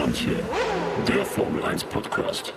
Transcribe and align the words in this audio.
manche, 0.00 0.30
der 1.08 1.24
Formel 1.26 1.60
1 1.64 1.82
Podcast. 1.82 2.54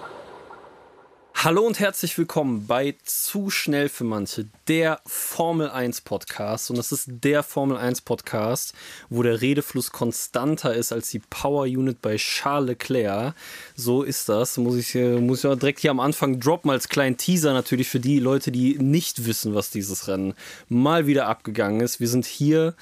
Hallo 1.33 1.65
und 1.65 1.79
herzlich 1.79 2.15
willkommen 2.15 2.67
bei 2.67 2.95
Zu 3.03 3.49
schnell 3.49 3.89
für 3.89 4.03
manche, 4.03 4.45
der 4.67 4.99
Formel 5.07 5.67
1 5.67 6.01
Podcast. 6.01 6.69
Und 6.69 6.77
das 6.77 6.91
ist 6.91 7.07
der 7.07 7.41
Formel 7.41 7.77
1 7.77 8.01
Podcast, 8.01 8.75
wo 9.09 9.23
der 9.23 9.41
Redefluss 9.41 9.91
konstanter 9.91 10.75
ist 10.75 10.91
als 10.91 11.09
die 11.09 11.17
Power 11.31 11.63
Unit 11.63 11.99
bei 12.03 12.17
Charles 12.17 12.67
Leclerc. 12.67 13.33
So 13.75 14.03
ist 14.03 14.29
das. 14.29 14.57
Muss 14.57 14.75
ich, 14.75 14.93
muss 14.93 15.43
ich 15.43 15.51
direkt 15.57 15.79
hier 15.79 15.89
am 15.89 15.99
Anfang 15.99 16.39
droppen 16.39 16.69
als 16.69 16.89
kleinen 16.89 17.17
Teaser 17.17 17.53
natürlich 17.53 17.89
für 17.89 17.99
die 17.99 18.19
Leute, 18.19 18.51
die 18.51 18.77
nicht 18.77 19.25
wissen, 19.25 19.55
was 19.55 19.71
dieses 19.71 20.07
Rennen 20.07 20.35
mal 20.69 21.07
wieder 21.07 21.25
abgegangen 21.25 21.81
ist. 21.81 21.99
Wir 21.99 22.07
sind 22.07 22.27
hier 22.27 22.75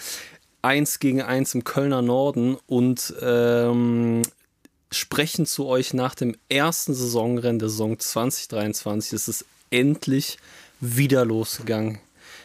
eins 0.61 0.99
gegen 0.99 1.21
eins 1.21 1.55
im 1.55 1.63
Kölner 1.63 2.01
Norden 2.01 2.57
und 2.67 3.13
ähm, 3.21 4.21
sprechen 4.91 5.45
zu 5.45 5.67
euch 5.67 5.93
nach 5.93 6.15
dem 6.15 6.35
ersten 6.49 6.93
Saisonrennen 6.93 7.59
der 7.59 7.69
Saison 7.69 7.99
2023. 7.99 9.13
Es 9.13 9.27
ist 9.27 9.45
endlich 9.69 10.37
wieder 10.79 11.25
losgegangen. 11.25 11.99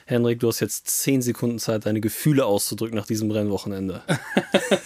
Henrik, 0.06 0.40
du 0.40 0.48
hast 0.48 0.60
jetzt 0.60 0.88
zehn 0.88 1.22
Sekunden 1.22 1.58
Zeit, 1.58 1.86
deine 1.86 2.00
Gefühle 2.00 2.44
auszudrücken 2.44 2.96
nach 2.96 3.06
diesem 3.06 3.30
Rennwochenende. 3.30 4.02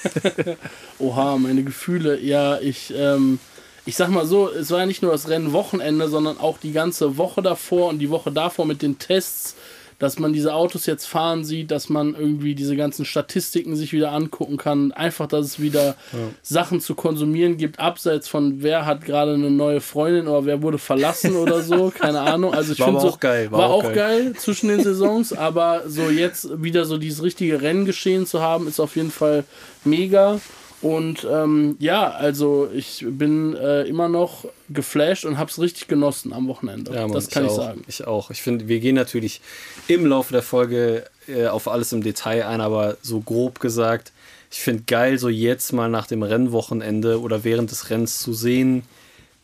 Oha, 1.01 1.37
meine 1.39 1.65
Gefühle. 1.65 2.21
Ja, 2.21 2.61
ich, 2.61 2.95
ähm, 2.97 3.41
ich 3.85 3.97
sag 3.97 4.11
mal 4.11 4.27
so, 4.27 4.49
es 4.49 4.71
war 4.71 4.81
ja 4.81 4.87
nicht 4.87 5.03
nur 5.03 5.11
das 5.11 5.29
Rennwochenende, 5.29 6.09
sondern 6.09 6.39
auch 6.39 6.59
die 6.59 6.71
ganze 6.71 7.17
Woche 7.17 7.43
davor 7.43 7.89
und 7.89 7.99
die 7.99 8.11
Woche 8.11 8.31
davor 8.31 8.65
mit 8.65 8.81
den 8.81 9.01
Tests 9.01 9.57
dass 9.99 10.19
man 10.19 10.33
diese 10.33 10.55
Autos 10.55 10.87
jetzt 10.87 11.07
fahren 11.07 11.45
sieht, 11.45 11.71
dass 11.71 11.89
man 11.89 12.15
irgendwie 12.15 12.55
diese 12.55 12.77
ganzen 12.77 13.05
Statistiken 13.05 13.75
sich 13.75 13.93
wieder 13.93 14.13
angucken 14.13 14.57
kann. 14.57 14.93
Einfach, 14.93 15.27
dass 15.27 15.45
es 15.47 15.61
wieder 15.61 15.97
ja. 16.13 16.19
Sachen 16.43 16.81
zu 16.81 16.95
konsumieren 16.95 17.57
gibt, 17.57 17.81
abseits 17.81 18.29
von 18.29 18.63
wer 18.63 18.87
hat 18.87 19.05
gerade 19.05 19.35
eine 19.35 19.51
neue 19.51 19.81
Freundin 19.81 20.29
oder 20.29 20.45
wer 20.47 20.63
wurde 20.63 20.79
verlassen 20.79 21.37
oder 21.37 21.63
so. 21.63 21.93
Keine 21.99 22.21
Ahnung. 22.21 22.55
Also 22.55 22.73
ich 22.73 22.83
finde 22.83 23.01
so, 23.01 23.09
auch 23.09 23.21
geil. 23.21 23.51
War, 23.51 23.61
war 23.61 23.71
auch 23.71 23.83
geil. 23.83 23.95
geil 23.95 24.33
zwischen 24.35 24.69
den 24.69 24.83
Saisons, 24.83 25.33
aber 25.33 25.83
so 25.87 26.11
jetzt 26.11 26.63
wieder 26.63 26.85
so 26.85 26.97
dieses 26.97 27.23
richtige 27.23 27.61
Renngeschehen 27.61 28.27
zu 28.27 28.41
haben, 28.41 28.69
ist 28.69 28.79
auf 28.79 28.95
jeden 28.95 29.11
Fall 29.11 29.45
mega. 29.85 30.41
Und 30.81 31.27
ähm, 31.29 31.77
ja, 31.81 32.09
also 32.11 32.69
ich 32.73 33.05
bin 33.09 33.55
äh, 33.57 33.83
immer 33.83 34.09
noch 34.09 34.45
geflasht 34.69 35.25
und 35.25 35.37
habe 35.37 35.51
es 35.51 35.61
richtig 35.61 35.89
genossen 35.89 36.33
am 36.33 36.47
Wochenende. 36.47 36.95
Ja, 36.95 37.03
Mann, 37.03 37.13
das 37.13 37.31
kann 37.31 37.45
ich, 37.45 37.51
ich 37.51 37.57
sagen. 37.57 37.85
Ich 37.89 38.07
auch. 38.07 38.31
Ich 38.31 38.43
finde, 38.43 38.69
wir 38.69 38.79
gehen 38.79 38.95
natürlich 38.95 39.41
im 39.89 40.07
Laufe 40.07 40.33
der 40.33 40.43
Folge 40.43 41.05
äh, 41.27 41.47
auf 41.49 41.67
alles 41.67 41.93
im 41.93 42.03
Detail 42.03 42.47
ein, 42.47 42.61
aber 42.61 42.97
so 43.03 43.21
grob 43.21 43.59
gesagt, 43.59 44.13
ich 44.51 44.61
finde 44.61 44.85
geil, 44.87 45.19
so 45.19 45.29
jetzt 45.29 45.73
mal 45.73 45.91
nach 45.91 46.07
dem 46.07 46.23
Rennwochenende 46.23 47.21
oder 47.21 47.45
während 47.45 47.71
des 47.71 47.91
Rennens 47.91 48.21
zu 48.21 48.33
sehen, 48.33 48.85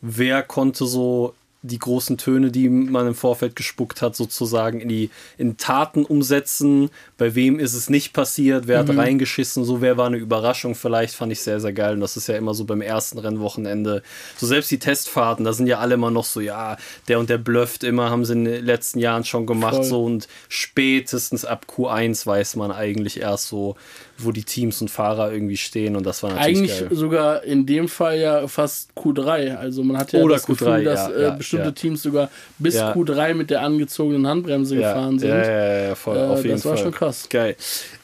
wer 0.01 0.41
konnte 0.41 0.85
so 0.85 1.33
die 1.65 1.79
großen 1.79 2.17
Töne, 2.17 2.51
die 2.51 2.69
man 2.69 3.07
im 3.07 3.15
Vorfeld 3.15 3.55
gespuckt 3.55 4.01
hat, 4.01 4.15
sozusagen 4.15 4.79
in 4.79 4.89
die 4.89 5.09
in 5.37 5.57
Taten 5.57 6.05
umsetzen. 6.05 6.89
Bei 7.17 7.35
wem 7.35 7.59
ist 7.59 7.73
es 7.73 7.89
nicht 7.89 8.13
passiert? 8.13 8.67
Wer 8.67 8.83
mhm. 8.83 8.87
hat 8.87 8.97
reingeschissen? 8.97 9.65
So, 9.65 9.81
wer 9.81 9.97
war 9.97 10.07
eine 10.07 10.17
Überraschung? 10.17 10.75
Vielleicht 10.75 11.15
fand 11.15 11.31
ich 11.31 11.41
sehr, 11.41 11.59
sehr 11.59 11.73
geil. 11.73 11.95
Und 11.95 12.01
das 12.01 12.17
ist 12.17 12.27
ja 12.27 12.35
immer 12.35 12.53
so 12.53 12.65
beim 12.65 12.81
ersten 12.81 13.17
Rennwochenende. 13.17 14.03
So 14.37 14.47
selbst 14.47 14.71
die 14.71 14.79
Testfahrten, 14.79 15.45
da 15.45 15.53
sind 15.53 15.67
ja 15.67 15.79
alle 15.79 15.95
immer 15.95 16.11
noch 16.11 16.25
so, 16.25 16.39
ja, 16.39 16.77
der 17.07 17.19
und 17.19 17.29
der 17.29 17.37
blufft 17.37 17.83
immer, 17.83 18.09
haben 18.09 18.25
sie 18.25 18.33
in 18.33 18.45
den 18.45 18.65
letzten 18.65 18.99
Jahren 18.99 19.23
schon 19.23 19.45
gemacht. 19.45 19.75
Voll. 19.75 19.83
So 19.85 20.03
und 20.05 20.27
spätestens 20.49 21.45
ab 21.45 21.65
Q1 21.69 22.25
weiß 22.25 22.55
man 22.55 22.71
eigentlich 22.71 23.19
erst 23.19 23.47
so, 23.47 23.75
wo 24.17 24.31
die 24.31 24.43
Teams 24.43 24.81
und 24.81 24.89
Fahrer 24.89 25.31
irgendwie 25.31 25.57
stehen 25.57 25.95
und 25.95 26.05
das 26.05 26.23
war 26.23 26.31
natürlich 26.31 26.57
Eigentlich 26.57 26.79
geil. 26.79 26.89
sogar 26.91 27.43
in 27.43 27.65
dem 27.65 27.87
Fall 27.87 28.19
ja 28.19 28.47
fast 28.47 28.91
Q3. 28.95 29.55
Also 29.55 29.83
man 29.83 29.97
hat 29.97 30.13
ja 30.13 30.21
Oder 30.21 30.35
das 30.35 30.45
Q3, 30.45 30.47
Gefühl, 30.47 30.83
dass 30.85 31.09
ja, 31.09 31.33
äh, 31.33 31.37
bestimmte 31.37 31.65
ja. 31.65 31.71
Teams 31.71 32.01
sogar 32.01 32.29
bis 32.57 32.75
Q3 32.75 33.33
mit 33.33 33.49
der 33.49 33.61
angezogenen 33.61 34.27
Handbremse 34.27 34.75
gefahren 34.77 35.19
sind. 35.19 35.29
Ja, 35.29 35.87
ja, 35.87 35.95
voll, 35.95 36.17
äh, 36.17 36.21
auf 36.21 36.43
jeden 36.43 36.55
das 36.55 36.65
war 36.65 36.75
Fall. 36.75 36.83
schon 36.83 36.93
krass. 36.93 37.27
Geil. 37.29 37.55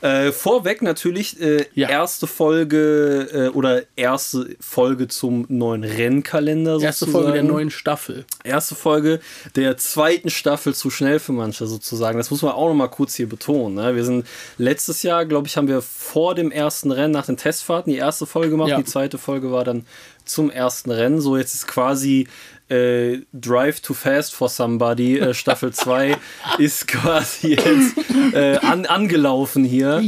Äh, 0.02 0.32
vorweg 0.32 0.82
natürlich 0.82 1.40
äh, 1.40 1.66
erste 1.76 2.28
Folge 2.28 3.30
äh, 3.32 3.48
oder 3.50 3.84
erste 3.96 4.56
Folge 4.60 5.08
zum 5.08 5.46
neuen 5.48 5.84
Rennkalender 5.84 6.74
sozusagen. 6.74 6.88
Erste 6.88 7.08
Folge 7.08 7.32
der 7.34 7.44
neuen 7.44 7.72
Staffel. 7.72 8.26
Erste 8.44 8.76
Folge 8.76 9.20
der 9.56 9.78
zweiten 9.78 10.30
Staffel 10.30 10.74
zu 10.74 10.90
schnell 10.90 11.20
für 11.20 11.32
manche 11.32 11.68
sozusagen. 11.68 12.18
Das 12.18 12.32
muss 12.32 12.42
man 12.42 12.52
auch 12.54 12.68
noch 12.68 12.76
mal 12.76 12.88
kurz 12.88 13.16
hier 13.16 13.30
betonen. 13.30 13.76
Ne? 13.76 13.96
Wir 13.96 14.04
sind 14.04 14.26
letztes 14.58 15.04
Jahr, 15.04 15.26
glaube 15.26 15.48
ich, 15.48 15.58
haben 15.58 15.68
wir 15.68 15.82
vor 16.02 16.34
dem 16.34 16.52
ersten 16.52 16.92
Rennen 16.92 17.14
nach 17.14 17.28
den 17.28 17.38
Testfahrten 17.38 17.94
die 17.94 18.00
erste 18.00 18.26
Folge 18.26 18.50
gemacht. 18.50 18.70
Ja. 18.70 18.78
Die 18.78 18.86
zweite 18.86 19.20
Folge 19.20 19.52
war 19.52 19.64
dann 19.64 19.86
zum 20.26 20.50
ersten 20.50 20.90
Rennen. 20.90 21.22
So, 21.22 21.38
jetzt 21.38 21.54
ist 21.54 21.68
quasi 21.68 22.28
äh, 22.70 23.20
Drive 23.34 23.82
to 23.82 23.94
Fast 23.94 24.34
for 24.34 24.50
Somebody, 24.50 25.20
äh, 25.20 25.34
Staffel 25.36 25.72
2, 25.74 26.18
ist 26.58 26.88
quasi 26.88 27.50
jetzt 27.50 27.96
äh, 28.34 28.58
an, 28.58 28.88
angelaufen 28.88 29.64
hier. 29.64 30.00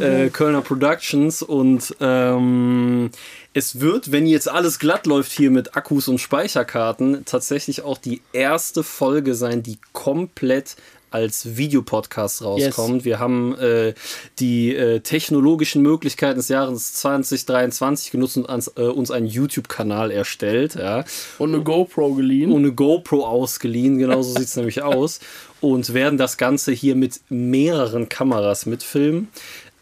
Äh, 0.00 0.28
Kölner 0.28 0.60
Productions 0.60 1.42
und 1.42 1.96
ähm, 2.00 3.10
es 3.54 3.80
wird, 3.80 4.12
wenn 4.12 4.26
jetzt 4.26 4.48
alles 4.48 4.78
glatt 4.78 5.06
läuft 5.06 5.32
hier 5.32 5.50
mit 5.50 5.76
Akkus 5.76 6.08
und 6.08 6.18
Speicherkarten, 6.18 7.24
tatsächlich 7.24 7.82
auch 7.82 7.98
die 7.98 8.20
erste 8.32 8.84
Folge 8.84 9.34
sein, 9.34 9.62
die 9.62 9.78
komplett 9.92 10.76
als 11.10 11.56
Videopodcast 11.56 12.42
rauskommt. 12.42 12.96
Yes. 12.96 13.04
Wir 13.04 13.18
haben 13.18 13.56
äh, 13.58 13.94
die 14.38 14.74
äh, 14.74 15.00
technologischen 15.00 15.82
Möglichkeiten 15.82 16.36
des 16.36 16.48
Jahres 16.48 16.94
2023 16.94 18.10
genutzt 18.10 18.36
und 18.36 18.48
ans, 18.48 18.72
äh, 18.76 18.82
uns 18.82 19.10
einen 19.10 19.26
YouTube-Kanal 19.26 20.10
erstellt. 20.10 20.74
Ja. 20.74 21.04
Und 21.38 21.54
eine 21.54 21.62
GoPro 21.62 22.14
geliehen. 22.14 22.52
Und 22.52 22.64
eine 22.64 22.72
GoPro 22.72 23.26
ausgeliehen, 23.26 23.98
genau 23.98 24.22
so 24.22 24.32
sieht 24.32 24.48
es 24.48 24.56
nämlich 24.56 24.82
aus. 24.82 25.20
Und 25.60 25.92
werden 25.94 26.18
das 26.18 26.36
Ganze 26.36 26.72
hier 26.72 26.94
mit 26.94 27.20
mehreren 27.28 28.08
Kameras 28.08 28.66
mitfilmen. 28.66 29.28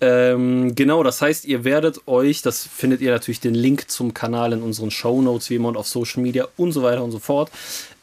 Ähm, 0.01 0.75
genau, 0.75 1.03
das 1.03 1.23
heißt, 1.23 1.47
ihr 1.47 1.65
werdet 1.65 2.07
euch, 2.07 2.43
das 2.43 2.65
findet 2.65 3.01
ihr 3.01 3.11
natürlich 3.11 3.41
den 3.41 3.55
Link 3.55 3.91
zum 3.91 4.13
Kanal 4.13 4.53
in 4.53 4.63
unseren 4.63 4.91
Show 4.91 5.23
Notes, 5.23 5.49
wie 5.49 5.55
immer 5.55 5.69
und 5.69 5.77
auf 5.77 5.87
Social 5.87 6.23
Media 6.23 6.47
und 6.59 6.73
so 6.73 6.83
weiter 6.83 7.03
und 7.03 7.13
so 7.13 7.19
fort. 7.19 7.51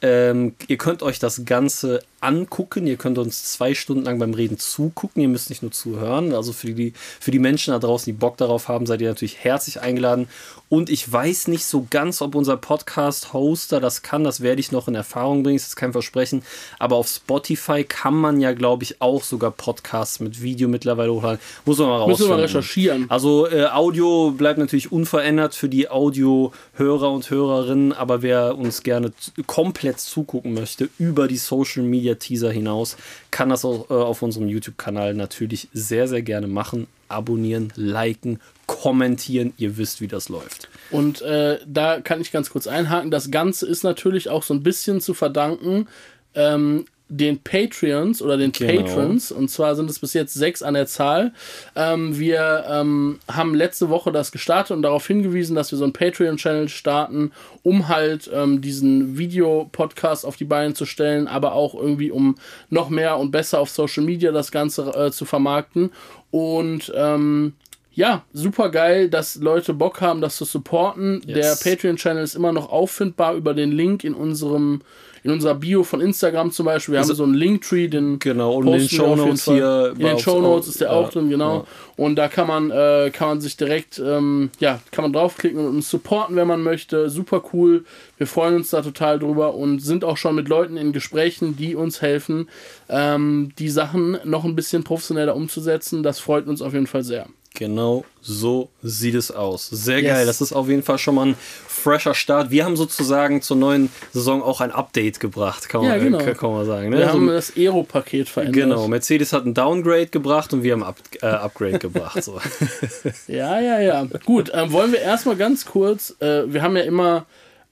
Ähm, 0.03 0.53
ihr 0.67 0.77
könnt 0.77 1.01
euch 1.01 1.17
das 1.17 1.45
Ganze 1.45 2.01
angucken. 2.19 2.87
Ihr 2.87 2.97
könnt 2.97 3.17
uns 3.17 3.43
zwei 3.43 3.73
Stunden 3.73 4.03
lang 4.03 4.19
beim 4.19 4.33
Reden 4.33 4.57
zugucken. 4.57 5.21
Ihr 5.21 5.29
müsst 5.29 5.49
nicht 5.49 5.61
nur 5.61 5.71
zuhören. 5.71 6.33
Also 6.33 6.51
für 6.51 6.71
die, 6.73 6.93
für 7.19 7.31
die 7.31 7.39
Menschen 7.39 7.71
da 7.71 7.79
draußen, 7.79 8.05
die 8.05 8.17
Bock 8.17 8.37
darauf 8.37 8.67
haben, 8.67 8.85
seid 8.85 9.01
ihr 9.01 9.09
natürlich 9.09 9.43
herzlich 9.43 9.81
eingeladen. 9.81 10.27
Und 10.67 10.89
ich 10.89 11.09
weiß 11.09 11.47
nicht 11.47 11.65
so 11.65 11.85
ganz, 11.89 12.21
ob 12.21 12.35
unser 12.35 12.57
Podcast-Hoster 12.57 13.79
das 13.79 14.01
kann. 14.01 14.23
Das 14.23 14.41
werde 14.41 14.59
ich 14.59 14.71
noch 14.71 14.87
in 14.87 14.95
Erfahrung 14.95 15.43
bringen. 15.43 15.57
Das 15.57 15.67
ist 15.67 15.75
kein 15.75 15.91
Versprechen. 15.91 16.43
Aber 16.79 16.95
auf 16.97 17.07
Spotify 17.07 17.83
kann 17.83 18.15
man 18.15 18.41
ja, 18.41 18.53
glaube 18.53 18.83
ich, 18.83 19.01
auch 19.01 19.23
sogar 19.23 19.51
Podcasts 19.51 20.19
mit 20.19 20.41
Video 20.41 20.67
mittlerweile 20.67 21.13
hochladen. 21.13 21.39
Muss 21.65 21.77
man 21.77 21.87
mal 21.87 21.97
rausfinden. 21.97 22.11
Müssen 22.11 22.29
wir 22.29 22.35
mal 22.35 22.41
recherchieren. 22.41 23.05
Also 23.09 23.47
äh, 23.47 23.67
Audio 23.67 24.31
bleibt 24.31 24.59
natürlich 24.59 24.91
unverändert 24.91 25.55
für 25.55 25.69
die 25.69 25.89
Audio-Hörer 25.89 27.11
und 27.11 27.29
Hörerinnen. 27.29 27.93
Aber 27.93 28.21
wer 28.21 28.57
uns 28.57 28.83
gerne 28.83 29.13
komplett 29.45 29.92
zugucken 29.97 30.53
möchte 30.53 30.89
über 30.97 31.27
die 31.27 31.37
Social 31.37 31.83
Media 31.83 32.15
Teaser 32.15 32.51
hinaus, 32.51 32.97
kann 33.31 33.49
das 33.49 33.65
auch 33.65 33.89
äh, 33.89 33.93
auf 33.93 34.21
unserem 34.21 34.47
YouTube-Kanal 34.47 35.13
natürlich 35.13 35.69
sehr, 35.73 36.07
sehr 36.07 36.21
gerne 36.21 36.47
machen. 36.47 36.87
Abonnieren, 37.09 37.71
liken, 37.75 38.39
kommentieren. 38.65 39.53
Ihr 39.57 39.77
wisst, 39.77 40.01
wie 40.01 40.07
das 40.07 40.29
läuft. 40.29 40.67
Und 40.89 41.21
äh, 41.21 41.59
da 41.67 42.01
kann 42.01 42.21
ich 42.21 42.31
ganz 42.31 42.49
kurz 42.49 42.65
einhaken. 42.65 43.11
Das 43.11 43.29
Ganze 43.29 43.67
ist 43.67 43.83
natürlich 43.83 44.29
auch 44.29 44.43
so 44.43 44.53
ein 44.53 44.63
bisschen 44.63 44.99
zu 44.99 45.13
verdanken 45.13 45.87
ähm, 46.35 46.85
den 47.09 47.39
Patreons 47.39 48.21
oder 48.21 48.37
den 48.37 48.51
genau. 48.51 48.81
Patrons, 48.81 49.31
und 49.31 49.49
zwar 49.49 49.75
sind 49.75 49.89
es 49.89 49.99
bis 49.99 50.13
jetzt 50.13 50.33
sechs 50.33 50.63
an 50.63 50.73
der 50.73 50.87
Zahl. 50.87 51.33
Ähm, 51.75 52.17
wir 52.17 52.65
ähm, 52.67 53.19
haben 53.27 53.53
letzte 53.53 53.89
Woche 53.89 54.11
das 54.11 54.31
gestartet 54.31 54.75
und 54.75 54.81
darauf 54.81 55.05
hingewiesen, 55.05 55.55
dass 55.55 55.71
wir 55.71 55.77
so 55.77 55.83
einen 55.83 55.93
Patreon-Channel 55.93 56.69
starten, 56.69 57.31
um 57.61 57.87
halt 57.87 58.29
ähm, 58.33 58.61
diesen 58.61 59.17
Videopodcast 59.17 60.25
auf 60.25 60.37
die 60.37 60.45
Beine 60.45 60.73
zu 60.73 60.85
stellen, 60.85 61.27
aber 61.27 61.53
auch 61.53 61.75
irgendwie 61.75 62.09
um 62.09 62.35
noch 62.69 62.89
mehr 62.89 63.17
und 63.17 63.31
besser 63.31 63.59
auf 63.59 63.69
Social 63.69 64.03
Media 64.03 64.31
das 64.31 64.51
Ganze 64.51 64.83
äh, 64.93 65.11
zu 65.11 65.25
vermarkten. 65.25 65.91
Und 66.31 66.91
ähm, 66.95 67.53
ja, 67.93 68.23
super 68.33 68.69
geil, 68.69 69.09
dass 69.09 69.35
Leute 69.35 69.73
Bock 69.73 70.01
haben, 70.01 70.19
das 70.19 70.35
zu 70.35 70.45
supporten. 70.45 71.21
Yes. 71.27 71.61
Der 71.63 71.71
Patreon-Channel 71.71 72.23
ist 72.23 72.35
immer 72.35 72.51
noch 72.51 72.71
auffindbar 72.71 73.35
über 73.35 73.53
den 73.53 73.71
Link 73.71 74.03
in 74.03 74.15
unserem 74.15 74.81
in 75.23 75.31
unserer 75.31 75.55
Bio 75.55 75.83
von 75.83 76.01
Instagram 76.01 76.51
zum 76.51 76.65
Beispiel. 76.65 76.93
Wir 76.93 76.99
also, 76.99 77.11
haben 77.11 77.17
so 77.17 77.23
einen 77.23 77.33
Linktree, 77.33 77.87
den 77.87 78.19
genau 78.19 78.55
und 78.55 78.67
in 78.67 78.73
den 78.73 78.89
Show 78.89 79.15
Notes 79.15 79.45
hier. 79.45 79.93
In 79.97 80.05
den 80.05 80.19
Show 80.19 80.41
Notes 80.41 80.67
ist 80.67 80.81
der 80.81 80.91
auch 80.91 81.09
drin, 81.09 81.29
genau. 81.29 81.59
Ja. 81.59 81.65
Und 81.95 82.15
da 82.15 82.27
kann 82.27 82.47
man 82.47 82.71
äh, 82.71 83.09
kann 83.11 83.29
man 83.29 83.41
sich 83.41 83.55
direkt 83.55 84.01
ähm, 84.03 84.49
ja 84.59 84.79
kann 84.91 85.03
man 85.03 85.13
draufklicken 85.13 85.59
und 85.59 85.67
uns 85.67 85.89
supporten, 85.89 86.35
wenn 86.35 86.47
man 86.47 86.61
möchte. 86.61 87.09
Super 87.09 87.43
cool. 87.53 87.85
Wir 88.17 88.27
freuen 88.27 88.55
uns 88.55 88.69
da 88.69 88.81
total 88.81 89.19
drüber 89.19 89.55
und 89.55 89.79
sind 89.79 90.03
auch 90.03 90.17
schon 90.17 90.35
mit 90.35 90.49
Leuten 90.49 90.77
in 90.77 90.91
Gesprächen, 90.91 91.55
die 91.55 91.75
uns 91.75 92.01
helfen, 92.01 92.49
ähm, 92.89 93.53
die 93.59 93.69
Sachen 93.69 94.17
noch 94.25 94.43
ein 94.43 94.55
bisschen 94.55 94.83
professioneller 94.83 95.35
umzusetzen. 95.35 96.03
Das 96.03 96.19
freut 96.19 96.47
uns 96.47 96.61
auf 96.61 96.73
jeden 96.73 96.87
Fall 96.87 97.03
sehr. 97.03 97.27
Genau 97.53 98.03
so 98.23 98.69
sieht 98.81 99.15
es 99.15 99.31
aus. 99.31 99.67
Sehr 99.67 99.99
yes. 99.99 100.11
geil. 100.11 100.25
Das 100.25 100.41
ist 100.41 100.53
auf 100.53 100.69
jeden 100.69 100.81
Fall 100.81 100.97
schon 100.97 101.15
mal 101.15 101.27
ein 101.27 101.35
fresher 101.67 102.15
Start. 102.15 102.49
Wir 102.49 102.65
haben 102.65 102.77
sozusagen 102.77 103.41
zur 103.41 103.57
neuen 103.57 103.89
Saison 104.13 104.41
auch 104.41 104.61
ein 104.61 104.71
Update 104.71 105.19
gebracht, 105.19 105.67
kann 105.67 105.81
man, 105.81 105.91
ja, 105.91 105.97
genau. 105.97 106.19
kann 106.33 106.51
man 106.51 106.65
sagen. 106.65 106.89
Ne? 106.89 106.97
Wir 106.97 107.07
also, 107.07 107.19
haben 107.19 107.27
das 107.27 107.55
Aero-Paket 107.55 108.29
verändert. 108.29 108.55
Genau, 108.55 108.87
Mercedes 108.87 109.33
hat 109.33 109.45
ein 109.45 109.53
Downgrade 109.53 110.07
gebracht 110.07 110.53
und 110.53 110.63
wir 110.63 110.71
haben 110.71 110.83
ein 110.83 110.89
Up 110.89 110.97
äh, 111.21 111.25
Upgrade 111.25 111.79
gebracht. 111.79 112.23
So. 112.23 112.39
ja, 113.27 113.59
ja, 113.59 113.79
ja. 113.79 114.07
Gut, 114.25 114.49
ähm, 114.53 114.71
wollen 114.71 114.93
wir 114.93 115.01
erstmal 115.01 115.35
ganz 115.35 115.65
kurz, 115.65 116.15
äh, 116.21 116.51
wir 116.51 116.61
haben 116.61 116.77
ja 116.77 116.83
immer 116.83 117.25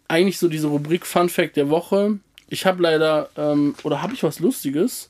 eigentlich 0.10 0.38
so 0.38 0.50
diese 0.50 0.68
Rubrik 0.68 1.06
Fun 1.06 1.30
Fact 1.30 1.56
der 1.56 1.70
Woche. 1.70 2.20
Ich 2.50 2.66
habe 2.66 2.84
leider, 2.84 3.30
ähm, 3.38 3.76
oder 3.84 4.02
habe 4.02 4.14
ich 4.14 4.24
was 4.24 4.40
Lustiges? 4.40 5.10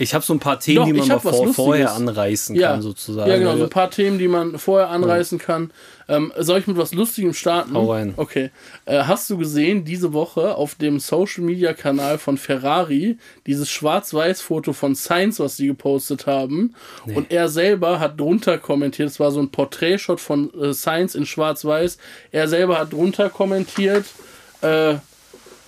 Ich 0.00 0.14
habe 0.14 0.24
so 0.24 0.32
ein 0.32 0.38
paar 0.38 0.58
Themen, 0.58 0.76
Doch, 0.76 0.86
die 0.86 0.92
man 0.94 1.08
mal 1.08 1.20
vor, 1.20 1.52
vorher 1.52 1.92
anreißen 1.92 2.56
ja. 2.56 2.70
kann, 2.70 2.80
sozusagen. 2.80 3.30
Ja, 3.30 3.36
genau, 3.36 3.58
so 3.58 3.64
ein 3.64 3.70
paar 3.70 3.90
Themen, 3.90 4.18
die 4.18 4.28
man 4.28 4.58
vorher 4.58 4.88
anreißen 4.88 5.38
ja. 5.38 5.44
kann. 5.44 5.72
Ähm, 6.08 6.32
soll 6.38 6.60
ich 6.60 6.66
mit 6.66 6.78
was 6.78 6.94
Lustigem 6.94 7.34
starten? 7.34 7.74
Hau 7.74 7.92
rein. 7.92 8.14
Okay. 8.16 8.50
Äh, 8.86 9.02
hast 9.02 9.28
du 9.28 9.36
gesehen, 9.36 9.84
diese 9.84 10.14
Woche 10.14 10.54
auf 10.54 10.74
dem 10.74 11.00
Social 11.00 11.44
Media 11.44 11.74
Kanal 11.74 12.16
von 12.16 12.38
Ferrari, 12.38 13.18
dieses 13.46 13.68
Schwarz-Weiß-Foto 13.68 14.72
von 14.72 14.94
Sainz, 14.94 15.38
was 15.38 15.58
sie 15.58 15.66
gepostet 15.66 16.26
haben? 16.26 16.74
Nee. 17.04 17.16
Und 17.16 17.30
er 17.30 17.50
selber 17.50 18.00
hat 18.00 18.18
drunter 18.18 18.56
kommentiert, 18.56 19.10
es 19.10 19.20
war 19.20 19.30
so 19.30 19.40
ein 19.40 19.50
Porträtshot 19.50 20.18
von 20.18 20.50
äh, 20.58 20.72
Sainz 20.72 21.14
in 21.14 21.26
Schwarz-Weiß. 21.26 21.98
Er 22.32 22.48
selber 22.48 22.78
hat 22.78 22.94
drunter 22.94 23.28
kommentiert, 23.28 24.06
äh, 24.62 24.94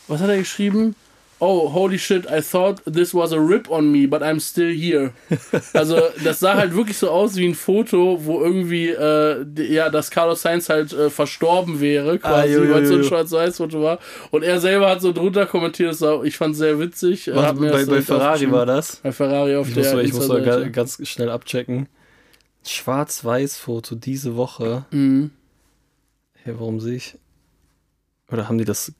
was 0.08 0.22
hat 0.22 0.30
er 0.30 0.38
geschrieben? 0.38 0.96
Oh, 1.42 1.68
holy 1.68 1.98
shit, 1.98 2.24
I 2.30 2.40
thought 2.40 2.80
this 2.86 3.12
was 3.12 3.32
a 3.32 3.40
rip 3.40 3.68
on 3.68 3.90
me, 3.90 4.06
but 4.06 4.22
I'm 4.22 4.38
still 4.38 4.72
here. 4.72 5.12
Also, 5.74 6.00
das 6.22 6.38
sah 6.38 6.54
halt 6.54 6.74
wirklich 6.74 6.96
so 6.98 7.10
aus 7.10 7.34
wie 7.34 7.46
ein 7.46 7.54
Foto, 7.54 8.24
wo 8.24 8.40
irgendwie, 8.40 8.90
äh, 8.90 9.44
ja, 9.56 9.90
dass 9.90 10.10
Carlos 10.10 10.42
Sainz 10.42 10.68
halt 10.68 10.92
äh, 10.92 11.10
verstorben 11.10 11.80
wäre, 11.80 12.18
quasi, 12.18 12.56
ah, 12.56 12.70
weil 12.70 12.82
es 12.84 12.88
so 12.88 12.94
ein 12.94 13.04
Schwarz-Weiß-Foto 13.04 13.82
war. 13.82 13.98
Und 14.30 14.44
er 14.44 14.60
selber 14.60 14.88
hat 14.88 15.00
so 15.00 15.12
drunter 15.12 15.46
kommentiert, 15.46 15.90
das 15.90 16.00
war, 16.00 16.22
ich 16.24 16.36
fand 16.36 16.52
es 16.52 16.58
sehr 16.58 16.78
witzig. 16.78 17.28
Was, 17.34 17.58
bei, 17.58 17.84
bei 17.86 18.02
Ferrari 18.02 18.50
war 18.50 18.66
das? 18.66 18.96
Bei 18.96 19.10
Ferrari 19.10 19.56
auf 19.56 19.68
ich 19.68 19.74
der 19.74 19.94
muss, 19.94 20.04
Ich 20.04 20.12
muss 20.12 20.28
mal 20.28 20.70
ganz 20.70 21.06
schnell 21.08 21.28
abchecken. 21.28 21.88
Schwarz-Weiß-Foto 22.64 23.96
diese 23.96 24.36
Woche. 24.36 24.84
Mhm. 24.92 25.30
Hey, 26.44 26.54
warum 26.56 26.78
sehe 26.78 26.96
ich? 26.96 27.18
Oder 28.30 28.48
haben 28.48 28.58
die 28.58 28.64
das. 28.64 28.92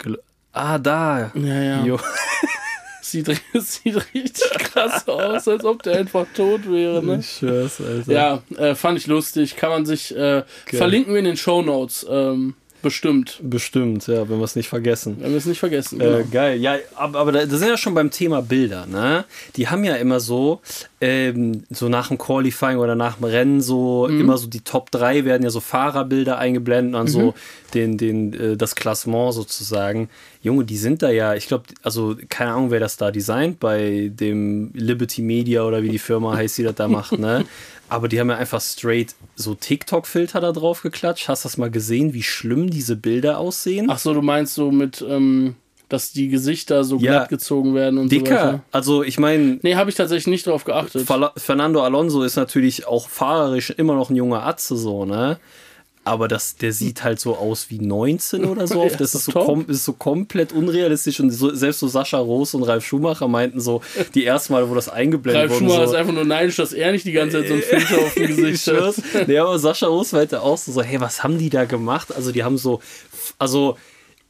Ah, 0.53 0.79
da. 0.79 1.33
Ja, 1.35 1.63
ja. 1.63 1.85
Jo. 1.85 1.99
Sieht, 3.03 3.27
sieht 3.55 3.97
richtig 4.15 4.51
krass 4.59 5.07
aus, 5.07 5.47
als 5.47 5.65
ob 5.65 5.83
der 5.83 5.99
einfach 5.99 6.25
tot 6.35 6.71
wäre. 6.71 7.05
Ne? 7.05 7.19
Ich 7.19 7.31
schwör's, 7.31 7.79
Alter. 7.81 8.11
Ja, 8.11 8.43
äh, 8.57 8.75
fand 8.75 8.97
ich 8.99 9.07
lustig. 9.07 9.57
Kann 9.57 9.71
man 9.71 9.85
sich. 9.85 10.17
Äh, 10.17 10.45
verlinken 10.67 11.13
wir 11.13 11.19
in 11.19 11.27
den 11.27 11.37
Show 11.37 11.61
Notes. 11.61 12.07
Ähm, 12.09 12.55
Bestimmt. 12.83 13.39
Bestimmt, 13.43 14.07
ja, 14.09 14.29
wenn 14.29 14.39
wir 14.39 14.45
es 14.45 14.57
nicht 14.57 14.69
vergessen. 14.69 15.17
Wenn 15.21 15.31
wir 15.31 15.39
es 15.39 15.47
nicht 15.47 15.61
vergessen, 15.61 16.01
äh, 16.01 16.05
genau. 16.05 16.19
Äh, 16.19 16.25
geil, 16.25 16.61
ja, 16.61 16.77
aber, 16.97 17.21
aber 17.21 17.33
da 17.33 17.47
sind 17.47 17.69
ja 17.69 17.77
schon 17.77 17.95
beim 17.95 18.11
Thema 18.11 18.43
Bilder, 18.43 18.87
ne? 18.87 19.25
Die 19.57 19.69
haben 19.69 19.85
ja 19.85 19.95
immer 19.95 20.19
so, 20.19 20.61
ähm, 21.01 21.63
so 21.71 21.89
nach 21.89 22.09
dem 22.09 22.19
Qualifying 22.19 22.79
oder 22.79 22.97
nach 22.97 23.17
dem 23.17 23.25
Rennen 23.25 23.61
so, 23.61 24.09
mhm. 24.11 24.21
immer 24.21 24.37
so 24.37 24.49
die 24.49 24.61
Top 24.61 24.91
3 24.91 25.25
werden 25.25 25.45
ja 25.45 25.51
so 25.51 25.61
Fahrerbilder 25.61 26.39
eingeblendet 26.39 27.01
und 27.01 27.09
mhm. 27.09 27.13
so 27.13 27.35
den, 27.75 27.99
den, 27.99 28.33
äh, 28.35 28.57
das 28.57 28.75
Klassement 28.75 29.33
sozusagen. 29.33 30.09
Junge, 30.43 30.65
die 30.65 30.77
sind 30.77 31.03
da 31.03 31.11
ja, 31.11 31.35
ich 31.35 31.47
glaube, 31.47 31.65
also 31.83 32.17
keine 32.29 32.53
Ahnung, 32.53 32.73
wer 32.73 32.81
das 32.81 32.97
da 32.97 33.13
designt 33.13 33.61
bei 33.61 34.11
dem 34.13 34.71
Liberty 34.75 35.23
Media 35.23 35.63
oder 35.63 35.85
wie 35.85 35.89
die 35.89 36.01
Firma 36.01 36.37
heißt, 36.37 36.59
die 36.59 36.65
das 36.65 36.75
da 36.75 36.89
macht, 36.89 37.19
ne? 37.19 37.45
Aber 37.93 38.09
die 38.09 38.19
haben 38.19 38.31
ja 38.31 38.37
einfach 38.37 38.63
straight 38.63 39.15
so 39.37 39.55
TikTok-Filter 39.55 40.41
da 40.41 40.53
drauf 40.53 40.81
geklatscht. 40.81 41.29
Hast 41.29 41.45
du 41.45 41.49
das 41.49 41.59
mal 41.59 41.71
gesehen, 41.71 42.15
wie 42.15 42.23
schlimm 42.23 42.71
diese 42.71 42.97
Bilder 42.97 43.37
aussehen? 43.37 43.89
Ach 43.91 43.99
so, 43.99 44.15
du 44.15 44.23
meinst 44.23 44.55
so 44.55 44.71
mit, 44.71 45.05
ähm, 45.07 45.57
dass 45.91 46.11
die 46.11 46.29
Gesichter 46.29 46.85
so 46.85 46.97
ja, 46.97 47.13
glatt 47.13 47.29
gezogen 47.29 47.75
werden 47.75 47.99
und 47.99 48.11
dicker. 48.11 48.25
so 48.25 48.35
weiter? 48.35 48.61
Also 48.73 49.03
ich 49.03 49.19
meine... 49.19 49.59
Nee, 49.61 49.75
habe 49.75 49.91
ich 49.91 49.97
tatsächlich 49.97 50.29
nicht 50.29 50.47
drauf 50.47 50.65
geachtet. 50.65 51.07
Fernando 51.37 51.83
Alonso 51.83 52.23
ist 52.23 52.37
natürlich 52.37 52.87
auch 52.87 53.11
fahrerisch 53.11 53.69
immer 53.69 53.95
noch 53.95 54.09
ein 54.09 54.17
junger 54.17 54.47
Atze 54.47 54.79
so, 54.79 55.05
ne? 55.05 55.39
Aber 56.05 56.27
das, 56.27 56.57
der 56.57 56.73
sieht 56.73 57.05
halt 57.05 57.21
so 57.21 57.37
aus 57.37 57.71
wie 57.71 57.79
19 57.79 58.45
oder 58.45 58.67
so. 58.67 58.83
ja, 58.89 58.97
das 58.97 59.15
ist 59.15 59.27
so, 59.27 59.33
kom 59.33 59.67
ist 59.69 59.85
so 59.85 59.93
komplett 59.93 60.53
unrealistisch. 60.53 61.21
Und 61.21 61.31
so, 61.31 61.55
selbst 61.55 61.79
so 61.79 61.87
Sascha 61.87 62.19
Roos 62.19 62.55
und 62.55 62.65
Ralf 62.65 62.85
Schumacher 62.85 63.29
meinten 63.29 63.61
so, 63.61 63.83
die 64.15 64.27
ersten 64.27 64.53
Mal, 64.53 64.69
wo 64.69 64.75
das 64.75 64.89
eingeblendet 64.89 65.43
wurde. 65.45 65.51
Ralf 65.51 65.59
Schumacher 65.59 65.87
so, 65.87 65.93
ist 65.93 65.99
einfach 65.99 66.13
nur 66.13 66.25
neidisch, 66.25 66.57
dass 66.57 66.73
er 66.73 66.91
nicht 66.91 67.07
die 67.07 67.13
ganze 67.13 67.39
Zeit 67.39 67.49
so 67.49 67.55
ein 67.55 67.63
Filter 67.63 67.99
auf 67.99 68.15
dem 68.15 68.27
Gesicht 68.37 68.67
hat. 68.67 69.29
nee, 69.29 69.39
aber 69.39 69.59
Sascha 69.59 69.87
Roos 69.87 70.13
meinte 70.13 70.43
auch 70.43 70.59
so, 70.59 70.83
hey, 70.83 71.01
was 71.01 71.23
haben 71.23 71.39
die 71.39 71.51
da 71.51 71.67
gemacht? 71.67 72.13
Also, 72.15 72.33
die 72.33 72.43
haben 72.43 72.59
so, 72.59 72.81
also, 73.39 73.77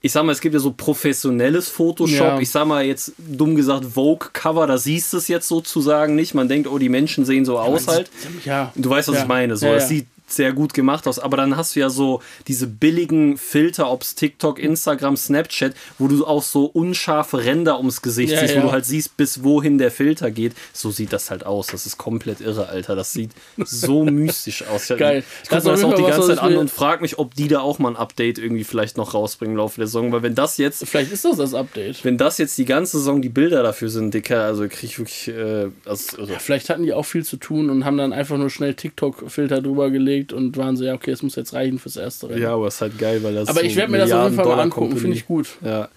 ich 0.02 0.12
sag 0.12 0.24
mal, 0.24 0.32
es 0.32 0.40
gibt 0.40 0.52
ja 0.52 0.60
so 0.60 0.72
professionelles 0.72 1.68
Photoshop. 1.68 2.18
Ja. 2.18 2.40
Ich 2.40 2.50
sag 2.50 2.66
mal 2.66 2.84
jetzt 2.84 3.12
dumm 3.16 3.54
gesagt 3.54 3.84
Vogue-Cover, 3.84 4.66
da 4.66 4.76
siehst 4.76 5.12
du 5.12 5.16
es 5.16 5.28
jetzt 5.28 5.46
sozusagen 5.46 6.16
nicht. 6.16 6.34
Man 6.34 6.48
denkt, 6.48 6.68
oh, 6.68 6.76
die 6.76 6.88
Menschen 6.88 7.24
sehen 7.24 7.44
so 7.44 7.58
aus 7.58 7.86
halt. 7.86 8.10
Ja. 8.44 8.72
Du 8.74 8.90
weißt, 8.90 9.08
was 9.08 9.14
ja. 9.14 9.22
ich 9.22 9.28
meine. 9.28 9.56
So, 9.56 9.66
ja, 9.66 9.74
das 9.74 9.88
sieht 9.88 10.06
sehr 10.26 10.52
gut 10.52 10.74
gemacht 10.74 11.06
aus. 11.06 11.18
Aber 11.18 11.36
dann 11.36 11.56
hast 11.56 11.76
du 11.76 11.80
ja 11.80 11.90
so 11.90 12.22
diese 12.48 12.66
billigen 12.66 13.36
Filter, 13.36 13.90
ob 13.90 14.02
es 14.02 14.14
TikTok, 14.14 14.58
Instagram, 14.58 15.16
Snapchat, 15.16 15.74
wo 15.98 16.08
du 16.08 16.26
auch 16.26 16.42
so 16.42 16.66
unscharfe 16.66 17.44
Ränder 17.44 17.78
ums 17.78 18.02
Gesicht 18.02 18.32
ja, 18.32 18.40
siehst, 18.40 18.54
ja. 18.54 18.62
wo 18.62 18.66
du 18.66 18.72
halt 18.72 18.84
siehst, 18.84 19.16
bis 19.16 19.42
wohin 19.44 19.78
der 19.78 19.90
Filter 19.90 20.30
geht. 20.30 20.52
So 20.72 20.90
sieht 20.90 21.12
das 21.12 21.30
halt 21.30 21.44
aus. 21.44 21.68
Das 21.68 21.86
ist 21.86 21.98
komplett 21.98 22.40
irre, 22.40 22.68
Alter. 22.68 22.96
Das 22.96 23.12
sieht 23.12 23.30
so 23.58 24.04
mystisch 24.10 24.64
aus. 24.66 24.88
Geil. 24.88 25.24
Ich 25.42 25.48
gucke 25.48 25.64
mir 25.64 25.70
das 25.70 25.84
auch 25.84 25.94
die 25.94 26.02
ganze 26.02 26.28
Zeit 26.28 26.38
an 26.38 26.56
und 26.56 26.70
frage 26.70 27.02
mich, 27.02 27.18
ob 27.18 27.34
die 27.34 27.48
da 27.48 27.60
auch 27.60 27.78
mal 27.78 27.90
ein 27.90 27.96
Update 27.96 28.38
irgendwie 28.38 28.64
vielleicht 28.64 28.96
noch 28.96 29.14
rausbringen 29.14 29.54
im 29.54 29.58
Laufe 29.58 29.76
der 29.76 29.86
Saison. 29.86 30.12
Weil 30.12 30.22
wenn 30.22 30.34
das 30.34 30.58
jetzt. 30.58 30.86
Vielleicht 30.86 31.12
ist 31.12 31.24
das 31.24 31.36
das 31.36 31.54
Update. 31.54 32.04
Wenn 32.04 32.18
das 32.18 32.38
jetzt 32.38 32.56
die 32.58 32.64
ganze 32.64 32.98
Saison 32.98 33.22
die 33.22 33.28
Bilder 33.28 33.62
dafür 33.62 33.88
sind, 33.88 34.14
Dicker, 34.14 34.44
also 34.44 34.66
kriege 34.68 34.86
ich 34.86 34.98
wirklich. 34.98 35.28
Äh, 35.28 35.68
also 35.84 36.22
ja, 36.24 36.38
vielleicht 36.38 36.70
hatten 36.70 36.82
die 36.82 36.92
auch 36.92 37.04
viel 37.04 37.24
zu 37.24 37.36
tun 37.36 37.70
und 37.70 37.84
haben 37.84 37.96
dann 37.96 38.12
einfach 38.12 38.38
nur 38.38 38.50
schnell 38.50 38.74
TikTok-Filter 38.74 39.60
drüber 39.62 39.90
gelegt 39.90 40.21
und 40.30 40.56
waren 40.58 40.76
so, 40.76 40.84
ja, 40.84 40.92
okay, 40.92 41.10
es 41.10 41.22
muss 41.22 41.36
jetzt 41.36 41.54
reichen 41.54 41.78
fürs 41.78 41.96
erste 41.96 42.28
Rennen. 42.28 42.42
Ja, 42.42 42.54
aber 42.54 42.66
es 42.66 42.74
ist 42.74 42.80
halt 42.82 42.98
geil, 42.98 43.22
weil 43.22 43.34
das. 43.34 43.48
Aber 43.48 43.60
so 43.60 43.66
ich 43.66 43.74
werde 43.76 43.90
mir 43.90 43.98
das 43.98 44.12
auf 44.12 44.24
jeden 44.24 44.36
Fall 44.36 44.46
mal 44.46 44.60
angucken, 44.60 44.96
finde 44.98 45.16
ich 45.16 45.26
gut. 45.26 45.48
Ja. 45.62 45.88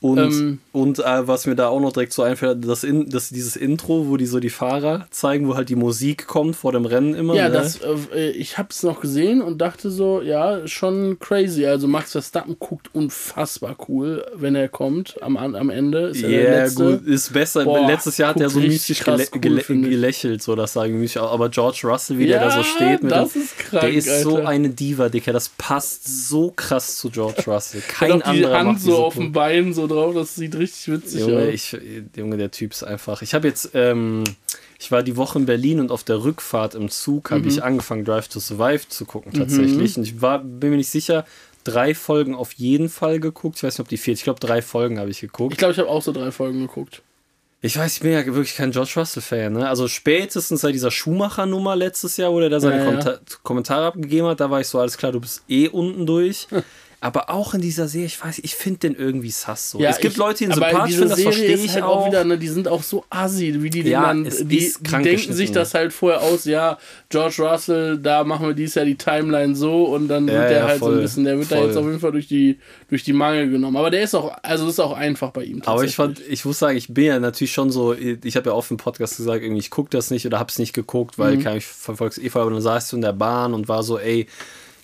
Und, 0.00 0.18
ähm, 0.18 0.58
und 0.70 1.00
äh, 1.00 1.26
was 1.26 1.46
mir 1.46 1.56
da 1.56 1.68
auch 1.68 1.80
noch 1.80 1.92
direkt 1.92 2.12
so 2.12 2.22
einfällt, 2.22 2.68
das, 2.68 2.84
in, 2.84 3.10
das 3.10 3.30
dieses 3.30 3.56
Intro, 3.56 4.06
wo 4.06 4.16
die 4.16 4.26
so 4.26 4.38
die 4.38 4.48
Fahrer 4.48 5.08
zeigen, 5.10 5.48
wo 5.48 5.56
halt 5.56 5.70
die 5.70 5.74
Musik 5.74 6.28
kommt 6.28 6.54
vor 6.54 6.70
dem 6.70 6.84
Rennen 6.84 7.14
immer. 7.14 7.34
Ja, 7.34 7.48
ne? 7.48 7.54
das, 7.54 7.80
äh, 8.14 8.30
ich 8.30 8.58
habe 8.58 8.68
es 8.70 8.84
noch 8.84 9.00
gesehen 9.00 9.42
und 9.42 9.58
dachte 9.58 9.90
so, 9.90 10.22
ja, 10.22 10.68
schon 10.68 11.18
crazy. 11.18 11.66
Also 11.66 11.88
Max 11.88 12.12
Verstappen 12.12 12.56
guckt 12.60 12.94
unfassbar 12.94 13.76
cool, 13.88 14.24
wenn 14.34 14.54
er 14.54 14.68
kommt 14.68 15.20
am, 15.20 15.36
am 15.36 15.68
Ende. 15.68 16.12
Ja, 16.14 16.28
yeah, 16.28 16.68
gut, 16.68 17.04
ist 17.04 17.32
besser. 17.32 17.64
Boah, 17.64 17.84
Letztes 17.88 18.18
Jahr 18.18 18.30
hat 18.30 18.40
er 18.40 18.50
so 18.50 18.60
mystisch 18.60 19.02
gele 19.02 19.26
cool, 19.34 19.40
gele 19.40 19.62
gelächelt, 19.62 20.42
so 20.42 20.54
das 20.54 20.74
sage 20.74 20.96
ich 21.02 21.18
Aber 21.18 21.48
George 21.48 21.80
Russell, 21.82 22.18
wie 22.18 22.26
ja, 22.26 22.38
der 22.38 22.48
da 22.50 22.56
so 22.56 22.62
steht, 22.62 23.02
mit 23.02 23.10
das 23.10 23.32
dem, 23.32 23.42
ist 23.42 23.58
krank, 23.58 23.80
der 23.80 23.92
ist 23.92 24.08
Alter. 24.08 24.22
so 24.22 24.36
eine 24.36 24.68
Diva, 24.68 25.08
Dicker. 25.08 25.32
Das 25.32 25.48
passt 25.48 26.28
so 26.28 26.52
krass 26.54 26.98
zu 26.98 27.10
George 27.10 27.42
Russell. 27.48 27.82
Kein 27.88 28.22
anderer 28.22 28.32
die 28.32 28.46
Hand 28.46 28.80
so 28.80 28.98
auf 28.98 29.14
dem 29.14 29.32
Bein 29.32 29.74
so 29.74 29.87
drauf, 29.88 30.14
das 30.14 30.34
sieht 30.34 30.54
richtig 30.56 30.92
witzig 30.92 31.20
Junge, 31.20 31.48
aus. 31.48 31.54
Ich, 31.54 31.76
Junge, 32.16 32.36
der 32.36 32.50
Typ 32.50 32.72
ist 32.72 32.82
einfach. 32.82 33.22
Ich 33.22 33.34
habe 33.34 33.48
jetzt, 33.48 33.70
ähm, 33.74 34.24
ich 34.78 34.92
war 34.92 35.02
die 35.02 35.16
Woche 35.16 35.38
in 35.38 35.46
Berlin 35.46 35.80
und 35.80 35.90
auf 35.90 36.04
der 36.04 36.22
Rückfahrt 36.22 36.74
im 36.74 36.88
Zug 36.88 37.30
habe 37.30 37.42
mhm. 37.42 37.48
ich 37.48 37.62
angefangen, 37.62 38.04
Drive 38.04 38.28
to 38.28 38.40
Survive 38.40 38.88
zu 38.88 39.04
gucken 39.04 39.32
tatsächlich. 39.32 39.96
Mhm. 39.96 40.02
Und 40.02 40.08
ich 40.08 40.22
war, 40.22 40.38
bin 40.38 40.70
mir 40.70 40.76
nicht 40.76 40.90
sicher, 40.90 41.24
drei 41.64 41.94
Folgen 41.94 42.34
auf 42.34 42.52
jeden 42.52 42.88
Fall 42.88 43.20
geguckt. 43.20 43.56
Ich 43.56 43.62
weiß 43.62 43.74
nicht, 43.74 43.80
ob 43.80 43.88
die 43.88 43.96
vier, 43.96 44.14
ich 44.14 44.24
glaube 44.24 44.40
drei 44.40 44.62
Folgen 44.62 44.98
habe 44.98 45.10
ich 45.10 45.20
geguckt. 45.20 45.52
Ich 45.52 45.58
glaube, 45.58 45.72
ich 45.72 45.78
habe 45.78 45.88
auch 45.88 46.02
so 46.02 46.12
drei 46.12 46.30
Folgen 46.30 46.60
geguckt. 46.60 47.02
Ich 47.60 47.76
weiß, 47.76 47.94
ich 47.96 48.00
bin 48.00 48.12
ja 48.12 48.24
wirklich 48.24 48.54
kein 48.54 48.70
George 48.70 48.92
Russell-Fan. 48.96 49.52
Ne? 49.52 49.68
Also 49.68 49.88
spätestens 49.88 50.60
seit 50.60 50.74
dieser 50.74 50.92
Schumacher-Nummer 50.92 51.74
letztes 51.74 52.16
Jahr, 52.16 52.32
wo 52.32 52.38
der 52.38 52.50
da 52.50 52.60
seine 52.60 52.84
ja, 52.84 53.00
ja. 53.00 53.18
Kommentare 53.42 53.86
abgegeben 53.86 54.28
hat, 54.28 54.38
da 54.38 54.48
war 54.48 54.60
ich 54.60 54.68
so, 54.68 54.78
alles 54.78 54.96
klar, 54.96 55.10
du 55.10 55.20
bist 55.20 55.42
eh 55.48 55.68
unten 55.68 56.06
durch. 56.06 56.46
aber 57.00 57.30
auch 57.30 57.54
in 57.54 57.60
dieser 57.60 57.86
Serie, 57.86 58.06
ich 58.06 58.22
weiß, 58.22 58.40
ich 58.42 58.56
finde 58.56 58.80
den 58.80 58.96
irgendwie 58.96 59.30
sass 59.30 59.70
so. 59.70 59.78
Ja, 59.78 59.90
es 59.90 60.00
gibt 60.00 60.14
ich, 60.14 60.18
Leute, 60.18 60.38
die 60.38 60.44
ihn 60.46 60.52
sympathisch 60.52 60.96
finden, 60.96 61.10
das 61.10 61.20
verstehe 61.20 61.54
ich 61.54 61.72
halt 61.74 61.84
auch. 61.84 62.08
Wieder, 62.08 62.24
ne, 62.24 62.36
die 62.36 62.48
sind 62.48 62.66
auch 62.66 62.82
so 62.82 63.04
assi, 63.08 63.62
wie 63.62 63.70
die, 63.70 63.82
ja, 63.82 64.00
man, 64.00 64.24
die, 64.24 64.74
die 64.80 65.02
denken 65.02 65.32
sich 65.32 65.52
das 65.52 65.74
halt 65.74 65.92
vorher 65.92 66.22
aus, 66.22 66.44
ja, 66.44 66.76
George 67.08 67.36
Russell, 67.38 67.98
da 67.98 68.24
machen 68.24 68.48
wir 68.48 68.54
dieses 68.54 68.74
Jahr 68.74 68.84
die 68.84 68.96
Timeline 68.96 69.54
so 69.54 69.84
und 69.84 70.08
dann 70.08 70.26
ja, 70.26 70.34
wird 70.34 70.50
der 70.50 70.58
ja, 70.58 70.66
halt 70.66 70.78
voll, 70.80 70.90
so 70.90 70.96
ein 70.96 71.02
bisschen, 71.02 71.24
der 71.24 71.38
wird 71.38 71.46
voll. 71.46 71.58
da 71.58 71.64
jetzt 71.66 71.76
auf 71.76 71.84
jeden 71.84 72.00
Fall 72.00 72.12
durch 72.12 72.26
die, 72.26 72.58
durch 72.88 73.04
die 73.04 73.12
Mangel 73.12 73.48
genommen. 73.48 73.76
Aber 73.76 73.90
der 73.90 74.02
ist 74.02 74.16
auch, 74.16 74.36
also 74.42 74.68
ist 74.68 74.80
auch 74.80 74.96
einfach 74.96 75.30
bei 75.30 75.44
ihm. 75.44 75.62
Aber 75.66 75.84
ich 75.84 75.94
fand, 75.94 76.20
ich 76.28 76.44
muss 76.44 76.58
sagen, 76.58 76.76
ich 76.76 76.92
bin 76.92 77.04
ja 77.04 77.20
natürlich 77.20 77.52
schon 77.52 77.70
so, 77.70 77.94
ich 77.94 78.36
habe 78.36 78.50
ja 78.50 78.56
oft 78.56 78.72
im 78.72 78.76
Podcast 78.76 79.18
gesagt, 79.18 79.44
irgendwie, 79.44 79.60
ich 79.60 79.70
gucke 79.70 79.90
das 79.90 80.10
nicht 80.10 80.26
oder 80.26 80.40
habe 80.40 80.50
es 80.50 80.58
nicht 80.58 80.72
geguckt, 80.72 81.16
weil 81.16 81.36
mhm. 81.36 81.46
ich 81.56 81.64
verfolge 81.64 82.12
es 82.12 82.18
eh 82.18 82.28
voll, 82.28 82.46
und 82.46 82.54
dann 82.54 82.62
saß 82.62 82.90
du 82.90 82.96
in 82.96 83.02
der 83.02 83.12
Bahn 83.12 83.54
und 83.54 83.68
war 83.68 83.84
so, 83.84 84.00
ey, 84.00 84.26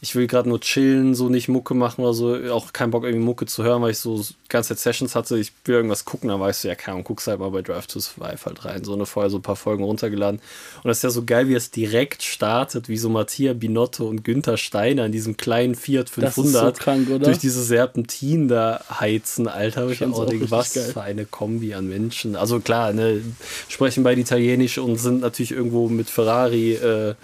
ich 0.05 0.15
will 0.15 0.27
gerade 0.27 0.51
nur 0.51 0.61
chillen, 0.61 1.15
so 1.15 1.31
nicht 1.31 1.49
Mucke 1.49 1.73
machen 1.73 2.03
oder 2.03 2.13
so, 2.13 2.37
auch 2.53 2.75
keinen 2.75 2.91
Bock 2.91 3.05
irgendwie 3.05 3.25
Mucke 3.25 3.47
zu 3.47 3.65
hören, 3.65 3.81
weil 3.81 3.93
ich 3.93 3.99
so 3.99 4.23
ganze 4.51 4.75
Sessions 4.75 5.15
hatte, 5.15 5.39
ich 5.39 5.51
will 5.65 5.77
irgendwas 5.77 6.05
gucken, 6.05 6.29
dann 6.29 6.41
weißt 6.41 6.63
du, 6.63 6.69
ja, 6.69 6.75
keine 6.75 6.97
Ahnung, 6.97 7.05
guckst 7.05 7.27
halt 7.27 7.41
mal 7.41 7.49
bei 7.49 7.63
Drive 7.63 7.87
to 7.87 8.01
Survive 8.01 8.45
halt 8.45 8.67
rein, 8.67 8.85
so 8.85 8.93
eine 8.93 9.07
vorher 9.07 9.31
so 9.31 9.39
ein 9.39 9.43
paar 9.43 9.57
Folgen 9.57 9.83
runtergeladen. 9.83 10.41
Und 10.83 10.89
das 10.89 10.99
ist 10.99 11.05
ja 11.05 11.11
so 11.11 11.25
geil, 11.25 11.49
wie 11.49 11.55
es 11.55 11.71
direkt 11.71 12.23
startet, 12.23 12.91
wie 12.91 12.99
so 12.99 13.09
Mattia 13.09 13.55
Binotto 13.55 14.07
und 14.07 14.25
Günther 14.25 14.59
Steiner 14.59 15.07
in 15.07 15.13
diesem 15.13 15.39
kleinen 15.39 15.75
Fiat 15.75 16.11
500 16.11 16.77
so 16.77 16.83
krank, 16.83 17.09
durch 17.23 17.39
diese 17.39 17.63
Serpentinen 17.63 18.49
da 18.49 18.85
heizen, 19.01 19.49
Alter. 19.49 19.89
Ich 19.89 20.05
auch 20.05 20.27
denke, 20.27 20.51
was 20.51 20.75
geil. 20.75 20.91
für 20.93 21.01
eine 21.01 21.25
Kombi 21.25 21.73
an 21.73 21.89
Menschen. 21.89 22.37
Also 22.37 22.61
klar, 22.61 22.93
ne, 22.93 23.23
sprechen 23.71 24.05
beide 24.05 24.21
Italienisch 24.21 24.77
und 24.77 24.99
sind 24.99 25.23
natürlich 25.23 25.53
irgendwo 25.53 25.89
mit 25.89 26.11
Ferrari 26.11 26.75
äh, 26.75 27.15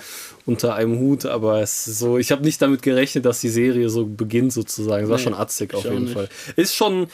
unter 0.50 0.74
einem 0.74 0.98
Hut, 0.98 1.26
aber 1.26 1.60
es 1.60 1.86
ist 1.86 1.98
so, 1.98 2.18
ich 2.18 2.32
habe 2.32 2.42
nicht 2.42 2.60
damit 2.60 2.82
gerechnet, 2.82 3.24
dass 3.24 3.40
die 3.40 3.48
Serie 3.48 3.88
so 3.88 4.04
beginnt 4.04 4.52
sozusagen. 4.52 5.04
Es 5.04 5.10
war 5.10 5.16
nee, 5.16 5.22
schon 5.22 5.34
atzig 5.34 5.74
auf 5.74 5.84
jeden 5.84 6.08
Fall. 6.08 6.28
Ist 6.56 6.74
schon 6.74 7.06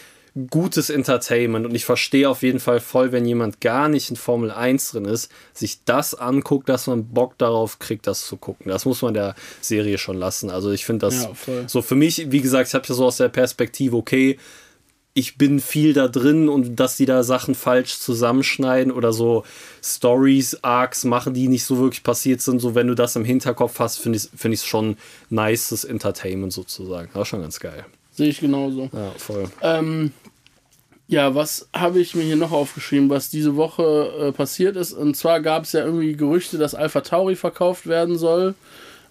gutes 0.50 0.90
Entertainment 0.90 1.64
und 1.64 1.74
ich 1.74 1.86
verstehe 1.86 2.28
auf 2.28 2.42
jeden 2.42 2.60
Fall 2.60 2.80
voll, 2.80 3.10
wenn 3.12 3.24
jemand 3.24 3.60
gar 3.60 3.88
nicht 3.88 4.10
in 4.10 4.16
Formel 4.16 4.50
1 4.50 4.90
drin 4.90 5.06
ist, 5.06 5.30
sich 5.54 5.84
das 5.84 6.14
anguckt, 6.14 6.68
dass 6.68 6.86
man 6.86 7.08
Bock 7.08 7.38
darauf 7.38 7.78
kriegt, 7.78 8.06
das 8.06 8.26
zu 8.26 8.36
gucken. 8.36 8.68
Das 8.68 8.84
muss 8.84 9.00
man 9.00 9.14
der 9.14 9.34
Serie 9.62 9.96
schon 9.96 10.16
lassen. 10.16 10.50
Also 10.50 10.72
ich 10.72 10.84
finde 10.84 11.06
das 11.06 11.24
ja, 11.24 11.66
so 11.66 11.80
für 11.80 11.94
mich, 11.94 12.30
wie 12.30 12.42
gesagt, 12.42 12.68
ich 12.68 12.74
habe 12.74 12.86
ja 12.86 12.94
so 12.94 13.06
aus 13.06 13.16
der 13.16 13.30
Perspektive, 13.30 13.96
okay, 13.96 14.38
ich 15.16 15.38
bin 15.38 15.60
viel 15.60 15.94
da 15.94 16.08
drin 16.08 16.50
und 16.50 16.76
dass 16.76 16.98
die 16.98 17.06
da 17.06 17.22
Sachen 17.22 17.54
falsch 17.54 17.98
zusammenschneiden 17.98 18.92
oder 18.92 19.14
so 19.14 19.44
Stories, 19.82 20.58
Arcs 20.62 21.04
machen, 21.04 21.32
die 21.32 21.48
nicht 21.48 21.64
so 21.64 21.78
wirklich 21.78 22.02
passiert 22.02 22.42
sind. 22.42 22.60
So, 22.60 22.74
wenn 22.74 22.86
du 22.86 22.94
das 22.94 23.16
im 23.16 23.24
Hinterkopf 23.24 23.78
hast, 23.78 23.96
finde 23.96 24.18
ich 24.18 24.24
es 24.24 24.30
find 24.36 24.58
schon 24.58 24.98
nices 25.30 25.84
Entertainment 25.84 26.52
sozusagen. 26.52 27.18
Ist 27.18 27.28
schon 27.28 27.40
ganz 27.40 27.58
geil. 27.58 27.86
Sehe 28.12 28.28
ich 28.28 28.40
genauso. 28.40 28.90
Ja, 28.92 29.10
voll. 29.16 29.44
Ähm, 29.62 30.12
ja, 31.08 31.34
was 31.34 31.66
habe 31.72 31.98
ich 31.98 32.14
mir 32.14 32.24
hier 32.24 32.36
noch 32.36 32.52
aufgeschrieben, 32.52 33.08
was 33.08 33.30
diese 33.30 33.56
Woche 33.56 34.12
äh, 34.20 34.32
passiert 34.32 34.76
ist? 34.76 34.92
Und 34.92 35.16
zwar 35.16 35.40
gab 35.40 35.62
es 35.62 35.72
ja 35.72 35.82
irgendwie 35.82 36.12
Gerüchte, 36.12 36.58
dass 36.58 36.74
Alpha 36.74 37.00
Tauri 37.00 37.36
verkauft 37.36 37.86
werden 37.86 38.18
soll. 38.18 38.54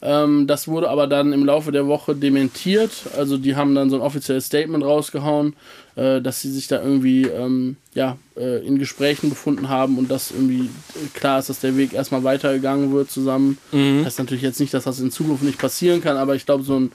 Ähm, 0.02 0.46
das 0.46 0.68
wurde 0.68 0.90
aber 0.90 1.08
dann 1.08 1.34
im 1.34 1.46
Laufe 1.46 1.72
der 1.72 1.88
Woche 1.88 2.16
dementiert. 2.16 2.92
Also 3.18 3.38
die 3.38 3.56
haben 3.56 3.74
dann 3.74 3.90
so 3.90 3.96
ein 3.96 4.02
offizielles 4.04 4.46
Statement 4.46 4.84
rausgehauen, 4.84 5.56
äh, 5.96 6.22
dass 6.22 6.42
sie 6.42 6.52
sich 6.52 6.68
da 6.68 6.82
irgendwie 6.82 7.24
ähm, 7.24 7.78
ja, 7.94 8.18
äh, 8.36 8.66
in 8.66 8.80
Gesprächen 8.80 9.30
befunden 9.30 9.70
haben 9.70 9.98
und 9.98 10.12
dass 10.12 10.32
irgendwie 10.32 10.70
klar 11.14 11.40
ist, 11.40 11.50
dass 11.50 11.60
der 11.60 11.78
Weg 11.78 11.94
erstmal 11.94 12.24
weitergegangen 12.24 12.92
wird 12.94 13.10
zusammen. 13.10 13.58
Mhm. 13.72 14.00
Das 14.00 14.08
heißt 14.08 14.20
natürlich 14.20 14.44
jetzt 14.44 14.60
nicht, 14.60 14.74
dass 14.74 14.84
das 14.84 15.00
in 15.00 15.12
Zukunft 15.12 15.44
nicht 15.44 15.58
passieren 15.58 16.02
kann, 16.02 16.18
aber 16.18 16.36
ich 16.36 16.46
glaube, 16.46 16.64
so 16.64 16.80
ein 16.80 16.92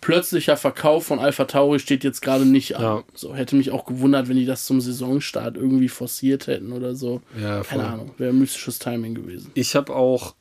plötzlicher 0.00 0.56
Verkauf 0.56 1.06
von 1.06 1.18
Alpha 1.18 1.44
Tauri 1.44 1.78
steht 1.78 2.04
jetzt 2.04 2.22
gerade 2.22 2.46
nicht 2.46 2.76
an. 2.76 2.82
Ja. 2.82 3.04
So 3.14 3.34
hätte 3.34 3.56
mich 3.56 3.70
auch 3.70 3.84
gewundert, 3.84 4.28
wenn 4.28 4.36
die 4.36 4.46
das 4.46 4.64
zum 4.64 4.80
Saisonstart 4.80 5.56
irgendwie 5.56 5.88
forciert 5.88 6.46
hätten 6.46 6.72
oder 6.72 6.94
so. 6.94 7.20
Ja, 7.40 7.62
Keine 7.62 7.86
Ahnung, 7.86 8.12
wäre 8.16 8.32
mystisches 8.32 8.78
Timing 8.78 9.14
gewesen. 9.14 9.50
Ich 9.54 9.76
habe 9.76 9.94
auch, 9.94 10.34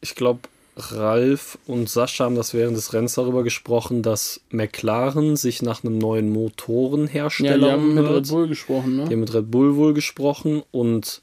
ich 0.00 0.14
glaube, 0.14 0.40
Ralf 0.78 1.58
und 1.66 1.88
Sascha 1.90 2.24
haben 2.24 2.36
das 2.36 2.54
während 2.54 2.76
des 2.76 2.92
Rennens 2.92 3.14
darüber 3.14 3.42
gesprochen, 3.42 4.02
dass 4.02 4.40
McLaren 4.50 5.36
sich 5.36 5.60
nach 5.60 5.82
einem 5.82 5.98
neuen 5.98 6.30
Motorenhersteller 6.30 7.52
ja, 7.52 7.58
die 7.58 7.72
haben 7.72 7.94
mit 7.94 8.08
Red 8.08 8.28
Bull 8.28 8.48
gesprochen, 8.48 8.96
ne? 8.96 9.04
Die 9.06 9.12
haben 9.14 9.20
mit 9.20 9.34
Red 9.34 9.50
Bull 9.50 9.76
wohl 9.76 9.92
gesprochen 9.92 10.62
und 10.70 11.22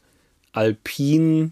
Alpine 0.51 1.51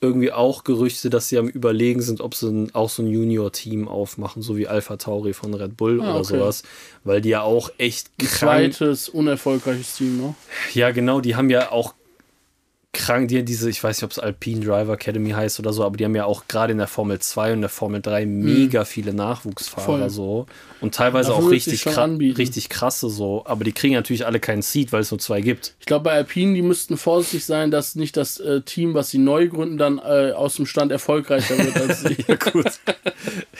irgendwie 0.00 0.32
auch 0.32 0.64
Gerüchte, 0.64 1.10
dass 1.10 1.28
sie 1.28 1.38
am 1.38 1.48
überlegen 1.48 2.02
sind, 2.02 2.20
ob 2.20 2.34
sie 2.34 2.68
auch 2.72 2.90
so 2.90 3.02
ein 3.02 3.08
Junior-Team 3.08 3.88
aufmachen, 3.88 4.42
so 4.42 4.56
wie 4.56 4.66
Alpha 4.66 4.96
Tauri 4.96 5.32
von 5.32 5.54
Red 5.54 5.76
Bull 5.76 6.00
ah, 6.00 6.10
oder 6.10 6.20
okay. 6.20 6.38
sowas, 6.38 6.62
weil 7.04 7.20
die 7.20 7.30
ja 7.30 7.42
auch 7.42 7.70
echt 7.78 8.18
krank... 8.18 8.74
Zweites 8.74 9.08
unerfolgreiches 9.08 9.96
Team, 9.96 10.18
ne? 10.18 10.34
Ja, 10.74 10.90
genau, 10.90 11.20
die 11.20 11.36
haben 11.36 11.50
ja 11.50 11.70
auch 11.70 11.94
krank, 12.96 13.28
die 13.28 13.44
diese, 13.44 13.70
ich 13.70 13.82
weiß 13.82 13.98
nicht, 13.98 14.04
ob 14.04 14.10
es 14.10 14.18
Alpine 14.18 14.64
Driver 14.64 14.94
Academy 14.94 15.30
heißt 15.30 15.60
oder 15.60 15.72
so, 15.72 15.84
aber 15.84 15.96
die 15.96 16.04
haben 16.04 16.14
ja 16.16 16.24
auch 16.24 16.48
gerade 16.48 16.72
in 16.72 16.78
der 16.78 16.88
Formel 16.88 17.18
2 17.18 17.52
und 17.52 17.60
der 17.60 17.70
Formel 17.70 18.00
3 18.00 18.22
hm. 18.22 18.40
mega 18.40 18.84
viele 18.84 19.12
Nachwuchsfahrer 19.12 19.98
Voll. 19.98 20.10
so 20.10 20.46
und 20.80 20.94
teilweise 20.94 21.34
auch 21.34 21.50
richtig, 21.50 21.84
kra 21.84 22.04
richtig 22.04 22.68
krasse 22.68 23.08
so, 23.08 23.42
aber 23.46 23.64
die 23.64 23.72
kriegen 23.72 23.94
natürlich 23.94 24.26
alle 24.26 24.40
keinen 24.40 24.62
Seed, 24.62 24.92
weil 24.92 25.00
es 25.00 25.10
nur 25.10 25.18
zwei 25.18 25.40
gibt. 25.40 25.74
Ich 25.80 25.86
glaube, 25.86 26.04
bei 26.04 26.12
Alpine, 26.12 26.54
die 26.54 26.62
müssten 26.62 26.96
vorsichtig 26.96 27.44
sein, 27.44 27.70
dass 27.70 27.94
nicht 27.94 28.16
das 28.16 28.38
äh, 28.38 28.60
Team, 28.60 28.94
was 28.94 29.10
sie 29.10 29.18
neu 29.18 29.48
gründen, 29.48 29.78
dann 29.78 29.98
äh, 29.98 30.32
aus 30.32 30.56
dem 30.56 30.66
Stand 30.66 30.92
erfolgreicher 30.92 31.56
wird 31.58 31.76
als 31.76 32.02
sie. 32.02 32.16
ja, 32.28 32.36
gut. 32.36 32.66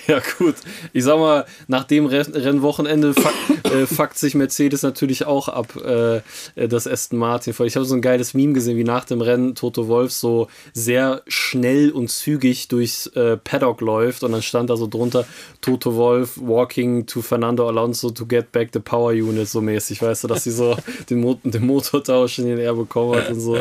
Ja, 0.07 0.23
gut. 0.39 0.57
Ich 0.93 1.05
sag 1.05 1.19
mal, 1.19 1.47
nach 1.69 1.85
dem 1.85 2.07
Rennwochenende 2.07 3.15
fuck, 3.15 3.35
äh, 3.73 3.87
fuckt 3.87 4.19
sich 4.19 4.35
Mercedes 4.35 4.83
natürlich 4.83 5.27
auch 5.27 5.49
ab, 5.49 5.75
äh, 5.77 6.17
äh, 6.17 6.69
das 6.69 6.87
Aston 6.87 7.19
Martin. 7.19 7.55
Ich 7.65 7.77
habe 7.77 7.87
so 7.87 7.95
ein 7.95 8.03
geiles 8.03 8.35
Meme 8.35 8.53
gesehen, 8.53 8.77
wie 8.77 8.85
nach 8.85 9.05
dem 9.05 9.21
Rennen 9.27 9.55
Toto 9.55 9.89
Wolf 9.89 10.13
so 10.13 10.49
sehr 10.73 11.23
schnell 11.27 11.91
und 11.91 12.11
zügig 12.11 12.69
durchs 12.69 13.07
äh, 13.09 13.37
Paddock 13.37 13.81
läuft 13.81 14.23
und 14.23 14.33
dann 14.33 14.43
stand 14.43 14.71
da 14.71 14.77
so 14.77 14.87
drunter 14.87 15.27
Toto 15.61 15.95
Wolf 15.97 16.39
walking 16.41 17.07
to 17.07 17.23
Fernando 17.23 17.69
Alonso 17.69 18.11
to 18.11 18.27
get 18.27 18.53
back 18.53 18.71
the 18.73 18.79
power 18.79 19.13
unit 19.13 19.49
so 19.49 19.61
mäßig, 19.61 20.01
weißt 20.01 20.25
du, 20.25 20.29
dass 20.29 20.45
sie 20.45 20.51
so 20.51 20.77
den, 21.11 21.21
Mo 21.21 21.39
den 21.43 21.67
Motortausch 21.67 22.39
in 22.39 22.47
den 22.47 22.59
er 22.59 22.75
bekommen 22.75 23.17
hat 23.17 23.31
und 23.31 23.41
so. 23.41 23.59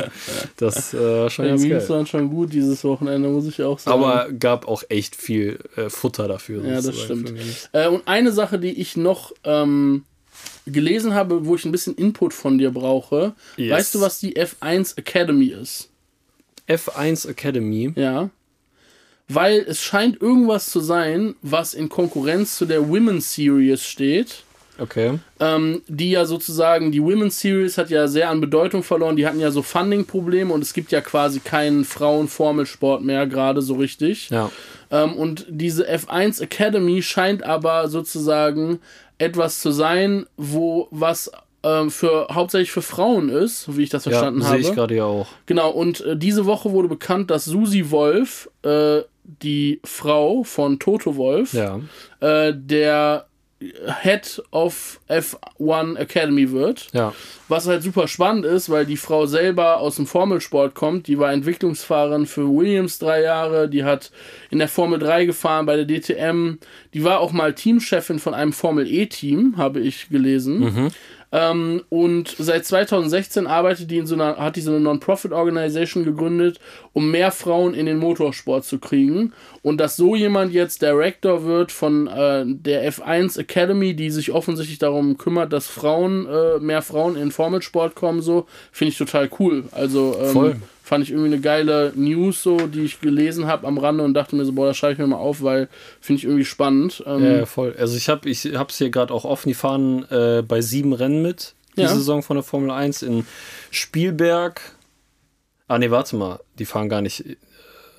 Das 0.58 0.94
äh, 0.94 1.30
schon 1.30 1.46
ja, 1.46 1.52
ganz 1.52 1.64
geil. 1.68 1.90
waren 1.90 2.06
schon 2.06 2.30
gut 2.30 2.54
dieses 2.54 2.84
Wochenende, 2.84 3.30
muss 3.30 3.48
ich 3.48 3.62
auch 3.64 3.80
sagen. 3.80 4.02
Aber 4.02 4.32
gab 4.32 4.68
auch 4.68 4.84
echt 4.90 5.16
viel 5.16 5.60
äh, 5.76 5.90
Futter 5.90 6.28
dafür. 6.28 6.64
Ja, 6.66 6.82
das 6.82 6.98
stimmt. 6.98 7.34
Äh, 7.72 7.88
und 7.88 8.08
eine 8.08 8.32
Sache, 8.32 8.60
die 8.60 8.80
ich 8.80 8.98
noch 8.98 9.34
ähm, 9.44 10.04
gelesen 10.66 11.14
habe, 11.14 11.46
wo 11.46 11.56
ich 11.56 11.66
ein 11.66 11.72
bisschen 11.72 11.96
Input 11.96 12.34
von 12.34 12.58
dir 12.58 12.72
brauche. 12.72 13.34
Yes. 13.58 13.72
Weißt 13.72 13.96
du, 13.96 14.02
was 14.02 14.20
die 14.20 14.36
F1 14.36 14.98
Academy 14.98 15.48
ist? 15.48 15.90
F1 16.68 17.30
Academy? 17.30 17.94
Ja. 17.96 18.30
Weil 19.28 19.60
es 19.68 19.82
scheint 19.82 20.22
irgendwas 20.22 20.70
zu 20.70 20.80
sein, 20.80 21.36
was 21.42 21.74
in 21.74 21.90
Konkurrenz 21.90 22.58
zu 22.58 22.66
der 22.66 22.88
Women's 22.88 23.34
Series 23.34 23.84
steht. 23.84 24.44
Okay. 24.78 25.20
Ähm, 25.40 25.82
die 25.88 26.12
ja 26.12 26.26
sozusagen, 26.26 26.92
die 26.92 27.02
Women's 27.02 27.40
Series 27.40 27.78
hat 27.78 27.90
ja 27.90 28.08
sehr 28.08 28.30
an 28.30 28.42
Bedeutung 28.42 28.84
verloren. 28.84 29.16
Die 29.16 29.26
hatten 29.26 29.40
ja 29.40 29.52
so 29.52 29.62
Funding-Probleme 29.62 30.54
und 30.54 30.62
es 30.62 30.74
gibt 30.74 30.92
ja 30.92 31.02
quasi 31.02 31.40
keinen 31.40 31.86
Frauenformelsport 31.86 33.02
mehr, 33.02 33.26
gerade 33.26 33.62
so 33.62 33.76
richtig. 33.76 34.30
Ja. 34.30 34.52
Ähm, 34.92 35.14
und 35.14 35.46
diese 35.50 35.90
F1 35.90 36.42
Academy 36.42 37.02
scheint 37.02 37.44
aber 37.44 37.88
sozusagen 37.88 38.80
etwas 39.18 39.60
zu 39.60 39.72
sein, 39.72 40.26
wo 40.38 40.88
was 40.92 41.32
ähm, 41.64 41.90
für 41.90 42.28
hauptsächlich 42.32 42.72
für 42.72 42.82
Frauen 42.82 43.30
ist, 43.30 43.76
wie 43.76 43.84
ich 43.84 43.90
das 43.90 44.04
verstanden 44.04 44.42
ja, 44.42 44.48
habe. 44.48 44.62
Sehe 44.62 44.70
ich 44.70 44.76
gerade 44.76 44.96
ja 44.96 45.06
auch. 45.06 45.28
Genau, 45.46 45.72
und 45.72 46.02
äh, 46.02 46.16
diese 46.16 46.46
Woche 46.46 46.72
wurde 46.72 46.88
bekannt, 46.88 47.32
dass 47.32 47.46
Susi 47.46 47.90
Wolf, 47.92 48.50
äh, 48.64 49.02
die 49.24 49.80
Frau 49.84 50.44
von 50.44 50.78
Toto 50.78 51.16
Wolf, 51.16 51.54
ja. 51.54 51.80
äh, 52.20 52.54
der 52.56 53.26
Head 54.02 54.42
of 54.52 55.00
F1 55.10 55.98
Academy 55.98 56.52
wird. 56.52 56.88
Ja. 56.94 57.14
Was 57.48 57.68
halt 57.68 57.84
super 57.84 58.08
spannend 58.08 58.46
ist, 58.46 58.70
weil 58.70 58.86
die 58.86 58.98
Frau 58.98 59.26
selber 59.26 59.78
aus 59.78 59.98
dem 59.98 60.08
Formelsport 60.08 60.74
kommt. 60.74 61.08
Die 61.08 61.20
war 61.20 61.32
Entwicklungsfahrerin 61.32 62.26
für 62.26 62.48
Williams 62.48 63.00
drei 63.00 63.22
Jahre. 63.22 63.70
Die 63.70 63.84
hat 63.84 64.12
in 64.50 64.60
der 64.60 64.68
Formel 64.68 65.00
3 65.00 65.26
gefahren 65.26 65.66
bei 65.66 65.76
der 65.76 65.86
DTM. 65.86 66.58
Die 66.94 67.04
war 67.04 67.20
auch 67.20 67.32
mal 67.32 67.54
Teamchefin 67.54 68.20
von 68.20 68.34
einem 68.34 68.54
Formel 68.54 68.88
E-Team, 68.88 69.56
habe 69.58 69.80
ich 69.80 70.10
gelesen. 70.10 70.60
Mhm. 70.60 70.88
Ähm, 71.32 71.84
und 71.90 72.36
seit 72.38 72.66
2016 72.66 73.48
arbeitet 73.48 73.92
die 73.92 73.98
in 73.98 74.08
so 74.08 74.16
einer, 74.16 74.38
hat 74.38 74.56
die 74.56 74.62
so 74.62 74.72
eine 74.72 74.80
Non-Profit-Organisation 74.80 76.04
gegründet, 76.04 76.60
um 76.94 77.12
mehr 77.12 77.32
Frauen 77.32 77.74
in 77.74 77.86
den 77.86 77.98
Motorsport 77.98 78.66
zu 78.66 78.80
kriegen. 78.80 79.34
Und 79.62 79.80
dass 79.80 79.96
so 79.96 80.16
jemand 80.16 80.54
jetzt 80.54 80.82
Director 80.82 81.44
wird 81.46 81.72
von 81.72 82.08
äh, 82.08 82.46
der 82.48 82.92
F1 82.92 83.40
Academy, 83.40 83.96
die 83.96 84.12
sich 84.12 84.32
offensichtlich 84.32 84.80
darum 84.80 85.18
kümmert, 85.18 85.52
dass 85.52 85.68
Frauen, 85.68 86.28
äh, 86.28 86.60
mehr 86.60 86.82
Frauen 86.82 87.16
in 87.16 87.32
Formelsport 87.32 87.96
kommen, 87.96 88.22
so, 88.22 88.46
finde 88.72 88.92
ich 88.92 88.98
total 88.98 89.30
cool. 89.40 89.64
Also 89.72 90.18
ähm, 90.22 90.32
Voll 90.32 90.56
fand 90.86 91.04
ich 91.04 91.10
irgendwie 91.10 91.34
eine 91.34 91.42
geile 91.42 91.92
News, 91.96 92.44
so, 92.44 92.68
die 92.68 92.84
ich 92.84 93.02
gelesen 93.02 93.48
habe 93.48 93.66
am 93.66 93.80
Rande 93.80 94.04
und 94.04 94.14
dachte 94.14 94.36
mir 94.36 94.46
so, 94.46 94.54
boah, 94.54 94.68
das 94.68 94.78
schreibe 94.78 94.94
ich 94.94 95.00
mir 95.00 95.08
mal 95.08 95.16
auf, 95.16 95.42
weil 95.42 95.68
finde 96.00 96.20
ich 96.20 96.26
irgendwie 96.26 96.46
spannend. 96.46 97.04
Ähm, 97.08 97.26
ja, 97.26 97.46
voll. 97.48 97.76
Also 97.80 97.98
ich 97.98 98.08
habe 98.08 98.30
ich 98.30 98.46
es 98.46 98.78
hier 98.78 98.92
gerade 98.92 99.12
auch 99.12 99.26
offen, 99.26 99.50
die 99.50 99.56
fahren 99.56 100.06
äh, 100.12 100.44
bei 100.48 100.62
sieben 100.62 100.94
Rennen 100.94 101.24
mit, 101.24 101.56
die 101.76 101.82
ja. 101.82 101.88
Saison 101.88 102.22
von 102.22 102.38
der 102.38 102.44
Formel 102.44 102.70
1 102.70 103.02
in 103.02 103.26
Spielberg. 103.72 104.62
Ah, 105.68 105.80
nee, 105.80 105.90
warte 105.90 106.18
mal, 106.18 106.40
die 106.60 106.66
fahren 106.66 106.88
gar 106.88 107.02
nicht. 107.02 107.26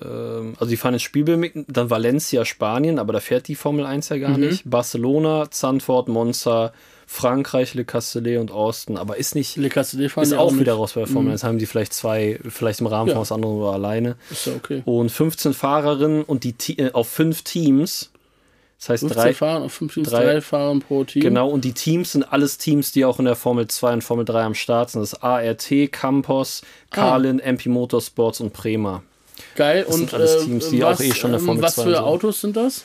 Ähm, 0.01 0.55
also 0.57 0.69
die 0.69 0.77
fahren 0.77 0.93
in 0.93 1.01
Spielberg 1.01 1.39
mit, 1.39 1.53
dann 1.67 1.89
Valencia, 1.89 2.45
Spanien, 2.45 2.99
aber 2.99 3.11
da 3.11 3.19
fährt 3.19 3.49
die 3.49 3.55
Formel 3.55 3.85
1 3.85 4.07
ja 4.07 4.17
gar 4.17 4.37
mhm. 4.37 4.45
nicht. 4.45 4.61
Barcelona, 4.63 5.51
Zandvoort, 5.51 6.07
Monza, 6.07 6.71
Frankreich, 7.09 7.73
Le 7.73 7.85
Castellet 7.85 8.37
und 8.37 8.51
Austin, 8.51 8.97
aber 8.97 9.15
ist 9.15 9.33
nicht. 9.33 9.55
Le 9.55 9.69
Castellet 9.69 10.11
ist 10.17 10.33
auch, 10.33 10.51
auch 10.51 10.57
wieder 10.59 10.73
raus 10.73 10.91
bei 10.93 11.01
der 11.01 11.07
Formel 11.07 11.31
1. 11.31 11.41
Mhm. 11.41 11.47
Haben 11.47 11.57
die 11.57 11.65
vielleicht 11.65 11.93
zwei, 11.93 12.37
vielleicht 12.47 12.81
im 12.81 12.87
Rahmen 12.87 13.07
ja. 13.07 13.13
von 13.15 13.21
was 13.21 13.31
anderem 13.31 13.55
oder 13.55 13.71
alleine. 13.71 14.17
Ist 14.29 14.45
ja 14.45 14.53
okay. 14.53 14.81
Und 14.85 15.09
15 15.09 15.53
Fahrerinnen 15.53 16.23
und 16.23 16.43
die 16.43 16.53
äh, 16.77 16.91
auf 16.91 17.07
fünf 17.07 17.43
Teams 17.43 18.11
Das 18.77 18.89
heißt 18.89 19.01
15 19.03 19.21
drei, 19.23 19.33
Fahrer 19.33 19.63
und 19.63 19.69
15 19.69 20.03
drei- 20.03 20.23
drei 20.25 20.41
Fahrer 20.41 20.77
pro 20.79 21.05
Team. 21.05 21.21
Genau, 21.21 21.47
und 21.49 21.63
die 21.63 21.71
Teams 21.71 22.11
sind 22.11 22.23
alles 22.33 22.57
Teams, 22.57 22.91
die 22.91 23.05
auch 23.05 23.19
in 23.19 23.25
der 23.25 23.37
Formel 23.37 23.67
2 23.69 23.93
und 23.93 24.03
Formel 24.03 24.25
3 24.25 24.43
am 24.43 24.53
Start 24.53 24.89
sind. 24.91 25.01
Das 25.01 25.13
ist 25.13 25.23
ART, 25.23 25.71
Campos, 25.93 26.61
Ah. 26.91 26.95
Carlin, 26.95 27.39
MP 27.39 27.69
Motorsports 27.69 28.41
und 28.41 28.51
Prema. 28.51 29.01
Geil. 29.55 29.85
Das 29.87 29.93
und 29.95 30.09
sind 30.09 30.13
alles 30.13 30.35
äh, 30.35 30.45
Teams, 30.45 30.69
die 30.69 30.81
was, 30.81 30.99
auch 30.99 31.03
eh 31.03 31.13
schon 31.13 31.29
in 31.29 31.33
der 31.33 31.39
ähm, 31.39 31.45
Formel 31.45 31.63
Was 31.63 31.75
2 31.75 31.83
für 31.83 31.89
und 31.89 31.95
so. 31.95 32.01
Autos 32.01 32.41
sind 32.41 32.57
das? 32.57 32.83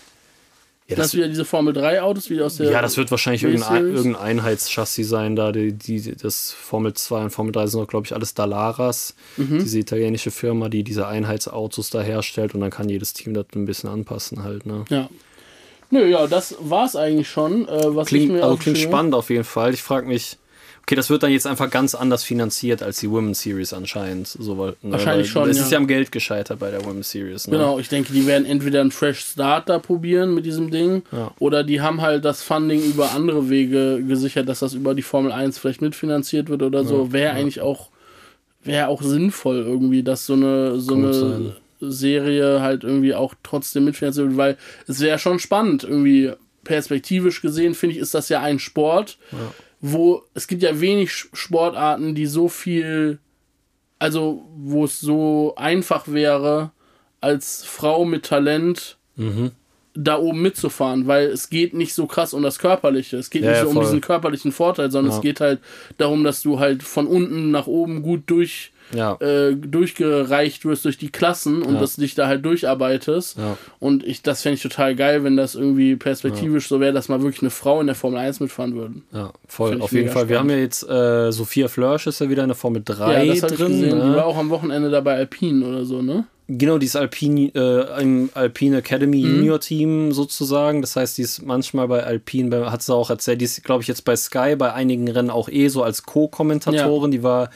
Ja, 0.88 0.96
das 0.96 1.06
das, 1.06 1.14
wieder 1.14 1.28
diese 1.28 1.44
Formel 1.44 1.72
3 1.72 2.02
Autos, 2.02 2.28
wie 2.28 2.40
aus 2.42 2.56
der. 2.56 2.70
ja, 2.70 2.82
das 2.82 2.96
wird 2.96 3.10
wahrscheinlich 3.10 3.44
irgendein, 3.44 3.86
irgendein 3.86 4.22
Einheitschassis 4.22 5.08
sein. 5.08 5.36
Da 5.36 5.52
die, 5.52 5.72
die, 5.72 6.14
das 6.16 6.50
Formel 6.52 6.92
2 6.92 7.24
und 7.24 7.30
Formel 7.30 7.52
3 7.52 7.66
sind 7.68 7.80
doch, 7.80 7.86
glaube 7.88 8.06
ich, 8.06 8.14
alles 8.14 8.34
Dalaras, 8.34 9.14
Mhm. 9.36 9.60
diese 9.60 9.78
italienische 9.78 10.30
Firma, 10.30 10.68
die 10.68 10.82
diese 10.84 11.06
Einheitsautos 11.06 11.90
da 11.90 12.02
herstellt. 12.02 12.54
Und 12.54 12.60
dann 12.60 12.70
kann 12.70 12.88
jedes 12.88 13.12
Team 13.12 13.32
das 13.32 13.46
ein 13.54 13.64
bisschen 13.64 13.88
anpassen 13.90 14.42
halt. 14.42 14.66
Ne? 14.66 14.84
Ja. 14.90 15.08
Nö, 15.90 16.06
ja, 16.06 16.26
das 16.26 16.56
war's 16.58 16.96
eigentlich 16.96 17.28
schon. 17.28 17.68
Äh, 17.68 17.94
was 17.94 18.06
ich 18.06 18.08
Klingt, 18.08 18.32
mir 18.32 18.42
also 18.44 18.56
klingt 18.56 18.78
spannend 18.78 19.14
auf 19.14 19.30
jeden 19.30 19.44
Fall. 19.44 19.72
Ich 19.74 19.82
frage 19.82 20.06
mich, 20.08 20.38
okay, 20.82 20.94
das 20.94 21.10
wird 21.10 21.22
dann 21.22 21.30
jetzt 21.30 21.46
einfach 21.46 21.70
ganz 21.70 21.94
anders 21.94 22.24
finanziert 22.24 22.82
als 22.82 23.00
die 23.00 23.10
Women's 23.10 23.40
Series 23.40 23.72
anscheinend. 23.72 24.28
So, 24.28 24.54
ne, 24.54 24.74
Wahrscheinlich 24.82 25.34
weil 25.34 25.42
schon, 25.44 25.50
Es 25.50 25.58
ja. 25.58 25.62
ist 25.64 25.72
ja 25.72 25.78
am 25.78 25.86
Geld 25.86 26.12
gescheitert 26.12 26.58
bei 26.58 26.70
der 26.70 26.84
Women's 26.84 27.10
Series. 27.10 27.46
Ne? 27.46 27.56
Genau, 27.56 27.78
ich 27.78 27.88
denke, 27.88 28.12
die 28.12 28.26
werden 28.26 28.44
entweder 28.44 28.80
einen 28.80 28.90
Fresh 28.90 29.20
Starter 29.20 29.78
probieren 29.78 30.34
mit 30.34 30.44
diesem 30.44 30.70
Ding 30.70 31.02
Ja. 31.12 31.32
oder 31.38 31.64
die 31.64 31.80
haben 31.80 32.00
halt 32.02 32.24
das 32.24 32.42
Funding 32.42 32.82
über 32.82 33.12
andere 33.12 33.48
Wege 33.48 34.02
gesichert, 34.06 34.48
dass 34.48 34.58
das 34.60 34.74
über 34.74 34.94
die 34.94 35.02
Formel 35.02 35.32
1 35.32 35.58
vielleicht 35.58 35.82
mitfinanziert 35.82 36.48
wird 36.48 36.62
oder 36.62 36.84
so. 36.84 37.12
Wäre 37.12 37.32
eigentlich 37.32 37.60
auch, 37.60 37.88
wäre 38.64 38.88
auch 38.88 39.02
sinnvoll 39.02 39.58
irgendwie, 39.58 40.02
dass 40.02 40.26
so 40.26 40.34
eine, 40.34 40.78
so 40.80 40.94
eine 40.94 41.12
sein. 41.14 41.52
Serie 41.80 42.60
halt 42.60 42.84
irgendwie 42.84 43.14
auch 43.14 43.34
trotzdem 43.42 43.84
mitfinanziert 43.84 44.28
wird, 44.28 44.36
weil 44.36 44.56
es 44.86 45.00
wäre 45.00 45.18
schon 45.18 45.38
spannend 45.38 45.84
irgendwie 45.84 46.32
perspektivisch 46.64 47.42
gesehen, 47.42 47.74
finde 47.74 47.96
ich, 47.96 48.00
ist 48.02 48.14
das 48.14 48.28
ja 48.28 48.40
ein 48.40 48.60
Sport, 48.60 49.18
wo 49.82 50.22
es 50.32 50.46
gibt 50.46 50.62
ja 50.62 50.80
wenig 50.80 51.12
Sportarten, 51.12 52.14
die 52.14 52.26
so 52.26 52.48
viel 52.48 53.18
also 53.98 54.48
wo 54.56 54.84
es 54.86 55.00
so 55.00 55.52
einfach 55.56 56.08
wäre, 56.08 56.70
als 57.20 57.62
Frau 57.64 58.04
mit 58.04 58.24
Talent 58.24 58.96
Mhm. 59.16 59.50
da 59.94 60.18
oben 60.18 60.40
mitzufahren, 60.42 61.06
weil 61.06 61.26
es 61.26 61.50
geht 61.50 61.74
nicht 61.74 61.92
so 61.94 62.06
krass 62.06 62.32
um 62.32 62.42
das 62.42 62.58
Körperliche. 62.58 63.18
Es 63.18 63.28
geht 63.28 63.42
Ja, 63.42 63.50
nicht 63.50 63.58
ja, 63.58 63.62
so 63.64 63.68
um 63.68 63.74
voll. 63.74 63.84
diesen 63.84 64.00
körperlichen 64.00 64.50
Vorteil, 64.50 64.90
sondern 64.90 65.10
Ja. 65.12 65.18
es 65.18 65.22
geht 65.22 65.40
halt 65.40 65.60
darum, 65.98 66.24
dass 66.24 66.40
du 66.42 66.58
halt 66.58 66.82
von 66.82 67.06
unten 67.06 67.50
nach 67.50 67.66
oben 67.66 68.02
gut 68.02 68.22
durch 68.26 68.71
Ja. 68.94 69.16
äh, 69.20 69.54
durchgereicht 69.56 70.64
wirst 70.64 70.84
durch 70.84 70.98
die 70.98 71.10
Klassen 71.10 71.62
und 71.62 71.74
Ja. 71.74 71.80
dass 71.80 71.96
du 71.96 72.02
dich 72.02 72.14
da 72.14 72.26
halt 72.26 72.44
durcharbeitest. 72.44 73.38
Ja. 73.38 73.56
Und 73.80 74.04
ich, 74.06 74.22
das 74.22 74.42
fände 74.42 74.56
ich 74.56 74.62
total 74.62 74.94
geil, 74.96 75.24
wenn 75.24 75.36
das 75.36 75.54
irgendwie 75.54 75.96
perspektivisch 75.96 76.68
so 76.68 76.80
wäre, 76.80 76.92
dass 76.92 77.08
mal 77.08 77.22
wirklich 77.22 77.42
eine 77.42 77.50
Frau 77.50 77.80
in 77.80 77.86
der 77.86 77.96
Formel 77.96 78.18
1 78.18 78.40
mitfahren 78.40 78.74
würde. 78.74 78.94
Ja, 79.12 79.32
voll. 79.48 79.80
Auf 79.80 79.92
jeden 79.92 80.08
Fall. 80.10 80.28
Wir 80.28 80.38
haben 80.38 80.48
spannend. 80.48 80.58
ja 80.82 80.86
jetzt 80.88 81.28
äh, 81.28 81.32
Sophia 81.32 81.68
Flörsch 81.68 82.06
ist 82.06 82.20
ja 82.20 82.28
wieder 82.28 82.42
in 82.42 82.48
der 82.48 82.56
Formel 82.56 82.82
3 82.84 83.24
ja, 83.24 83.34
das 83.34 83.52
drin. 83.52 83.68
gesehen. 83.68 84.00
Die 84.00 84.06
ne? 84.08 84.16
war 84.16 84.26
auch 84.26 84.36
am 84.36 84.50
Wochenende 84.50 84.90
da 84.90 85.00
bei 85.00 85.14
Alpine 85.14 85.64
oder 85.66 85.84
so, 85.84 86.02
ne? 86.02 86.24
Genau, 86.48 86.76
die 86.76 86.86
ist 86.86 86.96
Alpine, 86.96 87.50
äh, 87.54 88.02
im 88.02 88.28
Alpine 88.34 88.78
Academy 88.78 89.22
Mhm. 89.22 89.36
Junior 89.36 89.60
Team 89.60 90.12
sozusagen. 90.12 90.82
Das 90.82 90.96
heißt, 90.96 91.16
die 91.16 91.22
ist 91.22 91.40
manchmal 91.46 91.88
bei 91.88 92.02
Alpine, 92.02 92.50
bei, 92.50 92.66
hat 92.70 92.82
sie 92.82 92.92
auch 92.92 93.08
erzählt, 93.10 93.40
die 93.40 93.44
ist, 93.46 93.62
glaube 93.64 93.82
ich, 93.82 93.88
jetzt 93.88 94.04
bei 94.04 94.16
Sky 94.16 94.56
bei 94.56 94.72
einigen 94.72 95.08
Rennen 95.08 95.30
auch 95.30 95.48
eh 95.48 95.68
so 95.68 95.82
als 95.82 96.02
Co-Kommentatorin. 96.02 97.10
Die 97.12 97.22
war, 97.22 97.48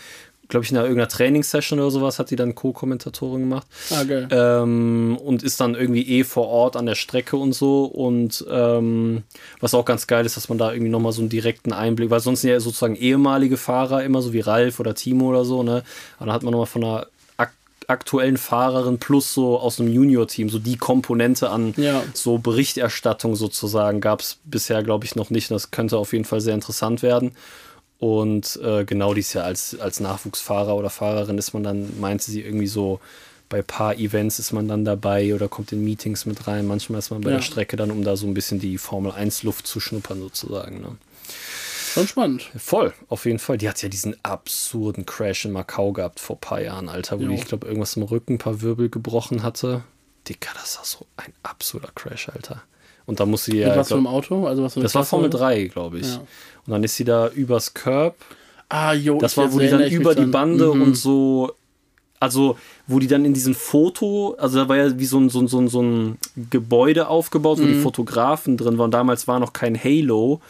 glaube 0.48 0.64
ich, 0.64 0.70
in 0.70 0.76
einer 0.76 0.86
irgendeiner 0.86 1.08
Trainingssession 1.08 1.80
oder 1.80 1.90
sowas, 1.90 2.18
hat 2.18 2.30
die 2.30 2.36
dann 2.36 2.54
Co-Kommentatorin 2.54 3.40
gemacht. 3.42 3.66
Ah, 3.90 4.04
geil. 4.04 4.28
Ähm, 4.30 5.18
und 5.22 5.42
ist 5.42 5.60
dann 5.60 5.74
irgendwie 5.74 6.06
eh 6.18 6.24
vor 6.24 6.48
Ort 6.48 6.76
an 6.76 6.86
der 6.86 6.94
Strecke 6.94 7.36
und 7.36 7.52
so. 7.52 7.84
Und 7.84 8.44
ähm, 8.50 9.22
was 9.60 9.74
auch 9.74 9.84
ganz 9.84 10.06
geil 10.06 10.24
ist, 10.26 10.36
dass 10.36 10.48
man 10.48 10.58
da 10.58 10.72
irgendwie 10.72 10.90
nochmal 10.90 11.12
so 11.12 11.20
einen 11.20 11.28
direkten 11.30 11.72
Einblick, 11.72 12.10
weil 12.10 12.20
sonst 12.20 12.42
sind 12.42 12.50
ja 12.50 12.60
sozusagen 12.60 12.96
ehemalige 12.96 13.56
Fahrer 13.56 14.04
immer, 14.04 14.22
so 14.22 14.32
wie 14.32 14.40
Ralf 14.40 14.80
oder 14.80 14.94
Timo 14.94 15.28
oder 15.30 15.44
so, 15.44 15.62
ne? 15.62 15.82
Aber 16.18 16.26
dann 16.26 16.34
hat 16.34 16.42
man 16.42 16.52
nochmal 16.52 16.66
von 16.66 16.84
einer 16.84 17.06
ak 17.36 17.52
aktuellen 17.88 18.36
Fahrerin 18.36 18.98
plus 18.98 19.32
so 19.34 19.58
aus 19.58 19.78
einem 19.80 19.92
Junior-Team, 19.92 20.48
so 20.48 20.58
die 20.58 20.76
Komponente 20.76 21.50
an 21.50 21.72
Ja. 21.76 22.02
so 22.14 22.38
Berichterstattung 22.38 23.36
sozusagen 23.36 24.00
gab 24.00 24.20
es 24.20 24.38
bisher, 24.44 24.82
glaube 24.82 25.04
ich, 25.04 25.14
noch 25.16 25.30
nicht. 25.30 25.50
Und 25.50 25.54
das 25.54 25.70
könnte 25.70 25.96
auf 25.98 26.12
jeden 26.12 26.24
Fall 26.24 26.40
sehr 26.40 26.54
interessant 26.54 27.02
werden. 27.02 27.32
Und 27.98 28.60
äh, 28.62 28.84
genau 28.84 29.14
dies 29.14 29.32
ja 29.32 29.42
als, 29.42 29.78
als 29.80 30.00
Nachwuchsfahrer 30.00 30.76
oder 30.76 30.90
Fahrerin 30.90 31.38
ist 31.38 31.54
man 31.54 31.62
dann, 31.62 31.98
meinte 31.98 32.30
sie 32.30 32.42
irgendwie 32.42 32.66
so, 32.66 33.00
bei 33.48 33.62
paar 33.62 33.94
Events 33.96 34.38
ist 34.38 34.52
man 34.52 34.66
dann 34.68 34.84
dabei 34.84 35.34
oder 35.34 35.48
kommt 35.48 35.72
in 35.72 35.82
Meetings 35.84 36.26
mit 36.26 36.46
rein. 36.46 36.66
Manchmal 36.66 36.98
ist 36.98 37.10
man 37.10 37.20
bei 37.22 37.30
Ja. 37.30 37.36
der 37.36 37.42
Strecke 37.42 37.76
dann, 37.76 37.90
um 37.90 38.02
da 38.04 38.16
so 38.16 38.26
ein 38.26 38.34
bisschen 38.34 38.58
die 38.58 38.76
Formel 38.76 39.12
1 39.12 39.44
Luft 39.44 39.66
zu 39.66 39.80
schnuppern 39.80 40.18
sozusagen. 40.20 40.80
Ne? 40.80 40.96
Schon 41.94 42.06
spannend. 42.08 42.50
Voll, 42.58 42.92
auf 43.08 43.24
jeden 43.24 43.38
Fall. 43.38 43.56
Die 43.56 43.68
hat 43.68 43.80
ja 43.82 43.88
diesen 43.88 44.16
absurden 44.24 45.06
Crash 45.06 45.44
in 45.46 45.52
Macau 45.52 45.92
gehabt 45.92 46.20
vor 46.20 46.36
ein 46.36 46.40
paar 46.40 46.60
Jahren, 46.60 46.88
Alter, 46.90 47.18
wo 47.18 47.22
Jo. 47.22 47.28
die, 47.30 47.34
ich 47.36 47.46
glaube, 47.46 47.66
irgendwas 47.66 47.96
im 47.96 48.02
Rücken, 48.02 48.34
ein 48.34 48.38
paar 48.38 48.60
Wirbel 48.60 48.90
gebrochen 48.90 49.42
hatte. 49.42 49.84
Dicker, 50.28 50.50
das 50.60 50.76
war 50.76 50.84
so 50.84 51.06
ein 51.16 51.32
absurder 51.44 51.88
Crash, 51.94 52.28
Alter. 52.28 52.62
Und 53.06 53.20
da 53.20 53.26
muss 53.26 53.44
sie 53.44 53.58
ja. 53.58 53.68
Was 53.76 53.86
für 53.88 53.94
glaub- 53.94 53.98
einem 53.98 54.06
Auto? 54.08 54.46
Also 54.48 54.64
was 54.64 54.74
für 54.74 54.80
das 54.80 54.92
war 54.94 55.02
Klasse 55.02 55.10
Formel 55.10 55.30
das? 55.30 55.40
3, 55.40 55.64
glaube 55.68 56.00
ich. 56.00 56.06
Ja. 56.08 56.20
Und 56.66 56.72
dann 56.72 56.84
ist 56.84 56.96
sie 56.96 57.04
da 57.04 57.28
übers 57.28 57.74
Curb. 57.74 58.16
Ah, 58.68 58.92
jo. 58.92 59.18
Das 59.18 59.36
war, 59.36 59.52
wo 59.52 59.58
die 59.58 59.68
dann 59.68 59.88
über 59.90 60.14
die. 60.14 60.24
Bande 60.26 60.74
Mhm. 60.74 60.82
und 60.82 60.94
so. 60.96 61.52
Also, 62.18 62.56
wo 62.86 62.98
die 62.98 63.06
dann 63.06 63.24
in 63.24 63.34
diesem 63.34 63.54
Foto, 63.54 64.34
also 64.38 64.58
da 64.58 64.68
war 64.68 64.76
ja 64.76 64.98
wie 64.98 65.04
so 65.04 65.18
ein, 65.18 65.28
so 65.28 65.38
ein, 65.40 65.48
so 65.48 65.60
ein, 65.60 65.68
so 65.68 65.82
ein 65.82 66.18
Gebäude 66.50 67.08
aufgebaut, 67.08 67.58
wo 67.58 67.62
Mhm. 67.62 67.68
die 67.74 67.80
Fotografen 67.80 68.56
drin 68.56 68.78
waren. 68.78 68.90
Damals 68.90 69.28
war 69.28 69.38
noch 69.38 69.52
kein 69.52 69.76
Halo. 69.82 70.40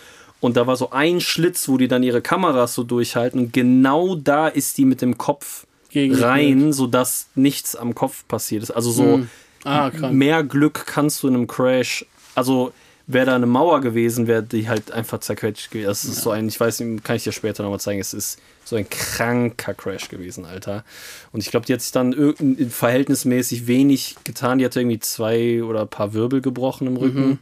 Und 0.40 0.56
da 0.56 0.66
war 0.66 0.76
so 0.76 0.90
ein 0.90 1.20
Schlitz, 1.20 1.68
wo 1.68 1.76
die 1.76 1.88
dann 1.88 2.02
ihre 2.02 2.20
Kameras 2.22 2.74
so 2.74 2.84
durchhalten. 2.84 3.40
Und 3.40 3.52
genau 3.52 4.14
da 4.14 4.46
ist 4.48 4.78
die 4.78 4.84
mit 4.84 5.02
dem 5.02 5.18
Kopf 5.18 5.66
Gegen- 5.90 6.14
rein, 6.14 6.72
sodass 6.72 7.26
nichts 7.34 7.74
am 7.74 7.94
Kopf 7.94 8.24
passiert 8.28 8.62
ist. 8.62 8.70
Also 8.70 8.90
so 8.92 9.02
Mhm. 9.18 9.28
Ah, 9.64 9.90
mehr 10.12 10.44
Glück 10.44 10.84
kannst 10.86 11.22
du 11.22 11.28
in 11.28 11.34
einem 11.34 11.46
Crash. 11.48 12.06
Also 12.36 12.72
wäre 13.06 13.26
da 13.26 13.36
eine 13.36 13.46
Mauer 13.46 13.80
gewesen, 13.80 14.26
wäre 14.26 14.42
die 14.42 14.68
halt 14.68 14.90
einfach 14.90 15.20
zerquetscht 15.20 15.70
gewesen. 15.70 15.86
Das 15.86 16.04
ist 16.04 16.22
so 16.22 16.30
ein, 16.30 16.48
ich 16.48 16.58
weiß, 16.58 16.82
kann 17.04 17.16
ich 17.16 17.24
dir 17.24 17.32
später 17.32 17.62
nochmal 17.62 17.80
zeigen, 17.80 18.00
es 18.00 18.12
ist 18.12 18.40
so 18.64 18.74
ein 18.74 18.88
kranker 18.90 19.74
Crash 19.74 20.08
gewesen, 20.08 20.44
Alter. 20.44 20.84
Und 21.30 21.40
ich 21.40 21.50
glaube, 21.50 21.66
die 21.66 21.72
hat 21.72 21.80
sich 21.80 21.92
dann 21.92 22.34
verhältnismäßig 22.68 23.68
wenig 23.68 24.16
getan. 24.24 24.58
Die 24.58 24.64
hatte 24.64 24.80
irgendwie 24.80 24.98
zwei 24.98 25.62
oder 25.62 25.82
ein 25.82 25.88
paar 25.88 26.14
Wirbel 26.14 26.40
gebrochen 26.40 26.88
im 26.88 26.96
Rücken. 26.96 27.38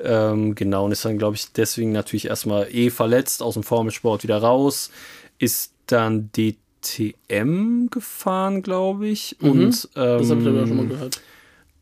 Ähm, 0.00 0.54
genau, 0.54 0.84
und 0.84 0.92
ist 0.92 1.04
dann, 1.04 1.18
glaube 1.18 1.36
ich, 1.36 1.52
deswegen 1.52 1.92
natürlich 1.92 2.26
erstmal 2.26 2.68
eh 2.72 2.90
verletzt, 2.90 3.42
aus 3.42 3.54
dem 3.54 3.62
Formelsport 3.64 4.22
wieder 4.22 4.38
raus. 4.38 4.90
Ist 5.38 5.72
dann 5.86 6.30
DTM 6.32 7.88
gefahren, 7.90 8.62
glaube 8.62 9.08
ich. 9.08 9.36
Und 9.40 9.88
ähm, 9.96 10.18
Das 10.18 10.30
ich 10.30 10.32
aber 10.32 10.62
auch 10.62 10.66
schon 10.66 10.76
mal 10.76 10.86
gehört. 10.86 11.20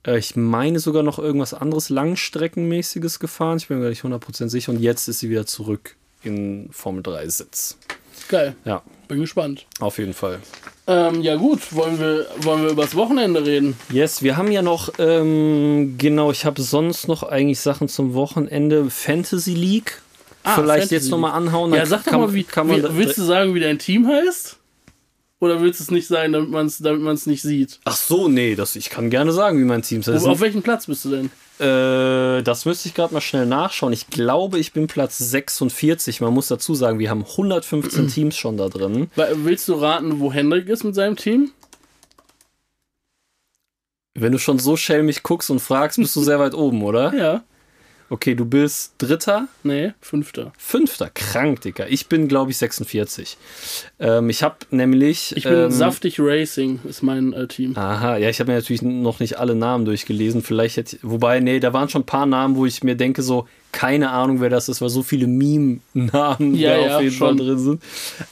Äh, 0.07 0.19
Ich 0.19 0.37
meine 0.37 0.79
sogar 0.79 1.03
noch 1.03 1.19
irgendwas 1.19 1.55
anderes 1.55 1.89
Langstreckenmäßiges 1.91 3.19
gefahren. 3.21 3.59
Ich 3.59 3.69
bin 3.69 3.79
mir 3.79 3.85
gar 3.85 3.91
nicht 3.91 4.03
100% 4.03 4.49
sicher. 4.49 4.73
Und 4.73 4.81
jetzt 4.81 5.09
ist 5.09 5.21
sie 5.21 5.31
wieder 5.31 5.47
zurück 5.47 5.97
in 6.23 6.69
Formel 6.73 7.03
3 7.03 7.29
Sitz. 7.29 7.77
Geil. 8.29 8.55
Ja, 8.65 8.83
Bin 9.09 9.21
gespannt. 9.21 9.67
auf 9.81 9.99
jeden 9.99 10.15
Fall. 10.15 10.39
Ähm, 10.87 11.23
ja 11.23 11.37
gut, 11.37 11.73
wollen 11.75 11.99
wir, 11.99 12.27
wollen 12.43 12.63
wir 12.63 12.71
übers 12.71 12.95
Wochenende 12.95 13.45
reden? 13.45 13.77
Yes, 13.91 14.23
wir 14.23 14.37
haben 14.37 14.51
ja 14.51 14.63
noch, 14.63 14.91
ähm, 14.99 15.97
genau, 15.99 16.31
ich 16.31 16.45
habe 16.45 16.61
sonst 16.63 17.09
noch 17.09 17.23
eigentlich 17.23 17.61
Sachen 17.61 17.89
zum 17.89 18.15
Wochenende. 18.15 18.91
Fantasy 18.91 19.55
League. 19.55 20.01
Ah, 20.45 20.55
Vielleicht 20.57 20.85
Fantasy 20.89 20.95
jetzt 20.95 21.11
nochmal 21.11 21.33
anhauen. 21.33 21.73
Ja, 21.75 21.85
sag 21.87 22.05
doch 22.05 22.11
kann- 22.13 22.21
mal, 22.21 22.33
wie, 22.35 22.45
kann 22.45 22.67
man 22.69 22.83
wie 22.83 22.97
willst 22.97 23.19
du 23.19 23.23
sagen, 23.23 23.55
wie 23.55 23.61
dein 23.61 23.79
Team 23.79 24.07
heißt? 24.09 24.57
Oder 25.43 25.61
willst 25.61 25.81
du 25.81 25.83
es 25.83 25.91
nicht 25.91 26.07
sagen, 26.07 26.33
damit 26.33 26.51
man 26.51 26.67
es 26.67 26.79
damit 26.79 27.03
man's 27.03 27.27
nicht 27.27 27.43
sieht? 27.43 27.81
Ach 27.85 27.97
so, 27.97 28.29
nee, 28.29 28.55
das, 28.55 28.77
ich 28.77 28.91
kann 28.91 29.11
gerne 29.11 29.33
sagen, 29.33 29.59
wie 29.59 29.65
mein 29.65 29.83
Team 29.83 29.99
ist. 29.99 30.09
Auf 30.09 30.39
welchem 30.39 30.63
Platz 30.63 30.87
bist 30.87 31.05
du 31.05 31.11
denn? 31.11 31.31
Äh, 31.59 32.45
das 32.45 32.65
müsste 32.65 32.87
ich 32.87 32.95
gerade 32.95 33.13
mal 33.13 33.21
schnell 33.21 33.47
nachschauen. 33.47 33.93
Ich 33.93 34.07
glaube, 34.07 34.61
ich 34.61 34.73
bin 34.73 34.87
Platz 34.87 35.19
46. 35.19 36.21
Man 36.21 36.33
muss 36.33 36.47
dazu 36.47 36.77
sagen, 36.77 37.01
wir 37.01 37.11
haben 37.11 37.25
115 37.25 38.07
Teams 38.15 38.37
schon 38.37 38.57
da 38.57 38.69
drin. 38.69 39.11
Willst 39.17 39.67
du 39.67 39.75
raten, 39.75 40.21
wo 40.21 40.33
Hendrik 40.33 40.69
ist 40.69 40.85
mit 40.85 40.95
seinem 40.95 41.17
Team? 41.17 41.51
Wenn 44.15 44.31
du 44.31 44.39
schon 44.39 44.61
so 44.61 44.77
schelmig 44.77 45.25
guckst 45.25 45.51
und 45.51 45.59
fragst, 45.59 45.99
bist 45.99 46.15
du 46.15 46.23
sehr 46.23 46.39
weit 46.39 46.55
oben, 46.55 46.85
oder? 46.85 47.13
Ja. 47.13 47.43
Okay, 48.13 48.35
du 48.35 48.45
bist 48.45 48.93
Dritter, 48.99 49.49
Nee, 49.63 49.95
Fünfter. 50.03 50.53
Fünfter. 50.59 51.09
Krank, 51.15 51.63
Dicker. 51.63 51.89
Ich 51.89 52.09
bin, 52.09 52.29
glaube 52.29 52.51
ich, 52.51 52.59
46. 52.59 53.39
Ähm, 53.99 54.29
ich 54.29 54.43
habe 54.43 54.57
nämlich. 54.69 55.35
Ich 55.35 55.45
bin 55.45 55.55
ähm, 55.55 55.71
Saftig 55.71 56.17
Racing, 56.19 56.81
ist 56.85 57.03
mein 57.03 57.33
äh, 57.33 57.49
Team. 57.49 57.75
Aha, 57.75 58.19
ja, 58.19 58.29
ich 58.29 58.39
habe 58.39 58.51
mir 58.51 58.59
natürlich 58.59 58.83
noch 58.83 59.19
nicht 59.19 59.39
alle 59.39 59.55
Namen 59.55 59.87
durchgelesen. 59.87 60.43
Vielleicht 60.43 60.77
hätte 60.77 60.99
wobei, 61.01 61.41
nee, 61.41 61.59
da 61.59 61.73
waren 61.73 61.89
schon 61.89 62.03
ein 62.03 62.07
paar 62.07 62.27
Namen, 62.27 62.57
wo 62.57 62.67
ich 62.67 62.85
mir 62.85 62.97
denke, 62.97 63.23
so, 63.23 63.49
keine 63.73 64.11
Ahnung, 64.11 64.41
wer 64.41 64.51
das 64.51 64.69
ist, 64.69 64.81
weil 64.83 64.91
so 64.91 65.03
viele 65.03 65.27
Meme-Namen 65.27 66.55
Ja, 66.55 66.77
da 66.77 66.79
ja, 66.87 66.97
auf 66.97 67.03
jeden 67.03 67.15
schon. 67.15 67.39
Fall 67.39 67.47
drin 67.47 67.59
sind. 67.59 67.83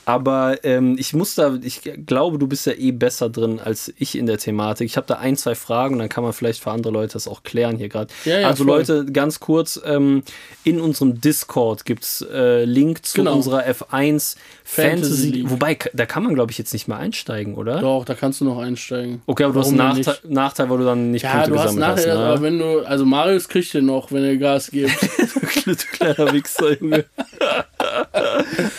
Aber 0.05 0.63
ähm, 0.65 0.97
ich 0.99 1.15
muss 1.15 1.35
da, 1.35 1.59
ich 1.63 1.81
glaube, 2.07 2.39
du 2.39 2.47
bist 2.47 2.67
ja 2.67 2.75
eh 2.75 2.93
besser 2.93 3.31
drin 3.31 3.59
als 3.59 3.93
ich 3.97 4.17
in 4.19 4.27
der 4.27 4.39
Thematik. 4.39 4.87
Ich 4.87 4.97
habe 4.97 5.07
da 5.07 5.15
ein, 5.15 5.37
zwei 5.37 5.55
Fragen 5.55 5.95
und 5.95 5.99
dann 6.01 6.09
kann 6.11 6.23
man 6.25 6.33
vielleicht 6.35 6.63
für 6.63 6.71
andere 6.71 6.93
Leute 6.93 7.15
das 7.15 7.27
auch 7.27 7.43
klären 7.43 7.79
hier 7.79 7.89
gerade. 7.89 8.13
Ja, 8.27 8.47
also 8.49 8.65
voll. 8.65 8.79
Leute, 8.79 9.07
ganz 9.07 9.41
kurz, 9.41 9.81
ähm, 9.85 10.23
in 10.65 10.79
unserem 10.81 11.21
Discord 11.21 11.85
gibt's 11.85 12.25
äh, 12.33 12.65
Link 12.65 13.05
zu 13.07 13.19
Genau. 13.19 13.35
unserer 13.37 13.65
F1 13.67 13.91
Fantasy, 13.91 14.37
Fantasy 14.65 15.31
League. 15.31 15.51
Wobei, 15.51 15.79
da 15.95 16.07
kann 16.07 16.23
man, 16.23 16.35
glaube 16.35 16.53
ich, 16.53 16.59
jetzt 16.59 16.73
nicht 16.73 16.87
mehr 16.87 16.99
einsteigen, 16.99 17.55
oder? 17.55 17.81
Doch, 17.81 18.05
da 18.05 18.15
kannst 18.15 18.41
du 18.41 18.45
noch 18.45 18.59
einsteigen. 18.59 19.23
Okay, 19.27 19.45
aber 19.45 19.55
du 19.55 19.61
hast 19.61 19.69
einen 19.69 19.79
Warum 19.79 19.97
Nachteil, 19.99 20.17
Nachteil, 20.29 20.71
weil 20.71 20.79
du 20.79 20.85
dann 20.85 21.11
nicht 21.11 21.23
Ja, 21.23 21.33
Punkte 21.33 21.51
du 21.51 21.59
hast 21.59 21.75
gesammelt 21.75 21.97
nachher, 21.97 22.13
hast. 22.13 22.19
Ne? 22.19 22.25
aber 22.27 22.43
wenn 22.43 22.59
du, 22.59 22.81
also 22.87 23.05
Marius 23.07 23.49
kriegt 23.49 23.73
den 23.75 23.87
noch, 23.87 24.13
wenn 24.13 24.23
er 24.25 24.37
Gas 24.37 24.71
gibt. 24.71 24.91
du 25.35 25.75
kleiner 25.93 26.33
Wichser, 26.33 26.79
Junge. 26.81 27.05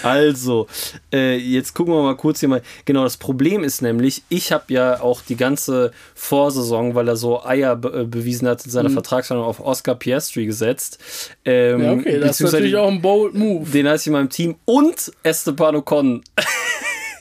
also, 0.03 0.67
äh, 1.11 1.37
jetzt 1.37 1.73
gucken 1.73 1.93
wir 1.93 2.03
mal 2.03 2.15
kurz 2.15 2.39
hier 2.39 2.49
mal. 2.49 2.61
Genau, 2.85 3.03
das 3.03 3.17
Problem 3.17 3.63
ist 3.63 3.81
nämlich, 3.81 4.23
ich 4.29 4.51
habe 4.51 4.65
ja 4.69 5.01
auch 5.01 5.21
die 5.21 5.35
ganze 5.35 5.91
Vorsaison, 6.15 6.95
weil 6.95 7.07
er 7.07 7.15
so 7.15 7.43
Eier 7.43 7.75
be 7.75 8.01
äh, 8.01 8.05
bewiesen 8.05 8.47
hat 8.47 8.65
in 8.65 8.71
seiner 8.71 8.89
Vertragsverhandlung 8.89 9.49
auf 9.49 9.59
Oscar 9.59 9.95
Piastri 9.95 10.45
gesetzt. 10.45 10.99
Ähm, 11.45 11.83
ja, 11.83 11.93
okay, 11.93 12.19
das 12.19 12.41
ist 12.41 12.51
natürlich 12.51 12.75
auch 12.75 12.89
ein 12.89 13.01
bold 13.01 13.33
Move. 13.33 13.69
Den 13.69 13.87
hatte 13.87 13.97
ich 13.97 14.07
in 14.07 14.13
meinem 14.13 14.29
Team 14.29 14.55
und 14.65 15.11
Esteban 15.23 15.75
Ocon. 15.75 16.23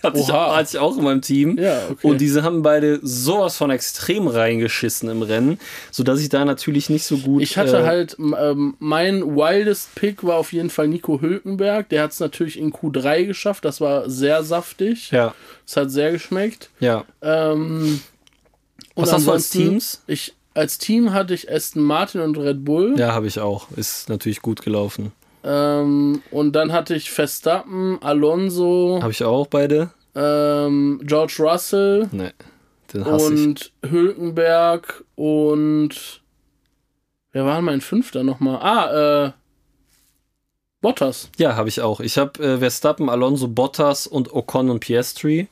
hatte, 0.02 0.18
ich, 0.18 0.28
Oha. 0.28 0.56
hatte 0.56 0.68
ich 0.72 0.78
auch 0.78 0.96
in 0.96 1.04
meinem 1.04 1.22
Team. 1.22 1.58
Ja, 1.58 1.78
okay. 1.90 2.06
Und 2.06 2.20
diese 2.20 2.42
haben 2.42 2.62
beide 2.62 3.00
sowas 3.02 3.56
von 3.56 3.70
extrem 3.70 4.26
reingeschissen 4.28 5.08
im 5.08 5.22
Rennen, 5.22 5.58
sodass 5.90 6.20
ich 6.20 6.28
da 6.28 6.44
natürlich 6.44 6.90
nicht 6.90 7.04
so 7.04 7.18
gut. 7.18 7.42
Ich 7.42 7.56
hatte 7.56 7.78
äh, 7.78 7.84
halt, 7.84 8.16
ähm, 8.18 8.74
mein 8.78 9.36
wildest 9.36 9.94
Pick 9.94 10.24
war 10.24 10.36
auf 10.36 10.52
jeden 10.52 10.70
Fall 10.70 10.88
Nico 10.88 11.20
Hülkenberg. 11.20 11.88
Der 11.88 12.02
hat 12.02 12.12
es 12.12 12.20
natürlich 12.20 12.58
in 12.58 12.72
Q3 12.72 13.26
geschafft. 13.26 13.64
Das 13.64 13.80
war 13.80 14.08
sehr 14.10 14.42
saftig. 14.44 15.10
Ja, 15.10 15.34
Es 15.66 15.76
hat 15.76 15.90
sehr 15.90 16.12
geschmeckt. 16.12 16.70
ja. 16.80 17.04
Ähm, 17.22 18.00
Was 18.96 19.12
hast 19.12 19.26
du 19.26 19.32
als 19.32 19.50
Teams? 19.50 20.02
Ich, 20.06 20.34
als 20.54 20.78
Team 20.78 21.12
hatte 21.12 21.32
ich 21.34 21.50
Aston 21.50 21.82
Martin 21.82 22.20
und 22.22 22.36
Red 22.36 22.64
Bull. 22.64 22.98
Ja, 22.98 23.12
habe 23.14 23.26
ich 23.26 23.38
auch. 23.38 23.68
Ist 23.76 24.08
natürlich 24.08 24.42
gut 24.42 24.62
gelaufen. 24.62 25.12
Ähm, 25.42 26.22
und 26.30 26.52
dann 26.52 26.72
hatte 26.72 26.94
ich 26.94 27.10
Verstappen, 27.10 27.98
Alonso, 28.02 28.98
Habe 29.00 29.12
ich 29.12 29.24
auch 29.24 29.46
beide? 29.46 29.90
ähm, 30.14 31.00
George 31.04 31.36
Russell 31.38 32.08
Ne, 32.12 32.32
den 32.92 33.06
hasse 33.06 33.32
ich. 33.34 33.40
und 33.40 33.72
Hülkenberg 33.88 35.04
und 35.14 36.20
wer 37.32 37.44
war 37.46 37.62
mein 37.62 37.80
Fünfter 37.80 38.22
nochmal? 38.24 38.58
Ah, 38.60 39.26
äh, 39.26 39.32
Bottas. 40.82 41.28
Ja, 41.36 41.56
habe 41.56 41.68
ich 41.68 41.80
auch. 41.82 42.00
Ich 42.00 42.16
habe 42.16 42.42
äh, 42.42 42.58
Verstappen, 42.58 43.10
Alonso, 43.10 43.48
Bottas 43.48 44.06
und 44.06 44.32
Ocon 44.32 44.70
und 44.70 44.80
Piastri. 44.80 45.48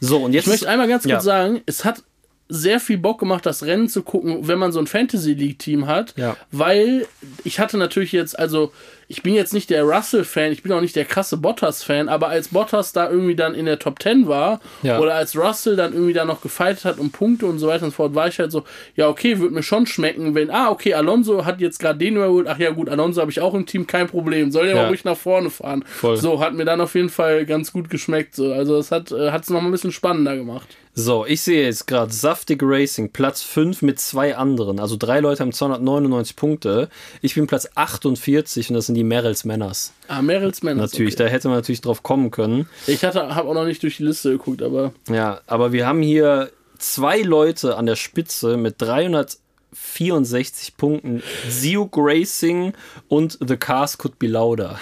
So, 0.00 0.22
und 0.24 0.32
jetzt. 0.32 0.44
Ich 0.44 0.50
möchte 0.50 0.68
einmal 0.68 0.88
ganz 0.88 1.02
kurz 1.02 1.12
Ja. 1.12 1.20
sagen, 1.20 1.60
es 1.66 1.84
hat 1.84 2.02
sehr 2.48 2.80
viel 2.80 2.98
Bock 2.98 3.18
gemacht, 3.20 3.44
das 3.46 3.62
Rennen 3.64 3.88
zu 3.88 4.02
gucken, 4.02 4.46
wenn 4.48 4.58
man 4.58 4.72
so 4.72 4.78
ein 4.78 4.86
Fantasy 4.86 5.32
League 5.34 5.58
Team 5.58 5.86
hat, 5.86 6.14
Ja. 6.16 6.36
weil 6.50 7.06
ich 7.42 7.58
hatte 7.58 7.76
natürlich 7.78 8.12
jetzt, 8.12 8.38
also 8.38 8.72
ich 9.16 9.22
bin 9.22 9.34
jetzt 9.34 9.54
nicht 9.54 9.70
der 9.70 9.84
Russell-Fan, 9.84 10.50
ich 10.52 10.62
bin 10.62 10.72
auch 10.72 10.80
nicht 10.80 10.96
der 10.96 11.04
krasse 11.04 11.36
Bottas-Fan, 11.36 12.08
aber 12.08 12.28
als 12.28 12.48
Bottas 12.48 12.92
da 12.92 13.08
irgendwie 13.08 13.36
dann 13.36 13.54
in 13.54 13.66
der 13.66 13.78
Top 13.78 14.02
10 14.02 14.26
war 14.26 14.60
Ja. 14.82 14.98
oder 14.98 15.14
als 15.14 15.36
Russell 15.36 15.76
dann 15.76 15.92
irgendwie 15.92 16.12
da 16.12 16.24
noch 16.24 16.40
gefeitet 16.40 16.84
hat 16.84 16.98
um 16.98 17.10
Punkte 17.10 17.46
und 17.46 17.58
so 17.60 17.68
weiter 17.68 17.84
und 17.84 17.90
so 17.90 17.96
fort, 17.96 18.14
war 18.14 18.26
ich 18.28 18.38
halt 18.38 18.50
so, 18.50 18.64
ja 18.96 19.08
okay, 19.08 19.38
würde 19.38 19.54
mir 19.54 19.62
schon 19.62 19.86
schmecken, 19.86 20.34
wenn, 20.34 20.50
ah 20.50 20.70
okay, 20.70 20.94
Alonso 20.94 21.44
hat 21.44 21.60
jetzt 21.60 21.78
gerade 21.78 21.98
den 21.98 22.16
überholt, 22.16 22.48
ach 22.48 22.58
ja 22.58 22.70
gut, 22.70 22.88
Alonso 22.88 23.20
habe 23.20 23.30
ich 23.30 23.40
auch 23.40 23.54
im 23.54 23.66
Team, 23.66 23.86
kein 23.86 24.08
Problem, 24.08 24.50
soll 24.50 24.66
der 24.66 24.74
Ja. 24.74 24.82
mal 24.82 24.88
ruhig 24.88 25.04
nach 25.04 25.16
vorne 25.16 25.50
fahren. 25.50 25.84
Voll. 25.86 26.16
So, 26.16 26.40
hat 26.40 26.54
mir 26.54 26.64
dann 26.64 26.80
auf 26.80 26.94
jeden 26.96 27.10
Fall 27.10 27.46
ganz 27.46 27.72
gut 27.72 27.88
geschmeckt, 27.90 28.34
so. 28.34 28.52
also 28.52 28.78
es 28.78 28.90
hat 28.90 29.12
es 29.12 29.50
noch 29.50 29.60
mal 29.60 29.68
ein 29.68 29.72
bisschen 29.72 29.92
spannender 29.92 30.36
gemacht. 30.36 30.66
So, 30.96 31.26
ich 31.26 31.40
sehe 31.42 31.64
jetzt 31.64 31.86
gerade 31.88 32.12
Saftig 32.12 32.60
Racing, 32.62 33.10
Platz 33.10 33.42
5 33.42 33.82
mit 33.82 33.98
zwei 33.98 34.36
anderen. 34.36 34.78
Also 34.78 34.96
drei 34.96 35.18
Leute 35.18 35.40
haben 35.42 35.50
299 35.52 36.36
Punkte. 36.36 36.88
Ich 37.20 37.34
bin 37.34 37.48
Platz 37.48 37.68
48 37.74 38.68
und 38.70 38.74
das 38.76 38.86
sind 38.86 38.94
die 38.94 39.02
Merrills 39.08 39.44
Männers. 39.44 39.92
Ah, 40.08 40.22
Merrills 40.22 40.62
Männer. 40.62 40.82
Natürlich, 40.82 41.14
Okay. 41.14 41.24
da 41.24 41.28
hätte 41.30 41.48
man 41.48 41.56
natürlich 41.58 41.80
drauf 41.80 42.02
kommen 42.02 42.30
können. 42.30 42.68
Ich 42.86 43.04
hatte, 43.04 43.34
habe 43.34 43.48
auch 43.48 43.54
noch 43.54 43.64
nicht 43.66 43.82
durch 43.82 43.98
die 43.98 44.04
Liste 44.04 44.30
geguckt, 44.32 44.62
aber 44.62 44.92
Ja, 45.08 45.40
aber 45.46 45.72
wir 45.72 45.86
haben 45.86 46.02
hier 46.02 46.50
zwei 46.78 47.20
Leute 47.22 47.76
an 47.76 47.86
der 47.86 47.96
Spitze 47.96 48.56
mit 48.56 48.76
364 48.80 50.76
Punkten. 50.76 51.22
Ziuk 51.48 51.94
Racing 51.96 52.72
und 53.08 53.38
The 53.46 53.56
Cars 53.56 53.98
Could 53.98 54.18
Be 54.18 54.26
Louder. 54.26 54.78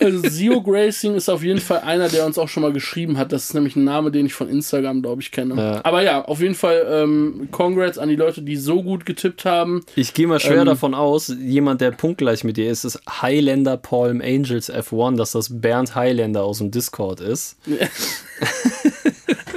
Also 0.00 0.28
Zio 0.28 0.62
Racing 0.66 1.14
ist 1.14 1.28
auf 1.28 1.42
jeden 1.42 1.60
Fall 1.60 1.80
einer, 1.80 2.08
der 2.08 2.26
uns 2.26 2.38
auch 2.38 2.48
schon 2.48 2.62
mal 2.62 2.72
geschrieben 2.72 3.18
hat. 3.18 3.32
Das 3.32 3.44
ist 3.44 3.54
nämlich 3.54 3.76
ein 3.76 3.84
Name, 3.84 4.10
den 4.10 4.26
ich 4.26 4.34
von 4.34 4.48
Instagram, 4.48 5.02
glaube 5.02 5.22
ich, 5.22 5.30
kenne. 5.30 5.54
Ja. 5.56 5.80
Aber 5.84 6.02
ja, 6.02 6.24
auf 6.24 6.40
jeden 6.40 6.54
Fall 6.54 6.86
ähm, 6.88 7.48
Congrats 7.50 7.98
an 7.98 8.08
die 8.08 8.16
Leute, 8.16 8.42
die 8.42 8.56
so 8.56 8.82
gut 8.82 9.06
getippt 9.06 9.44
haben. 9.44 9.84
Ich 9.94 10.14
gehe 10.14 10.26
mal 10.26 10.40
schwer 10.40 10.60
Ähm, 10.60 10.66
davon 10.66 10.94
aus, 10.94 11.34
jemand, 11.40 11.80
der 11.80 11.90
punktgleich 11.90 12.44
mit 12.44 12.56
dir 12.56 12.70
ist, 12.70 12.84
ist 12.84 13.00
Highlander 13.08 13.76
Palm 13.76 14.20
Angels 14.20 14.72
F1, 14.72 15.16
dass 15.16 15.32
das 15.32 15.60
Bernd 15.60 15.94
Highlander 15.94 16.44
aus 16.44 16.58
dem 16.58 16.70
Discord 16.70 17.20
ist. 17.20 17.56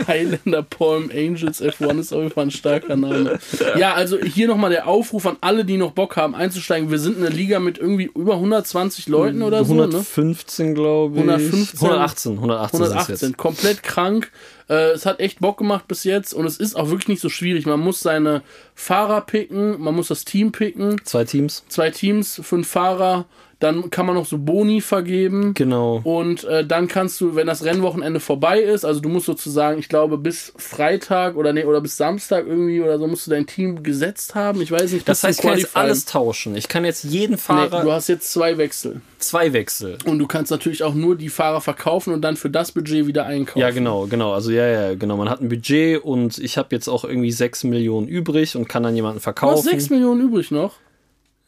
Highlander 0.09 0.63
Palm 0.63 1.09
Angels 1.13 1.61
F1 1.61 1.99
ist 1.99 2.13
auf 2.13 2.19
jeden 2.19 2.33
Fall 2.33 2.47
ein 2.47 2.51
starker 2.51 2.95
Name. 2.95 3.39
Ja, 3.77 3.93
also 3.93 4.17
hier 4.17 4.47
nochmal 4.47 4.71
der 4.71 4.87
Aufruf 4.87 5.25
an 5.25 5.37
alle, 5.41 5.63
die 5.63 5.77
noch 5.77 5.91
Bock 5.91 6.17
haben 6.17 6.35
einzusteigen. 6.35 6.91
Wir 6.91 6.99
sind 6.99 7.17
eine 7.17 7.29
Liga 7.29 7.59
mit 7.59 7.77
irgendwie 7.77 8.09
über 8.15 8.33
120 8.33 9.07
Leuten 9.07 9.41
oder 9.43 9.63
so, 9.63 9.75
ne? 9.75 9.83
115, 9.83 10.75
glaube 10.75 11.15
ich. 11.15 11.21
115. 11.21 11.79
118, 11.79 12.33
118, 12.33 12.77
sind's 12.79 12.93
118, 12.93 13.29
jetzt. 13.29 13.37
komplett 13.37 13.83
krank. 13.83 14.31
Äh, 14.69 14.91
es 14.91 15.05
hat 15.05 15.19
echt 15.19 15.39
Bock 15.39 15.58
gemacht 15.58 15.88
bis 15.88 16.03
jetzt 16.03 16.34
und 16.34 16.45
es 16.45 16.58
ist 16.58 16.75
auch 16.75 16.89
wirklich 16.89 17.08
nicht 17.08 17.21
so 17.21 17.29
schwierig. 17.29 17.65
Man 17.65 17.79
muss 17.79 17.99
seine 18.01 18.41
Fahrer 18.75 19.21
picken, 19.21 19.82
man 19.82 19.95
muss 19.95 20.08
das 20.10 20.25
Team 20.25 20.51
picken, 20.51 21.01
Zwei 21.03 21.23
Teams. 21.25 21.63
zwei 21.69 21.89
Teams, 21.89 22.39
fünf 22.43 22.67
Fahrer, 22.67 23.25
dann 23.60 23.89
kann 23.89 24.05
man 24.05 24.15
noch 24.15 24.25
so 24.25 24.38
Boni 24.38 24.79
vergeben. 24.79 25.53
Genau. 25.53 25.99
Und 26.05 26.45
äh, 26.45 26.65
dann 26.65 26.88
kannst 26.88 27.19
du, 27.19 27.36
wenn 27.36 27.45
das 27.45 27.65
Rennwochenende 27.65 28.21
vorbei 28.21 28.60
ist, 28.62 28.86
also 28.86 29.01
du 29.01 29.10
musst 29.10 29.25
sozusagen, 29.25 29.79
ich 29.79 29.89
glaube, 29.89 30.17
bis 30.17 30.53
Freitag 30.55 31.36
oder 31.36 31.51
nee, 31.51 31.65
oder 31.65 31.82
bis 31.82 31.97
Samstag 31.97 32.47
irgendwie 32.47 32.79
oder 32.79 32.97
so 32.97 33.05
musst 33.08 33.27
du 33.27 33.32
dein 33.32 33.45
Team 33.47 33.84
gesetzt 33.84 34.34
haben. 34.34 34.62
Ich 34.62 34.71
weiß 34.71 34.93
nicht, 34.93 35.10
Das 35.10 35.23
heißt, 35.23 35.39
ich 35.39 35.45
kann 35.45 35.58
jetzt 35.58 35.75
alles 35.75 36.05
tauschen. 36.05 36.55
Ich 36.55 36.69
kann 36.69 36.86
jetzt 36.86 37.03
jeden 37.03 37.32
Nee, 37.34 37.38
Fahrer 37.38 37.82
du 37.84 37.91
hast 37.91 38.08
jetzt 38.08 38.32
zwei 38.32 38.58
Wechsel. 38.58 39.01
zwei 39.17 39.51
Wechsel. 39.51 39.97
Und 40.05 40.19
du 40.19 40.27
kannst 40.27 40.51
natürlich 40.51 40.84
auch 40.84 40.93
nur 40.93 41.17
die 41.17 41.27
Fahrer 41.27 41.60
verkaufen 41.60 42.13
und 42.13 42.21
dann 42.21 42.38
für 42.38 42.49
das 42.49 42.71
Budget 42.71 43.08
wieder 43.08 43.25
einkaufen. 43.25 43.60
Ja, 43.60 43.71
genau, 43.71 44.08
genau. 44.08 44.32
Also 44.34 44.51
ja, 44.67 44.81
ja, 44.89 44.95
genau. 44.95 45.17
Man 45.17 45.29
hat 45.29 45.41
ein 45.41 45.49
Budget 45.49 46.03
und 46.03 46.37
ich 46.37 46.57
habe 46.57 46.69
jetzt 46.75 46.87
auch 46.87 47.03
irgendwie 47.03 47.31
6 47.31 47.63
Millionen 47.63 48.07
übrig 48.07 48.55
und 48.55 48.67
kann 48.67 48.83
dann 48.83 48.95
jemanden 48.95 49.15
Du 49.17 49.19
hast 49.19 49.23
verkaufen. 49.23 49.63
6 49.69 49.89
Millionen 49.89 50.21
übrig 50.21 50.51
noch. 50.51 50.73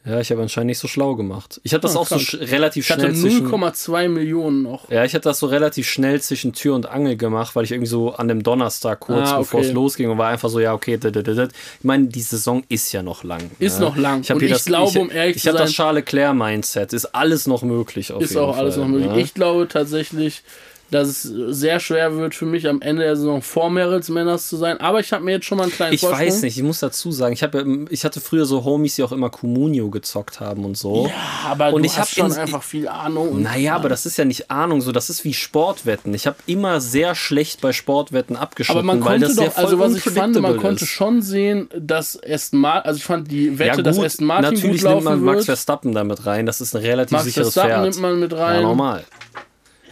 Ja, 0.03 0.19
ich 0.19 0.31
habe 0.31 0.41
anscheinend 0.41 0.69
nicht 0.69 0.79
so 0.79 0.87
schlau 0.87 1.15
gemacht. 1.15 1.61
Ich 1.63 1.73
habe 1.75 1.81
das 1.81 1.95
Ah, 1.95 1.99
auch 1.99 2.07
so 2.07 2.15
krank. 2.15 2.27
sch 2.27 2.33
relativ 2.51 2.85
Ich 2.85 2.91
hatte 2.91 3.01
schnell 3.01 3.15
zwischen 3.15 3.47
0,2 3.51 4.07
Millionen 4.09 4.63
noch. 4.63 4.89
Ja, 4.89 5.05
ich 5.05 5.13
hatte 5.13 5.25
das 5.29 5.37
so 5.37 5.45
relativ 5.45 5.87
schnell 5.87 6.19
zwischen 6.19 6.53
Tür 6.53 6.73
und 6.73 6.87
Angel 6.89 7.15
gemacht, 7.17 7.55
weil 7.55 7.65
ich 7.65 7.71
irgendwie 7.71 7.87
so 7.87 8.11
an 8.13 8.27
dem 8.27 8.41
Donnerstag 8.41 8.99
kurz 9.01 9.29
Ah, 9.29 9.37
bevor 9.37 9.59
es 9.59 9.67
okay. 9.67 9.75
losging 9.75 10.09
und 10.09 10.17
war 10.17 10.29
einfach 10.29 10.49
so, 10.49 10.59
ja, 10.59 10.73
okay, 10.73 10.97
dit, 10.97 11.15
dit, 11.15 11.27
dit, 11.27 11.37
ich 11.37 11.83
meine, 11.83 12.07
die 12.07 12.21
Saison 12.21 12.63
ist 12.67 12.91
ja 12.93 13.03
noch 13.03 13.23
lang. 13.23 13.51
Ist 13.59 13.79
ne? 13.79 13.85
noch 13.85 13.95
lang. 13.95 14.21
Ich 14.21 14.31
Und 14.33 14.41
ich 14.41 14.49
das, 14.51 14.65
glaube, 14.65 14.89
ich, 14.89 14.97
um 14.97 15.11
ehrlich 15.11 15.35
ich 15.35 15.43
zu 15.43 15.49
habe 15.49 15.59
das 15.59 15.69
sein- 15.69 15.75
Charles 15.75 15.99
Leclerc 15.99 16.35
Mindset, 16.35 16.93
ist 16.93 17.05
alles 17.13 17.45
noch 17.45 17.61
möglich 17.61 18.11
auf 18.11 18.23
Ist 18.23 18.35
auch 18.35 18.57
alles 18.57 18.73
Fall, 18.77 18.85
noch 18.85 18.89
möglich. 18.89 19.11
Ne? 19.11 19.21
Ich 19.21 19.35
glaube 19.35 19.67
tatsächlich, 19.67 20.41
dass 20.91 21.07
es 21.07 21.21
sehr 21.23 21.79
schwer 21.79 22.15
wird 22.17 22.35
für 22.35 22.45
mich 22.45 22.67
am 22.67 22.81
Ende 22.81 23.03
der 23.03 23.15
Saison 23.15 23.41
vor 23.41 23.69
Merrills 23.69 24.09
Männers 24.09 24.47
zu 24.49 24.57
sein. 24.57 24.79
Aber 24.81 24.99
ich 24.99 25.11
habe 25.13 25.23
mir 25.23 25.31
jetzt 25.31 25.45
schon 25.45 25.57
mal 25.57 25.63
einen 25.63 25.71
kleinen 25.71 25.93
Ich 25.93 26.01
Vorsprung. 26.01 26.27
weiß 26.27 26.41
nicht, 26.43 26.57
ich 26.57 26.63
muss 26.63 26.79
dazu 26.79 27.11
sagen, 27.11 27.33
ich, 27.33 27.41
hab, 27.43 27.55
ja- 27.55 27.63
ich 27.89 28.03
hatte 28.05 28.19
früher 28.21 28.45
so 28.45 28.63
Homies, 28.65 28.95
die 28.95 29.03
auch 29.03 29.11
immer 29.13 29.29
Comunio 29.29 29.89
gezockt 29.89 30.39
haben 30.39 30.65
und 30.65 30.77
so. 30.77 31.07
Ja, 31.07 31.49
aber 31.51 31.73
Und 31.73 31.81
du 31.81 31.85
ich 31.87 31.97
hast 31.97 32.11
hab 32.11 32.17
schon 32.17 32.31
in- 32.31 32.37
einfach 32.37 32.61
viel 32.63 32.87
Ahnung. 32.87 33.41
Naja, 33.41 33.75
aber 33.75 33.89
das 33.89 34.05
ist 34.05 34.17
ja 34.17 34.25
nicht 34.25 34.51
Ahnung, 34.51 34.81
so 34.81 34.91
das 34.91 35.09
ist 35.09 35.23
wie 35.23 35.33
Sportwetten. 35.33 36.13
Ich 36.13 36.27
habe 36.27 36.35
immer 36.45 36.81
sehr 36.81 37.15
schlecht 37.15 37.61
bei 37.61 37.71
Sportwetten 37.71 38.35
abgeschnitten, 38.35 38.79
aber 38.79 38.85
man 38.85 38.99
weil 39.05 39.13
konnte 39.19 39.27
das 39.27 39.35
doch, 39.37 39.43
ja 39.45 39.49
voll 39.51 39.63
also 39.63 39.79
was 39.79 39.95
ich 39.95 40.03
fand, 40.03 40.15
man 40.17 40.25
unpredictable 40.27 40.57
konnte 40.61 40.83
ist. 40.83 40.89
schon 40.91 41.21
sehen, 41.21 41.69
dass 41.79 42.19
Aston 42.21 42.59
Martin, 42.59 42.87
also 42.89 42.97
ich 42.97 43.03
fand 43.05 43.31
die 43.31 43.57
Wette, 43.57 43.77
ja, 43.77 43.81
dass 43.81 43.95
gut, 43.95 44.05
Aston 44.05 44.27
Martin 44.27 44.53
natürlich 44.55 44.81
gut 44.81 44.91
nimmt 44.91 45.03
man 45.05 45.13
laufen 45.13 45.25
Max. 45.25 45.45
Verstappen 45.45 45.93
damit 45.93 46.25
rein. 46.25 46.45
Das 46.45 46.59
ist 46.59 46.75
ein 46.75 46.81
relativ 46.81 47.11
Max 47.13 47.23
sicheres 47.23 47.53
Verstappen 47.53 47.71
Pferd. 47.83 47.93
nimmt 47.95 48.01
man 48.01 48.19
mit 48.19 48.33
rein. 48.33 48.55
Ja, 48.55 48.61
normal. 48.61 49.03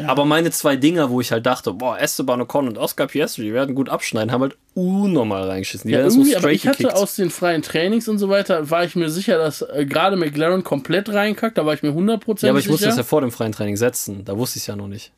Aber 0.08 0.26
meine 0.26 0.52
zwei 0.52 0.76
Dinger, 0.76 1.10
wo 1.10 1.20
ich 1.22 1.32
halt 1.32 1.46
dachte, 1.46 1.74
boah, 1.74 2.00
Esteban 2.00 2.42
Ocon 2.42 2.68
und 2.68 2.78
Oscar 2.78 3.08
Piastri, 3.08 3.44
die 3.44 3.54
werden 3.54 3.76
gut 3.76 3.90
abschneiden, 3.90 4.32
haben 4.32 4.42
halt 4.42 4.56
unnormal 4.76 5.44
reingeschissen. 5.50 5.88
Die 5.88 5.94
Ja, 5.94 6.00
werden 6.00 6.12
so 6.12 6.20
irgendwie, 6.20 6.36
aber 6.36 6.42
straight 6.44 6.56
ich 6.56 6.68
hatte 6.68 6.78
gekickt. 6.84 6.96
aus 6.98 7.16
den 7.16 7.30
freien 7.30 7.62
Trainings 7.62 8.08
und 8.08 8.18
so 8.18 8.30
weiter, 8.30 8.70
war 8.70 8.84
ich 8.86 8.96
mir 8.96 9.10
sicher, 9.10 9.38
dass 9.38 9.62
äh, 9.62 9.86
gerade 9.86 10.16
McLaren 10.16 10.64
komplett 10.64 11.10
reinkackt, 11.10 11.58
da 11.58 11.66
war 11.66 11.74
ich 11.74 11.84
mir 11.84 11.90
100% 11.92 12.44
ja, 12.46 12.50
aber 12.52 12.60
ich 12.60 12.64
sicher. 12.66 12.72
musste 12.72 12.86
das 12.88 12.98
ja 12.98 13.04
vor 13.04 13.22
dem 13.22 13.32
freien 13.32 13.52
Training 13.52 13.78
setzen. 13.78 14.24
Da 14.26 14.38
wusste 14.38 14.58
ich 14.58 14.64
es 14.64 14.68
ja 14.68 14.76
noch 14.76 14.88
nicht. 14.88 15.12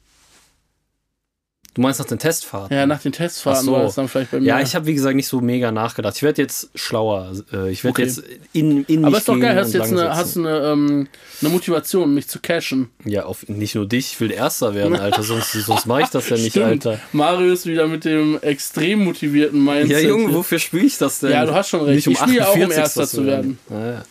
Du 1.73 1.81
meinst 1.81 2.01
nach 2.01 2.05
den 2.07 2.19
Testfahrten? 2.19 2.75
Ja, 2.75 2.85
nach 2.85 3.01
den 3.01 3.13
Testfahrten 3.13 3.63
so. 3.65 3.71
war 3.71 3.85
es 3.85 3.95
dann 3.95 4.09
vielleicht 4.09 4.31
bei 4.31 4.41
mir. 4.41 4.45
Ja, 4.45 4.59
ich 4.59 4.75
habe 4.75 4.87
wie 4.87 4.93
gesagt 4.93 5.15
nicht 5.15 5.27
so 5.29 5.39
mega 5.39 5.71
nachgedacht. 5.71 6.17
Ich 6.17 6.21
werde 6.23 6.41
jetzt 6.41 6.69
schlauer. 6.75 7.31
Äh, 7.53 7.71
Ich 7.71 7.85
werde 7.85 7.91
Okay. 7.93 8.01
jetzt 8.03 8.23
in, 8.51 8.83
in 8.85 9.05
Aber 9.05 9.11
mich 9.11 9.19
ist 9.19 9.29
doch 9.29 9.39
geil, 9.39 9.55
hast 9.55 9.67
und 9.67 9.73
jetzt 9.75 9.91
eine, 9.93 10.09
hast 10.13 10.35
eine, 10.37 10.49
ähm, 10.67 11.07
eine 11.39 11.49
Motivation, 11.49 12.13
mich 12.13 12.27
zu 12.27 12.39
cashen. 12.41 12.89
Ja, 13.05 13.23
auf, 13.23 13.47
nicht 13.47 13.75
nur 13.75 13.87
dich, 13.87 14.11
ich 14.13 14.19
will 14.19 14.31
Erster 14.31 14.75
werden, 14.75 14.97
Alter. 14.97 15.23
sonst 15.23 15.53
sonst 15.65 15.85
mache 15.85 16.01
ich 16.01 16.09
das 16.09 16.27
ja 16.27 16.35
nicht, 16.35 16.51
Stimmt. 16.51 16.65
Alter. 16.85 16.99
Mario 17.13 17.53
ist 17.53 17.65
wieder 17.65 17.87
mit 17.87 18.03
dem 18.03 18.37
extrem 18.41 19.05
motivierten 19.05 19.63
Mindset. 19.63 19.91
Ja, 20.03 20.09
Junge, 20.09 20.33
wofür 20.33 20.59
spiele 20.59 20.83
ich 20.85 20.97
das 20.97 21.21
denn? 21.21 21.31
Ja, 21.31 21.45
du 21.45 21.53
hast 21.53 21.69
schon 21.69 21.81
recht. 21.83 21.95
Nicht 21.95 22.07
um 22.07 22.13
Ich 22.13 22.19
spiele 22.19 22.45
auch, 22.49 22.53
um 22.53 22.61
48. 22.63 22.77
Erster 22.77 23.07
zu 23.07 23.25
werden. 23.25 23.57
Ja, 23.69 23.91
ja. 23.91 24.03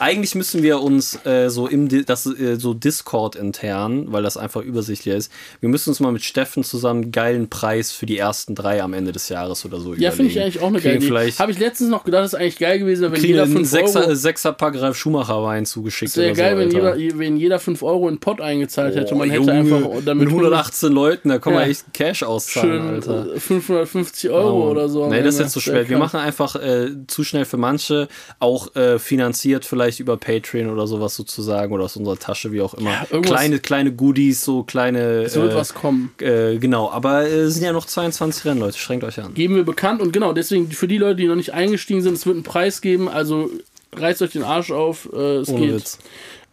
Eigentlich 0.00 0.34
müssen 0.34 0.62
wir 0.62 0.80
uns 0.82 1.18
äh, 1.24 1.48
so 1.48 1.66
im 1.66 1.88
das 2.04 2.26
äh, 2.26 2.56
so 2.56 2.74
Discord 2.74 3.34
intern, 3.36 4.12
weil 4.12 4.22
das 4.22 4.36
einfach 4.36 4.60
übersichtlicher 4.60 5.16
ist. 5.16 5.32
Wir 5.60 5.70
müssen 5.70 5.88
uns 5.88 6.00
mal 6.00 6.12
mit 6.12 6.22
Steffen 6.22 6.62
zusammen 6.62 6.97
einen 7.02 7.12
geilen 7.12 7.48
Preis 7.48 7.92
für 7.92 8.06
die 8.06 8.18
ersten 8.18 8.54
drei 8.54 8.82
am 8.82 8.92
Ende 8.94 9.12
des 9.12 9.28
Jahres 9.28 9.64
oder 9.64 9.80
so 9.80 9.94
Ja, 9.94 10.10
finde 10.10 10.30
ich 10.32 10.40
eigentlich 10.40 10.60
auch 10.60 10.68
eine 10.68 10.80
geile 10.80 10.96
Idee. 10.96 11.32
Habe 11.38 11.52
ich 11.52 11.58
letztens 11.58 11.90
noch 11.90 12.04
gedacht, 12.04 12.24
das 12.24 12.32
ist 12.34 12.38
eigentlich 12.38 12.58
geil 12.58 12.78
gewesen, 12.78 13.10
wenn 13.12 13.22
jeder 13.22 13.44
einen 13.44 13.52
5 13.52 13.68
Sechser, 13.68 14.00
Euro... 14.06 14.14
Sechser 14.14 14.52
Pack 14.52 14.80
Ralf 14.80 14.96
Schumacher 14.96 15.42
Wein 15.42 15.66
zugeschickt 15.66 16.10
Es 16.10 16.16
wäre 16.16 16.32
geil, 16.34 16.52
so, 16.54 16.58
wenn 16.58 16.70
jeder, 16.70 17.18
wenn 17.18 17.36
jeder 17.36 17.58
5 17.58 17.82
Euro 17.82 18.08
in 18.08 18.14
den 18.16 18.20
Pot 18.20 18.40
eingezahlt 18.40 18.94
hätte. 18.96 19.14
Man 19.14 19.30
hätte 19.30 19.40
Junge, 19.42 19.52
einfach 19.52 19.80
damit 20.04 20.24
mit 20.24 20.28
118 20.28 20.92
Leuten, 20.92 21.28
da 21.28 21.38
kann 21.38 21.52
man 21.54 21.62
Ja. 21.62 21.68
echt 21.68 21.92
Cash 21.94 22.22
auszahlen, 22.22 23.00
schön 23.02 23.14
Alter. 23.16 23.34
äh, 23.34 23.40
550 23.40 24.30
Euro 24.30 24.66
Oh. 24.66 24.70
oder 24.70 24.88
so. 24.88 25.08
Nee, 25.08 25.22
das 25.22 25.34
ist 25.34 25.40
jetzt 25.40 25.52
zu 25.52 25.66
Wär 25.66 25.76
spät. 25.80 25.88
Wir 25.90 25.98
machen 25.98 26.18
einfach 26.20 26.54
äh, 26.56 26.90
zu 27.06 27.24
schnell 27.24 27.44
für 27.44 27.56
manche, 27.56 28.08
auch 28.38 28.74
äh, 28.76 28.98
finanziert 28.98 29.64
vielleicht 29.64 30.00
über 30.00 30.16
Patreon 30.16 30.70
oder 30.70 30.86
sowas 30.86 31.14
sozusagen 31.14 31.72
oder 31.72 31.84
aus 31.84 31.96
unserer 31.96 32.18
Tasche, 32.18 32.52
wie 32.52 32.60
auch 32.60 32.74
immer. 32.74 32.90
Ja, 33.12 33.20
kleine, 33.20 33.58
kleine 33.58 33.92
Goodies, 33.92 34.44
so 34.44 34.62
kleine. 34.62 35.22
Es 35.22 35.36
wird 35.36 35.52
äh, 35.52 35.56
was 35.56 35.74
kommen. 35.74 36.12
äh, 36.20 36.58
genau, 36.88 36.96
aber 36.96 37.26
äh, 37.26 37.40
es 37.42 37.54
sind 37.54 37.64
ja 37.64 37.72
noch 37.72 37.86
22 37.86 38.44
Rennen, 38.44 38.60
Leute. 38.60 38.78
Strengt 38.78 39.04
euch 39.04 39.20
an. 39.20 39.34
Geben 39.34 39.54
wir 39.56 39.64
bekannt 39.64 40.00
und 40.00 40.12
genau, 40.12 40.32
deswegen 40.32 40.70
für 40.70 40.88
die 40.88 40.98
Leute, 40.98 41.16
die 41.16 41.26
noch 41.26 41.36
nicht 41.36 41.52
eingestiegen 41.54 42.02
sind, 42.02 42.14
es 42.14 42.26
wird 42.26 42.36
einen 42.36 42.42
Preis 42.44 42.80
geben, 42.80 43.08
also 43.08 43.50
reißt 43.94 44.22
euch 44.22 44.32
den 44.32 44.44
Arsch 44.44 44.70
auf, 44.70 45.08
äh, 45.12 45.36
es 45.36 45.48
Ohne 45.48 45.66
geht. 45.66 45.74
Witz. 45.76 45.98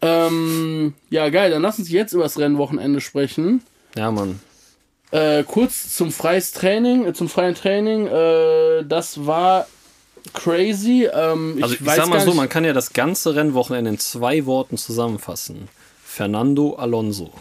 Ähm, 0.02 0.94
ja, 1.10 1.28
geil, 1.30 1.50
dann 1.50 1.62
lass 1.62 1.78
uns 1.78 1.90
jetzt 1.90 2.12
über 2.12 2.24
das 2.24 2.38
Rennwochenende 2.38 3.00
sprechen. 3.00 3.62
Ja, 3.96 4.10
Mann. 4.10 4.40
Äh, 5.10 5.44
kurz 5.44 5.94
zum 5.94 6.10
freies 6.12 6.52
Training, 6.52 7.06
äh, 7.06 7.12
zum 7.14 7.28
freien 7.28 7.54
Training, 7.54 8.06
äh, 8.06 8.84
das 8.84 9.26
war 9.26 9.66
crazy. 10.34 11.08
Ähm, 11.12 11.58
Also 11.62 11.74
ich, 11.74 11.80
sag 11.84 12.08
mal 12.08 12.20
so, 12.20 12.34
man 12.34 12.48
kann 12.48 12.64
ja 12.64 12.72
das 12.72 12.92
ganze 12.92 13.34
Rennwochenende 13.36 13.90
in 13.90 13.98
zwei 13.98 14.44
Worten 14.46 14.76
zusammenfassen. 14.76 15.68
Fernando 16.04 16.74
Alonso. 16.74 17.32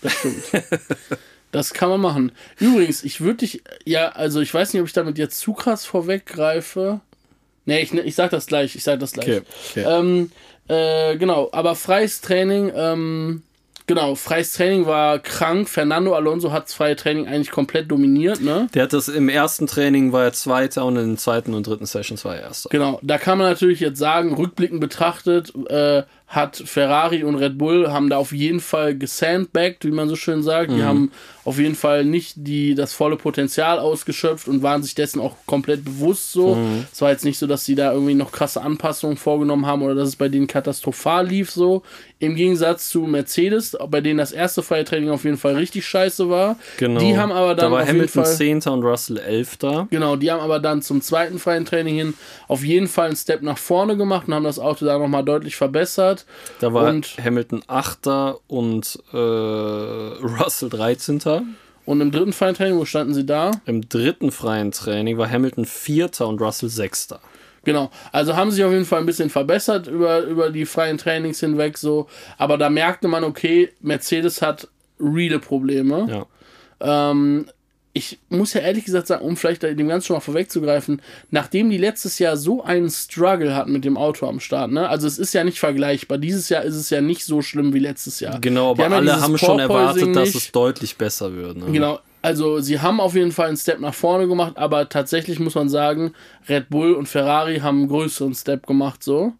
Das 0.00 0.14
kann 1.74 1.88
man 1.88 2.00
machen. 2.00 2.32
Übrigens, 2.58 3.04
ich 3.04 3.20
würde 3.20 3.38
dich, 3.38 3.62
ja, 3.84 4.08
also 4.08 4.40
ich 4.40 4.52
weiß 4.52 4.72
nicht, 4.72 4.80
ob 4.82 4.88
ich 4.88 4.92
damit 4.92 5.18
jetzt 5.18 5.38
zu 5.38 5.52
krass 5.52 5.84
vorweggreife. 5.84 7.00
Nee, 7.64 7.80
ich, 7.80 7.94
ich 7.94 8.14
sag 8.14 8.30
das 8.30 8.46
gleich, 8.46 8.74
ich 8.74 8.82
sag 8.84 9.00
das 9.00 9.12
gleich. 9.12 9.26
Okay, 9.26 9.42
okay. 9.70 9.84
Ähm, 9.86 10.30
äh, 10.68 11.16
genau, 11.16 11.48
aber 11.52 11.74
freies 11.74 12.20
Training, 12.20 12.72
ähm, 12.74 13.42
genau, 13.86 14.14
freies 14.14 14.54
Training 14.54 14.86
war 14.86 15.18
krank. 15.18 15.68
Fernando 15.68 16.14
Alonso 16.14 16.52
hat 16.52 16.64
das 16.64 16.74
freie 16.74 16.96
Training 16.96 17.26
eigentlich 17.26 17.50
komplett 17.50 17.90
dominiert, 17.90 18.40
ne? 18.40 18.68
Der 18.74 18.84
hat 18.84 18.92
das 18.92 19.08
im 19.08 19.28
ersten 19.28 19.66
Training 19.66 20.12
war 20.12 20.24
er 20.24 20.32
Zweiter 20.32 20.84
und 20.84 20.96
in 20.96 21.06
den 21.06 21.18
zweiten 21.18 21.54
und 21.54 21.66
dritten 21.66 21.86
Sessions 21.86 22.24
war 22.24 22.36
er 22.36 22.42
Erster. 22.42 22.68
Genau, 22.70 22.98
da 23.02 23.18
kann 23.18 23.38
man 23.38 23.48
natürlich 23.48 23.80
jetzt 23.80 23.98
sagen, 23.98 24.34
rückblickend 24.34 24.80
betrachtet, 24.80 25.52
äh, 25.68 26.02
hat 26.26 26.56
Ferrari 26.56 27.22
und 27.22 27.36
Red 27.36 27.58
Bull 27.58 27.92
haben 27.92 28.10
da 28.10 28.16
auf 28.16 28.32
jeden 28.32 28.60
Fall 28.60 28.96
gesandbagged, 28.96 29.84
wie 29.84 29.92
man 29.92 30.08
so 30.08 30.16
schön 30.16 30.42
sagt. 30.42 30.70
Die 30.72 30.82
haben 30.82 31.12
auf 31.44 31.58
jeden 31.58 31.74
Fall 31.74 32.04
nicht 32.04 32.32
die, 32.36 32.74
das 32.74 32.92
volle 32.94 33.16
Potenzial 33.16 33.78
ausgeschöpft 33.78 34.48
und 34.48 34.62
waren 34.62 34.82
sich 34.82 34.94
dessen 34.94 35.20
auch 35.20 35.36
komplett 35.46 35.84
bewusst 35.84 36.32
so. 36.32 36.56
Es 36.92 37.00
war 37.02 37.10
jetzt 37.10 37.24
nicht 37.24 37.38
so, 37.38 37.46
dass 37.46 37.64
sie 37.64 37.74
da 37.74 37.92
irgendwie 37.92 38.14
noch 38.14 38.32
krasse 38.32 38.62
Anpassungen 38.62 39.16
vorgenommen 39.16 39.66
haben 39.66 39.82
oder 39.82 39.94
dass 39.94 40.08
es 40.08 40.16
bei 40.16 40.28
denen 40.28 40.46
katastrophal 40.46 41.26
lief 41.26 41.50
so. 41.50 41.82
Im 42.18 42.36
Gegensatz 42.36 42.88
zu 42.88 43.02
Mercedes, 43.02 43.76
bei 43.90 44.00
denen 44.00 44.16
das 44.16 44.32
erste 44.32 44.62
freie 44.62 44.84
Training 44.84 45.10
auf 45.10 45.24
jeden 45.24 45.36
Fall 45.36 45.54
richtig 45.54 45.86
scheiße 45.86 46.30
war. 46.30 46.56
Genau. 46.78 46.98
Die 46.98 47.18
haben 47.18 47.32
aber 47.32 47.54
dann 47.54 47.66
da 47.66 47.72
war 47.72 47.82
auf 47.82 47.88
jeden 47.88 47.98
Hamilton 47.98 48.24
Fall 48.24 48.36
10. 48.36 48.62
und 48.72 48.82
Russell 48.82 49.18
11. 49.18 49.58
Genau, 49.90 50.16
die 50.16 50.30
haben 50.30 50.40
aber 50.40 50.58
dann 50.58 50.80
zum 50.80 51.02
zweiten 51.02 51.38
freien 51.38 51.66
Training 51.66 51.96
hin 51.96 52.14
auf 52.48 52.64
jeden 52.64 52.88
Fall 52.88 53.08
einen 53.08 53.16
Step 53.16 53.42
nach 53.42 53.58
vorne 53.58 53.98
gemacht 53.98 54.26
und 54.26 54.34
haben 54.34 54.44
das 54.44 54.58
Auto 54.58 54.86
da 54.86 54.98
nochmal 54.98 55.24
deutlich 55.24 55.56
verbessert. 55.56 56.13
Da 56.60 56.72
war 56.72 56.88
Und- 56.88 57.16
Hamilton 57.22 57.62
8. 57.66 58.06
und 58.46 58.98
äh, 59.12 59.16
Russell 59.16 60.68
13. 60.70 61.20
Und 61.86 62.00
im 62.00 62.10
dritten 62.10 62.32
freien 62.32 62.54
Training, 62.54 62.78
wo 62.78 62.84
standen 62.84 63.12
sie 63.14 63.26
da? 63.26 63.50
Im 63.66 63.88
dritten 63.88 64.30
freien 64.32 64.72
Training 64.72 65.18
war 65.18 65.30
Hamilton 65.30 65.64
4. 65.66 66.10
und 66.20 66.40
Russell 66.40 66.68
6. 66.70 67.08
Genau, 67.64 67.90
also 68.12 68.36
haben 68.36 68.50
sich 68.50 68.62
auf 68.64 68.72
jeden 68.72 68.84
Fall 68.84 69.00
ein 69.00 69.06
bisschen 69.06 69.30
verbessert 69.30 69.86
über, 69.86 70.20
über 70.22 70.50
die 70.50 70.66
freien 70.66 70.98
Trainings 70.98 71.40
hinweg 71.40 71.78
so. 71.78 72.08
Aber 72.36 72.58
da 72.58 72.68
merkte 72.70 73.08
man, 73.08 73.24
okay, 73.24 73.70
Mercedes 73.80 74.42
hat 74.42 74.68
reale 75.00 75.38
Probleme. 75.38 76.26
Ja. 76.80 77.10
Ähm, 77.10 77.46
ich 77.96 78.18
muss 78.28 78.52
ja 78.54 78.60
ehrlich 78.60 78.84
gesagt 78.84 79.06
sagen, 79.06 79.24
um 79.24 79.36
vielleicht 79.36 79.62
dem 79.62 79.88
Ganzen 79.88 80.08
schon 80.08 80.16
mal 80.16 80.20
vorwegzugreifen, 80.20 81.00
nachdem 81.30 81.70
die 81.70 81.78
letztes 81.78 82.18
Jahr 82.18 82.36
so 82.36 82.64
einen 82.64 82.90
Struggle 82.90 83.54
hatten 83.54 83.72
mit 83.72 83.84
dem 83.84 83.96
Auto 83.96 84.26
am 84.26 84.40
Start, 84.40 84.72
ne? 84.72 84.88
Also 84.88 85.06
es 85.06 85.16
ist 85.16 85.32
ja 85.32 85.44
nicht 85.44 85.60
vergleichbar. 85.60 86.18
Dieses 86.18 86.48
Jahr 86.48 86.64
ist 86.64 86.74
es 86.74 86.90
ja 86.90 87.00
nicht 87.00 87.24
so 87.24 87.40
schlimm 87.40 87.72
wie 87.72 87.78
letztes 87.78 88.18
Jahr. 88.18 88.40
Genau, 88.40 88.72
aber 88.72 88.88
ja 88.88 88.90
alle 88.90 89.06
dieses 89.06 89.22
haben 89.22 89.38
schon 89.38 89.60
erwartet, 89.60 90.14
dass 90.16 90.34
es 90.34 90.50
deutlich 90.50 90.96
besser 90.96 91.34
wird. 91.36 91.56
Ne? 91.56 91.66
Genau, 91.70 92.00
also 92.20 92.58
sie 92.58 92.80
haben 92.80 92.98
auf 93.00 93.14
jeden 93.14 93.30
Fall 93.30 93.46
einen 93.46 93.56
Step 93.56 93.78
nach 93.78 93.94
vorne 93.94 94.26
gemacht, 94.26 94.54
aber 94.56 94.88
tatsächlich 94.88 95.38
muss 95.38 95.54
man 95.54 95.68
sagen, 95.68 96.14
Red 96.48 96.70
Bull 96.70 96.94
und 96.94 97.06
Ferrari 97.06 97.60
haben 97.60 97.78
einen 97.78 97.88
größeren 97.88 98.34
Step 98.34 98.66
gemacht 98.66 99.04
so. 99.04 99.34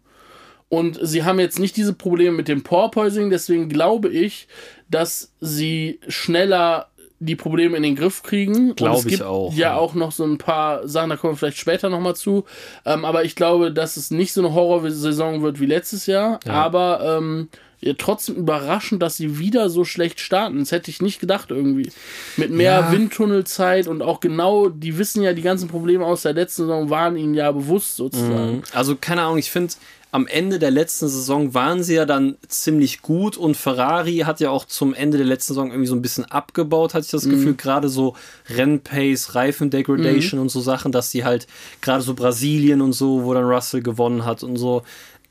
Und 0.69 0.97
sie 1.01 1.23
haben 1.23 1.39
jetzt 1.39 1.59
nicht 1.59 1.75
diese 1.75 1.93
Probleme 1.93 2.37
mit 2.37 2.47
dem 2.47 2.63
Porpoising, 2.63 3.29
deswegen 3.29 3.67
glaube 3.67 4.09
ich, 4.09 4.47
dass 4.89 5.33
sie 5.41 5.99
schneller 6.07 6.87
die 7.25 7.35
Probleme 7.35 7.75
in 7.77 7.83
den 7.83 7.95
Griff 7.95 8.23
kriegen. 8.23 8.69
Und 8.69 8.77
Glaub 8.77 8.99
es 8.99 9.05
ich 9.05 9.11
gibt 9.11 9.23
auch, 9.23 9.51
Ja, 9.53 9.59
ja. 9.69 9.75
auch 9.77 9.93
noch 9.95 10.11
so 10.11 10.23
ein 10.23 10.37
paar 10.37 10.87
Sachen, 10.87 11.09
da 11.09 11.17
kommen 11.17 11.33
wir 11.33 11.37
vielleicht 11.37 11.57
später 11.57 11.89
nochmal 11.89 12.15
zu. 12.15 12.45
Ähm, 12.85 13.03
aber 13.05 13.25
ich 13.25 13.35
glaube, 13.35 13.71
dass 13.71 13.97
es 13.97 14.11
nicht 14.11 14.33
so 14.33 14.41
eine 14.41 14.53
Horrorsaison 14.53 15.41
wird 15.41 15.59
wie 15.59 15.65
letztes 15.65 16.05
Jahr. 16.05 16.39
Aber 16.47 17.17
ähm, 17.19 17.49
ja, 17.81 17.93
trotzdem 17.97 18.35
überraschend, 18.35 19.01
dass 19.01 19.17
sie 19.17 19.37
wieder 19.37 19.69
so 19.69 19.83
schlecht 19.83 20.19
starten. 20.19 20.59
Das 20.59 20.71
hätte 20.71 20.89
ich 20.89 21.01
nicht 21.01 21.19
gedacht 21.19 21.51
irgendwie. 21.51 21.91
Mit 22.37 22.49
mehr 22.49 22.79
Ja. 22.79 22.91
Windtunnelzeit 22.91 23.87
und 23.87 24.01
auch 24.01 24.19
genau, 24.21 24.69
die 24.69 24.97
wissen 24.97 25.21
ja, 25.21 25.33
die 25.33 25.41
ganzen 25.41 25.67
Probleme 25.67 26.05
aus 26.05 26.21
der 26.23 26.33
letzten 26.33 26.63
Saison 26.63 26.89
waren 26.89 27.17
ihnen 27.17 27.33
ja 27.33 27.51
bewusst 27.51 27.95
sozusagen. 27.97 28.63
Also 28.73 28.95
keine 28.95 29.23
Ahnung, 29.23 29.37
ich 29.37 29.51
finde, 29.51 29.73
am 30.15 30.27
Ende 30.27 30.59
der 30.59 30.71
letzten 30.71 31.09
Saison 31.09 31.53
waren 31.53 31.83
sie 31.83 31.95
ja 31.95 32.05
dann 32.05 32.37
ziemlich 32.47 33.01
gut 33.01 33.35
und 33.35 33.57
Ferrari 33.57 34.19
hat 34.19 34.39
ja 34.39 34.49
auch 34.49 34.63
zum 34.63 34.93
Ende 34.93 35.17
der 35.17 35.27
letzten 35.27 35.49
Saison 35.49 35.71
irgendwie 35.71 35.89
so 35.89 35.95
ein 35.95 36.01
bisschen 36.01 36.23
abgebaut, 36.23 36.93
hatte 36.93 37.03
ich 37.03 37.11
das 37.11 37.27
Gefühl, 37.27 37.55
gerade 37.55 37.89
so 37.89 38.15
Rennpace, 38.47 39.35
Reifendegradation 39.35 40.39
und 40.39 40.47
so 40.47 40.61
Sachen, 40.61 40.93
dass 40.93 41.11
sie 41.11 41.25
halt 41.25 41.47
gerade 41.81 42.01
so 42.01 42.13
Brasilien 42.13 42.79
und 42.79 42.93
so, 42.93 43.25
wo 43.25 43.33
dann 43.33 43.43
Russell 43.43 43.81
gewonnen 43.81 44.23
hat 44.23 44.41
und 44.41 44.55
so, 44.55 44.83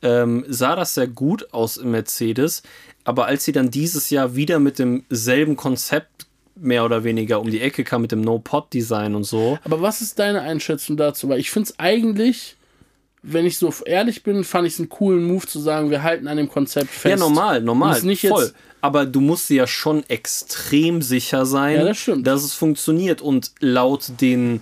ähm, 0.03 0.45
sah 0.49 0.77
das 0.77 0.93
sehr 0.93 1.09
gut 1.09 1.55
aus 1.55 1.79
im 1.79 1.93
Mercedes, 1.93 2.63
aber 3.05 3.25
als 3.25 3.47
sie 3.47 3.53
dann 3.53 3.71
dieses 3.71 4.11
Jahr 4.11 4.37
wieder 4.37 4.59
mit 4.59 4.79
demselben 4.79 5.57
Konzept 5.57 6.27
mehr 6.57 6.85
oder 6.85 7.05
weniger 7.05 7.41
um 7.41 7.51
die 7.51 7.63
Ecke 7.63 7.85
kam 7.85 8.03
mit 8.03 8.13
dem 8.13 8.21
No-Pod-Design 8.21 9.15
und 9.15 9.25
so, 9.25 9.59
Aber 9.65 9.81
was 9.81 10.03
ist 10.03 10.19
deine 10.19 10.43
Einschätzung 10.43 10.99
dazu? 10.99 11.31
Weil 11.31 11.41
ich 11.41 11.51
finde 11.51 11.71
es 11.71 11.79
eigentlich, 11.79 12.57
wenn 13.27 13.47
ich 13.47 13.57
so 13.59 13.73
ehrlich 13.87 14.23
bin, 14.23 14.45
fand 14.45 14.67
ich 14.67 14.75
es 14.75 14.79
einen 14.81 14.89
coolen 14.91 15.25
Move 15.25 15.47
zu 15.47 15.59
sagen, 15.59 15.91
wir 15.91 16.03
halten 16.03 16.29
an 16.29 16.37
dem 16.37 16.49
Konzept 16.49 16.91
fest. 16.91 17.07
Ja, 17.11 17.17
normal, 17.17 17.61
normal, 17.63 17.97
es 17.97 18.03
nicht 18.03 18.27
voll. 18.27 18.43
jetzt- 18.45 18.55
Aber 18.83 19.07
du 19.07 19.21
musst 19.23 19.49
dir 19.49 19.57
ja 19.57 19.67
schon 19.67 20.05
extrem 20.09 21.01
sicher 21.01 21.47
sein, 21.47 21.77
Ja, 21.77 21.85
das 21.87 22.07
dass 22.19 22.45
es 22.45 22.53
funktioniert. 22.53 23.23
Und 23.23 23.53
laut 23.61 24.13
den 24.21 24.61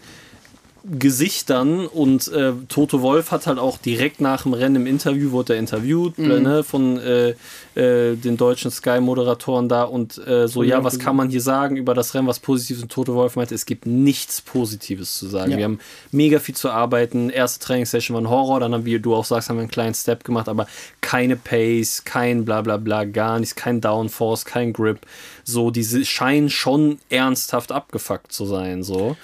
Gesichtern 0.84 1.86
und 1.86 2.26
äh, 2.32 2.52
Toto 2.68 3.02
Wolf 3.02 3.30
hat 3.30 3.46
halt 3.46 3.58
auch 3.58 3.78
direkt 3.78 4.20
nach 4.20 4.42
dem 4.42 4.52
Rennen 4.54 4.76
im 4.76 4.86
Interview, 4.86 5.30
wurde 5.30 5.54
er 5.54 5.58
interviewt 5.60 6.18
Mhm. 6.18 6.42
ne, 6.42 6.64
von 6.64 6.98
äh, 6.98 7.34
äh, 7.74 8.16
den 8.16 8.36
deutschen 8.36 8.70
Sky-Moderatoren 8.70 9.68
da 9.68 9.84
und 9.84 10.18
äh, 10.26 10.48
so, 10.48 10.62
ja, 10.62 10.82
was 10.84 10.98
kann 10.98 11.16
man 11.16 11.30
hier 11.30 11.40
sagen 11.40 11.76
über 11.76 11.94
das 11.94 12.14
Rennen, 12.14 12.26
was 12.26 12.40
Positives? 12.40 12.82
Und 12.82 12.90
Toto 12.90 13.14
Wolf 13.14 13.36
meinte, 13.36 13.54
es 13.54 13.64
gibt 13.64 13.86
nichts 13.86 14.40
Positives 14.40 15.16
zu 15.16 15.26
sagen. 15.28 15.52
Ja. 15.52 15.56
Wir 15.58 15.64
haben 15.64 15.78
mega 16.10 16.38
viel 16.38 16.54
zu 16.56 16.70
arbeiten. 16.70 17.30
Erste 17.30 17.64
Trainingssession 17.64 18.14
war 18.14 18.22
ein 18.22 18.28
Horror, 18.30 18.60
dann 18.60 18.74
haben 18.74 18.84
wir, 18.84 18.98
wie 18.98 19.02
du 19.02 19.14
auch 19.14 19.24
sagst, 19.24 19.48
haben 19.48 19.56
wir 19.56 19.62
einen 19.62 19.70
kleinen 19.70 19.94
Step 19.94 20.24
gemacht, 20.24 20.48
aber 20.48 20.66
keine 21.00 21.36
Pace, 21.36 22.02
kein 22.04 22.44
bla 22.44 22.60
bla 22.60 22.76
bla, 22.76 23.04
gar 23.04 23.38
nichts, 23.38 23.54
kein 23.54 23.80
Downforce, 23.80 24.44
kein 24.44 24.72
Grip. 24.72 24.98
So, 25.44 25.70
diese 25.70 26.04
scheinen 26.04 26.50
schon 26.50 26.98
ernsthaft 27.08 27.72
abgefuckt 27.72 28.32
zu 28.32 28.46
sein. 28.46 28.82
So. 28.82 29.16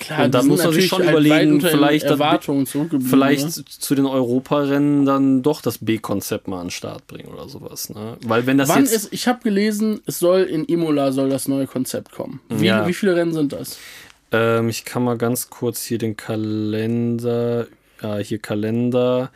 Klar, 0.00 0.26
und 0.26 0.34
da 0.34 0.42
muss 0.42 0.62
man 0.62 0.72
sich 0.72 0.86
schon 0.88 1.02
überlegen, 1.02 1.60
vielleicht, 1.60 2.04
Erwartungen 2.04 2.66
zurückgeblieben. 2.66 3.08
vielleicht 3.08 3.56
ne? 3.56 3.64
zu 3.66 3.94
den 3.94 4.06
Europarennen 4.06 5.06
dann 5.06 5.42
doch 5.42 5.62
das 5.62 5.78
B-Konzept 5.78 6.48
mal 6.48 6.60
an 6.60 6.66
den 6.66 6.70
Start 6.70 7.06
bringen 7.06 7.28
oder 7.28 7.48
sowas. 7.48 7.90
Ne? 7.90 8.16
Weil 8.24 8.46
wenn 8.46 8.58
das 8.58 8.68
Wann 8.68 8.80
jetzt 8.80 8.92
ist, 8.92 9.12
ich 9.12 9.26
habe 9.28 9.40
gelesen, 9.42 10.00
es 10.06 10.18
soll 10.18 10.42
in 10.42 10.64
Imola 10.64 11.12
soll 11.12 11.30
das 11.30 11.48
neue 11.48 11.66
Konzept 11.66 12.12
kommen. 12.12 12.40
Wie, 12.48 12.66
Ja. 12.66 12.86
wie 12.86 12.94
viele 12.94 13.16
Rennen 13.16 13.32
sind 13.32 13.52
das? 13.52 13.78
Ähm, 14.32 14.68
ich 14.68 14.84
kann 14.84 15.04
mal 15.04 15.16
ganz 15.18 15.50
kurz 15.50 15.82
hier 15.84 15.98
den 15.98 16.16
Kalender. 16.16 17.66
Ja, 18.02 18.16
hier 18.18 18.38
Kalender. 18.38 19.30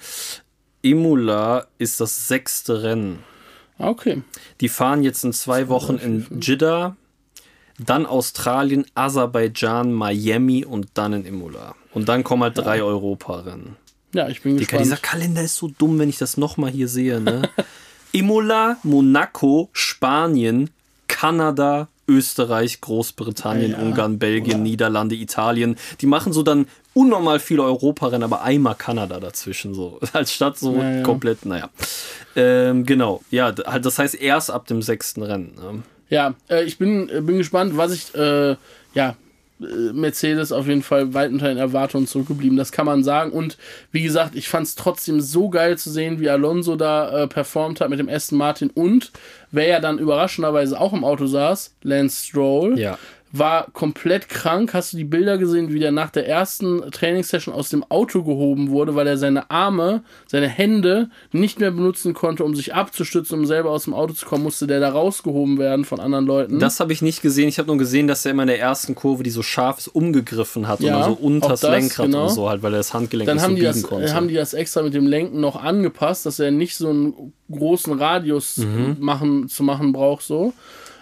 Imola 0.83 1.67
ist 1.79 2.01
das 2.01 2.29
sechste 2.29 2.83
Rennen. 2.83 3.21
Ah, 3.79 3.89
Okay. 3.91 4.23
Die 4.61 4.69
fahren 4.69 5.03
jetzt 5.03 5.25
in 5.25 5.33
zwei 5.33 5.69
Wochen 5.69 5.97
in 5.97 6.27
Jeddah, 6.41 6.97
dann 7.79 8.07
Australien, 8.07 8.87
Aserbaidschan, 8.95 9.93
Miami 9.93 10.65
und 10.65 10.89
dann 10.95 11.13
in 11.13 11.27
Imola. 11.27 11.75
Und 11.93 12.09
dann 12.09 12.25
kommen 12.25 12.43
halt 12.43 12.57
drei 12.59 12.83
Europarennen. 12.83 13.77
Ja, 14.15 14.29
ich 14.29 14.41
bin 14.43 14.53
Digga, 14.57 14.61
gespannt. 14.79 14.85
dieser 14.85 14.97
Kalender 14.97 15.43
ist 15.43 15.57
so 15.57 15.69
dumm, 15.69 15.99
wenn 15.99 16.09
ich 16.09 16.17
das 16.19 16.37
nochmal 16.39 16.71
hier 16.71 16.89
sehe, 16.89 17.21
ne? 17.21 17.43
Imola, 18.13 18.79
Monaco, 18.83 19.69
Spanien, 19.73 20.71
Kanada, 21.07 21.89
Österreich, 22.09 22.81
Großbritannien, 22.81 23.73
Ja, 23.73 23.79
Ungarn, 23.79 24.19
Belgien, 24.19 24.63
Niederlande, 24.63 25.15
Italien. 25.15 25.77
Die 26.01 26.07
machen 26.07 26.33
so 26.33 26.43
dann 26.43 26.67
unnormal 26.95 27.41
viele 27.41 27.63
Europarennen, 27.63 28.23
aber 28.23 28.43
einmal 28.43 28.75
Kanada 28.75 29.21
dazwischen, 29.21 29.75
so. 29.75 29.99
Als 30.13 30.33
Stadt 30.33 30.59
so 30.59 30.77
Ja, 30.77 30.91
ja. 30.97 31.03
komplett, 31.03 31.45
naja. 31.45 31.69
Ähm, 32.35 32.87
genau, 32.87 33.23
ja, 33.31 33.53
halt, 33.67 33.85
das 33.85 33.99
heißt 33.99 34.15
erst 34.15 34.51
ab 34.51 34.67
dem 34.67 34.83
sechsten 34.83 35.23
Rennen. 35.23 35.55
Ne? 35.57 35.83
Ja, 36.09 36.35
äh, 36.49 36.65
ich 36.65 36.79
bin, 36.79 37.09
äh, 37.09 37.21
bin 37.21 37.39
gespannt, 37.39 37.77
was 37.77 37.93
ich, 37.93 38.15
äh, 38.15 38.57
ja, 38.95 39.17
Mercedes 39.59 40.53
auf 40.53 40.67
jeden 40.67 40.83
Fall 40.83 41.15
weit 41.15 41.33
unter 41.33 41.49
den 41.49 41.59
Erwartungen 41.59 42.07
zurückgeblieben, 42.07 42.57
das 42.57 42.73
kann 42.73 42.87
man 42.87 43.03
sagen. 43.03 43.33
Und 43.33 43.57
wie 43.91 44.03
gesagt, 44.03 44.35
ich 44.37 44.49
fand 44.49 44.67
es 44.67 44.75
trotzdem 44.75 45.21
so 45.21 45.49
geil 45.49 45.79
zu 45.79 45.91
sehen, 45.91 46.21
wie 46.21 46.29
Alonso 46.29 46.77
da 46.77 47.23
äh, 47.23 47.27
performt 47.27 47.81
hat 47.81 47.89
mit 47.89 47.99
dem 47.99 48.09
Aston 48.09 48.39
Martin 48.39 48.71
und 48.71 49.13
wer 49.51 49.67
ja 49.67 49.81
dann 49.81 49.99
überraschenderweise 49.99 50.79
auch 50.81 50.93
im 50.93 51.05
Auto 51.05 51.27
saß, 51.27 51.75
Lance 51.83 52.27
Stroll, 52.27 52.79
Ja. 52.79 52.99
War 53.33 53.67
komplett 53.73 54.29
krank. 54.29 54.73
Hast 54.73 54.93
du 54.93 54.97
die 54.97 55.05
Bilder 55.05 55.37
gesehen, 55.37 55.73
wie 55.73 55.79
der 55.81 55.91
nach 55.93 56.11
der 56.11 56.27
ersten 56.29 56.91
Trainingssession 56.91 57.55
aus 57.55 57.69
dem 57.69 57.85
Auto 57.91 58.23
gehoben 58.23 58.71
wurde, 58.71 58.95
weil 58.95 59.07
er 59.07 59.19
seine 59.19 59.51
Arme, 59.51 60.03
seine 60.27 60.49
Hände 60.49 61.11
nicht 61.33 61.59
mehr 61.61 61.71
benutzen 61.71 62.15
konnte, 62.15 62.45
um 62.45 62.55
sich 62.55 62.75
abzustützen, 62.75 63.39
um 63.39 63.45
selber 63.45 63.71
aus 63.71 63.85
dem 63.85 63.95
Auto 63.95 64.15
zu 64.15 64.25
kommen, 64.27 64.45
musste 64.45 64.67
der 64.67 64.81
da 64.81 64.89
rausgehoben 64.91 65.59
werden 65.59 65.85
von 65.85 66.01
anderen 66.01 66.25
Leuten. 66.25 66.59
Das 66.61 66.81
habe 66.81 66.93
ich 66.93 67.03
nicht 67.03 67.21
gesehen. 67.21 67.49
Ich 67.49 67.59
habe 67.59 67.67
nur 67.69 67.77
gesehen, 67.79 68.07
dass 68.07 68.25
er 68.25 68.31
immer 68.31 68.45
in 68.45 68.49
der 68.49 68.61
ersten 68.61 68.95
Kurve, 68.95 69.23
die 69.23 69.31
so 69.31 69.43
scharf 69.43 69.79
ist, 69.79 69.89
umgegriffen 69.89 70.67
hat 70.69 70.81
Ja, 70.81 70.97
und 70.99 71.05
so 71.19 71.25
unters 71.27 71.65
auch 71.65 71.69
das, 71.71 71.81
Lenkrad 71.81 72.07
genau. 72.07 72.23
und 72.25 72.31
so 72.31 72.49
halt, 72.49 72.63
weil 72.63 72.73
er 72.73 72.79
das 72.79 72.95
Handgelenk 72.95 73.27
dann 73.27 73.37
nicht 73.37 73.43
haben, 73.45 73.51
so 73.53 73.57
die 73.57 73.63
biegen 73.67 73.83
das, 73.83 73.91
konnte. 73.91 74.15
haben 74.15 74.29
die 74.29 74.35
das 74.35 74.55
extra 74.55 74.83
mit 74.83 74.95
dem 74.95 75.07
Lenken 75.07 75.41
noch 75.41 75.57
angepasst, 75.63 76.25
dass 76.27 76.39
er 76.39 76.51
nicht 76.53 76.77
so 76.77 76.89
einen 76.89 77.33
großen 77.51 77.93
Radius 77.99 78.57
Mhm. 78.59 78.97
machen, 79.01 79.49
zu 79.49 79.63
machen 79.63 79.93
braucht, 79.93 80.23
so. 80.25 80.53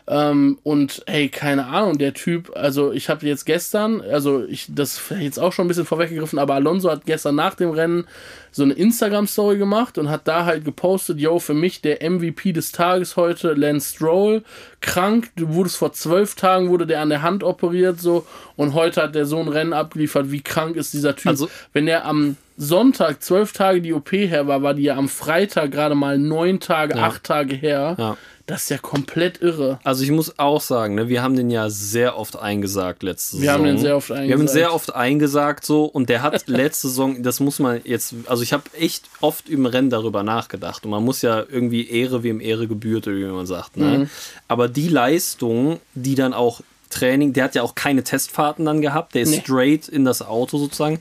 Ähm, 0.07 0.59
und 0.65 1.03
hey, 1.07 1.29
keine 1.31 1.67
Ahnung, 1.67 1.97
der 1.97 2.13
Typ, 2.13 2.53
also 2.55 2.93
ich 2.93 3.09
habe 3.09 3.27
jetzt 3.27 3.47
gestern, 3.47 4.03
also 4.03 4.45
ich, 4.45 4.67
das 4.69 5.01
jetzt 5.19 5.39
auch 5.39 5.53
schon 5.55 5.65
ein 5.65 5.69
bisschen 5.69 5.87
vorweggegriffen, 5.87 6.39
aber 6.39 6.55
Alonso 6.55 6.91
hat 6.91 7.07
gestern 7.07 7.37
nach 7.37 7.55
dem 7.55 7.71
Rennen 7.71 8.07
so 8.53 8.65
eine 8.65 8.75
Instagram-Story 8.75 9.57
gemacht 9.57 9.97
und 9.97 10.11
hat 10.11 10.29
da 10.29 10.45
halt 10.45 10.67
gepostet, 10.67 11.21
yo, 11.21 11.39
für 11.39 11.55
mich 11.55 11.81
der 11.81 12.09
MVP 12.09 12.53
des 12.53 12.71
Tages 12.71 13.17
heute, 13.17 13.55
Lance 13.55 13.95
Stroll, 13.95 14.45
krank, 14.83 15.31
du 15.37 15.55
wurdest 15.55 15.79
vor 15.79 15.95
zwölf 15.95 16.35
Tagen, 16.35 16.69
wurde 16.69 16.87
der 16.87 17.01
an 17.01 17.09
der 17.09 17.23
Hand 17.23 17.43
operiert, 17.43 17.99
so, 17.99 18.27
und 18.57 18.75
heute 18.75 19.03
hat 19.03 19.15
der 19.15 19.25
so 19.25 19.39
ein 19.41 19.49
Rennen 19.49 19.73
abgeliefert, 19.73 20.31
wie 20.31 20.43
krank 20.43 20.77
ist 20.77 20.93
dieser 20.93 21.17
Typ. 21.17 21.29
Also- 21.31 21.49
wenn 21.73 21.87
der 21.87 22.05
am 22.05 22.37
Sonntag 22.57 23.23
zwölf 23.23 23.53
Tage 23.53 23.81
die 23.81 23.93
OP 23.95 24.13
her 24.13 24.47
war, 24.47 24.63
war 24.63 24.75
die 24.75 24.85
ja 24.85 24.97
am 24.97 25.09
Freitag 25.09 25.73
gerade 25.73 25.95
mal 25.95 26.19
neun 26.19 26.61
Tage, 26.61 26.95
acht 26.97 27.25
Tage 27.25 27.57
her. 27.57 27.97
Ja. 27.99 28.17
Das 28.47 28.65
ist 28.65 28.69
ja 28.69 28.77
komplett 28.77 29.41
irre. 29.41 29.79
Also 29.85 30.05
ich 30.05 30.11
muss 30.11 30.39
auch 30.39 30.61
sagen, 30.61 30.97
ne, 30.97 31.09
wir 31.09 31.23
haben 31.23 31.35
den 31.35 31.51
ja 31.51 31.71
sehr 31.71 32.19
oft 32.19 32.37
eingesagt 32.37 33.03
letzte 33.03 33.37
Wir 33.39 33.41
Saison. 33.41 33.55
haben 33.55 33.65
den 33.65 33.79
sehr 33.79 33.97
oft 33.97 34.09
Wir 34.11 34.17
haben 34.17 34.25
ihn 34.25 34.33
eingesagt. 34.33 34.53
sehr 34.53 34.75
oft 34.75 34.95
eingesagt 34.95 35.65
so 35.65 35.85
und 35.87 36.11
der 36.11 36.21
hat 36.21 36.43
letzte 36.47 36.89
Saison, 36.89 37.23
das 37.23 37.41
muss 37.41 37.59
man 37.59 37.81
jetzt, 37.85 38.15
also 38.27 38.43
ich 38.43 38.53
habe 38.53 38.65
echt 38.79 39.07
oft 39.23 39.49
im 39.49 39.65
Rennen 39.65 39.89
darüber 39.89 40.23
nachgedacht 40.23 40.85
und 40.85 40.91
man 40.91 41.03
muss 41.03 41.23
ja 41.23 41.43
irgendwie 41.51 41.89
Ehre 41.89 42.23
wem 42.23 42.39
Ehre 42.41 42.69
gebührt, 42.69 43.07
wie 43.07 43.25
man 43.25 43.47
sagt. 43.47 43.79
Ne? 43.79 43.99
Mhm. 43.99 44.11
Aber 44.47 44.69
die 44.69 44.89
Leistung, 44.89 45.81
die 45.95 46.15
dann 46.15 46.35
auch 46.35 46.61
Training, 46.91 47.33
der 47.33 47.45
hat 47.45 47.55
ja 47.55 47.63
auch 47.63 47.75
keine 47.75 48.05
Testfahrten 48.05 48.67
dann 48.67 48.83
gehabt, 48.83 49.15
der 49.15 49.23
ist 49.23 49.31
Nee. 49.31 49.41
straight 49.41 49.89
in 49.89 50.05
das 50.05 50.21
Auto 50.21 50.59
sozusagen, 50.59 51.01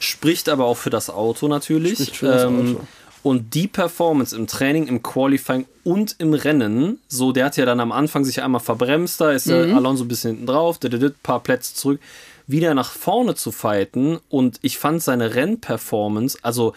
spricht 0.00 0.48
aber 0.48 0.64
auch 0.64 0.76
für 0.76 0.90
das 0.90 1.10
Auto 1.10 1.46
natürlich. 1.46 1.92
Spricht 1.94 2.16
für 2.16 2.26
das 2.26 2.42
Ähm, 2.44 2.76
Auto. 2.76 2.80
Und 3.22 3.54
die 3.54 3.68
Performance 3.68 4.36
im 4.36 4.46
Training, 4.46 4.88
im 4.88 5.02
Qualifying 5.02 5.66
und 5.84 6.16
im 6.18 6.34
Rennen, 6.34 6.98
so 7.06 7.32
der 7.32 7.46
hat 7.46 7.56
ja 7.56 7.64
dann 7.64 7.78
am 7.78 7.92
Anfang 7.92 8.24
sich 8.24 8.42
einmal 8.42 8.60
verbremst, 8.60 9.20
da 9.20 9.30
ist 9.30 9.48
der 9.48 9.76
Alonso 9.76 10.04
ein 10.04 10.08
bisschen 10.08 10.32
hinten 10.32 10.46
drauf, 10.46 10.80
ein 10.82 11.14
paar 11.22 11.40
Plätze 11.40 11.74
zurück, 11.74 12.00
wieder 12.46 12.74
nach 12.74 12.90
vorne 12.90 13.34
zu 13.34 13.52
fighten. 13.52 14.18
Und 14.28 14.58
ich 14.62 14.78
fand 14.78 15.02
seine 15.02 15.34
Rennperformance, 15.34 16.38
also 16.42 16.72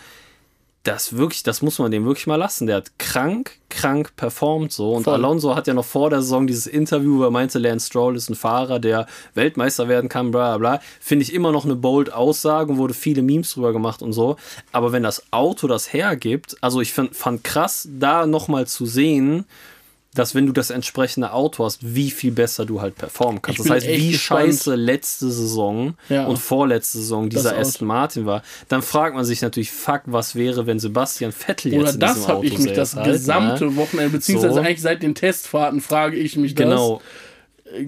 das 0.85 1.17
wirklich, 1.17 1.43
das 1.43 1.61
muss 1.61 1.79
man 1.79 1.91
dem 1.91 2.05
wirklich 2.05 2.27
mal 2.27 2.35
lassen. 2.35 2.67
Der 2.67 2.77
hat 2.77 2.97
krank, 2.99 3.57
krank 3.69 4.15
performt 4.15 4.71
so. 4.71 4.93
Und 4.93 5.03
Voll. 5.03 5.15
Alonso 5.15 5.55
hat 5.55 5.67
ja 5.67 5.73
noch 5.73 5.85
vor 5.85 6.09
der 6.09 6.21
Saison 6.21 6.47
dieses 6.47 6.67
Interview, 6.67 7.19
wo 7.19 7.23
er 7.23 7.31
meinte, 7.31 7.59
Lance 7.59 7.87
Stroll 7.87 8.15
ist 8.15 8.29
ein 8.29 8.35
Fahrer, 8.35 8.79
der 8.79 9.07
Weltmeister 9.33 9.87
werden 9.87 10.09
kann, 10.09 10.31
bla 10.31 10.57
bla 10.57 10.77
bla. 10.77 10.81
Finde 11.01 11.23
ich 11.23 11.33
immer 11.33 11.51
noch 11.51 11.65
eine 11.65 11.75
bold 11.75 12.13
Aussage 12.13 12.71
und 12.71 12.77
wurde 12.77 12.93
viele 12.93 13.23
Memes 13.23 13.53
drüber 13.53 13.73
gemacht 13.73 14.01
und 14.01 14.13
so. 14.13 14.37
Aber 14.71 14.91
wenn 14.91 15.03
das 15.03 15.23
Auto 15.31 15.67
das 15.67 15.91
hergibt, 15.91 16.55
also 16.61 16.81
ich 16.81 16.93
fand, 16.93 17.15
fand 17.15 17.43
krass, 17.43 17.87
da 17.91 18.27
nochmal 18.27 18.67
zu 18.67 18.85
sehen, 18.85 19.45
dass 20.15 20.33
wenn 20.33 20.47
du 20.47 20.51
das 20.53 20.69
entsprechende 20.71 21.31
Auto 21.33 21.63
hast, 21.65 21.79
wie 21.95 22.09
viel 22.09 22.31
besser 22.31 22.65
du 22.65 22.81
halt 22.81 22.95
performen 22.95 23.41
kannst. 23.41 23.59
Ich 23.59 23.63
Das 23.65 23.71
heißt, 23.75 23.87
wie 23.87 24.11
gespannt. 24.13 24.45
scheiße 24.47 24.75
letzte 24.75 25.29
Saison 25.29 25.93
Ja. 26.09 26.25
und 26.25 26.37
vorletzte 26.37 26.97
Saison 26.97 27.29
dieser. 27.29 27.55
Aston 27.57 27.87
Martin 27.87 28.25
war, 28.25 28.41
dann 28.69 28.81
fragt 28.81 29.15
man 29.15 29.25
sich 29.25 29.41
natürlich, 29.41 29.71
fuck, 29.71 30.01
was 30.05 30.35
wäre, 30.35 30.65
wenn 30.65 30.79
Sebastian 30.79 31.31
Vettel 31.31 31.73
jetzt 31.73 31.81
Oder 31.81 31.93
in 31.93 31.99
das 31.99 32.27
habe 32.27 32.45
ich 32.45 32.57
mich 32.57 32.73
das 32.73 32.95
halt, 32.95 33.05
gesamte 33.11 33.65
ne? 33.65 33.75
Wochenende, 33.75 34.09
beziehungsweise 34.11 34.55
So. 34.55 34.59
eigentlich 34.61 34.81
seit 34.81 35.03
den 35.03 35.13
Testfahrten 35.15 35.81
frage 35.81 36.15
ich 36.17 36.35
mich 36.37 36.55
Genau. 36.55 36.95
das. 36.95 37.01
Äh, 37.03 37.24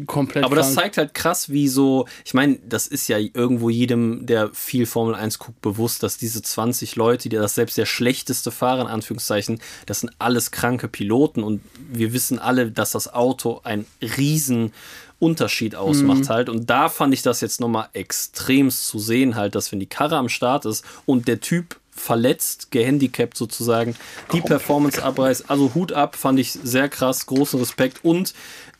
Komplett 0.07 0.43
Aber 0.43 0.55
das 0.55 0.67
krank. 0.67 0.79
zeigt 0.79 0.97
halt 0.97 1.13
krass, 1.13 1.49
wie 1.49 1.67
so, 1.67 2.07
ich 2.25 2.33
meine, 2.33 2.57
das 2.67 2.87
ist 2.87 3.07
ja 3.07 3.17
irgendwo 3.19 3.69
jedem, 3.69 4.25
der 4.25 4.49
viel 4.53 4.87
Formel 4.87 5.13
1 5.13 5.37
guckt, 5.37 5.61
bewusst, 5.61 6.01
dass 6.01 6.17
diese 6.17 6.41
20 6.41 6.95
Leute, 6.95 7.29
die 7.29 7.35
das 7.35 7.53
selbst 7.55 7.77
der 7.77 7.85
schlechteste 7.85 8.49
Fahrer 8.49 8.81
in 8.81 8.87
Anführungszeichen, 8.87 9.59
das 9.85 9.99
sind 9.99 10.11
alles 10.17 10.49
kranke 10.49 10.87
Piloten 10.87 11.43
und 11.43 11.61
wir 11.91 12.11
wissen 12.11 12.39
alle, 12.39 12.71
dass 12.71 12.91
das 12.91 13.13
Auto 13.13 13.61
einen 13.63 13.85
riesen 14.01 14.73
Unterschied 15.19 15.75
ausmacht 15.75 16.21
Mhm. 16.25 16.29
halt 16.29 16.49
und 16.49 16.69
da 16.69 16.89
fand 16.89 17.13
ich 17.13 17.21
das 17.21 17.41
jetzt 17.41 17.59
nochmal 17.59 17.89
extremst 17.93 18.87
zu 18.87 18.99
sehen 18.99 19.35
halt, 19.35 19.53
dass 19.55 19.71
wenn 19.71 19.79
die 19.79 19.85
Karre 19.87 20.17
am 20.17 20.29
Start 20.29 20.65
ist 20.65 20.83
und 21.05 21.27
der 21.27 21.39
Typ 21.39 21.79
verletzt, 21.91 22.69
gehandicapt 22.69 23.35
sozusagen, 23.35 23.95
die 24.31 24.41
Performance 24.41 25.03
abreißt. 25.03 25.49
Also 25.49 25.73
Hut 25.73 25.93
ab, 25.93 26.15
fand 26.15 26.39
ich 26.39 26.51
sehr 26.51 26.89
krass, 26.89 27.25
großen 27.25 27.59
Respekt 27.59 28.05
und 28.05 28.35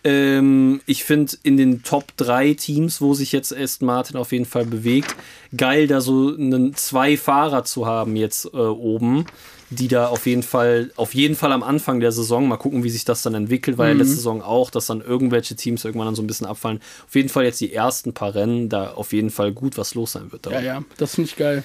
ähm, 0.08 0.80
ich 0.86 1.04
finde 1.04 1.34
in 1.43 1.58
den 1.58 1.84
Top 1.84 2.15
3 2.15 2.54
Teams, 2.54 3.02
wo 3.02 3.13
sich 3.13 3.34
jetzt 3.34 3.56
Aston 3.56 3.88
Martin 3.88 4.15
auf 4.15 4.32
jeden 4.32 4.46
Fall 4.46 4.63
bewegt, 4.63 5.13
geil, 5.56 5.88
da 5.88 6.00
so 6.00 6.34
einen, 6.34 6.74
zwei 6.76 7.17
Fahrer 7.17 7.65
zu 7.65 7.86
haben 7.86 8.15
jetzt 8.15 8.46
äh, 8.54 8.58
oben, 8.58 9.26
die 9.70 9.89
da 9.89 10.08
auf 10.08 10.26
jeden 10.26 10.43
Fall, 10.43 10.91
auf 10.96 11.13
jeden 11.13 11.36
Fall 11.36 11.52
am 11.52 11.62
Anfang 11.62 12.00
der 12.00 12.13
Saison, 12.13 12.48
mal 12.48 12.56
gucken, 12.56 12.86
wie 12.86 12.89
sich 12.89 13.04
das 13.04 13.22
dann 13.22 13.34
entwickelt, 13.34 13.78
weil 13.78 13.89
ja 13.89 13.98
letzte 13.98 14.15
Saison 14.15 14.41
auch, 14.41 14.70
dass 14.70 14.86
dann 14.86 15.02
irgendwelche 15.02 15.58
Teams 15.58 15.84
irgendwann 15.84 16.08
dann 16.08 16.15
so 16.15 16.22
ein 16.22 16.28
bisschen 16.28 16.48
abfallen. 16.48 16.80
Auf 17.06 17.13
jeden 17.13 17.28
Fall 17.28 17.43
jetzt 17.43 17.60
die 17.60 17.74
ersten 17.74 18.13
paar 18.13 18.34
Rennen, 18.34 18.70
da 18.70 18.91
auf 18.91 19.12
jeden 19.12 19.30
Fall 19.30 19.52
gut 19.52 19.78
was 19.78 19.93
los 19.93 20.13
sein 20.13 20.32
wird. 20.32 20.46
Da. 20.46 20.52
Ja, 20.52 20.62
ja, 20.62 20.84
das 20.98 21.15
finde 21.15 21.30
ich 21.30 21.36
geil. 21.36 21.63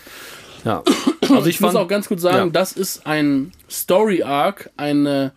Ja. 0.64 0.82
Also 1.22 1.46
ich, 1.46 1.54
Ich 1.54 1.60
muss 1.60 1.72
fand, 1.72 1.84
auch 1.84 1.88
ganz 1.88 2.08
kurz 2.08 2.20
sagen, 2.20 2.48
ja. 2.48 2.52
das 2.52 2.72
ist 2.72 3.06
ein 3.06 3.52
Story-Arc, 3.70 4.70
eine 4.76 5.32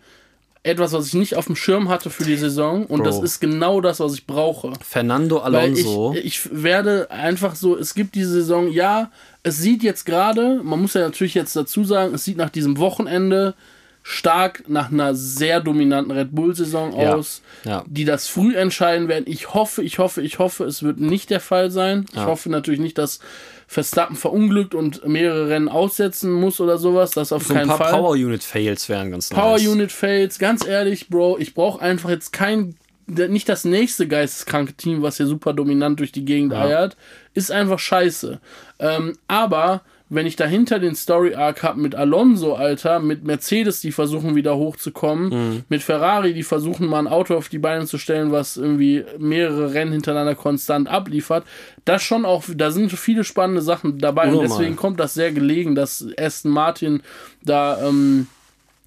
etwas, 0.66 0.92
was 0.92 1.06
ich 1.06 1.14
nicht 1.14 1.36
auf 1.36 1.46
dem 1.46 1.56
Schirm 1.56 1.88
hatte 1.88 2.10
für 2.10 2.24
die 2.24 2.36
Saison 2.36 2.86
und 2.86 3.02
Bro. 3.02 3.06
das 3.06 3.20
ist 3.20 3.40
genau 3.40 3.80
das, 3.80 4.00
was 4.00 4.14
ich 4.14 4.26
brauche. 4.26 4.72
Fernando 4.86 5.38
Alonso. 5.38 6.14
ich, 6.16 6.24
ich 6.24 6.62
werde 6.62 7.10
einfach 7.10 7.54
so, 7.54 7.76
es 7.76 7.94
gibt 7.94 8.14
diese 8.14 8.30
Saison, 8.32 8.70
ja, 8.70 9.10
es 9.42 9.58
sieht 9.58 9.82
jetzt 9.82 10.04
gerade, 10.04 10.60
man 10.62 10.82
muss 10.82 10.94
ja 10.94 11.02
natürlich 11.02 11.34
jetzt 11.34 11.54
dazu 11.54 11.84
sagen, 11.84 12.14
es 12.14 12.24
sieht 12.24 12.36
nach 12.36 12.50
diesem 12.50 12.78
Wochenende 12.78 13.54
stark 14.02 14.62
nach 14.68 14.92
einer 14.92 15.16
sehr 15.16 15.60
dominanten 15.60 16.12
Red 16.12 16.28
Bull-Saison 16.32 16.96
Ja, 16.96 17.14
aus, 17.14 17.42
ja. 17.64 17.84
die 17.88 18.04
das 18.04 18.28
früh 18.28 18.54
entscheiden 18.56 19.08
werden. 19.08 19.24
Ich 19.26 19.52
hoffe, 19.52 19.82
ich 19.82 19.98
hoffe, 19.98 20.22
ich 20.22 20.38
hoffe, 20.38 20.64
es 20.64 20.84
wird 20.84 21.00
nicht 21.00 21.28
der 21.30 21.40
Fall 21.40 21.72
sein. 21.72 22.06
Ich 22.12 22.20
hoffe 22.24 22.48
natürlich 22.48 22.78
nicht, 22.78 22.98
dass 22.98 23.18
Verstappen 23.66 24.16
verunglückt 24.16 24.74
und 24.74 25.06
mehrere 25.06 25.48
Rennen 25.48 25.68
aussetzen 25.68 26.32
muss 26.32 26.60
oder 26.60 26.78
sowas. 26.78 27.10
Das 27.10 27.32
auf 27.32 27.44
so 27.44 27.52
ein 27.52 27.58
keinen 27.58 27.68
paar 27.68 27.78
Fall. 27.78 27.92
Power 27.92 28.12
Unit 28.12 28.44
Fails 28.44 28.88
wären 28.88 29.10
ganz 29.10 29.30
Power 29.30 29.52
nice. 29.52 29.66
Unit 29.66 29.92
Fails, 29.92 30.38
ganz 30.38 30.66
ehrlich, 30.66 31.08
Bro, 31.08 31.38
ich 31.38 31.54
brauche 31.54 31.80
einfach 31.82 32.10
jetzt 32.10 32.32
kein 32.32 32.76
nicht 33.08 33.48
das 33.48 33.64
nächste 33.64 34.08
geisteskranke 34.08 34.74
Team, 34.74 35.00
was 35.00 35.16
hier 35.16 35.26
super 35.26 35.52
dominant 35.52 36.00
durch 36.00 36.10
die 36.10 36.24
Gegend 36.24 36.52
ja. 36.52 36.64
eiert, 36.64 36.96
ist 37.34 37.52
einfach 37.52 37.78
scheiße. 37.78 38.40
Ähm, 38.80 39.16
aber 39.28 39.82
wenn 40.08 40.26
ich 40.26 40.36
dahinter 40.36 40.78
den 40.78 40.94
Story 40.94 41.34
Arc 41.34 41.64
habe 41.64 41.80
mit 41.80 41.96
Alonso, 41.96 42.54
Alter, 42.54 43.00
mit 43.00 43.24
Mercedes, 43.24 43.80
die 43.80 43.90
versuchen 43.90 44.36
wieder 44.36 44.56
hochzukommen, 44.56 45.28
mhm. 45.30 45.62
mit 45.68 45.82
Ferrari, 45.82 46.32
die 46.32 46.44
versuchen 46.44 46.86
mal 46.86 47.00
ein 47.00 47.08
Auto 47.08 47.34
auf 47.34 47.48
die 47.48 47.58
Beine 47.58 47.86
zu 47.86 47.98
stellen, 47.98 48.30
was 48.30 48.56
irgendwie 48.56 49.04
mehrere 49.18 49.74
Rennen 49.74 49.92
hintereinander 49.92 50.36
konstant 50.36 50.88
abliefert, 50.88 51.44
das 51.84 52.02
schon 52.02 52.24
auch, 52.24 52.44
da 52.54 52.70
sind 52.70 52.92
viele 52.92 53.24
spannende 53.24 53.62
Sachen 53.62 53.98
dabei 53.98 54.28
Unnormal. 54.28 54.44
und 54.44 54.50
deswegen 54.50 54.76
kommt 54.76 55.00
das 55.00 55.14
sehr 55.14 55.32
gelegen, 55.32 55.74
dass 55.74 56.06
Aston 56.16 56.52
Martin 56.52 57.02
da 57.42 57.88
ähm, 57.88 58.28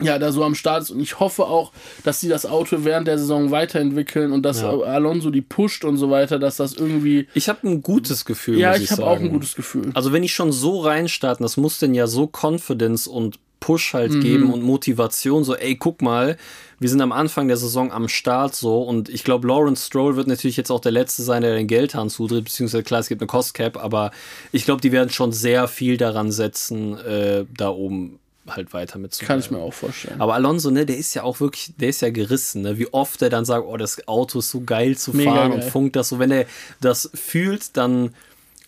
ja, 0.02 0.18
da 0.20 0.32
so 0.32 0.43
am 0.43 0.56
Start 0.56 0.84
ist. 0.84 0.91
Und 0.91 1.00
ich 1.00 1.20
hoffe 1.20 1.45
auch, 1.45 1.72
dass 2.04 2.20
sie 2.20 2.30
das 2.30 2.45
Auto 2.45 2.78
während 2.80 3.08
der 3.08 3.18
Saison 3.18 3.52
weiterentwickeln 3.52 4.32
und 4.32 4.43
dass 4.43 4.62
ja. 4.62 4.70
Alonso 4.70 5.30
die 5.30 5.41
pusht 5.41 5.84
und 5.84 5.97
so 5.97 6.10
weiter, 6.10 6.39
dass 6.39 6.58
das 6.58 6.74
irgendwie. 6.74 7.28
Ich 7.34 7.50
habe 7.50 7.68
ein 7.68 7.82
gutes 7.82 8.26
Gefühl. 8.26 8.58
Ja, 8.58 8.76
ich, 8.76 8.84
ich 8.84 8.91
habe 8.91 9.06
auch 9.06 9.20
ein 9.20 9.30
gutes 9.30 9.56
Gefühl. 9.56 9.91
Also 9.93 10.14
wenn 10.14 10.24
ich 10.24 10.34
schon 10.34 10.52
so 10.52 10.82
reinstarten, 10.82 11.43
das 11.43 11.58
muss 11.58 11.80
denn 11.80 11.93
ja 11.93 12.08
so 12.08 12.30
Confidence 12.32 13.08
und 13.08 13.39
Push 13.60 13.93
halt 13.93 14.14
mhm. 14.14 14.22
geben 14.22 14.54
und 14.54 14.64
Motivation, 14.64 15.43
so, 15.43 15.56
ey, 15.56 15.76
guck 15.76 16.02
mal, 16.02 16.38
wir 16.80 16.89
sind 16.89 17.02
am 17.02 17.12
Anfang 17.12 17.47
der 17.47 17.58
Saison 17.58 17.91
am 17.91 18.08
Start 18.08 18.56
so 18.56 18.82
und 18.82 19.10
ich 19.10 19.24
glaube, 19.24 19.47
Lawrence 19.47 19.86
Stroll 19.86 20.16
wird 20.16 20.28
natürlich 20.28 20.58
jetzt 20.58 20.72
auch 20.72 20.80
der 20.80 20.93
Letzte 20.93 21.24
sein, 21.24 21.41
der 21.41 21.56
den 21.56 21.68
Geldhahn 21.68 22.10
zudreht, 22.10 22.45
beziehungsweise 22.45 22.84
klar, 22.84 23.02
es 23.02 23.10
gibt 23.10 23.22
eine 23.22 23.28
Cost 23.28 23.54
Cap, 23.54 23.78
aber 23.78 24.12
ich 24.52 24.64
glaube, 24.64 24.82
die 24.82 24.91
werden 24.91 25.10
schon 25.10 25.34
sehr 25.34 25.68
viel 25.68 25.97
daran 25.97 26.32
setzen, 26.32 26.97
äh, 27.00 27.45
da 27.56 27.70
oben 27.70 28.20
halt 28.56 28.74
weiter 28.74 29.00
mit 29.00 29.18
Kann 29.20 29.39
ich 29.39 29.52
mir 29.52 29.60
auch 29.60 29.74
vorstellen. 29.74 30.20
Aber 30.20 30.36
Alonso, 30.36 30.72
ne, 30.72 30.86
der 30.86 30.97
ist 30.97 31.14
ja 31.14 31.24
auch 31.24 31.39
wirklich, 31.39 31.74
der 31.78 31.89
ist 31.89 32.02
ja 32.02 32.10
gerissen, 32.10 32.62
ne? 32.62 32.78
Wie 32.78 32.91
oft 32.93 33.22
er 33.22 33.30
dann 33.30 33.45
sagt, 33.45 33.66
oh, 33.66 33.78
das 33.78 34.08
Auto 34.08 34.39
ist 34.39 34.50
so 34.50 34.62
geil 34.62 34.97
zu 34.97 35.16
Mega 35.16 35.32
fahren 35.32 35.52
geil. 35.52 35.62
und 35.62 35.70
funkt 35.70 35.95
das 35.95 36.10
so. 36.10 36.20
Wenn 36.20 36.32
er 36.32 36.45
das 36.82 37.10
fühlt, 37.14 37.78
dann 37.78 38.14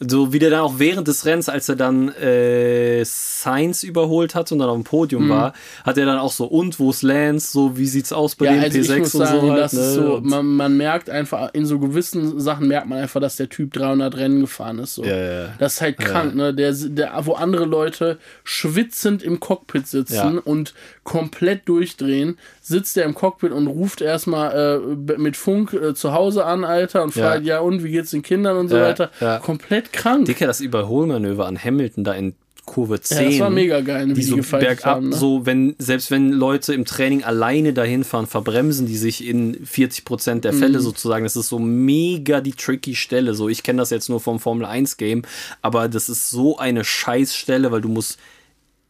so 0.08 0.34
wie 0.34 0.40
der 0.40 0.50
dann 0.50 0.62
auch 0.62 0.80
während 0.80 1.08
des 1.08 1.26
Rennens, 1.26 1.48
als 1.48 1.70
er 1.70 1.76
dann 1.76 2.10
äh, 2.16 3.04
Sainz 3.06 3.84
überholt 3.84 4.34
hat 4.34 4.52
und 4.52 4.60
dann 4.60 4.70
auf 4.70 4.76
dem 4.76 4.84
Podium 4.84 5.26
mhm. 5.26 5.30
war, 5.30 5.54
hat 5.86 5.98
er 5.98 6.06
dann 6.06 6.18
auch 6.18 6.32
so, 6.32 6.46
und 6.46 6.80
wo 6.80 6.90
ist 6.90 7.04
Lance, 7.04 7.52
so 7.52 7.78
wie 7.78 7.86
sieht's 7.86 8.12
aus 8.12 8.36
bei 8.36 8.46
ja, 8.46 8.54
dem 8.54 8.64
also 8.64 8.80
P6 8.80 9.00
und 9.00 9.06
sagen, 9.06 9.42
so. 9.42 9.52
Halt, 9.52 9.74
ne? 9.74 9.92
so 9.92 10.20
man, 10.24 10.46
man, 10.46 10.78
merkt 10.78 11.10
einfach, 11.10 11.54
in 11.54 11.66
so 11.66 11.78
gewissen 11.78 12.40
Sachen 12.40 12.68
merkt 12.68 12.88
man 12.88 12.98
einfach, 12.98 13.22
dass 13.22 13.36
der 13.36 13.50
Typ 13.50 13.74
300 13.74 14.18
Rennen 14.18 14.42
gefahren 14.42 14.80
ist. 14.80 14.96
So. 14.96 15.04
Ja, 15.04 15.16
ja. 15.16 15.50
Das 15.60 15.76
ist 15.76 15.82
halt 15.82 16.00
krank, 16.00 16.36
ne? 16.36 16.54
Der, 16.54 16.74
der, 16.74 17.20
wo 17.26 17.34
andere 17.34 17.66
Leute 17.66 18.18
schwitzend 18.44 19.22
im 19.22 19.40
Cockpit 19.40 19.88
sitzen 19.88 20.40
und 20.40 20.74
komplett 21.04 21.68
durchdrehen, 21.68 22.38
sitzt 22.62 22.98
er 22.98 23.06
im 23.06 23.14
Cockpit 23.14 23.52
und 23.52 23.68
ruft 23.68 24.02
erstmal 24.02 24.82
äh, 24.82 25.18
mit 25.18 25.38
Funk 25.38 25.74
äh, 25.74 25.94
zu 25.94 26.14
Hause 26.14 26.46
an, 26.46 26.64
Alter, 26.64 27.04
und 27.04 27.14
fragt, 27.14 27.46
ja. 27.46 27.56
ja, 27.56 27.60
und 27.60 27.84
wie 27.84 27.92
geht's 27.92 28.12
den 28.12 28.24
Kindern 28.24 28.58
und 28.58 28.70
so 28.70 28.78
weiter. 28.78 29.12
Komplett 29.42 29.91
krank. 29.92 30.26
Dicker, 30.26 30.48
das 30.48 30.60
Überholmanöver 30.60 31.46
an 31.46 31.62
Hamilton 31.62 32.04
da 32.04 32.14
in 32.14 32.36
Kurve 32.66 33.02
10. 33.02 33.18
Ja, 33.18 33.30
das 33.30 33.40
war 33.40 33.50
mega 33.50 33.82
geil, 33.82 34.10
wie 34.10 34.14
die 34.14 34.22
so 34.22 34.38
bergab, 34.38 34.86
haben, 34.86 35.10
ne? 35.10 35.16
so 35.16 35.46
wenn, 35.46 35.76
selbst 35.80 36.12
wenn 36.12 36.32
Leute 36.32 36.74
im 36.74 36.86
Training 36.86 37.24
alleine 37.24 37.74
dahin 37.74 38.04
fahren, 38.04 38.28
verbremsen 38.28 38.86
die 38.86 38.98
sich 38.98 39.28
in 39.28 39.66
40 39.66 40.06
Prozent 40.06 40.46
der 40.46 40.54
Fälle 40.54 40.78
mhm. 40.78 40.84
sozusagen. 40.84 41.24
Das 41.24 41.36
ist 41.36 41.50
so 41.50 41.60
mega 41.60 42.40
die 42.40 42.54
tricky 42.54 42.96
Stelle. 42.96 43.34
So, 43.34 43.50
ich 43.50 43.64
kenne 43.64 43.80
das 43.80 43.90
jetzt 43.90 44.10
nur 44.10 44.22
vom 44.22 44.40
Formel 44.40 44.66
1 44.66 44.98
Game, 44.98 45.24
aber 45.62 45.90
das 45.90 46.08
ist 46.08 46.30
so 46.30 46.58
eine 46.58 46.84
Scheißstelle, 46.84 47.72
weil 47.72 47.82
du 47.82 47.90
musst 47.90 48.20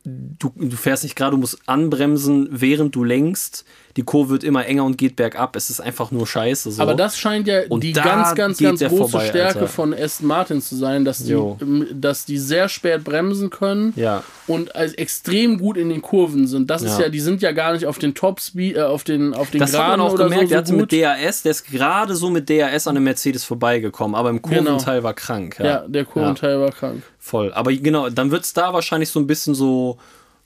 du, 0.04 0.52
du 0.56 0.76
fährst 0.76 1.04
nicht 1.04 1.16
gerade, 1.16 1.32
du 1.32 1.38
musst 1.38 1.60
anbremsen, 1.66 2.48
während 2.52 2.96
du 2.96 3.04
lenkst. 3.04 3.66
Die 3.98 4.04
Kurve 4.04 4.30
wird 4.32 4.44
immer 4.44 4.66
enger 4.66 4.86
und 4.86 4.98
geht 4.98 5.16
bergab. 5.16 5.56
Es 5.56 5.70
ist 5.70 5.82
einfach 5.82 6.12
nur 6.12 6.26
scheiße. 6.26 6.72
So. 6.72 6.82
Aber 6.82 6.96
das 6.96 7.18
scheint 7.18 7.48
ja 7.48 7.62
und 7.70 7.84
die 7.84 7.94
ganz, 7.94 8.36
ganz, 8.36 8.58
ganz 8.58 8.80
große 8.80 9.12
vorbei, 9.12 9.28
Stärke 9.28 9.60
Alter. 9.60 9.68
von 9.68 9.94
Aston 9.94 10.28
Martin 10.28 10.62
zu 10.62 10.76
sein, 10.76 11.06
dass 11.06 11.24
die, 11.24 11.38
dass 11.94 12.26
die 12.26 12.38
sehr 12.38 12.70
spät 12.70 13.04
bremsen 13.04 13.50
können 13.50 13.94
ja. 13.96 14.24
und 14.48 14.76
als 14.76 14.94
extrem 14.94 15.58
gut 15.58 15.78
in 15.78 15.90
den 15.90 16.02
Kurven 16.02 16.48
sind. 16.48 16.70
Das 16.70 16.84
ja. 16.84 16.90
ist 16.90 17.00
ja, 17.00 17.10
die 17.10 17.20
sind 17.20 17.42
ja 17.42 17.52
gar 17.52 17.74
nicht 17.74 17.86
auf 17.86 18.00
den 18.00 18.14
Top 18.14 18.40
Speed, 18.40 18.78
äh, 18.78 18.82
auf 18.82 19.04
den, 19.04 19.34
auf 19.34 19.52
den 19.52 19.60
das 19.60 19.72
Geraden 19.72 19.92
hat 19.92 19.98
man 19.98 20.08
auch 20.08 20.16
gemerkt, 20.16 20.44
so, 20.44 20.50
der 20.50 20.58
hatte 20.58 20.74
mit 20.74 20.92
DRS, 20.92 21.44
der 21.44 21.52
ist 21.52 21.66
gerade 21.66 22.16
so 22.16 22.30
mit 22.30 22.50
DRS 22.50 22.88
an 22.88 22.96
dem 22.96 23.04
Mercedes 23.04 23.44
vorbeigekommen, 23.44 24.16
aber 24.16 24.30
im 24.30 24.42
genau. 24.42 24.56
Kurventeil 24.56 24.96
genau. 24.96 25.04
war 25.04 25.14
krank. 25.14 25.58
Ja, 25.60 25.66
ja 25.66 25.86
der 25.88 26.06
Kurventeil 26.06 26.60
war 26.60 26.72
krank. 26.72 27.04
Voll. 27.20 27.54
Aber 27.54 27.72
genau, 27.72 28.10
dann 28.10 28.32
wird 28.32 28.44
es 28.44 28.54
da 28.54 28.74
wahrscheinlich 28.74 29.10
so 29.10 29.20
ein 29.20 29.28
bisschen 29.28 29.54
so 29.54 29.98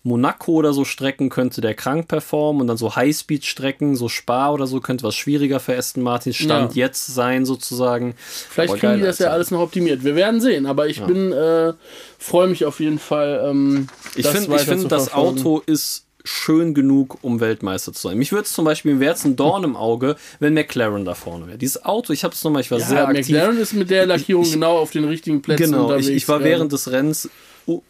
Monaco 0.06 0.52
oder 0.52 0.72
so 0.72 0.86
Strecken 0.86 1.30
könnte 1.30 1.62
der 1.62 1.74
krank 1.74 2.08
performen 2.08 2.62
und 2.62 2.68
dann 2.68 2.78
so 2.78 2.96
Highspeed-Strecken, 2.96 3.96
so 3.96 4.08
Spa 4.08 4.52
oder 4.52 4.68
so 4.68 4.80
könnte 4.80 5.04
was 5.04 5.16
schwieriger 5.16 5.60
für 5.60 5.76
Aston 5.76 6.04
Martin 6.04 6.32
Stand 6.32 6.76
ja. 6.76 6.86
jetzt 6.86 7.08
sein 7.08 7.44
sozusagen. 7.44 8.14
Vielleicht 8.20 8.74
aber 8.74 8.80
kriegen 8.80 8.98
die 8.98 9.02
das 9.02 9.18
ja 9.18 9.30
alles 9.30 9.50
noch 9.50 9.62
optimiert. 9.62 10.04
Wir 10.04 10.16
werden 10.16 10.42
sehen, 10.42 10.68
aber 10.68 10.88
ich 10.88 10.98
ja. 10.98 11.08
bin 11.08 11.32
äh, 11.32 11.74
freue 12.20 12.48
mich 12.48 12.66
auf 12.66 12.80
jeden 12.80 13.00
Fall. 13.00 13.48
Ähm, 13.50 13.88
ich 14.16 14.28
finde, 14.28 14.60
find, 14.60 14.92
das 14.92 15.12
Auto 15.12 15.64
ist 15.66 16.06
schön 16.24 16.76
genug, 16.76 17.18
um 17.24 17.40
Weltmeister 17.40 17.92
zu 17.92 18.08
sein. 18.08 18.18
Mich 18.20 18.32
würde 18.32 18.44
es 18.44 18.54
zum 18.54 18.64
Beispiel, 18.64 18.94
mir 18.94 19.00
wäre 19.00 19.16
es 19.16 19.26
ein 19.26 19.36
Dorn 19.36 19.64
im 19.64 19.76
Auge, 19.76 20.18
wenn 20.40 20.54
McLaren 20.54 21.04
da 21.04 21.16
vorne 21.16 21.48
wäre. 21.48 21.58
Dieses 21.58 21.84
Auto, 21.84 22.14
ich 22.14 22.24
habe 22.24 22.36
es 22.36 22.44
nochmal, 22.44 22.62
ich 22.62 22.70
war 22.70 22.78
ja, 22.78 22.86
sehr 22.86 23.08
aktiv. 23.08 23.30
McLaren 23.30 23.58
ist 23.58 23.74
mit 23.74 23.90
der 23.90 24.06
Lackierung 24.06 24.44
ich, 24.44 24.54
genau 24.54 24.78
auf 24.78 24.92
den 24.92 25.06
richtigen 25.06 25.42
Plätzen 25.42 25.72
genau, 25.72 25.86
unterwegs. 25.86 26.10
Ich, 26.10 26.16
ich 26.16 26.28
war 26.28 26.44
während 26.44 26.72
des 26.72 26.92
Rennens 26.92 27.30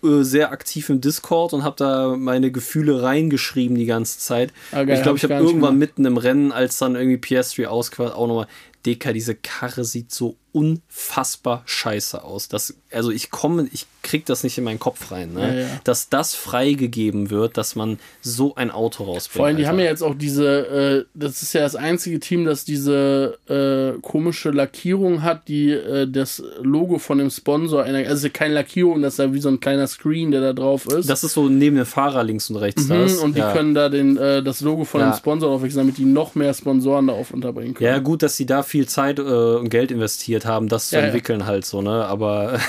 sehr 0.01 0.51
aktiv 0.51 0.89
im 0.89 1.01
Discord 1.01 1.53
und 1.53 1.63
habe 1.63 1.75
da 1.77 2.15
meine 2.17 2.51
Gefühle 2.51 3.01
reingeschrieben 3.01 3.77
die 3.77 3.85
ganze 3.85 4.19
Zeit. 4.19 4.53
Okay, 4.71 4.91
ah, 4.91 4.95
ich 4.95 5.03
glaube, 5.03 5.17
ich 5.17 5.23
habe 5.23 5.35
hab 5.35 5.43
irgendwann 5.43 5.77
mitten 5.77 6.05
im 6.05 6.17
Rennen, 6.17 6.51
als 6.51 6.77
dann 6.77 6.95
irgendwie 6.95 7.17
PS3 7.17 7.65
ausquart, 7.65 8.13
auch 8.13 8.27
nochmal, 8.27 8.47
Deka, 8.85 9.13
diese 9.13 9.35
Karre 9.35 9.83
sieht 9.83 10.11
so 10.11 10.35
unfassbar 10.55 11.63
scheiße 11.65 12.23
aus. 12.23 12.47
Das, 12.47 12.75
also 12.89 13.11
ich 13.11 13.29
komme, 13.29 13.67
ich 13.73 13.87
krieg 14.03 14.25
das 14.25 14.45
nicht 14.45 14.57
in 14.57 14.63
meinen 14.63 14.79
Kopf 14.79 15.11
rein, 15.11 15.33
ne? 15.33 15.41
Ja, 15.41 15.61
ja. 15.63 15.67
dass 15.83 16.07
das 16.07 16.33
freigegeben 16.33 17.29
wird, 17.29 17.57
dass 17.57 17.75
man 17.75 17.99
so 18.21 18.55
ein 18.55 18.71
Auto 18.71 19.03
rausbringt. 19.03 19.35
Vor 19.35 19.45
allem, 19.47 19.57
die 19.57 19.67
haben 19.67 19.79
ja 19.79 19.85
jetzt 19.85 20.01
auch 20.01 20.15
diese, 20.15 20.45
äh, 20.67 21.05
das 21.13 21.41
ist 21.41 21.51
ja 21.51 21.59
das 21.59 21.75
einzige 21.75 22.21
Team, 22.21 22.45
das 22.45 22.63
diese 22.63 23.37
äh, 23.49 23.99
komische 24.01 24.51
Lackierung 24.51 25.23
hat, 25.23 25.49
die 25.49 25.71
äh, 25.71 26.07
das 26.09 26.41
Logo 26.61 26.99
von 26.99 27.17
dem 27.17 27.31
Sponsor, 27.31 27.83
also 27.83 28.29
keine 28.31 28.53
Lackierung, 28.53 29.01
das 29.01 29.15
ist 29.15 29.19
ja 29.19 29.33
wie 29.33 29.41
so 29.41 29.49
ein 29.49 29.59
kleiner 29.59 29.87
Screen, 29.87 30.31
der 30.31 30.39
da 30.39 30.53
drauf 30.53 30.85
ist. 30.85 31.09
Das 31.09 31.25
ist 31.25 31.33
so 31.33 31.49
neben 31.49 31.75
dem 31.75 31.85
Fahrer 31.85 32.23
links 32.23 32.49
und 32.49 32.55
rechts. 32.55 32.85
Mhm, 32.85 32.89
das. 32.93 33.17
Und 33.17 33.35
die 33.35 33.41
ja. 33.41 33.51
können 33.51 33.73
da 33.73 33.89
den, 33.89 34.15
äh, 34.15 34.41
das 34.41 34.61
Logo 34.61 34.85
von 34.85 35.01
dem 35.01 35.11
Sponsor 35.13 35.51
aufwechseln, 35.51 35.85
damit 35.85 35.97
die 35.97 36.05
noch 36.05 36.33
mehr 36.35 36.53
Sponsoren 36.53 37.07
darauf 37.07 37.31
unterbringen 37.31 37.73
können. 37.73 37.89
Ja, 37.89 37.99
gut, 37.99 38.23
dass 38.23 38.37
sie 38.37 38.45
da 38.45 38.63
viel 38.63 38.87
Zeit 38.87 39.19
äh, 39.19 39.21
und 39.21 39.69
Geld 39.69 39.91
investiert 39.91 40.44
haben, 40.45 40.67
das 40.67 40.89
zu 40.89 40.97
entwickeln 40.97 41.45
halt 41.45 41.65
so, 41.65 41.81
ne? 41.81 42.05
Aber 42.05 42.59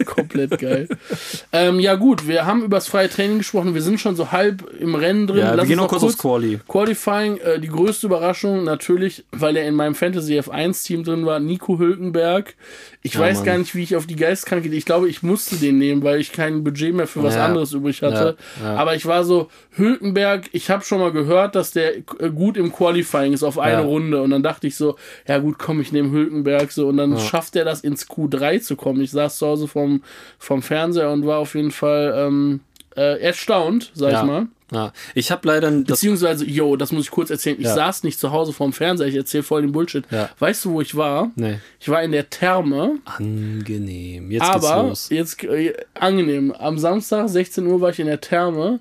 Komplett 0.06 0.58
geil. 0.58 0.88
ähm, 1.52 1.80
ja, 1.80 1.94
gut, 1.94 2.26
wir 2.26 2.46
haben 2.46 2.62
über 2.62 2.76
das 2.76 2.88
freie 2.88 3.08
Training 3.08 3.38
gesprochen. 3.38 3.74
Wir 3.74 3.82
sind 3.82 4.00
schon 4.00 4.16
so 4.16 4.32
halb 4.32 4.64
im 4.78 4.94
Rennen 4.94 5.26
drin. 5.26 5.38
Ja, 5.38 5.54
Lass 5.54 5.64
wir 5.64 5.68
gehen 5.68 5.76
noch 5.76 5.88
kurz 5.88 6.02
aufs 6.02 6.18
Quali. 6.18 6.60
Qualifying, 6.68 7.38
äh, 7.38 7.60
die 7.60 7.68
größte 7.68 8.06
Überraschung 8.06 8.64
natürlich, 8.64 9.24
weil 9.32 9.56
er 9.56 9.66
in 9.66 9.74
meinem 9.74 9.94
Fantasy 9.94 10.38
F1-Team 10.38 11.04
drin 11.04 11.26
war, 11.26 11.40
Nico 11.40 11.78
Hülkenberg. 11.78 12.54
Ich 13.02 13.14
ja, 13.14 13.20
weiß 13.20 13.38
Mann. 13.38 13.46
gar 13.46 13.58
nicht, 13.58 13.74
wie 13.74 13.82
ich 13.82 13.96
auf 13.96 14.06
die 14.06 14.16
Geistkranke. 14.16 14.68
Ich 14.68 14.84
glaube, 14.84 15.08
ich 15.08 15.22
musste 15.22 15.56
den 15.56 15.78
nehmen, 15.78 16.02
weil 16.02 16.20
ich 16.20 16.32
kein 16.32 16.64
Budget 16.64 16.94
mehr 16.94 17.06
für 17.06 17.22
was 17.22 17.34
ja. 17.34 17.46
anderes 17.46 17.72
übrig 17.72 18.02
hatte. 18.02 18.36
Ja. 18.62 18.76
Aber 18.76 18.94
ich 18.94 19.06
war 19.06 19.24
so, 19.24 19.48
Hülkenberg, 19.72 20.50
ich 20.52 20.68
habe 20.68 20.84
schon 20.84 21.00
mal 21.00 21.10
gehört, 21.10 21.54
dass 21.54 21.70
der 21.70 21.96
äh, 21.96 22.02
gut 22.34 22.58
im 22.58 22.72
Qualifying 22.72 23.32
ist 23.32 23.42
auf 23.42 23.58
eine 23.58 23.82
Runde. 23.82 24.20
Und 24.22 24.30
dann 24.30 24.42
dachte 24.42 24.66
ich 24.66 24.76
so, 24.76 24.96
ja 25.26 25.38
gut, 25.38 25.58
komm, 25.58 25.80
ich 25.80 25.92
nehme 25.92 26.10
Hülkenberg 26.10 26.72
so. 26.72 26.88
Und 26.88 26.98
dann 26.98 27.18
schafft 27.18 27.56
er 27.56 27.64
das 27.64 27.80
ins 27.80 28.06
Q3 28.06 28.60
zu 28.60 28.76
kommen. 28.76 29.00
Ich 29.00 29.12
saß 29.12 29.38
zu 29.38 29.46
Hause 29.46 29.66
vom, 29.90 30.02
vom 30.38 30.62
Fernseher 30.62 31.10
und 31.10 31.26
war 31.26 31.38
auf 31.38 31.54
jeden 31.54 31.70
Fall 31.70 32.14
ähm, 32.16 32.60
äh, 32.96 33.20
erstaunt, 33.20 33.90
sag 33.94 34.12
ich 34.12 34.22
mal. 34.22 34.46
Ja, 34.72 34.92
ich 35.16 35.32
habe 35.32 35.48
leider. 35.48 35.68
Beziehungsweise, 35.68 36.44
yo, 36.44 36.76
das 36.76 36.92
muss 36.92 37.02
ich 37.02 37.10
kurz 37.10 37.30
erzählen. 37.30 37.56
Ich 37.58 37.64
ja. 37.64 37.74
saß 37.74 38.04
nicht 38.04 38.20
zu 38.20 38.30
Hause 38.30 38.52
vorm 38.52 38.72
Fernseher, 38.72 39.08
ich 39.08 39.16
erzähle 39.16 39.42
voll 39.42 39.62
den 39.62 39.72
Bullshit. 39.72 40.04
Ja. 40.12 40.30
Weißt 40.38 40.64
du, 40.64 40.70
wo 40.70 40.80
ich 40.80 40.96
war? 40.96 41.32
Nee. 41.34 41.58
Ich 41.80 41.88
war 41.88 42.04
in 42.04 42.12
der 42.12 42.30
Therme. 42.30 42.98
Angenehm. 43.04 44.30
Jetzt 44.30 44.42
aber, 44.42 44.84
geht's 44.84 44.88
los. 44.88 45.08
jetzt, 45.10 45.42
äh, 45.42 45.74
angenehm. 45.94 46.52
Am 46.52 46.78
Samstag, 46.78 47.28
16 47.28 47.66
Uhr, 47.66 47.80
war 47.80 47.90
ich 47.90 47.98
in 47.98 48.06
der 48.06 48.20
Therme 48.20 48.78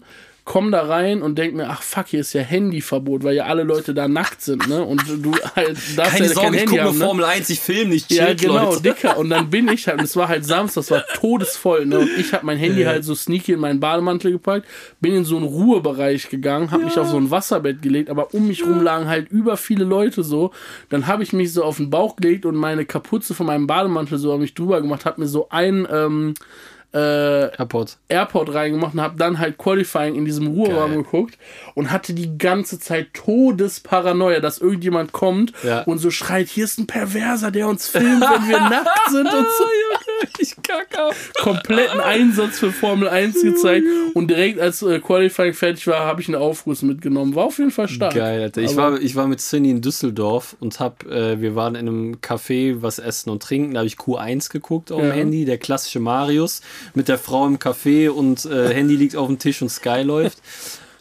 komm 0.49 0.71
da 0.71 0.81
rein 0.81 1.21
und 1.21 1.37
denk 1.37 1.53
mir, 1.53 1.69
ach 1.69 1.83
fuck, 1.83 2.07
hier 2.07 2.21
ist 2.21 2.33
ja 2.33 2.41
Handyverbot, 2.41 3.23
weil 3.23 3.35
ja 3.35 3.45
alle 3.45 3.61
Leute 3.61 3.93
da 3.93 4.07
nackt 4.07 4.41
sind, 4.41 4.67
ne? 4.67 4.83
Und 4.83 5.03
du 5.07 5.31
halt 5.55 5.77
darfst 5.95 6.13
Keine 6.13 6.25
ja 6.25 6.33
Sorge, 6.33 6.47
kein 6.47 6.53
ich 6.55 6.59
Handy 6.61 6.77
gucke 6.77 6.83
haben, 6.89 6.97
ne? 6.97 7.05
Formel 7.05 7.25
1, 7.25 7.49
ich 7.51 7.59
film 7.59 7.89
nicht, 7.89 8.11
Ja, 8.11 8.33
genau, 8.33 8.71
Leute. 8.71 8.81
dicker. 8.81 9.19
Und 9.19 9.29
dann 9.29 9.51
bin 9.51 9.67
ich 9.67 9.87
halt, 9.87 9.99
und 9.99 10.05
es 10.05 10.15
war 10.15 10.27
halt 10.27 10.43
Samstag, 10.43 10.81
es 10.81 10.89
war 10.89 11.05
todesvoll, 11.13 11.85
ne? 11.85 11.99
Und 11.99 12.09
ich 12.17 12.33
habe 12.33 12.47
mein 12.47 12.57
Handy 12.57 12.81
halt 12.81 13.05
so 13.05 13.13
sneaky 13.13 13.53
in 13.53 13.59
meinen 13.59 13.79
Bademantel 13.79 14.31
gepackt, 14.31 14.65
bin 14.99 15.13
in 15.13 15.23
so 15.23 15.37
einen 15.37 15.45
Ruhebereich 15.45 16.29
gegangen, 16.29 16.71
habe 16.71 16.81
ja. 16.81 16.87
mich 16.87 16.97
auf 16.97 17.09
so 17.09 17.17
ein 17.17 17.29
Wasserbett 17.29 17.83
gelegt, 17.83 18.09
aber 18.09 18.33
um 18.33 18.47
mich 18.47 18.63
rum 18.65 18.81
lagen 18.81 19.07
halt 19.07 19.29
über 19.29 19.55
viele 19.55 19.85
Leute 19.85 20.23
so. 20.23 20.49
Dann 20.89 21.05
habe 21.05 21.21
ich 21.21 21.31
mich 21.31 21.53
so 21.53 21.63
auf 21.63 21.77
den 21.77 21.91
Bauch 21.91 22.15
gelegt 22.15 22.47
und 22.47 22.55
meine 22.55 22.85
Kapuze 22.85 23.35
von 23.35 23.45
meinem 23.45 23.67
Bademantel 23.67 24.17
so 24.17 24.33
auf 24.33 24.39
mich 24.39 24.55
drüber 24.55 24.81
gemacht, 24.81 25.05
habe 25.05 25.21
mir 25.21 25.27
so 25.27 25.47
ein, 25.49 25.87
ähm, 25.91 26.33
äh, 26.93 27.55
Airport. 27.57 27.97
Airport 28.07 28.53
reingemacht 28.53 28.93
und 28.95 29.01
habe 29.01 29.15
dann 29.17 29.37
halt 29.39 29.57
Qualifying 29.57 30.15
in 30.15 30.25
diesem 30.25 30.47
Ruheraum 30.47 30.95
geguckt 30.95 31.37
und 31.75 31.91
hatte 31.91 32.13
die 32.13 32.37
ganze 32.37 32.79
Zeit 32.79 33.13
Todesparanoia, 33.13 34.39
dass 34.39 34.59
irgendjemand 34.59 35.11
kommt 35.11 35.53
Ja. 35.63 35.83
und 35.83 35.99
so 35.99 36.09
schreit, 36.11 36.47
hier 36.47 36.63
ist 36.65 36.77
ein 36.79 36.87
Perverser, 36.87 37.51
der 37.51 37.67
uns 37.67 37.87
filmt, 37.87 38.21
wenn 38.21 38.47
wir 38.49 38.59
nackt 38.69 39.09
sind 39.09 39.25
und 39.27 39.45
so. 39.57 39.63
Ich 40.39 40.55
kacke. 40.63 41.15
Kompletten 41.41 41.99
Einsatz 41.99 42.59
für 42.59 42.71
Formel 42.71 43.07
1 43.07 43.41
gezeigt 43.41 43.85
und 44.13 44.27
direkt 44.29 44.59
als 44.59 44.81
äh, 44.81 44.99
Qualifying 44.99 45.53
fertig 45.53 45.85
war, 45.87 46.01
habe 46.05 46.21
ich 46.21 46.27
einen 46.27 46.35
Aufguss 46.35 46.81
mitgenommen. 46.81 47.35
War 47.35 47.45
auf 47.45 47.57
jeden 47.57 47.71
Fall 47.71 47.87
stark. 47.87 48.13
Geil, 48.15 48.41
Alter. 48.41 48.61
Ich 48.61 48.71
Aber- 48.77 48.93
war, 48.93 49.01
ich 49.01 49.15
war 49.15 49.27
mit 49.27 49.39
Cindy 49.39 49.69
in 49.71 49.81
Düsseldorf 49.81 50.55
und 50.59 50.79
hab, 50.79 51.05
äh, 51.05 51.39
wir 51.41 51.55
waren 51.55 51.75
in 51.75 51.87
einem 51.87 52.15
Café, 52.15 52.81
was 52.81 52.99
essen 52.99 53.29
und 53.29 53.41
trinken. 53.43 53.73
Da 53.73 53.79
habe 53.79 53.87
ich 53.87 53.95
Q1 53.95 54.51
geguckt 54.51 54.91
auf 54.91 54.99
dem 54.99 55.09
Ja. 55.09 55.13
Handy, 55.15 55.45
der 55.45 55.57
klassische 55.57 55.99
Marius 55.99 56.61
mit 56.93 57.07
der 57.07 57.17
Frau 57.17 57.45
im 57.45 57.57
Café 57.57 58.09
und 58.09 58.45
äh, 58.45 58.73
Handy 58.73 58.95
liegt 58.95 59.15
auf 59.15 59.27
dem 59.27 59.39
Tisch 59.39 59.61
und 59.61 59.69
Sky 59.69 60.01
läuft. 60.01 60.39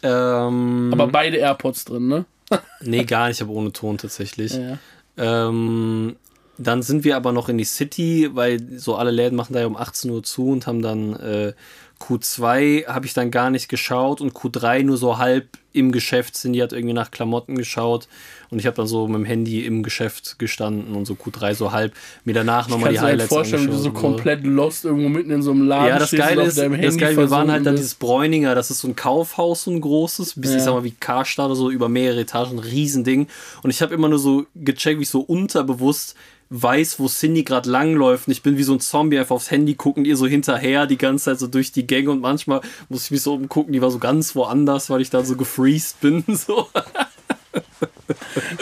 Ähm, 0.01 0.89
Aber 0.93 1.07
beide 1.07 1.37
AirPods 1.37 1.85
drin, 1.85 2.07
ne? 2.07 2.25
nee, 2.81 3.03
gar 3.03 3.27
nicht, 3.27 3.41
aber 3.41 3.51
ohne 3.51 3.71
Ton 3.71 3.97
tatsächlich. 3.97 4.53
Ja. 4.53 4.77
Ähm, 5.17 6.15
dann 6.57 6.81
sind 6.81 7.03
wir 7.03 7.15
aber 7.15 7.31
noch 7.31 7.49
in 7.49 7.57
die 7.57 7.65
City, 7.65 8.29
weil 8.33 8.61
so 8.77 8.95
alle 8.95 9.11
Läden 9.11 9.35
machen 9.35 9.53
da 9.53 9.61
ja 9.61 9.67
um 9.67 9.77
18 9.77 10.11
Uhr 10.11 10.23
zu 10.23 10.49
und 10.49 10.67
haben 10.67 10.81
dann 10.81 11.15
äh, 11.15 11.53
Q2 11.99 12.87
habe 12.87 13.05
ich 13.05 13.13
dann 13.13 13.31
gar 13.31 13.49
nicht 13.49 13.69
geschaut 13.69 14.21
und 14.21 14.33
Q3 14.33 14.83
nur 14.83 14.97
so 14.97 15.17
halb 15.17 15.57
im 15.73 15.91
Geschäft 15.91 16.35
sind. 16.35 16.53
Die 16.53 16.63
hat 16.63 16.73
irgendwie 16.73 16.93
nach 16.93 17.11
Klamotten 17.11 17.55
geschaut 17.55 18.07
und 18.51 18.59
ich 18.59 18.65
habe 18.65 18.75
dann 18.75 18.87
so 18.87 19.07
mit 19.07 19.15
dem 19.15 19.25
Handy 19.25 19.65
im 19.65 19.83
Geschäft 19.83 20.39
gestanden 20.39 20.95
und 20.95 21.05
so 21.05 21.13
Q3 21.13 21.53
so 21.55 21.71
halb 21.71 21.93
mir 22.25 22.33
danach 22.33 22.67
nochmal 22.67 22.89
die 22.89 22.95
du 22.95 23.01
dir 23.01 23.05
halt 23.05 23.13
Highlights 23.13 23.29
vorstellen, 23.33 23.63
wie 23.63 23.67
du 23.67 23.77
so 23.77 23.89
angeschaut 23.89 24.01
komplett 24.01 24.43
lost 24.45 24.85
irgendwo 24.85 25.09
mitten 25.09 25.31
in 25.31 25.41
so 25.41 25.51
einem 25.51 25.67
Laden 25.67 25.87
ja, 25.87 25.99
das 25.99 26.11
Geile 26.11 26.43
ist, 26.43 26.57
das 26.57 26.97
Geile, 26.97 27.17
wir 27.17 27.29
waren 27.29 27.51
halt 27.51 27.65
dann 27.65 27.75
dieses 27.75 27.95
Bräuninger, 27.95 28.55
das 28.55 28.71
ist 28.71 28.79
so 28.79 28.87
ein 28.87 28.95
Kaufhaus, 28.95 29.63
so 29.63 29.71
ein 29.71 29.81
großes, 29.81 30.33
bis 30.39 30.51
ich 30.51 30.57
Ja. 30.57 30.63
sag 30.63 30.73
mal 30.73 30.83
wie 30.83 30.91
Karstadt 30.91 31.45
oder 31.47 31.55
so, 31.55 31.69
über 31.69 31.89
mehrere 31.89 32.21
Etagen, 32.21 32.57
ein 32.57 32.59
Riesending. 32.59 33.27
Und 33.63 33.69
ich 33.69 33.81
habe 33.81 33.93
immer 33.93 34.09
nur 34.09 34.19
so 34.19 34.45
gecheckt, 34.55 34.99
wie 34.99 35.03
ich 35.03 35.09
so 35.09 35.21
unterbewusst 35.21 36.15
weiß, 36.51 36.99
wo 36.99 37.07
Cindy 37.07 37.43
gerade 37.43 37.69
langläuft. 37.69 38.27
Und 38.27 38.31
ich 38.31 38.41
bin 38.41 38.57
wie 38.57 38.63
so 38.63 38.73
ein 38.73 38.79
Zombie 38.79 39.19
einfach 39.19 39.35
aufs 39.35 39.51
Handy 39.51 39.75
gucken, 39.75 40.03
ihr 40.05 40.17
so 40.17 40.25
hinterher 40.25 40.87
die 40.87 40.97
ganze 40.97 41.25
Zeit 41.25 41.39
so 41.39 41.45
durch 41.47 41.71
die 41.71 41.85
Gänge 41.85 42.09
und 42.09 42.21
manchmal 42.21 42.61
muss 42.89 43.05
ich 43.05 43.11
mich 43.11 43.21
so 43.21 43.35
umgucken, 43.35 43.71
die 43.71 43.81
war 43.81 43.91
so 43.91 43.99
ganz 43.99 44.35
woanders, 44.35 44.89
weil 44.89 45.01
ich 45.01 45.11
da 45.11 45.23
so 45.23 45.35
gefreezed 45.35 46.01
bin. 46.01 46.23
So. 46.35 46.67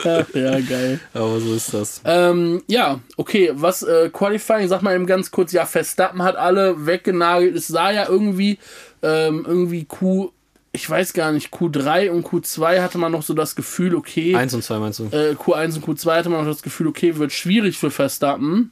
Ach, 0.05 0.25
ja, 0.33 0.59
geil. 0.59 0.99
Aber 1.13 1.39
so 1.39 1.53
ist 1.53 1.73
das. 1.73 2.01
Ähm, 2.05 2.63
ja, 2.67 2.99
okay, 3.17 3.51
was 3.53 3.83
äh, 3.83 4.09
Qualifying, 4.09 4.67
sag 4.67 4.81
mal 4.81 4.95
eben 4.95 5.05
ganz 5.05 5.31
kurz, 5.31 5.51
ja, 5.51 5.65
Verstappen 5.65 6.23
hat 6.23 6.35
alle 6.35 6.85
weggenagelt. 6.85 7.55
Es 7.55 7.67
sah 7.67 7.91
ja 7.91 8.07
irgendwie, 8.07 8.59
ähm, 9.01 9.45
irgendwie 9.47 9.85
Q, 9.85 10.31
ich 10.77 10.89
weiß 10.89 11.13
gar 11.13 11.31
nicht, 11.31 11.51
Q3 11.53 12.09
und 12.11 12.25
Q2 12.25 12.81
hatte 12.81 12.97
man 12.97 13.11
noch 13.11 13.23
so 13.23 13.33
das 13.33 13.55
Gefühl, 13.55 13.95
okay, 13.95 14.35
Eins 14.35 14.53
und 14.53 14.63
zwei 14.63 14.77
meinst 14.79 14.99
du? 14.99 15.05
äh, 15.05 15.33
Q1 15.33 15.75
und 15.75 15.85
Q2 15.85 16.11
hatte 16.15 16.29
man 16.29 16.45
noch 16.45 16.51
das 16.51 16.61
Gefühl, 16.61 16.87
okay, 16.87 17.17
wird 17.17 17.31
schwierig 17.31 17.77
für 17.77 17.91
Verstappen 17.91 18.71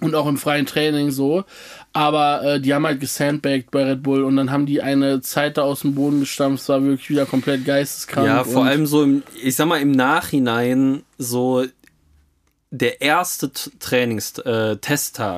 und 0.00 0.14
auch 0.14 0.26
im 0.26 0.36
freien 0.38 0.66
Training 0.66 1.10
so. 1.10 1.44
Aber 1.92 2.42
äh, 2.42 2.60
die 2.60 2.72
haben 2.74 2.86
halt 2.86 2.98
gesandbagged 3.00 3.70
bei 3.70 3.84
Red 3.84 4.02
Bull 4.02 4.24
und 4.24 4.36
dann 4.36 4.50
haben 4.50 4.66
die 4.66 4.80
eine 4.82 5.20
Zeit 5.20 5.56
da 5.58 5.62
aus 5.62 5.80
dem 5.80 5.94
Boden 5.94 6.20
gestampft. 6.20 6.62
Es 6.62 6.68
war 6.68 6.82
wirklich 6.82 7.10
wieder 7.10 7.26
komplett 7.26 7.64
geisteskrank. 7.64 8.26
Ja, 8.26 8.42
vor 8.44 8.64
allem 8.64 8.86
so, 8.86 9.02
im, 9.02 9.22
ich 9.42 9.54
sag 9.54 9.66
mal, 9.66 9.80
im 9.80 9.92
Nachhinein 9.92 11.02
so 11.18 11.64
der 12.70 13.00
erste 13.00 13.52
T- 13.52 13.70
Trainings, 13.78 14.38
äh, 14.38 14.76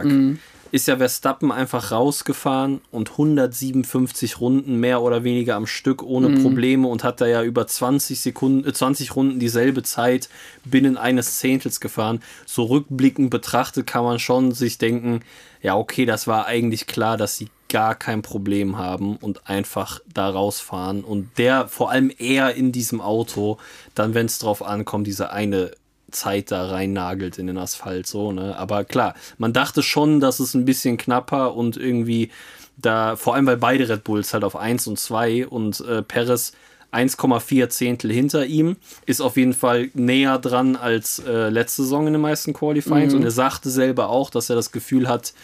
Mhm. 0.04 0.38
Ist 0.72 0.88
ja 0.88 0.96
Verstappen 0.96 1.52
einfach 1.52 1.92
rausgefahren 1.92 2.80
und 2.90 3.12
157 3.12 4.40
Runden 4.40 4.78
mehr 4.80 5.02
oder 5.02 5.24
weniger 5.24 5.54
am 5.56 5.66
Stück 5.66 6.02
ohne 6.02 6.28
Mhm. 6.28 6.42
Probleme 6.42 6.88
und 6.88 7.04
hat 7.04 7.20
da 7.20 7.26
ja 7.26 7.42
über 7.42 7.66
20 7.66 8.20
Sekunden, 8.20 8.68
äh, 8.68 8.72
20 8.72 9.16
Runden 9.16 9.38
dieselbe 9.38 9.82
Zeit 9.82 10.28
binnen 10.64 10.96
eines 10.96 11.38
Zehntels 11.38 11.80
gefahren. 11.80 12.20
So 12.44 12.64
rückblickend 12.64 13.30
betrachtet 13.30 13.86
kann 13.86 14.04
man 14.04 14.18
schon 14.18 14.52
sich 14.52 14.78
denken, 14.78 15.20
ja, 15.62 15.76
okay, 15.76 16.06
das 16.06 16.26
war 16.26 16.46
eigentlich 16.46 16.86
klar, 16.86 17.16
dass 17.16 17.36
sie 17.36 17.48
gar 17.68 17.94
kein 17.94 18.22
Problem 18.22 18.78
haben 18.78 19.16
und 19.16 19.48
einfach 19.48 20.00
da 20.12 20.30
rausfahren 20.30 21.02
und 21.02 21.36
der 21.38 21.66
vor 21.68 21.90
allem 21.90 22.12
eher 22.16 22.54
in 22.54 22.70
diesem 22.70 23.00
Auto 23.00 23.58
dann, 23.94 24.14
wenn 24.14 24.26
es 24.26 24.38
drauf 24.38 24.62
ankommt, 24.62 25.06
diese 25.06 25.30
eine 25.30 25.72
Zeit 26.10 26.50
da 26.50 26.68
rein 26.68 26.92
nagelt 26.92 27.38
in 27.38 27.46
den 27.46 27.58
Asphalt 27.58 28.06
so, 28.06 28.32
ne? 28.32 28.56
Aber 28.56 28.84
klar, 28.84 29.14
man 29.38 29.52
dachte 29.52 29.82
schon, 29.82 30.20
dass 30.20 30.40
es 30.40 30.54
ein 30.54 30.64
bisschen 30.64 30.96
knapper 30.96 31.54
und 31.54 31.76
irgendwie 31.76 32.30
da, 32.76 33.16
vor 33.16 33.34
allem 33.34 33.46
weil 33.46 33.56
beide 33.56 33.88
Red 33.88 34.04
Bulls 34.04 34.32
halt 34.32 34.44
auf 34.44 34.56
1 34.56 34.86
und 34.86 34.98
2 34.98 35.46
und 35.46 35.80
äh, 35.80 36.02
Perez 36.02 36.52
1,4 36.92 37.68
Zehntel 37.68 38.12
hinter 38.12 38.46
ihm, 38.46 38.76
ist 39.06 39.20
auf 39.20 39.36
jeden 39.36 39.54
Fall 39.54 39.90
näher 39.94 40.38
dran 40.38 40.76
als 40.76 41.18
äh, 41.18 41.48
letzte 41.48 41.82
Saison 41.82 42.06
in 42.06 42.14
den 42.14 42.22
meisten 42.22 42.52
Qualifyings 42.52 43.12
und 43.12 43.24
er 43.24 43.30
sagte 43.30 43.70
selber 43.70 44.08
auch, 44.08 44.30
dass 44.30 44.48
er 44.50 44.56
das 44.56 44.72
Gefühl 44.72 45.08
hat, 45.08 45.34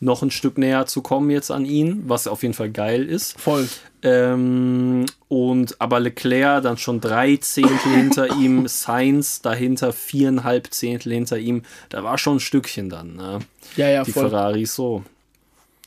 noch 0.00 0.22
ein 0.22 0.30
Stück 0.30 0.58
näher 0.58 0.86
zu 0.86 1.02
kommen 1.02 1.30
jetzt 1.30 1.50
an 1.50 1.64
ihn, 1.64 2.02
was 2.06 2.26
auf 2.26 2.42
jeden 2.42 2.54
Fall 2.54 2.70
geil 2.70 3.08
ist. 3.08 3.38
Voll. 3.40 3.68
Ähm, 4.02 5.06
und 5.28 5.80
aber 5.80 6.00
Leclerc 6.00 6.62
dann 6.62 6.76
schon 6.76 7.00
drei 7.00 7.36
Zehntel 7.36 7.92
hinter 7.92 8.36
ihm, 8.38 8.68
Sainz 8.68 9.40
dahinter 9.40 9.92
viereinhalb 9.92 10.72
Zehntel 10.72 11.12
hinter 11.12 11.38
ihm. 11.38 11.62
Da 11.88 12.04
war 12.04 12.18
schon 12.18 12.36
ein 12.36 12.40
Stückchen 12.40 12.90
dann, 12.90 13.16
ne? 13.16 13.38
Ja, 13.76 13.88
ja, 13.88 14.04
Die 14.04 14.12
voll. 14.12 14.28
Ferraris 14.28 14.74
so. 14.74 15.04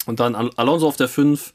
Und 0.06 0.20
dann 0.20 0.36
Al 0.36 0.50
Alonso 0.56 0.88
auf 0.88 0.98
der 0.98 1.10
5, 1.10 1.54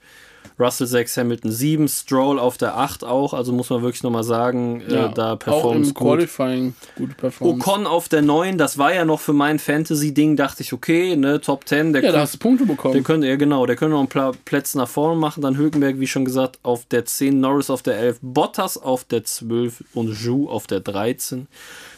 Russell 0.59 0.87
6, 0.87 1.17
Hamilton 1.17 1.51
7, 1.51 1.89
Stroll 1.89 2.39
auf 2.39 2.57
der 2.59 2.77
8 2.77 3.05
auch. 3.05 3.35
Also 3.35 3.53
muss 3.53 3.71
man 3.71 3.83
wirklich 3.83 4.03
nochmal 4.03 4.25
sagen, 4.25 4.83
Ja, 4.89 5.07
äh, 5.07 5.15
da 5.15 5.33
auch 5.35 5.39
Performance 5.39 5.89
im 5.91 5.95
gut. 5.95 6.09
Qualifying 6.19 6.75
gute 6.97 7.15
Performance. 7.15 7.69
Ocon 7.71 7.87
auf 7.87 8.09
der 8.09 8.23
9, 8.23 8.59
das 8.59 8.79
war 8.79 8.95
ja 8.95 9.05
noch 9.05 9.21
für 9.21 9.33
mein 9.33 9.59
Fantasy-Ding, 9.59 10.37
dachte 10.37 10.63
ich, 10.63 10.73
okay, 10.73 11.17
ne, 11.17 11.41
Top 11.41 11.67
10, 11.67 11.93
der 11.93 12.03
ja, 12.03 12.13
da 12.13 12.21
hast 12.21 12.35
du 12.35 12.39
Punkte 12.39 12.67
der 12.67 12.75
bekommen. 12.75 13.05
könnte, 13.05 13.27
ja 13.27 13.37
genau, 13.37 13.67
der 13.67 13.77
könnte 13.77 13.95
noch 13.95 14.03
ein 14.03 14.09
paar 14.09 14.33
Plätze 14.45 14.79
nach 14.79 14.89
vorne 14.89 15.19
machen. 15.19 15.43
Dann 15.43 15.57
Hülkenberg, 15.57 15.99
wie 16.01 16.07
schon 16.07 16.25
gesagt, 16.25 16.59
auf 16.63 16.85
der 16.87 17.05
10, 17.05 17.41
Norris 17.41 17.71
auf 17.71 17.83
der 17.83 17.99
11, 17.99 18.19
Bottas 18.23 18.77
auf 18.77 19.05
der 19.05 19.25
12 19.25 19.85
und 19.95 20.09
Jou 20.23 20.49
auf 20.49 20.67
der 20.67 20.81
13. 20.81 21.47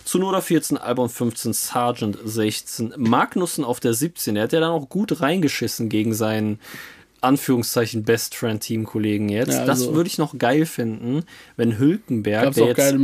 Zunoda 0.05 0.43
14, 0.43 0.77
Albon 0.77 1.09
15, 1.09 1.55
Sargent 1.55 2.19
16, 2.23 2.93
Magnussen 2.99 3.65
auf 3.65 3.81
der 3.81 3.95
17. 3.95 4.37
Er 4.37 4.43
hat 4.45 4.53
ja 4.53 4.61
dann 4.61 4.71
auch 4.71 4.89
gut 4.91 5.23
reingeschissen 5.23 5.89
gegen 5.89 6.13
seinen 6.13 6.59
Anführungszeichen 7.25 8.05
Best 8.05 8.35
Friend 8.35 8.61
Team 8.61 8.85
Kollegen 8.85 9.29
jetzt. 9.29 9.53
Ja, 9.53 9.65
das 9.65 9.81
also- 9.81 9.95
würde 9.95 10.09
ich 10.09 10.19
noch 10.19 10.39
geil 10.39 10.67
finden, 10.67 11.25
wenn 11.57 11.79
Hülkenberg, 11.79 12.55
der 12.55 12.67
jetzt 12.67 12.95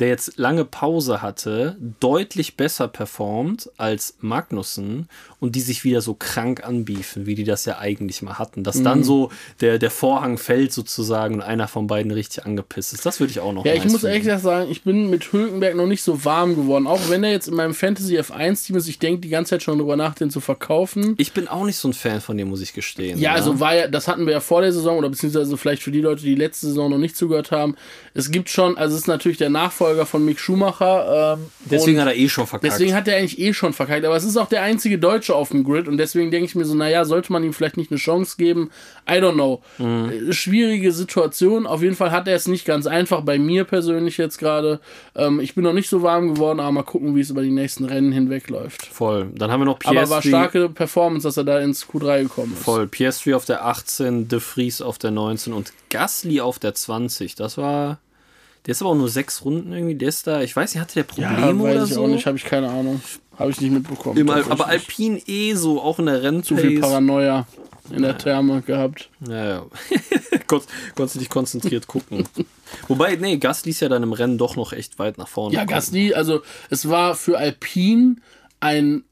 der 0.00 0.08
jetzt 0.08 0.36
lange 0.36 0.64
Pause 0.64 1.22
hatte, 1.22 1.76
deutlich 2.00 2.56
besser 2.56 2.88
performt 2.88 3.70
als 3.76 4.16
Magnussen 4.20 5.08
und 5.42 5.56
die 5.56 5.60
sich 5.60 5.82
wieder 5.82 6.00
so 6.00 6.14
krank 6.14 6.64
anbiefen, 6.64 7.26
wie 7.26 7.34
die 7.34 7.42
das 7.42 7.64
ja 7.64 7.78
eigentlich 7.78 8.22
mal 8.22 8.38
hatten. 8.38 8.62
Dass 8.62 8.76
Mhm. 8.76 8.84
dann 8.84 9.02
so 9.04 9.30
der, 9.60 9.78
der 9.80 9.90
Vorhang 9.90 10.38
fällt 10.38 10.72
sozusagen 10.72 11.34
und 11.34 11.40
einer 11.42 11.66
von 11.66 11.88
beiden 11.88 12.12
richtig 12.12 12.46
angepisst 12.46 12.92
ist. 12.92 13.04
Das 13.04 13.18
würde 13.18 13.32
ich 13.32 13.40
auch 13.40 13.52
noch 13.52 13.64
Ja, 13.66 13.72
ich 13.74 13.82
nice 13.82 13.90
muss 13.92 14.00
finden. 14.02 14.06
ehrlich 14.14 14.22
gesagt 14.24 14.42
sagen, 14.44 14.70
ich 14.70 14.82
bin 14.84 15.10
mit 15.10 15.32
Hülkenberg 15.32 15.74
noch 15.74 15.86
nicht 15.88 16.02
so 16.04 16.24
warm 16.24 16.54
geworden. 16.54 16.86
Auch 16.86 17.00
wenn 17.10 17.24
er 17.24 17.32
jetzt 17.32 17.48
in 17.48 17.54
meinem 17.54 17.74
Fantasy 17.74 18.16
F1-Team 18.20 18.76
ist, 18.76 18.86
ich 18.86 19.00
denke 19.00 19.20
die 19.20 19.30
ganze 19.30 19.50
Zeit 19.50 19.64
schon 19.64 19.78
drüber 19.78 19.96
nach, 19.96 20.14
den 20.14 20.30
zu 20.30 20.38
verkaufen. 20.40 21.14
Ich 21.18 21.32
bin 21.32 21.48
auch 21.48 21.64
nicht 21.64 21.76
so 21.76 21.88
ein 21.88 21.92
Fan 21.92 22.20
von 22.20 22.36
dem, 22.36 22.48
muss 22.48 22.60
ich 22.60 22.72
gestehen. 22.72 23.18
Ja, 23.18 23.30
ne? 23.30 23.36
also 23.36 23.58
war 23.58 23.74
ja, 23.74 23.88
das 23.88 24.06
hatten 24.06 24.26
wir 24.26 24.34
ja 24.34 24.40
vor 24.40 24.60
der 24.62 24.72
Saison 24.72 24.96
oder 24.96 25.10
beziehungsweise 25.10 25.56
vielleicht 25.56 25.82
für 25.82 25.90
die 25.90 26.00
Leute, 26.00 26.22
die 26.22 26.36
letzte 26.36 26.68
Saison 26.68 26.88
noch 26.88 26.98
nicht 26.98 27.16
zugehört 27.16 27.50
haben. 27.50 27.74
Es 28.14 28.30
gibt 28.30 28.48
schon, 28.48 28.78
also 28.78 28.94
es 28.94 29.02
ist 29.02 29.06
natürlich 29.08 29.38
der 29.38 29.50
Nachfolger 29.50 30.06
von 30.06 30.24
Mick 30.24 30.38
Schumacher. 30.38 31.34
Ähm, 31.38 31.46
Deswegen 31.68 32.00
hat 32.00 32.06
er 32.06 32.16
eh 32.16 32.28
schon 32.28 32.46
verkackt. 32.46 32.72
deswegen 32.72 32.94
hat 32.94 33.08
er 33.08 33.16
eigentlich 33.16 33.38
eh 33.40 33.52
schon 33.52 33.72
verkackt. 33.72 34.04
Aber 34.04 34.14
es 34.16 34.22
ist 34.24 34.36
auch 34.36 34.48
der 34.48 34.62
einzige 34.62 34.98
Deutsche 34.98 35.31
auf 35.34 35.50
dem 35.50 35.64
Grid 35.64 35.88
und 35.88 35.96
deswegen 35.96 36.30
denke 36.30 36.46
ich 36.46 36.54
mir 36.54 36.64
so, 36.64 36.74
naja, 36.74 37.04
sollte 37.04 37.32
man 37.32 37.42
ihm 37.44 37.52
vielleicht 37.52 37.76
nicht 37.76 37.90
eine 37.90 37.98
Chance 37.98 38.36
geben? 38.38 38.70
I 39.08 39.14
don't 39.14 39.34
know. 39.34 39.62
Mhm. 39.78 40.28
Äh, 40.28 40.32
Schwierige 40.32 40.92
Situation. 40.92 41.66
Auf 41.66 41.82
jeden 41.82 41.96
Fall 41.96 42.10
hat 42.10 42.28
er 42.28 42.36
es 42.36 42.46
nicht 42.48 42.64
ganz 42.64 42.86
einfach 42.86 43.22
bei 43.22 43.38
mir 43.38 43.64
persönlich 43.64 44.16
jetzt 44.18 44.38
gerade. 44.38 44.80
Ähm, 45.14 45.40
ich 45.40 45.54
bin 45.54 45.64
noch 45.64 45.72
nicht 45.72 45.88
so 45.88 46.02
warm 46.02 46.34
geworden, 46.34 46.60
aber 46.60 46.72
mal 46.72 46.82
gucken, 46.82 47.14
wie 47.16 47.20
es 47.20 47.30
über 47.30 47.42
die 47.42 47.50
nächsten 47.50 47.84
Rennen 47.84 48.12
hinweg 48.12 48.48
läuft. 48.48 48.86
Voll. 48.86 49.28
Dann 49.34 49.50
haben 49.50 49.60
wir 49.60 49.66
noch 49.66 49.78
Aber 49.84 49.96
war 49.96 50.20
Piastri. 50.20 50.28
starke 50.28 50.68
Performance, 50.68 51.26
dass 51.26 51.36
er 51.36 51.44
da 51.44 51.58
ins 51.60 51.86
Q3 51.88 52.22
gekommen 52.22 52.52
ist. 52.54 52.64
Voll. 52.64 52.86
Piastri 52.86 53.34
auf 53.34 53.44
der 53.44 53.64
18, 53.66 54.28
De 54.28 54.40
Vries 54.40 54.80
auf 54.82 54.98
der 54.98 55.10
19 55.10 55.52
und 55.52 55.72
Gasly 55.90 56.40
auf 56.40 56.58
der 56.58 56.74
20. 56.74 57.34
Das 57.34 57.58
war. 57.58 57.98
Der 58.66 58.72
ist 58.72 58.82
aber 58.82 58.90
auch 58.90 58.96
nur 58.96 59.08
sechs 59.08 59.44
Runden 59.44 59.72
irgendwie. 59.72 59.96
Der 59.96 60.08
ist 60.08 60.26
da, 60.26 60.42
ich 60.42 60.54
weiß 60.54 60.74
nicht, 60.74 60.80
hatte 60.80 60.94
der 60.94 61.06
Ja, 61.16 61.32
Probleme 61.32 61.64
weiß 61.64 61.74
oder 61.74 61.84
ich 61.84 61.94
so? 61.94 62.04
auch 62.04 62.08
nicht, 62.08 62.26
habe 62.26 62.36
ich 62.36 62.44
keine 62.44 62.68
Ahnung. 62.70 63.00
Habe 63.38 63.50
ich 63.50 63.60
nicht 63.60 63.72
mitbekommen. 63.72 64.16
Im 64.18 64.30
aber 64.30 64.66
Alpine 64.66 65.18
eh 65.26 65.54
so, 65.54 65.80
auch 65.80 65.98
in 65.98 66.06
der 66.06 66.20
zu 66.42 66.56
viel 66.56 66.70
Rennpace. 66.70 66.80
Paranoia 66.80 67.46
in 67.90 68.02
der 68.02 68.16
Therme 68.16 68.62
gehabt. 68.62 69.10
Ja, 69.28 69.44
ja. 69.44 69.66
Konnt, 70.46 70.64
konntest 70.94 71.16
du 71.16 71.18
dich 71.18 71.28
konzentriert 71.28 71.86
gucken. 71.86 72.28
Wobei, 72.88 73.16
nee, 73.16 73.36
Gasly 73.38 73.70
ist 73.70 73.80
ja 73.80 73.88
dann 73.88 74.02
im 74.02 74.12
Rennen 74.12 74.38
doch 74.38 74.56
noch 74.56 74.72
echt 74.72 74.98
weit 74.98 75.18
nach 75.18 75.28
vorne. 75.28 75.54
Ja. 75.54 75.64
Gasly, 75.64 76.14
also 76.14 76.42
es 76.70 76.88
war 76.88 77.14
für 77.14 77.38
Alpine 77.38 78.16
ein 78.60 79.04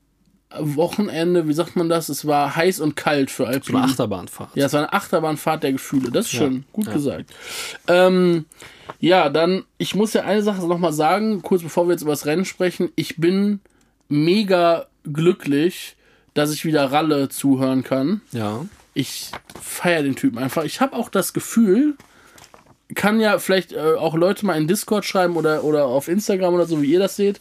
Wochenende, 0.59 1.47
wie 1.47 1.53
sagt 1.53 1.77
man 1.77 1.89
das? 1.89 2.09
Es 2.09 2.27
war 2.27 2.57
heiß 2.57 2.81
und 2.81 2.97
kalt 2.97 3.31
für 3.31 3.47
Alpine. 3.47 3.79
Eine 3.79 3.89
Achterbahnfahrt. 3.89 4.51
Ja, 4.55 4.67
es 4.67 4.73
war 4.73 4.81
eine 4.81 4.93
Achterbahnfahrt 4.93 5.63
der 5.63 5.73
Gefühle. 5.73 6.11
Das 6.11 6.27
ist 6.27 6.33
schön. 6.33 6.65
Gut 6.73 6.87
ja. 6.87 6.93
gesagt. 6.93 7.31
Ähm, 7.87 8.47
ja, 8.99 9.29
dann, 9.29 9.65
ich 9.79 9.95
muss 9.95 10.13
ja 10.13 10.23
eine 10.23 10.43
Sache 10.43 10.67
nochmal 10.67 10.93
sagen, 10.93 11.43
kurz 11.43 11.63
bevor 11.63 11.87
wir 11.87 11.93
jetzt 11.93 12.03
über 12.03 12.13
das 12.13 12.27
Rennen 12.27 12.45
sprechen. 12.45 12.91
Ich 12.97 13.17
bin 13.17 13.61
mega 14.09 14.87
glücklich, 15.05 15.97
dass 16.35 16.53
ich 16.53 16.65
wieder 16.65 16.91
Ralle 16.93 17.29
zuhören 17.29 17.85
kann. 17.85 18.21
Ja. 18.33 18.65
Ich 18.95 19.31
feiere 19.61 20.03
den 20.03 20.17
Typen 20.17 20.39
einfach. 20.39 20.65
Ich 20.65 20.81
habe 20.81 20.97
auch 20.97 21.09
das 21.09 21.33
Gefühl, 21.33 21.97
kann 22.95 23.21
ja 23.21 23.39
vielleicht 23.39 23.73
äh, 23.73 23.95
auch 23.99 24.15
Leute 24.15 24.45
mal 24.45 24.57
in 24.57 24.67
Discord 24.67 25.05
schreiben 25.05 25.37
oder, 25.37 25.65
oder 25.65 25.87
auf 25.87 26.09
Instagram 26.09 26.55
oder 26.55 26.67
so, 26.67 26.83
wie 26.83 26.93
ihr 26.93 26.99
das 26.99 27.17
seht. 27.17 27.41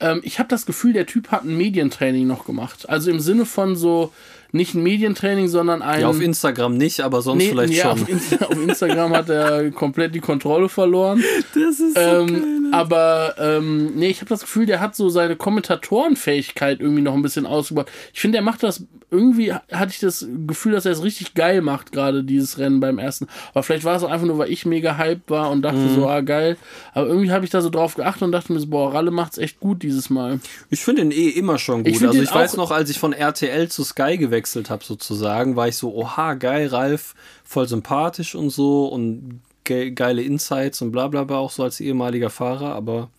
Ähm, 0.00 0.20
ich 0.24 0.38
habe 0.38 0.48
das 0.48 0.66
Gefühl, 0.66 0.92
der 0.92 1.06
Typ 1.06 1.30
hat 1.30 1.44
ein 1.44 1.56
Medientraining 1.56 2.26
noch 2.26 2.44
gemacht. 2.44 2.88
Also 2.88 3.10
im 3.10 3.20
Sinne 3.20 3.46
von 3.46 3.76
so, 3.76 4.12
nicht 4.50 4.74
ein 4.74 4.82
Medientraining, 4.82 5.48
sondern 5.48 5.82
ein. 5.82 6.00
Ja, 6.00 6.08
auf 6.08 6.20
Instagram 6.20 6.76
nicht, 6.76 7.00
aber 7.00 7.20
sonst 7.20 7.42
nee, 7.42 7.50
vielleicht 7.50 7.74
ja, 7.74 7.82
schon. 7.82 8.02
Auf, 8.02 8.08
Insta 8.08 8.36
auf, 8.46 8.62
Instagram 8.62 9.12
hat 9.12 9.28
er 9.28 9.70
komplett 9.70 10.14
die 10.14 10.20
Kontrolle 10.20 10.68
verloren. 10.68 11.22
Das 11.54 11.80
ist 11.80 11.94
so 11.94 12.00
ähm, 12.00 12.26
geil. 12.26 12.44
Aber 12.72 13.34
ähm, 13.38 13.94
nee, 13.94 14.08
ich 14.08 14.20
habe 14.20 14.28
das 14.28 14.42
Gefühl, 14.42 14.66
der 14.66 14.80
hat 14.80 14.96
so 14.96 15.08
seine 15.08 15.36
Kommentatorenfähigkeit 15.36 16.80
irgendwie 16.80 17.02
noch 17.02 17.14
ein 17.14 17.22
bisschen 17.22 17.46
ausgebaut. 17.46 17.90
Ich 18.12 18.20
finde, 18.20 18.36
der 18.36 18.42
macht 18.42 18.62
das 18.62 18.84
irgendwie 19.10 19.54
hatte 19.54 19.90
ich 19.90 20.00
das 20.00 20.26
Gefühl, 20.46 20.72
dass 20.72 20.84
er 20.84 20.92
es 20.92 21.02
richtig 21.02 21.32
geil 21.32 21.62
macht, 21.62 21.92
gerade 21.92 22.24
dieses 22.24 22.58
Rennen 22.58 22.78
beim 22.78 22.98
ersten. 22.98 23.26
Aber 23.54 23.62
vielleicht 23.62 23.84
war 23.84 23.96
es 23.96 24.02
auch 24.02 24.10
einfach 24.10 24.26
nur, 24.26 24.36
weil 24.36 24.52
ich 24.52 24.66
mega 24.66 24.98
hyped 24.98 25.30
war 25.30 25.50
und 25.50 25.62
dachte 25.62 25.78
mhm. 25.78 25.94
so, 25.94 26.08
ah, 26.08 26.20
geil. 26.20 26.58
Aber 26.92 27.06
irgendwie 27.06 27.32
habe 27.32 27.44
ich 27.44 27.50
da 27.50 27.62
so 27.62 27.70
drauf 27.70 27.94
geachtet 27.94 28.22
und 28.22 28.32
dachte 28.32 28.52
mir 28.52 28.60
so, 28.60 28.66
boah, 28.66 28.92
Ralle 28.92 29.10
macht's 29.10 29.38
echt 29.38 29.60
gut 29.60 29.82
dieses 29.82 30.10
Mal. 30.10 30.40
Ich 30.68 30.80
finde 30.80 31.02
ihn 31.02 31.10
eh 31.10 31.28
immer 31.28 31.58
schon 31.58 31.84
gut. 31.84 31.92
Ich 31.94 32.06
also 32.06 32.20
ich 32.20 32.34
weiß 32.34 32.58
noch, 32.58 32.70
als 32.70 32.90
ich 32.90 32.98
von 32.98 33.14
RTL 33.14 33.68
zu 33.68 33.82
Sky 33.82 34.18
gewechselt 34.18 34.37
habe, 34.70 34.84
sozusagen, 34.84 35.56
war 35.56 35.68
ich 35.68 35.76
so, 35.76 35.94
oha, 35.94 36.34
geil, 36.34 36.68
Ralf, 36.68 37.14
voll 37.44 37.68
sympathisch 37.68 38.34
und 38.34 38.50
so 38.50 38.86
und 38.86 39.40
ge 39.64 39.90
geile 39.90 40.22
Insights 40.22 40.80
und 40.82 40.92
bla 40.92 41.08
bla 41.08 41.24
bla, 41.24 41.38
auch 41.38 41.50
so 41.50 41.62
als 41.62 41.80
ehemaliger 41.80 42.30
Fahrer, 42.30 42.74
aber 42.74 43.10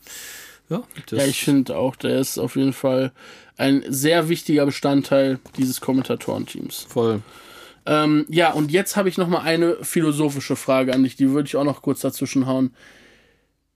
ja. 0.70 0.84
ja, 1.12 1.26
ich 1.26 1.44
finde 1.44 1.78
auch, 1.78 1.96
der 1.96 2.20
ist 2.20 2.38
auf 2.38 2.56
jeden 2.56 2.74
Fall 2.74 3.12
ein 3.58 3.84
sehr 3.88 4.30
wichtiger 4.30 4.66
Bestandteil 4.66 5.40
dieses 5.58 5.82
Kommentatorenteams. 5.82 6.86
Voll. 6.88 7.22
Ähm, 7.86 8.26
ja, 8.30 8.52
und 8.52 8.72
jetzt 8.72 8.96
habe 8.96 9.10
ich 9.10 9.18
noch 9.18 9.28
mal 9.28 9.42
eine 9.42 9.78
philosophische 9.82 10.56
Frage 10.56 10.94
an 10.94 11.04
dich, 11.04 11.16
die 11.16 11.32
würde 11.32 11.48
ich 11.48 11.56
auch 11.56 11.64
noch 11.64 11.82
kurz 11.82 12.02
dazwischen 12.02 12.46
hauen 12.46 12.72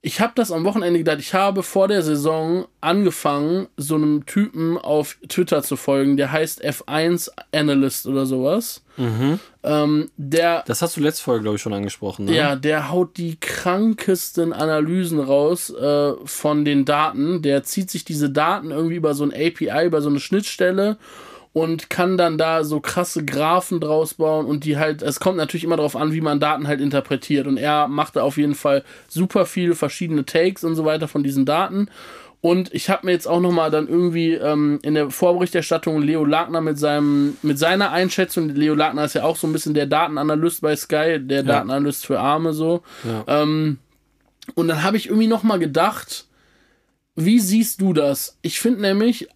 ich 0.05 0.19
habe 0.19 0.33
das 0.35 0.51
am 0.51 0.65
Wochenende 0.65 0.99
gedacht, 0.99 1.19
ich 1.19 1.33
habe 1.33 1.63
vor 1.63 1.87
der 1.87 2.03
Saison 2.03 2.65
angefangen, 2.81 3.67
so 3.77 3.95
einem 3.95 4.25
Typen 4.25 4.77
auf 4.77 5.17
Twitter 5.29 5.63
zu 5.63 5.77
folgen, 5.77 6.17
der 6.17 6.29
heißt 6.29 6.63
F1 6.63 7.29
Analyst 7.53 8.05
oder 8.05 8.25
sowas. 8.25 8.83
Mhm. 8.97 9.39
Ähm, 9.63 10.11
der, 10.17 10.65
das 10.67 10.81
hast 10.81 10.97
du 10.97 11.01
letzte 11.01 11.23
Folge, 11.23 11.43
glaube 11.43 11.55
ich, 11.55 11.61
schon 11.61 11.73
angesprochen. 11.73 12.25
Ne? 12.25 12.35
Ja, 12.35 12.57
der 12.57 12.91
haut 12.91 13.15
die 13.15 13.39
krankesten 13.39 14.51
Analysen 14.51 15.21
raus 15.21 15.69
äh, 15.69 16.11
von 16.25 16.65
den 16.65 16.83
Daten. 16.83 17.41
Der 17.41 17.63
zieht 17.63 17.89
sich 17.89 18.03
diese 18.03 18.29
Daten 18.29 18.71
irgendwie 18.71 18.97
über 18.97 19.13
so 19.13 19.23
ein 19.23 19.31
API, 19.31 19.85
über 19.85 20.01
so 20.01 20.09
eine 20.09 20.19
Schnittstelle 20.19 20.97
und 21.53 21.89
kann 21.89 22.17
dann 22.17 22.37
da 22.37 22.63
so 22.63 22.79
krasse 22.79 23.23
Graphen 23.23 23.79
draus 23.79 24.15
bauen 24.15 24.45
und 24.45 24.65
die 24.65 24.77
halt, 24.77 25.01
es 25.01 25.19
kommt 25.19 25.37
natürlich 25.37 25.63
immer 25.63 25.77
darauf 25.77 25.95
an, 25.95 26.11
wie 26.11 26.21
man 26.21 26.39
Daten 26.39 26.67
halt 26.67 26.81
interpretiert 26.81 27.47
und 27.47 27.57
er 27.57 27.87
machte 27.87 28.23
auf 28.23 28.37
jeden 28.37 28.55
Fall 28.55 28.83
super 29.07 29.45
viele 29.45 29.75
verschiedene 29.75 30.25
Takes 30.25 30.63
und 30.63 30.75
so 30.75 30.83
weiter 30.83 31.07
von 31.07 31.23
diesen 31.23 31.45
Daten 31.45 31.89
und 32.43 32.73
ich 32.73 32.89
habe 32.89 33.05
mir 33.05 33.13
jetzt 33.13 33.25
auch 33.25 33.39
nochmal 33.39 33.71
dann 33.71 33.87
irgendwie 33.87 34.33
ähm, 34.33 34.77
in 34.81 34.95
der 34.95 35.09
Vorberichterstattung 35.09 36.01
Leo 36.01 36.25
Lagner 36.25 36.59
mit 36.59 36.77
seinem, 36.77 37.37
mit 37.41 37.57
seiner 37.57 37.91
Einschätzung, 37.91 38.49
Leo 38.49 38.75
Lagner 38.75 39.05
ist 39.05 39.15
ja 39.15 39.23
auch 39.23 39.37
so 39.37 39.47
ein 39.47 39.53
bisschen 39.53 39.73
der 39.73 39.85
Datenanalyst 39.85 40.59
bei 40.59 40.75
Sky, 40.75 41.19
der 41.21 41.37
ja. 41.37 41.43
Datenanalyst 41.43 42.05
für 42.05 42.19
Arme 42.19 42.51
so. 42.51 42.83
Ja. 43.05 43.23
Ähm, 43.43 43.77
und 44.55 44.67
dann 44.67 44.83
habe 44.83 44.97
ich 44.97 45.07
irgendwie 45.07 45.27
nochmal 45.27 45.57
gedacht, 45.57 46.25
wie 47.15 47.39
siehst 47.39 47.79
du 47.79 47.93
das? 47.93 48.37
Ich 48.41 48.59
finde 48.59 48.81
nämlich, 48.81 49.29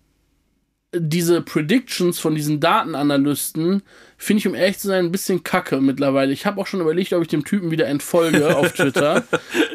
diese 0.93 1.41
Predictions 1.41 2.19
von 2.19 2.35
diesen 2.35 2.59
Datenanalysten 2.59 3.83
finde 4.17 4.39
ich, 4.39 4.47
um 4.47 4.55
ehrlich 4.55 4.79
zu 4.79 4.87
sein, 4.87 5.05
ein 5.05 5.11
bisschen 5.11 5.43
kacke 5.43 5.81
mittlerweile. 5.81 6.31
Ich 6.31 6.45
habe 6.45 6.59
auch 6.59 6.67
schon 6.67 6.81
überlegt, 6.81 7.13
ob 7.13 7.21
ich 7.21 7.27
dem 7.27 7.45
Typen 7.45 7.71
wieder 7.71 7.87
entfolge 7.87 8.55
auf 8.55 8.71
Twitter, 8.75 9.23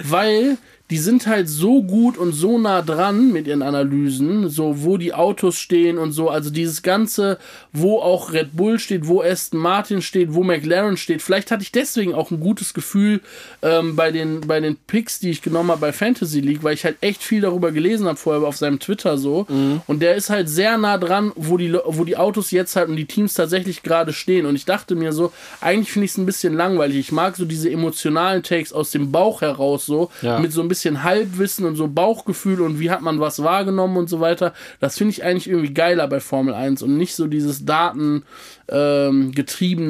weil 0.02 0.58
die 0.92 0.98
sind 0.98 1.26
halt 1.26 1.48
so 1.48 1.82
gut 1.82 2.18
und 2.18 2.32
so 2.32 2.58
nah 2.58 2.82
dran 2.82 3.32
mit 3.32 3.46
ihren 3.46 3.62
Analysen, 3.62 4.50
so 4.50 4.82
wo 4.82 4.98
die 4.98 5.14
Autos 5.14 5.56
stehen 5.56 5.96
und 5.96 6.12
so, 6.12 6.28
also 6.28 6.50
dieses 6.50 6.82
ganze, 6.82 7.38
wo 7.72 7.98
auch 7.98 8.34
Red 8.34 8.54
Bull 8.54 8.78
steht, 8.78 9.08
wo 9.08 9.22
Aston 9.22 9.58
Martin 9.58 10.02
steht, 10.02 10.34
wo 10.34 10.44
McLaren 10.44 10.98
steht. 10.98 11.22
Vielleicht 11.22 11.50
hatte 11.50 11.62
ich 11.62 11.72
deswegen 11.72 12.12
auch 12.12 12.30
ein 12.30 12.40
gutes 12.40 12.74
Gefühl 12.74 13.22
ähm, 13.62 13.96
bei 13.96 14.10
den 14.10 14.42
bei 14.42 14.60
den 14.60 14.76
Picks, 14.76 15.18
die 15.18 15.30
ich 15.30 15.40
genommen 15.40 15.70
habe 15.70 15.80
bei 15.80 15.94
Fantasy 15.94 16.40
League, 16.40 16.62
weil 16.62 16.74
ich 16.74 16.84
halt 16.84 16.98
echt 17.00 17.22
viel 17.22 17.40
darüber 17.40 17.72
gelesen 17.72 18.06
habe 18.06 18.18
vorher 18.18 18.46
auf 18.46 18.58
seinem 18.58 18.78
Twitter 18.78 19.16
so. 19.16 19.46
Mhm. 19.48 19.80
Und 19.86 20.02
der 20.02 20.14
ist 20.14 20.28
halt 20.28 20.50
sehr 20.50 20.76
nah 20.76 20.98
dran, 20.98 21.32
wo 21.36 21.56
die 21.56 21.72
wo 21.72 22.04
die 22.04 22.18
Autos 22.18 22.50
jetzt 22.50 22.76
halt 22.76 22.90
und 22.90 22.96
die 22.96 23.06
Teams 23.06 23.32
tatsächlich 23.32 23.82
gerade 23.82 24.12
stehen. 24.12 24.44
Und 24.44 24.56
ich 24.56 24.66
dachte 24.66 24.94
mir 24.94 25.14
so, 25.14 25.32
eigentlich 25.62 25.90
finde 25.90 26.04
ich 26.04 26.10
es 26.10 26.18
ein 26.18 26.26
bisschen 26.26 26.52
langweilig. 26.52 26.98
Ich 26.98 27.12
mag 27.12 27.34
so 27.34 27.46
diese 27.46 27.70
emotionalen 27.70 28.42
Takes 28.42 28.74
aus 28.74 28.90
dem 28.90 29.10
Bauch 29.10 29.40
heraus 29.40 29.86
so 29.86 30.10
ja. 30.20 30.38
mit 30.38 30.52
so 30.52 30.60
ein 30.60 30.68
bisschen 30.68 30.81
bisschen 30.82 31.04
Halbwissen 31.04 31.64
und 31.64 31.76
so 31.76 31.86
Bauchgefühl 31.86 32.60
und 32.60 32.80
wie 32.80 32.90
hat 32.90 33.02
man 33.02 33.20
was 33.20 33.42
wahrgenommen 33.42 33.96
und 33.96 34.08
so 34.08 34.18
weiter. 34.18 34.52
Das 34.80 34.98
finde 34.98 35.12
ich 35.12 35.22
eigentlich 35.22 35.48
irgendwie 35.48 35.72
geiler 35.72 36.08
bei 36.08 36.18
Formel 36.18 36.54
1 36.54 36.82
und 36.82 36.96
nicht 36.96 37.14
so 37.14 37.28
dieses 37.28 37.64
Daten 37.64 38.24
ähm, 38.68 39.32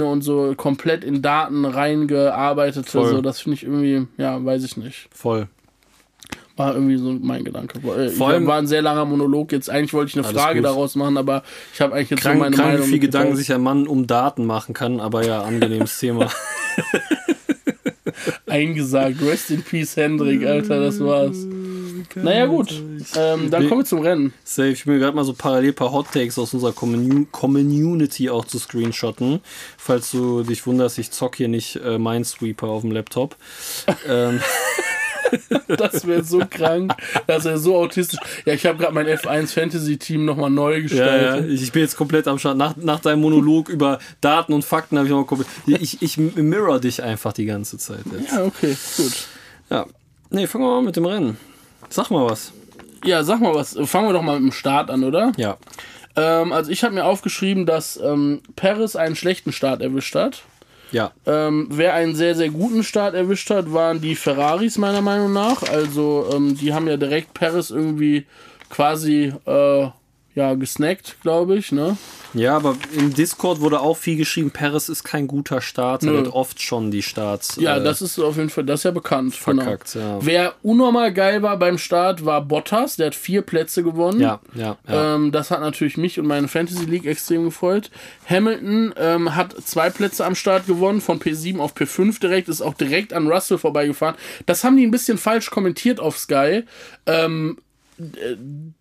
und 0.02 0.22
so 0.22 0.54
komplett 0.54 1.02
in 1.02 1.22
Daten 1.22 1.64
reingearbeitete. 1.64 2.90
Voll. 2.90 3.08
So, 3.08 3.20
das 3.22 3.40
finde 3.40 3.56
ich 3.56 3.62
irgendwie, 3.64 4.06
ja, 4.18 4.44
weiß 4.44 4.64
ich 4.64 4.76
nicht. 4.76 5.08
Voll. 5.14 5.48
War 6.56 6.74
irgendwie 6.74 6.98
so 6.98 7.16
mein 7.18 7.44
Gedanke. 7.44 7.78
Äh, 7.78 8.10
Vor 8.10 8.28
allem 8.28 8.46
war 8.46 8.58
ein 8.58 8.66
sehr 8.66 8.82
langer 8.82 9.06
Monolog 9.06 9.52
jetzt. 9.52 9.70
Eigentlich 9.70 9.94
wollte 9.94 10.10
ich 10.10 10.22
eine 10.22 10.34
Frage 10.34 10.56
gut. 10.56 10.66
daraus 10.66 10.94
machen, 10.96 11.16
aber 11.16 11.42
ich 11.72 11.80
habe 11.80 11.94
eigentlich 11.94 12.10
jetzt 12.10 12.20
krank, 12.20 12.36
so 12.36 12.40
meine 12.40 12.54
krank, 12.54 12.72
Meinung. 12.72 12.86
wie 12.86 12.90
viel 12.90 12.98
Gedanken 12.98 13.36
sich 13.36 13.50
ein 13.54 13.62
Mann 13.62 13.86
um 13.86 14.06
Daten 14.06 14.44
machen 14.44 14.74
kann, 14.74 15.00
aber 15.00 15.24
ja, 15.24 15.40
angenehmes 15.42 15.98
Thema. 15.98 16.30
eingesagt. 18.46 19.20
Rest 19.22 19.50
in 19.50 19.62
Peace, 19.62 19.96
Hendrik, 19.96 20.44
Alter, 20.46 20.80
das 20.80 21.00
war's. 21.00 21.36
Naja, 22.14 22.46
gut. 22.46 22.70
Ähm, 23.16 23.50
dann 23.50 23.68
kommen 23.68 23.80
wir 23.80 23.84
zum 23.84 24.00
Rennen. 24.00 24.32
Safe. 24.44 24.70
Ich 24.70 24.86
will 24.86 24.98
gerade 24.98 25.16
mal 25.16 25.24
so 25.24 25.32
parallel 25.32 25.70
ein 25.70 25.74
paar 25.74 25.92
Hot 25.92 26.12
Takes 26.12 26.38
aus 26.38 26.54
unserer 26.54 26.72
Community 26.72 28.30
auch 28.30 28.44
zu 28.44 28.58
screenshotten. 28.58 29.40
Falls 29.76 30.10
du 30.10 30.42
dich 30.42 30.66
wunderst, 30.66 30.98
ich 30.98 31.10
zock 31.10 31.36
hier 31.36 31.48
nicht 31.48 31.76
äh, 31.76 31.98
Minesweeper 31.98 32.68
auf 32.68 32.82
dem 32.82 32.92
Laptop. 32.92 33.36
ähm. 34.08 34.40
das 35.68 36.06
wäre 36.06 36.24
so 36.24 36.42
krank. 36.48 36.94
Das 37.26 37.44
wäre 37.44 37.58
so 37.58 37.76
autistisch. 37.76 38.20
Ja, 38.44 38.54
ich 38.54 38.66
habe 38.66 38.78
gerade 38.78 38.94
mein 38.94 39.06
F1 39.06 39.52
Fantasy 39.52 39.96
Team 39.98 40.24
nochmal 40.24 40.50
neu 40.50 40.82
gestaltet. 40.82 41.44
Ja, 41.44 41.46
ja. 41.46 41.62
Ich 41.62 41.72
bin 41.72 41.82
jetzt 41.82 41.96
komplett 41.96 42.28
am 42.28 42.38
Start. 42.38 42.56
Nach, 42.56 42.76
nach 42.76 43.00
deinem 43.00 43.20
Monolog 43.20 43.68
über 43.68 43.98
Daten 44.20 44.52
und 44.52 44.64
Fakten 44.64 44.96
habe 44.96 45.06
ich 45.06 45.10
nochmal 45.10 45.26
komplett. 45.26 45.48
Ich, 45.66 46.02
ich 46.02 46.18
mirror 46.18 46.80
dich 46.80 47.02
einfach 47.02 47.32
die 47.32 47.46
ganze 47.46 47.78
Zeit 47.78 48.04
jetzt. 48.12 48.32
Ja, 48.32 48.44
okay, 48.44 48.76
gut. 48.96 49.12
Ja. 49.70 49.86
Nee, 50.30 50.46
fangen 50.46 50.64
wir 50.64 50.70
mal 50.70 50.82
mit 50.82 50.96
dem 50.96 51.06
Rennen. 51.06 51.36
Sag 51.88 52.10
mal 52.10 52.28
was. 52.28 52.52
Ja, 53.04 53.24
sag 53.24 53.40
mal 53.40 53.54
was. 53.54 53.76
Fangen 53.84 54.08
wir 54.08 54.12
doch 54.12 54.22
mal 54.22 54.40
mit 54.40 54.50
dem 54.50 54.52
Start 54.52 54.90
an, 54.90 55.04
oder? 55.04 55.32
Ja. 55.36 55.58
Ähm, 56.16 56.52
also 56.52 56.70
ich 56.70 56.84
habe 56.84 56.94
mir 56.94 57.04
aufgeschrieben, 57.04 57.66
dass 57.66 57.96
ähm, 57.96 58.42
Paris 58.56 58.96
einen 58.96 59.16
schlechten 59.16 59.52
Start 59.52 59.82
erwischt 59.82 60.14
hat. 60.14 60.42
Ja. 60.92 61.12
Ähm, 61.26 61.68
wer 61.70 61.94
einen 61.94 62.14
sehr, 62.14 62.34
sehr 62.34 62.50
guten 62.50 62.84
Start 62.84 63.14
erwischt 63.14 63.50
hat, 63.50 63.72
waren 63.72 64.00
die 64.00 64.14
Ferraris 64.14 64.78
meiner 64.78 65.00
Meinung 65.00 65.32
nach. 65.32 65.62
Also 65.62 66.28
ähm, 66.32 66.56
die 66.56 66.72
haben 66.72 66.86
ja 66.86 66.96
direkt 66.96 67.34
Paris 67.34 67.70
irgendwie 67.70 68.26
quasi 68.68 69.32
äh, 69.46 69.88
ja, 70.34 70.54
gesnackt, 70.54 71.16
glaube 71.22 71.56
ich, 71.56 71.72
ne? 71.72 71.96
Ja, 72.34 72.56
aber 72.56 72.76
im 72.96 73.12
Discord 73.12 73.60
wurde 73.60 73.80
auch 73.80 73.96
viel 73.96 74.16
geschrieben, 74.16 74.50
Paris 74.50 74.88
ist 74.88 75.04
kein 75.04 75.26
guter 75.26 75.60
Start, 75.60 76.02
er 76.02 76.14
wird 76.14 76.28
oft 76.28 76.62
schon 76.62 76.90
die 76.90 77.02
Starts. 77.02 77.56
Ja, 77.60 77.76
äh, 77.76 77.84
das 77.84 78.00
ist 78.00 78.18
auf 78.18 78.38
jeden 78.38 78.48
Fall, 78.48 78.64
das 78.64 78.80
ist 78.80 78.84
ja 78.84 78.90
bekannt. 78.90 79.34
Genau. 79.44 79.62
Verkackt, 79.62 79.92
genau. 79.92 80.18
ja. 80.18 80.18
Wer 80.22 80.54
unnormal 80.62 81.12
geil 81.12 81.42
war 81.42 81.58
beim 81.58 81.76
Start, 81.76 82.24
war 82.24 82.40
Bottas, 82.40 82.96
der 82.96 83.08
hat 83.08 83.14
vier 83.14 83.42
Plätze 83.42 83.82
gewonnen. 83.82 84.20
Ja, 84.20 84.40
ja. 84.54 84.78
ja. 84.88 85.14
Ähm, 85.16 85.32
das 85.32 85.50
hat 85.50 85.60
natürlich 85.60 85.98
mich 85.98 86.18
und 86.18 86.26
meine 86.26 86.48
Fantasy 86.48 86.86
League 86.86 87.04
extrem 87.04 87.44
gefreut. 87.44 87.90
Hamilton 88.26 88.94
ähm, 88.96 89.34
hat 89.34 89.54
zwei 89.64 89.90
Plätze 89.90 90.24
am 90.24 90.34
Start 90.34 90.66
gewonnen, 90.66 91.02
von 91.02 91.20
P7 91.20 91.58
auf 91.58 91.74
P5 91.74 92.18
direkt, 92.20 92.48
ist 92.48 92.62
auch 92.62 92.74
direkt 92.74 93.12
an 93.12 93.28
Russell 93.28 93.58
vorbeigefahren. 93.58 94.16
Das 94.46 94.64
haben 94.64 94.78
die 94.78 94.86
ein 94.86 94.90
bisschen 94.90 95.18
falsch 95.18 95.50
kommentiert 95.50 96.00
auf 96.00 96.16
Sky. 96.16 96.64
Ähm, 97.04 97.58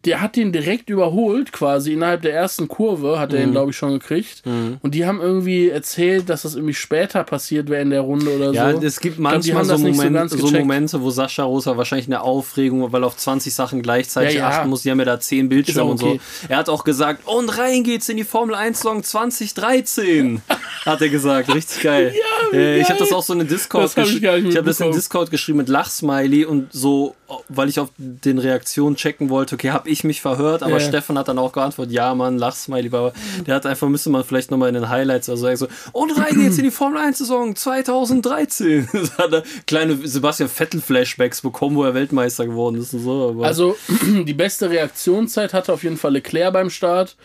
der 0.06 0.22
hat 0.22 0.36
den 0.36 0.52
direkt 0.52 0.90
überholt, 0.90 1.52
quasi 1.52 1.94
innerhalb 1.94 2.22
der 2.24 2.34
ersten 2.34 2.68
Kurve 2.68 3.20
hat 3.20 3.34
er 3.34 3.40
Mhm. 3.42 3.46
ihn, 3.48 3.52
glaube 3.52 3.72
ich, 3.72 3.78
schon 3.78 3.92
gekriegt. 3.94 4.44
Und 4.82 4.96
die 4.96 5.06
haben 5.06 5.22
irgendwie 5.22 5.70
erzählt, 5.70 6.30
dass 6.30 6.42
das 6.44 6.56
irgendwie 6.56 6.74
später 6.74 7.24
passiert 7.24 7.70
wäre 7.70 7.82
in 7.82 7.90
der 7.92 8.02
Runde 8.02 8.36
oder 8.36 8.52
Ja, 8.54 8.72
so. 8.72 8.82
es 8.82 9.00
gibt 9.00 9.18
glaub, 9.18 9.32
manchmal 9.34 9.58
haben 9.60 9.66
so, 9.68 9.78
Moment, 10.04 10.30
so, 10.32 10.38
gecheckt. 10.38 10.60
Momente, 10.60 11.02
wo 11.02 11.10
Sascha 11.12 11.44
Rosa 11.44 11.78
wahrscheinlich 11.78 12.08
eine 12.08 12.22
Aufregung, 12.22 12.92
weil 12.92 13.04
er 13.04 13.08
auf 13.08 13.18
20 13.18 13.54
Sachen 13.54 13.82
gleichzeitig 13.82 14.36
Ja, 14.36 14.50
ja. 14.50 14.58
achten 14.60 14.70
muss. 14.70 14.82
Die 14.84 14.92
haben 14.92 15.00
ja 15.00 15.06
da 15.06 15.20
10 15.20 15.50
Bildschirme 15.50 15.92
okay. 15.92 15.92
und 15.92 15.98
so. 16.00 16.20
Er 16.50 16.58
hat 16.58 16.70
auch 16.70 16.84
gesagt, 16.84 17.28
und 17.28 17.58
rein 17.58 17.84
geht's 17.84 18.10
in 18.10 18.18
die 18.18 18.24
Formel 18.24 18.56
1 18.56 18.80
Saison 18.80 19.04
2013, 19.04 20.42
hat 20.86 21.02
er 21.02 21.10
gesagt. 21.10 21.54
Richtig 21.54 21.82
geil. 21.84 22.14
wie 22.52 22.58
Äh, 22.58 22.78
ich 22.80 22.88
geil. 22.88 22.90
habe 22.98 23.00
das 23.00 23.14
auch 23.14 23.24
so 23.24 23.34
in 23.34 23.40
den 23.40 23.48
Discord 23.48 23.90
ich 23.90 23.96
geschrieben. 23.96 24.44
nicht 24.44 24.50
Ich 24.50 24.58
habe 24.58 24.68
das 24.68 24.80
in. 24.80 24.92
Discord 24.92 25.32
geschrieben 25.32 25.60
mit 25.60 25.70
Lachsmiley 25.70 26.46
und 26.46 26.72
so, 26.74 27.16
weil 27.50 27.70
ich 27.70 27.80
auf 27.80 27.90
den 27.98 28.40
Reaktionen 28.40 28.96
checken 28.96 29.30
wollte, 29.30 29.56
okay, 29.56 29.72
habe 29.72 29.90
ich 29.90 30.04
mich 30.04 30.22
verhört, 30.22 30.64
aber 30.64 30.74
Ja. 30.74 30.80
Stefan 30.80 31.18
hat 31.18 31.28
dann 31.28 31.40
auch 31.40 31.52
geantwortet, 31.54 31.94
ja, 31.94 32.14
Mann, 32.16 32.38
Lachsmiley, 32.38 32.88
aber 32.88 33.14
der 33.46 33.56
hat 33.56 33.66
einfach, 33.66 33.88
müsste 33.88 34.10
man 34.10 34.24
vielleicht 34.24 34.52
nochmal 34.52 34.70
in 34.70 34.76
den 34.76 34.90
Highlights 34.90 35.30
oder 35.30 35.38
so 35.38 35.44
sagen, 35.46 35.58
so, 35.58 35.68
und 35.94 36.12
rein 36.18 36.36
geht's 36.40 36.58
in 36.58 36.64
die 36.66 36.72
Formel 36.72 37.00
1 37.02 37.18
Saison 37.20 37.56
2013. 37.56 38.90
Das 38.94 39.18
hat 39.18 39.34
er 39.34 39.44
kleine 39.68 39.96
Sebastian 40.08 40.50
Vettel 40.50 40.82
Flashbacks 40.82 41.42
bekommen, 41.42 41.76
wo 41.76 41.84
er 41.84 41.94
Weltmeister 41.94 42.46
geworden 42.46 42.76
ist 42.80 42.94
und 42.94 43.02
so. 43.02 43.30
Aber 43.30 43.46
Also 43.46 43.78
die 44.26 44.34
beste 44.34 44.70
Reaktionszeit 44.70 45.54
hatte 45.54 45.72
auf 45.74 45.84
jeden 45.84 45.98
Fall 45.98 46.12
Leclerc 46.14 46.54
beim 46.54 46.70
Start. 46.70 47.16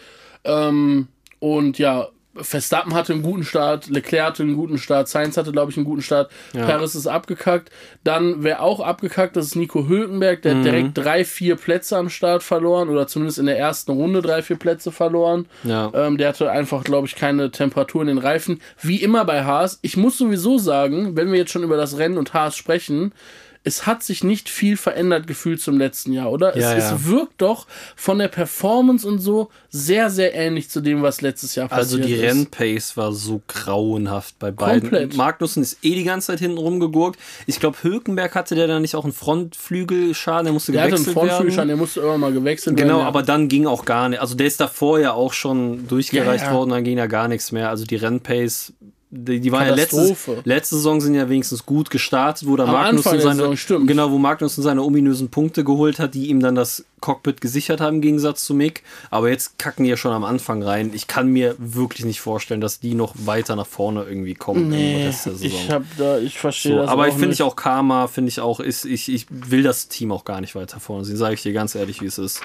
Ähm, 0.45 1.09
und 1.41 1.79
ja, 1.79 2.09
Verstappen 2.41 2.95
hatte 2.95 3.13
einen 3.13 3.23
guten 3.23 3.45
Start, 3.45 3.89
Leclerc 3.89 4.27
hatte 4.27 4.43
einen 4.43 4.57
guten 4.57 4.79
Start, 4.79 5.09
Sainz 5.09 5.37
hatte, 5.37 5.53
glaube 5.53 5.71
ich, 5.71 5.77
einen 5.77 5.87
guten 5.87 6.03
Start, 6.03 6.31
Paris 6.53 6.95
ist 6.95 7.07
abgekackt. 7.07 7.71
Dann, 8.05 8.43
wer 8.43 8.63
auch 8.63 8.81
abgekackt, 8.81 9.37
das 9.37 9.47
ist 9.47 9.57
Nico 9.57 9.89
Hülkenberg, 9.89 10.43
der 10.43 10.57
hat 10.57 10.65
direkt 10.65 10.99
drei, 10.99 11.25
vier 11.25 11.57
Plätze 11.57 11.97
am 11.97 12.09
Start 12.09 12.43
verloren 12.43 12.89
oder 12.89 13.07
zumindest 13.07 13.39
in 13.39 13.47
der 13.47 13.59
ersten 13.59 13.93
Runde 13.93 14.23
drei, 14.23 14.43
vier 14.43 14.57
Plätze 14.57 14.93
verloren. 14.93 15.47
Ja. 15.65 15.91
Ähm, 15.95 16.19
der 16.19 16.29
hatte 16.29 16.51
einfach, 16.51 16.85
glaube 16.85 17.07
ich, 17.07 17.15
keine 17.15 17.51
Temperatur 17.51 18.03
in 18.03 18.09
den 18.09 18.19
Reifen. 18.19 18.61
Wie 18.81 19.03
immer 19.03 19.25
bei 19.25 19.45
Haas. 19.45 19.79
Ich 19.83 19.97
muss 19.97 20.19
sowieso 20.19 20.59
sagen, 20.59 21.17
wenn 21.17 21.33
wir 21.33 21.39
jetzt 21.39 21.53
schon 21.53 21.63
über 21.63 21.77
das 21.77 21.99
Rennen 21.99 22.19
und 22.19 22.35
Haas 22.35 22.57
sprechen, 22.57 23.13
es 23.67 23.85
hat 23.85 24.05
sich 24.05 24.23
nicht 24.23 24.49
viel 24.49 24.77
verändert 24.77 25.27
gefühlt 25.27 25.61
zum 25.61 25.77
letzten 25.77 26.13
Jahr, 26.13 26.31
oder? 26.31 26.57
Ja, 26.57 26.73
es, 26.73 26.85
ja. 26.85 26.95
es 26.95 27.05
wirkt 27.07 27.43
doch 27.43 27.67
von 27.97 28.19
der 28.21 28.29
Performance 28.29 29.07
und 29.07 29.19
so 29.19 29.51
sehr, 29.71 30.09
sehr 30.09 30.35
ähnlich 30.35 30.71
zu 30.71 30.81
dem, 30.81 31.03
was 31.03 31.21
letztes 31.21 31.57
Jahr 31.57 31.71
also 31.73 31.97
passiert 31.99 32.09
die 32.09 32.15
ist. 32.15 32.23
Rennpace 32.23 32.97
war 32.97 33.13
so 33.13 33.43
grauenhaft 33.49 34.39
bei 34.39 34.53
beiden. 34.53 34.83
Komplett. 34.83 35.17
Magnussen 35.17 35.65
ist 35.65 35.79
eh 35.83 35.97
die 35.97 36.05
ganze 36.05 36.29
Zeit 36.29 36.39
hinten 36.39 36.59
rumgegurkt. 36.59 37.19
Ich 37.47 37.59
glaube, 37.59 37.77
Hülkenberg 37.83 38.37
hatte 38.37 38.55
der 38.55 38.69
da 38.69 38.79
nicht 38.79 38.95
auch 38.95 39.03
einen 39.03 39.13
Frontflügelschaden, 39.13 40.45
der 40.45 40.53
musste 40.53 40.71
Der 40.71 40.83
hatte 40.83 40.95
einen 40.95 41.05
gewechselt. 41.05 41.27
Frontflügelschein, 41.29 41.67
der 41.69 41.77
musste 41.77 42.01
irgendwann 42.01 42.21
mal 42.21 42.33
gewechselt 42.33 42.77
Genau, 42.77 42.89
werden. 42.89 43.01
ja. 43.01 43.09
aber 43.09 43.25
dann 43.25 43.49
ging 43.49 43.67
auch 43.67 43.85
gar 43.85 44.09
nicht. 44.09 44.21
Also 44.21 44.37
der 44.37 44.47
ist 44.47 44.61
davor 44.61 45.01
ja 45.01 45.13
auch 45.13 45.33
schon 45.33 45.89
durchgereicht 45.89 46.45
ja. 46.45 46.53
worden, 46.55 46.71
dann 46.71 46.85
ging 46.85 46.99
ja 46.99 47.07
gar 47.07 47.27
nichts 47.27 47.51
mehr. 47.51 47.69
Also 47.69 47.85
die 47.85 47.97
Rennpace, 47.97 48.75
die, 49.17 49.41
die 49.41 49.53
war 49.53 49.67
ja 49.67 49.75
letzte, 49.75 50.17
letzte 50.45 50.77
Saison 50.77 51.01
sind 51.01 51.15
ja 51.15 51.29
wenigstens 51.29 51.65
gut 51.65 51.91
gestartet, 51.91 52.49
wo 52.49 52.57
der 52.57 52.67
Am 52.67 52.73
Magnussen 52.73 53.21
seine, 53.21 53.57
Saison, 53.57 53.87
genau, 53.87 54.11
wo 54.11 54.19
Magnussen 54.19 54.63
seine 54.63 54.83
ominösen 54.83 55.29
Punkte 55.29 55.65
geholt 55.65 55.99
hat, 55.99 56.15
die 56.15 56.27
ihm 56.29 56.41
dann 56.41 56.55
das 56.55 56.85
Cockpit 57.07 57.41
gesichert 57.41 57.81
haben 57.81 57.97
im 57.97 58.01
Gegensatz 58.01 58.45
zu 58.45 58.53
Mick. 58.53 58.83
Aber 59.11 59.31
jetzt 59.31 59.61
kacken 59.61 59.85
die 59.85 59.91
ja 59.91 59.97
schon 59.97 60.11
am 60.11 60.25
Anfang 60.25 60.61
rein. 60.61 60.91
Ich 60.93 61.07
kann 61.07 61.29
mir 61.29 61.55
wirklich 61.57 62.05
nicht 62.05 62.21
vorstellen, 62.21 62.61
dass 62.61 62.81
die 62.81 62.95
noch 62.95 63.15
weiter 63.17 63.55
nach 63.55 63.67
vorne 63.67 64.03
irgendwie 64.03 64.35
kommen 64.35 64.69
Nee, 64.69 65.09
ich 65.41 65.71
hab 65.71 65.85
da, 65.97 66.19
ich 66.19 66.37
verstehe 66.37 66.73
So, 66.73 66.79
das 66.79 66.91
aber 66.91 67.07
ich 67.07 67.15
finde 67.15 67.33
ich 67.33 67.43
auch 67.45 67.55
Karma, 67.55 68.09
finde 68.09 68.31
ich 68.31 68.41
auch, 68.41 68.59
ist, 68.59 68.85
ich, 68.85 69.09
ich 69.09 69.27
will 69.31 69.63
das 69.63 69.87
Team 69.87 70.11
auch 70.11 70.25
gar 70.25 70.41
nicht 70.41 70.57
weiter 70.57 70.81
vorne 70.81 71.05
sehen, 71.05 71.17
sage 71.17 71.35
ich 71.35 71.43
dir 71.43 71.53
ganz 71.53 71.77
ehrlich, 71.77 72.01
wie 72.01 72.07
es 72.07 72.19
ist. 72.19 72.41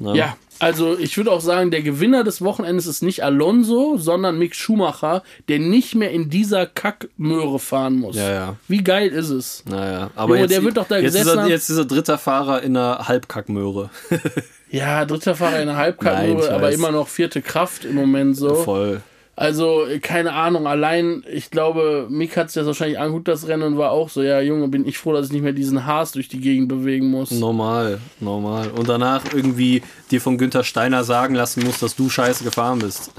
Ne? 0.00 0.16
Ja, 0.16 0.34
also 0.60 0.96
ich 0.98 1.16
würde 1.16 1.32
auch 1.32 1.40
sagen, 1.40 1.70
der 1.70 1.82
Gewinner 1.82 2.22
des 2.22 2.40
Wochenendes 2.40 2.86
ist 2.86 3.02
nicht 3.02 3.24
Alonso, 3.24 3.96
sondern 3.96 4.38
Mick 4.38 4.54
Schumacher, 4.54 5.22
der 5.48 5.58
nicht 5.58 5.94
mehr 5.94 6.10
in 6.10 6.30
dieser 6.30 6.66
Kackmöhre 6.66 7.58
fahren 7.58 7.96
muss. 7.96 8.16
Ja, 8.16 8.32
ja. 8.32 8.56
Wie 8.68 8.82
geil 8.84 9.08
ist 9.08 9.30
es? 9.30 9.64
Naja, 9.68 10.10
aber 10.14 10.34
Junge, 10.34 10.40
jetzt, 10.42 10.50
der 10.52 10.64
wird 10.64 10.76
doch 10.76 10.86
da 10.86 10.98
jetzt, 10.98 11.14
ist 11.14 11.20
gesessen 11.20 11.38
er, 11.38 11.42
haben. 11.42 11.50
jetzt 11.50 11.70
ist 11.70 11.76
er 11.76 11.84
dritter 11.84 12.18
Fahrer 12.18 12.62
in 12.62 12.76
einer 12.76 13.08
Halbkackmöhre. 13.08 13.73
Ja, 14.70 15.04
dritter 15.04 15.36
Fahrer 15.36 15.60
in 15.60 15.68
der 15.68 15.94
ich 16.40 16.50
aber 16.50 16.72
immer 16.72 16.90
noch 16.90 17.06
vierte 17.06 17.42
Kraft 17.42 17.84
im 17.84 17.94
Moment 17.94 18.36
so. 18.36 18.54
Voll. 18.56 19.02
Also, 19.36 19.86
keine 20.00 20.32
Ahnung, 20.32 20.66
allein, 20.68 21.24
ich 21.28 21.50
glaube, 21.50 22.06
Mick 22.08 22.36
hat 22.36 22.50
sich 22.50 22.60
das 22.60 22.66
wahrscheinlich 22.66 23.00
angeguckt, 23.00 23.26
das 23.26 23.48
Rennen, 23.48 23.64
und 23.64 23.78
war 23.78 23.90
auch 23.90 24.08
so, 24.08 24.22
ja, 24.22 24.40
Junge, 24.40 24.68
bin 24.68 24.86
ich 24.86 24.98
froh, 24.98 25.12
dass 25.12 25.26
ich 25.26 25.32
nicht 25.32 25.42
mehr 25.42 25.52
diesen 25.52 25.86
Haas 25.86 26.12
durch 26.12 26.28
die 26.28 26.40
Gegend 26.40 26.68
bewegen 26.68 27.10
muss. 27.10 27.32
Normal, 27.32 27.98
normal. 28.20 28.70
Und 28.70 28.88
danach 28.88 29.24
irgendwie 29.32 29.82
dir 30.12 30.20
von 30.20 30.38
Günther 30.38 30.62
Steiner 30.62 31.02
sagen 31.02 31.34
lassen 31.34 31.64
musst, 31.64 31.82
dass 31.82 31.96
du 31.96 32.08
scheiße 32.08 32.44
gefahren 32.44 32.78
bist. 32.78 33.10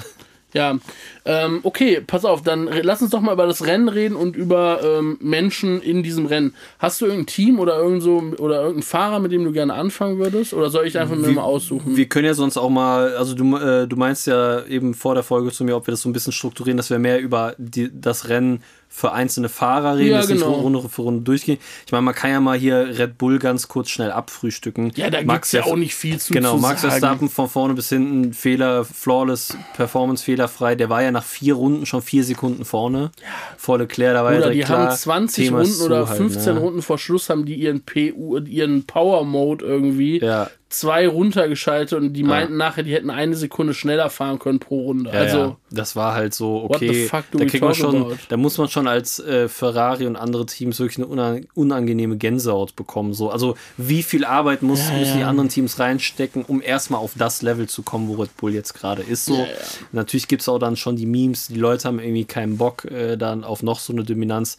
Ja, 0.56 0.78
ähm, 1.26 1.60
okay, 1.64 2.00
pass 2.00 2.24
auf, 2.24 2.42
dann 2.42 2.70
lass 2.82 3.02
uns 3.02 3.12
doch 3.12 3.20
mal 3.20 3.34
über 3.34 3.46
das 3.46 3.66
Rennen 3.66 3.90
reden 3.90 4.16
und 4.16 4.38
über 4.38 4.80
ähm, 4.84 5.18
Menschen 5.20 5.82
in 5.82 6.02
diesem 6.02 6.28
Rennen. 6.28 6.54
Hast 6.80 7.02
du 7.02 7.06
irgendein 7.06 7.26
Team 7.26 7.60
oder 7.60 7.78
irgend 7.78 8.02
so 8.02 8.24
oder 8.40 8.62
irgendeinen 8.62 8.84
Fahrer, 8.84 9.20
mit 9.20 9.34
dem 9.34 9.44
du 9.44 9.52
gerne 9.52 9.74
anfangen 9.74 10.18
würdest? 10.18 10.54
Oder 10.54 10.70
soll 10.70 10.88
ich 10.88 10.98
einfach 10.98 11.18
mir 11.18 11.28
mal 11.32 11.42
aussuchen? 11.42 11.98
Wir 11.98 12.08
können 12.08 12.26
ja 12.26 12.34
sonst 12.34 12.56
auch 12.56 12.70
mal, 12.70 13.18
also 13.18 13.36
du, 13.36 13.58
äh, 13.58 13.86
du 13.86 13.98
meinst 13.98 14.28
ja 14.28 14.64
eben 14.66 14.94
vor 14.94 15.14
der 15.14 15.24
Folge 15.24 15.52
zu 15.52 15.66
mir, 15.66 15.76
ob 15.76 15.88
wir 15.88 15.92
das 15.92 16.02
so 16.02 16.08
ein 16.08 16.14
bisschen 16.14 16.32
strukturieren, 16.32 16.78
dass 16.78 16.90
wir 16.90 17.00
mehr 17.00 17.20
über 17.20 17.54
die, 17.58 17.90
das 17.94 18.30
Rennen 18.30 18.64
für 18.88 19.12
einzelne 19.12 19.50
Fahrer 19.50 19.98
reden, 19.98 20.12
Ja, 20.12 20.18
dass 20.20 20.28
genau. 20.28 20.50
nicht 20.52 20.60
Runde 20.64 20.90
für 20.90 21.02
Runde 21.02 21.22
durchgehen. 21.22 21.58
Ich 21.86 21.92
meine, 21.92 22.04
man 22.04 22.16
kann 22.16 22.30
ja 22.32 22.40
mal 22.40 22.58
hier 22.58 22.98
Red 22.98 23.18
Bull 23.18 23.40
ganz 23.40 23.68
kurz 23.68 23.90
schnell 23.90 24.10
abfrühstücken. 24.12 24.92
ja, 24.96 25.10
da 25.10 25.22
Max 25.22 25.52
gibt's 25.52 25.66
ja 25.68 25.72
auch 25.72 25.76
nicht 25.76 25.96
viel 25.96 26.18
zu, 26.20 26.32
Genau, 26.34 26.56
zu 26.56 26.62
Max. 26.62 26.80
Verstappen 26.82 27.28
von 27.30 27.50
vorne 27.50 27.74
bis 27.74 27.90
hinten, 27.90 28.34
Fehler, 28.34 28.86
flawless, 28.86 29.58
Performance 29.76 30.24
fehlerfrei. 30.24 30.76
Der 30.76 30.90
war 30.90 31.02
ja 31.04 31.12
nach 31.12 31.24
vier 31.26 31.56
Runden 31.56 31.86
schon 31.86 32.02
vier 32.02 32.24
Sekunden 32.24 32.64
vorne. 32.64 33.12
Vor 33.58 33.80
Leclerc, 33.80 34.14
da 34.14 34.24
war 34.24 34.32
ja 34.32 34.38
Oder 34.40 34.50
direkt 34.52 34.70
die 34.70 34.74
klar, 34.74 34.88
haben 34.90 34.96
20 34.96 35.46
Thema 35.46 35.60
Runden 35.62 35.82
oder 35.82 36.04
zu 36.04 36.10
halt, 36.10 36.18
15 36.18 36.54
ne? 36.54 36.60
Runden 36.62 36.82
vor 36.82 36.98
Schluss 36.98 37.30
haben 37.30 37.46
die 37.46 37.56
ihren 37.56 37.82
PU, 37.82 38.38
ihren 38.38 38.86
Power 38.86 39.26
Mode 39.26 39.66
irgendwie 39.66 40.20
Ja, 40.22 40.50
zwei 40.80 41.08
runtergeschaltet 41.08 41.98
und 41.98 42.14
die 42.14 42.24
meinten 42.24 42.58
nachher, 42.58 42.84
die 42.84 42.94
hätten 42.94 43.10
eine 43.10 43.36
Sekunde 43.36 43.74
schneller 43.74 44.10
fahren 44.10 44.40
können 44.40 44.60
pro 44.60 44.82
Runde. 44.82 45.10
ja, 45.12 45.20
also, 45.20 45.38
ja. 45.38 45.58
das 45.72 45.96
war 45.96 46.14
halt 46.14 46.34
so, 46.34 46.68
okay, 46.70 47.08
fuck 47.08 47.24
da 47.32 47.46
kriegt 47.46 47.64
man 47.64 47.74
schon, 47.74 47.96
about? 47.96 48.16
da 48.30 48.38
muss 48.38 48.58
man 48.58 48.68
schon 48.68 48.88
als 48.88 49.20
äh, 49.20 49.48
Ferrari 49.48 50.06
und 50.06 50.16
andere 50.18 50.46
Teams 50.46 50.80
wirklich 50.80 50.98
eine 50.98 51.08
unan- 51.08 51.48
unangenehme 51.54 52.18
Gänsehaut 52.18 52.76
bekommen. 52.76 53.14
So. 53.14 53.30
Also 53.30 53.56
wie 53.78 54.04
viel 54.04 54.26
Arbeit 54.26 54.64
muss, 54.64 54.88
Ja, 54.90 54.98
müssen 54.98 55.14
die 55.16 55.20
ja. 55.22 55.30
anderen 55.30 55.50
Teams 55.50 55.80
reinstecken, 55.80 56.44
um 56.44 56.62
erstmal 56.62 57.00
auf 57.00 57.14
das 57.16 57.42
Level 57.42 57.68
zu 57.68 57.82
kommen, 57.82 58.10
wo 58.10 58.22
Red 58.22 58.36
Bull 58.36 58.54
jetzt 58.54 58.74
gerade 58.74 59.02
ist. 59.02 59.26
So. 59.26 59.36
Ja, 59.36 59.44
ja. 59.44 59.48
Natürlich 59.94 60.28
gibt 60.28 60.42
es 60.42 60.50
auch 60.50 60.60
dann 60.60 60.76
schon 60.76 60.98
die 60.98 61.06
Memes, 61.06 61.48
die 61.48 61.56
Leute 61.60 61.88
haben 61.88 62.00
irgendwie 62.00 62.26
keinen 62.26 62.58
Bock 62.58 62.86
äh, 62.86 63.16
dann 63.16 63.44
auf 63.44 63.64
noch 63.64 63.80
so 63.80 63.94
eine 63.94 64.04
Dominanz. 64.04 64.58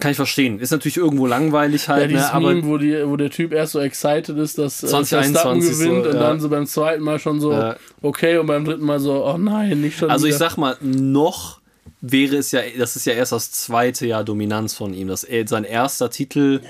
Kann 0.00 0.10
ich 0.10 0.16
verstehen. 0.16 0.58
Ist 0.60 0.70
natürlich 0.70 0.96
irgendwo 0.96 1.26
langweilig 1.26 1.86
ja, 1.86 1.94
halt, 1.94 2.10
dieses 2.10 2.26
ne? 2.26 2.32
aber 2.32 2.54
Meme, 2.54 2.66
wo, 2.66 2.78
die, 2.78 3.06
wo 3.06 3.16
der 3.16 3.30
Typ 3.30 3.52
erst 3.52 3.72
so 3.72 3.80
excited 3.80 4.36
ist, 4.36 4.58
dass 4.58 4.82
äh, 4.82 4.86
2021 4.86 5.32
Verstappen 5.32 5.60
gewinnt 5.60 6.04
so, 6.04 6.10
und 6.10 6.14
ja. 6.16 6.20
dann 6.20 6.40
so 6.40 6.48
beim 6.48 6.66
zweiten 6.66 7.02
Mal 7.02 7.18
schon 7.18 7.40
so, 7.40 7.52
Ja. 7.52 7.76
okay, 8.02 8.38
und 8.38 8.46
beim 8.46 8.64
dritten 8.64 8.84
Mal 8.84 9.00
so, 9.00 9.24
oh 9.24 9.36
nein, 9.38 9.80
nicht 9.80 9.98
schon 9.98 10.10
Also 10.10 10.26
ich 10.26 10.34
wieder. 10.34 10.38
sag 10.50 10.56
mal, 10.56 10.76
noch 10.80 11.60
wäre 12.00 12.36
es 12.36 12.52
ja, 12.52 12.60
das 12.78 12.96
ist 12.96 13.06
ja 13.06 13.14
erst 13.14 13.32
das 13.32 13.50
zweite 13.50 14.06
Jahr 14.06 14.24
Dominanz 14.24 14.74
von 14.74 14.92
ihm. 14.94 15.08
Das, 15.08 15.24
er- 15.24 15.46
sein 15.48 15.64
erster 15.64 16.10
Titel 16.10 16.60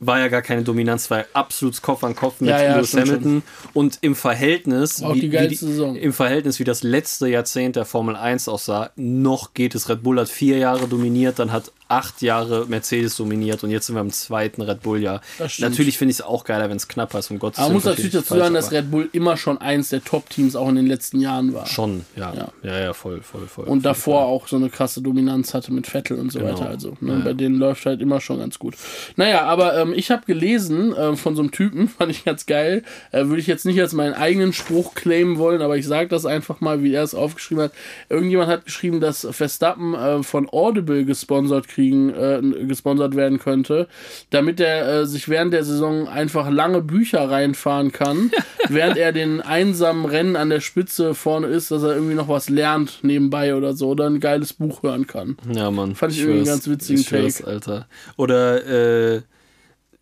war 0.00 0.18
ja 0.18 0.28
gar 0.28 0.42
keine 0.42 0.62
Dominanz, 0.62 1.10
war 1.10 1.18
ja 1.20 1.24
absolut 1.32 1.80
Kopf 1.80 2.02
an 2.04 2.14
Kopf 2.16 2.40
mit 2.40 2.50
Ja, 2.50 2.60
ja, 2.62 2.76
Lewis 2.76 2.94
Hamilton. 2.94 3.42
Und 3.72 3.98
im 4.02 4.14
Verhältnis, 4.16 5.00
Auch 5.02 5.14
die 5.14 5.30
geilste 5.30 5.66
Saison. 5.66 5.96
im 5.96 6.12
Verhältnis, 6.12 6.58
wie 6.58 6.64
das 6.64 6.82
letzte 6.82 7.28
Jahrzehnt 7.28 7.76
der 7.76 7.84
Formel 7.86 8.16
1 8.16 8.48
aussah, 8.48 8.90
noch 8.96 9.54
geht 9.54 9.74
es. 9.74 9.88
Red 9.88 10.02
Bull 10.02 10.18
hat 10.20 10.28
vier 10.28 10.58
Jahre 10.58 10.88
dominiert, 10.88 11.38
dann 11.38 11.52
hat 11.52 11.72
acht 11.88 12.22
Jahre 12.22 12.66
Mercedes 12.66 13.16
dominiert 13.16 13.62
und 13.62 13.70
jetzt 13.70 13.86
sind 13.86 13.94
wir 13.94 14.00
im 14.00 14.10
zweiten 14.10 14.62
Red 14.62 14.82
Bull-Jahr. 14.82 15.20
Das 15.38 15.52
stimmt. 15.52 15.70
Natürlich 15.70 15.98
finde 15.98 16.12
ich 16.12 16.18
es 16.18 16.22
auch 16.24 16.44
geiler, 16.44 16.70
wenn 16.70 16.76
es 16.76 16.88
knapper 16.88 17.18
ist, 17.18 17.30
um 17.30 17.38
Gottes 17.38 17.58
Aber 17.58 17.68
man 17.68 17.74
muss 17.74 17.84
Willen, 17.84 17.96
natürlich 17.96 18.12
dazu 18.12 18.36
sagen, 18.36 18.54
dass 18.54 18.72
Red 18.72 18.90
Bull 18.90 19.08
immer 19.12 19.36
schon 19.36 19.58
eins 19.58 19.90
der 19.90 20.02
Top-Teams 20.02 20.56
auch 20.56 20.68
in 20.68 20.76
den 20.76 20.86
letzten 20.86 21.20
Jahren 21.20 21.52
war. 21.52 21.66
Schon, 21.66 22.04
ja. 22.16 22.32
Ja. 22.34 22.48
Ja, 22.62 22.78
ja, 22.80 22.92
voll, 22.94 23.20
voll, 23.22 23.46
voll. 23.46 23.64
Und 23.64 23.82
voll, 23.82 23.90
davor 23.90 24.24
auch 24.26 24.48
so 24.48 24.56
eine 24.56 24.70
krasse 24.70 25.02
Dominanz 25.02 25.52
hatte 25.54 25.72
mit 25.72 25.86
Vettel 25.86 26.18
und 26.18 26.32
so 26.32 26.38
Genau. 26.38 26.52
weiter. 26.52 26.68
Also 26.68 26.96
ne, 27.00 27.20
bei 27.24 27.32
denen 27.34 27.56
läuft 27.56 27.84
halt 27.86 28.00
immer 28.00 28.20
schon 28.20 28.38
ganz 28.38 28.58
gut. 28.58 28.74
Naja, 29.16 29.42
aber 29.42 29.76
ähm, 29.78 29.92
ich 29.94 30.10
habe 30.10 30.22
gelesen 30.26 30.94
äh, 30.94 31.16
von 31.16 31.36
so 31.36 31.42
einem 31.42 31.50
Typen, 31.50 31.88
fand 31.98 32.10
ich 32.10 32.24
ganz 32.24 32.46
geil. 32.46 32.82
Äh, 33.12 33.26
Würde 33.26 33.40
ich 33.40 33.46
jetzt 33.46 33.66
nicht 33.66 33.80
als 33.80 33.92
meinen 33.92 34.14
eigenen 34.14 34.52
Spruch 34.52 34.94
claimen 34.94 35.38
wollen, 35.38 35.60
aber 35.62 35.76
ich 35.76 35.86
sage 35.86 36.08
das 36.08 36.24
einfach 36.26 36.60
mal, 36.60 36.82
wie 36.82 36.94
er 36.94 37.02
es 37.02 37.14
aufgeschrieben 37.14 37.64
hat. 37.64 37.72
Irgendjemand 38.08 38.48
hat 38.48 38.64
geschrieben, 38.64 39.00
dass 39.00 39.26
Verstappen 39.30 39.94
äh, 39.94 40.22
von 40.22 40.48
Audible 40.50 41.04
gesponsert 41.04 41.66
kriegen, 41.74 42.10
äh, 42.10 42.40
gesponsert 42.66 43.16
werden 43.16 43.38
könnte, 43.38 43.88
damit 44.30 44.60
er 44.60 45.02
äh, 45.02 45.06
sich 45.06 45.28
während 45.28 45.52
der 45.52 45.64
Saison 45.64 46.08
einfach 46.08 46.50
lange 46.50 46.80
Bücher 46.80 47.28
reinfahren 47.30 47.92
kann, 47.92 48.30
während 48.68 48.96
er 48.96 49.12
den 49.12 49.40
einsamen 49.40 50.04
Rennen 50.04 50.36
an 50.36 50.50
der 50.50 50.60
Spitze 50.60 51.14
vorne 51.14 51.48
ist, 51.48 51.70
dass 51.70 51.82
er 51.82 51.94
irgendwie 51.94 52.14
noch 52.14 52.28
was 52.28 52.48
lernt 52.48 53.00
nebenbei 53.02 53.54
oder 53.54 53.74
so 53.74 53.88
oder 53.88 54.06
ein 54.06 54.20
geiles 54.20 54.52
Buch 54.52 54.82
hören 54.82 55.06
kann. 55.06 55.36
Ja, 55.52 55.70
Mann. 55.70 55.94
Fand 55.94 56.12
ich 56.12 56.20
irgendwie 56.20 56.38
einen 56.38 56.46
schwör's. 56.46 56.64
ganz 56.64 56.68
witzigen 56.68 57.00
ich 57.00 57.34
Take. 57.34 57.46
Alter. 57.46 57.86
Oder, 58.16 59.14
äh, 59.16 59.22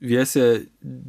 wie 0.00 0.18
heißt 0.18 0.34
der, 0.34 0.60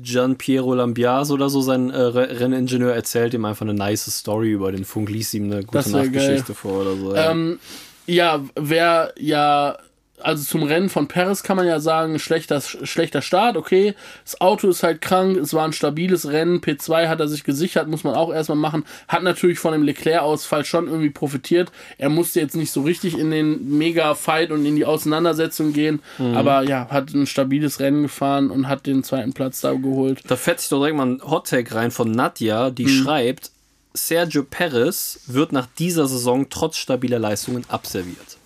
Gian 0.01 0.37
Piero 0.37 0.75
Lambiase 0.75 1.33
oder 1.33 1.49
so, 1.49 1.61
sein 1.61 1.89
äh, 1.89 1.99
Renningenieur, 1.99 2.93
erzählt 2.93 3.33
ihm 3.33 3.45
einfach 3.45 3.65
eine 3.65 3.73
nice 3.73 4.05
Story 4.05 4.51
über 4.51 4.71
den 4.71 4.85
Funk, 4.85 5.09
liest 5.09 5.33
ihm 5.33 5.51
eine 5.51 5.63
gute 5.63 5.89
Nachtgeschichte 5.89 6.53
vor 6.53 6.81
oder 6.81 6.95
so. 6.95 7.15
Ja, 7.15 7.31
ähm, 7.31 7.59
ja 8.05 8.43
wer 8.55 9.13
ja 9.17 9.77
also 10.23 10.43
zum 10.43 10.63
Rennen 10.63 10.89
von 10.89 11.07
Paris 11.07 11.43
kann 11.43 11.57
man 11.57 11.67
ja 11.67 11.79
sagen, 11.79 12.17
schlechter, 12.17 12.61
schlechter 12.61 13.21
Start, 13.21 13.57
okay. 13.57 13.93
Das 14.23 14.39
Auto 14.41 14.69
ist 14.69 14.83
halt 14.83 15.01
krank, 15.01 15.37
es 15.37 15.53
war 15.53 15.65
ein 15.65 15.73
stabiles 15.73 16.29
Rennen, 16.29 16.61
P2 16.61 17.07
hat 17.07 17.19
er 17.19 17.27
sich 17.27 17.43
gesichert, 17.43 17.87
muss 17.87 18.03
man 18.03 18.15
auch 18.15 18.33
erstmal 18.33 18.57
machen. 18.57 18.85
Hat 19.07 19.23
natürlich 19.23 19.59
von 19.59 19.73
dem 19.73 19.83
Leclerc-Ausfall 19.83 20.65
schon 20.65 20.87
irgendwie 20.87 21.09
profitiert. 21.09 21.71
Er 21.97 22.09
musste 22.09 22.39
jetzt 22.39 22.55
nicht 22.55 22.71
so 22.71 22.81
richtig 22.81 23.17
in 23.17 23.31
den 23.31 23.77
Mega-Fight 23.77 24.51
und 24.51 24.65
in 24.65 24.75
die 24.75 24.85
Auseinandersetzung 24.85 25.73
gehen, 25.73 26.01
mhm. 26.17 26.35
aber 26.35 26.63
ja, 26.63 26.87
hat 26.89 27.13
ein 27.13 27.27
stabiles 27.27 27.79
Rennen 27.79 28.03
gefahren 28.03 28.49
und 28.49 28.67
hat 28.67 28.85
den 28.85 29.03
zweiten 29.03 29.33
Platz 29.33 29.61
da 29.61 29.73
geholt. 29.73 30.21
Da 30.27 30.35
fetzt 30.35 30.61
sich 30.61 30.69
doch 30.69 30.79
direkt 30.79 30.97
mal 30.97 31.07
ein 31.07 31.21
Hot-Tag 31.23 31.73
rein 31.75 31.91
von 31.91 32.11
Nadja, 32.11 32.69
die 32.69 32.85
mhm. 32.85 33.03
schreibt, 33.03 33.51
Sergio 33.95 34.43
Perez 34.43 35.19
wird 35.27 35.51
nach 35.51 35.67
dieser 35.77 36.07
Saison 36.07 36.47
trotz 36.49 36.77
stabiler 36.77 37.19
Leistungen 37.19 37.63
abserviert 37.67 38.37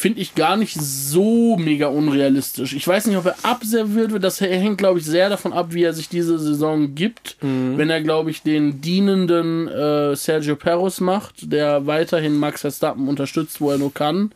finde 0.00 0.20
ich 0.20 0.34
gar 0.34 0.56
nicht 0.56 0.80
so 0.80 1.58
mega 1.58 1.88
unrealistisch. 1.88 2.72
Ich 2.72 2.88
weiß 2.88 3.06
nicht, 3.06 3.18
ob 3.18 3.26
er 3.26 3.36
abserviert 3.42 4.12
wird. 4.12 4.24
Das 4.24 4.40
hängt, 4.40 4.78
glaube 4.78 4.98
ich, 4.98 5.04
sehr 5.04 5.28
davon 5.28 5.52
ab, 5.52 5.74
wie 5.74 5.82
er 5.82 5.92
sich 5.92 6.08
diese 6.08 6.38
Saison 6.38 6.94
gibt. 6.94 7.36
Mhm. 7.42 7.76
Wenn 7.76 7.90
er, 7.90 8.00
glaube 8.00 8.30
ich, 8.30 8.42
den 8.42 8.80
dienenden 8.80 9.68
äh, 9.68 10.16
Sergio 10.16 10.56
Perros 10.56 11.00
macht, 11.00 11.52
der 11.52 11.86
weiterhin 11.86 12.38
Max 12.38 12.62
Verstappen 12.62 13.08
unterstützt, 13.08 13.60
wo 13.60 13.70
er 13.70 13.76
nur 13.76 13.92
kann, 13.92 14.32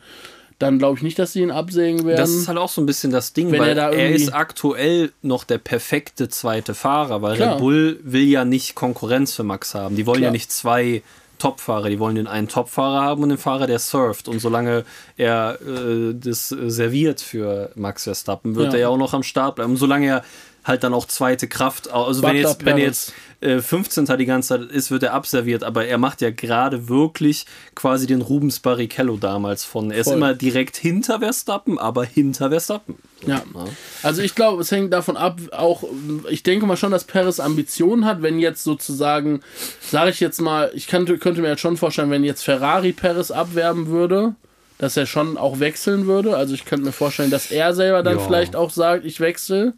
dann 0.59 0.77
glaube 0.77 0.97
ich 0.97 1.03
nicht, 1.03 1.17
dass 1.17 1.33
sie 1.33 1.41
ihn 1.41 1.51
absägen 1.51 2.05
werden. 2.05 2.17
Das 2.17 2.29
ist 2.29 2.47
halt 2.47 2.59
auch 2.59 2.69
so 2.69 2.79
ein 2.79 2.85
bisschen 2.85 3.11
das 3.11 3.33
Ding, 3.33 3.51
Wenn 3.51 3.59
weil 3.59 3.75
er, 3.75 3.91
er, 3.91 4.11
ist 4.11 4.35
aktuell 4.35 5.11
noch 5.23 5.43
der 5.45 5.57
perfekte 5.57 6.29
zweite 6.29 6.75
Fahrer, 6.75 7.23
weil 7.23 7.37
Klar. 7.37 7.53
Red 7.53 7.59
Bull 7.59 7.99
will 8.03 8.25
ja 8.25 8.45
nicht 8.45 8.75
Konkurrenz 8.75 9.33
für 9.33 9.43
Max 9.43 9.73
haben. 9.73 9.95
Die 9.95 10.05
wollen 10.05 10.19
Klar. 10.19 10.29
ja 10.29 10.31
nicht 10.31 10.51
zwei 10.51 11.01
Topfahrer. 11.37 11.89
Die 11.89 11.99
wollen 11.99 12.15
den 12.15 12.27
einen 12.27 12.47
Topfahrer 12.47 13.01
haben 13.01 13.23
und 13.23 13.29
den 13.29 13.37
Fahrer, 13.37 13.67
der 13.67 13.79
surft. 13.79 14.27
Und 14.27 14.39
solange 14.39 14.85
er 15.17 15.59
äh, 15.61 16.13
das 16.13 16.49
serviert 16.49 17.21
für 17.21 17.71
Max 17.75 18.03
Verstappen, 18.03 18.55
wird 18.55 18.67
ja. 18.67 18.73
er 18.73 18.79
ja 18.79 18.89
auch 18.89 18.97
noch 18.97 19.13
am 19.13 19.23
Start 19.23 19.55
bleiben. 19.55 19.71
Und 19.71 19.77
solange 19.77 20.07
er 20.07 20.23
halt 20.65 20.83
dann 20.83 20.93
auch 20.93 21.05
zweite 21.05 21.47
Kraft. 21.47 21.91
Also 21.91 22.23
wenn 22.23 22.35
jetzt, 22.35 22.65
wenn 22.65 22.77
jetzt 22.77 23.13
äh, 23.39 23.59
15. 23.59 24.05
die 24.17 24.25
ganze 24.25 24.49
Zeit 24.49 24.71
ist, 24.71 24.91
wird 24.91 25.03
er 25.03 25.13
abserviert, 25.13 25.63
aber 25.63 25.85
er 25.85 25.97
macht 25.97 26.21
ja 26.21 26.31
gerade 26.31 26.89
wirklich 26.89 27.45
quasi 27.75 28.07
den 28.07 28.21
Rubens 28.21 28.59
Barrichello 28.59 29.17
damals 29.17 29.63
von. 29.63 29.91
Er 29.91 29.99
ist 29.99 30.11
immer 30.11 30.33
direkt 30.33 30.75
hinter 30.77 31.19
Verstappen, 31.19 31.77
aber 31.77 32.03
hinter 32.03 32.49
Verstappen. 32.49 32.95
Ja. 33.25 33.43
ja. 33.53 33.65
Also 34.01 34.21
ich 34.21 34.33
glaube, 34.35 34.61
es 34.61 34.71
hängt 34.71 34.91
davon 34.91 35.17
ab, 35.17 35.39
auch, 35.51 35.83
ich 36.29 36.43
denke 36.43 36.65
mal 36.65 36.77
schon, 36.77 36.91
dass 36.91 37.03
Perez 37.03 37.39
Ambitionen 37.39 38.05
hat, 38.05 38.21
wenn 38.21 38.39
jetzt 38.39 38.63
sozusagen, 38.63 39.41
sage 39.79 40.09
ich 40.09 40.19
jetzt 40.19 40.41
mal, 40.41 40.71
ich 40.73 40.87
könnte, 40.87 41.17
könnte 41.19 41.41
mir 41.41 41.49
jetzt 41.49 41.61
schon 41.61 41.77
vorstellen, 41.77 42.09
wenn 42.09 42.23
jetzt 42.23 42.43
Ferrari 42.43 42.91
Perez 42.91 43.29
abwerben 43.29 43.87
würde, 43.87 44.35
dass 44.77 44.97
er 44.97 45.05
schon 45.05 45.37
auch 45.37 45.59
wechseln 45.59 46.07
würde. 46.07 46.35
Also 46.35 46.53
ich 46.53 46.65
könnte 46.65 46.85
mir 46.85 46.91
vorstellen, 46.91 47.31
dass 47.31 47.51
er 47.51 47.73
selber 47.73 48.03
dann 48.03 48.17
ja. 48.17 48.23
vielleicht 48.23 48.55
auch 48.55 48.71
sagt, 48.71 49.05
ich 49.05 49.19
wechsle. 49.19 49.73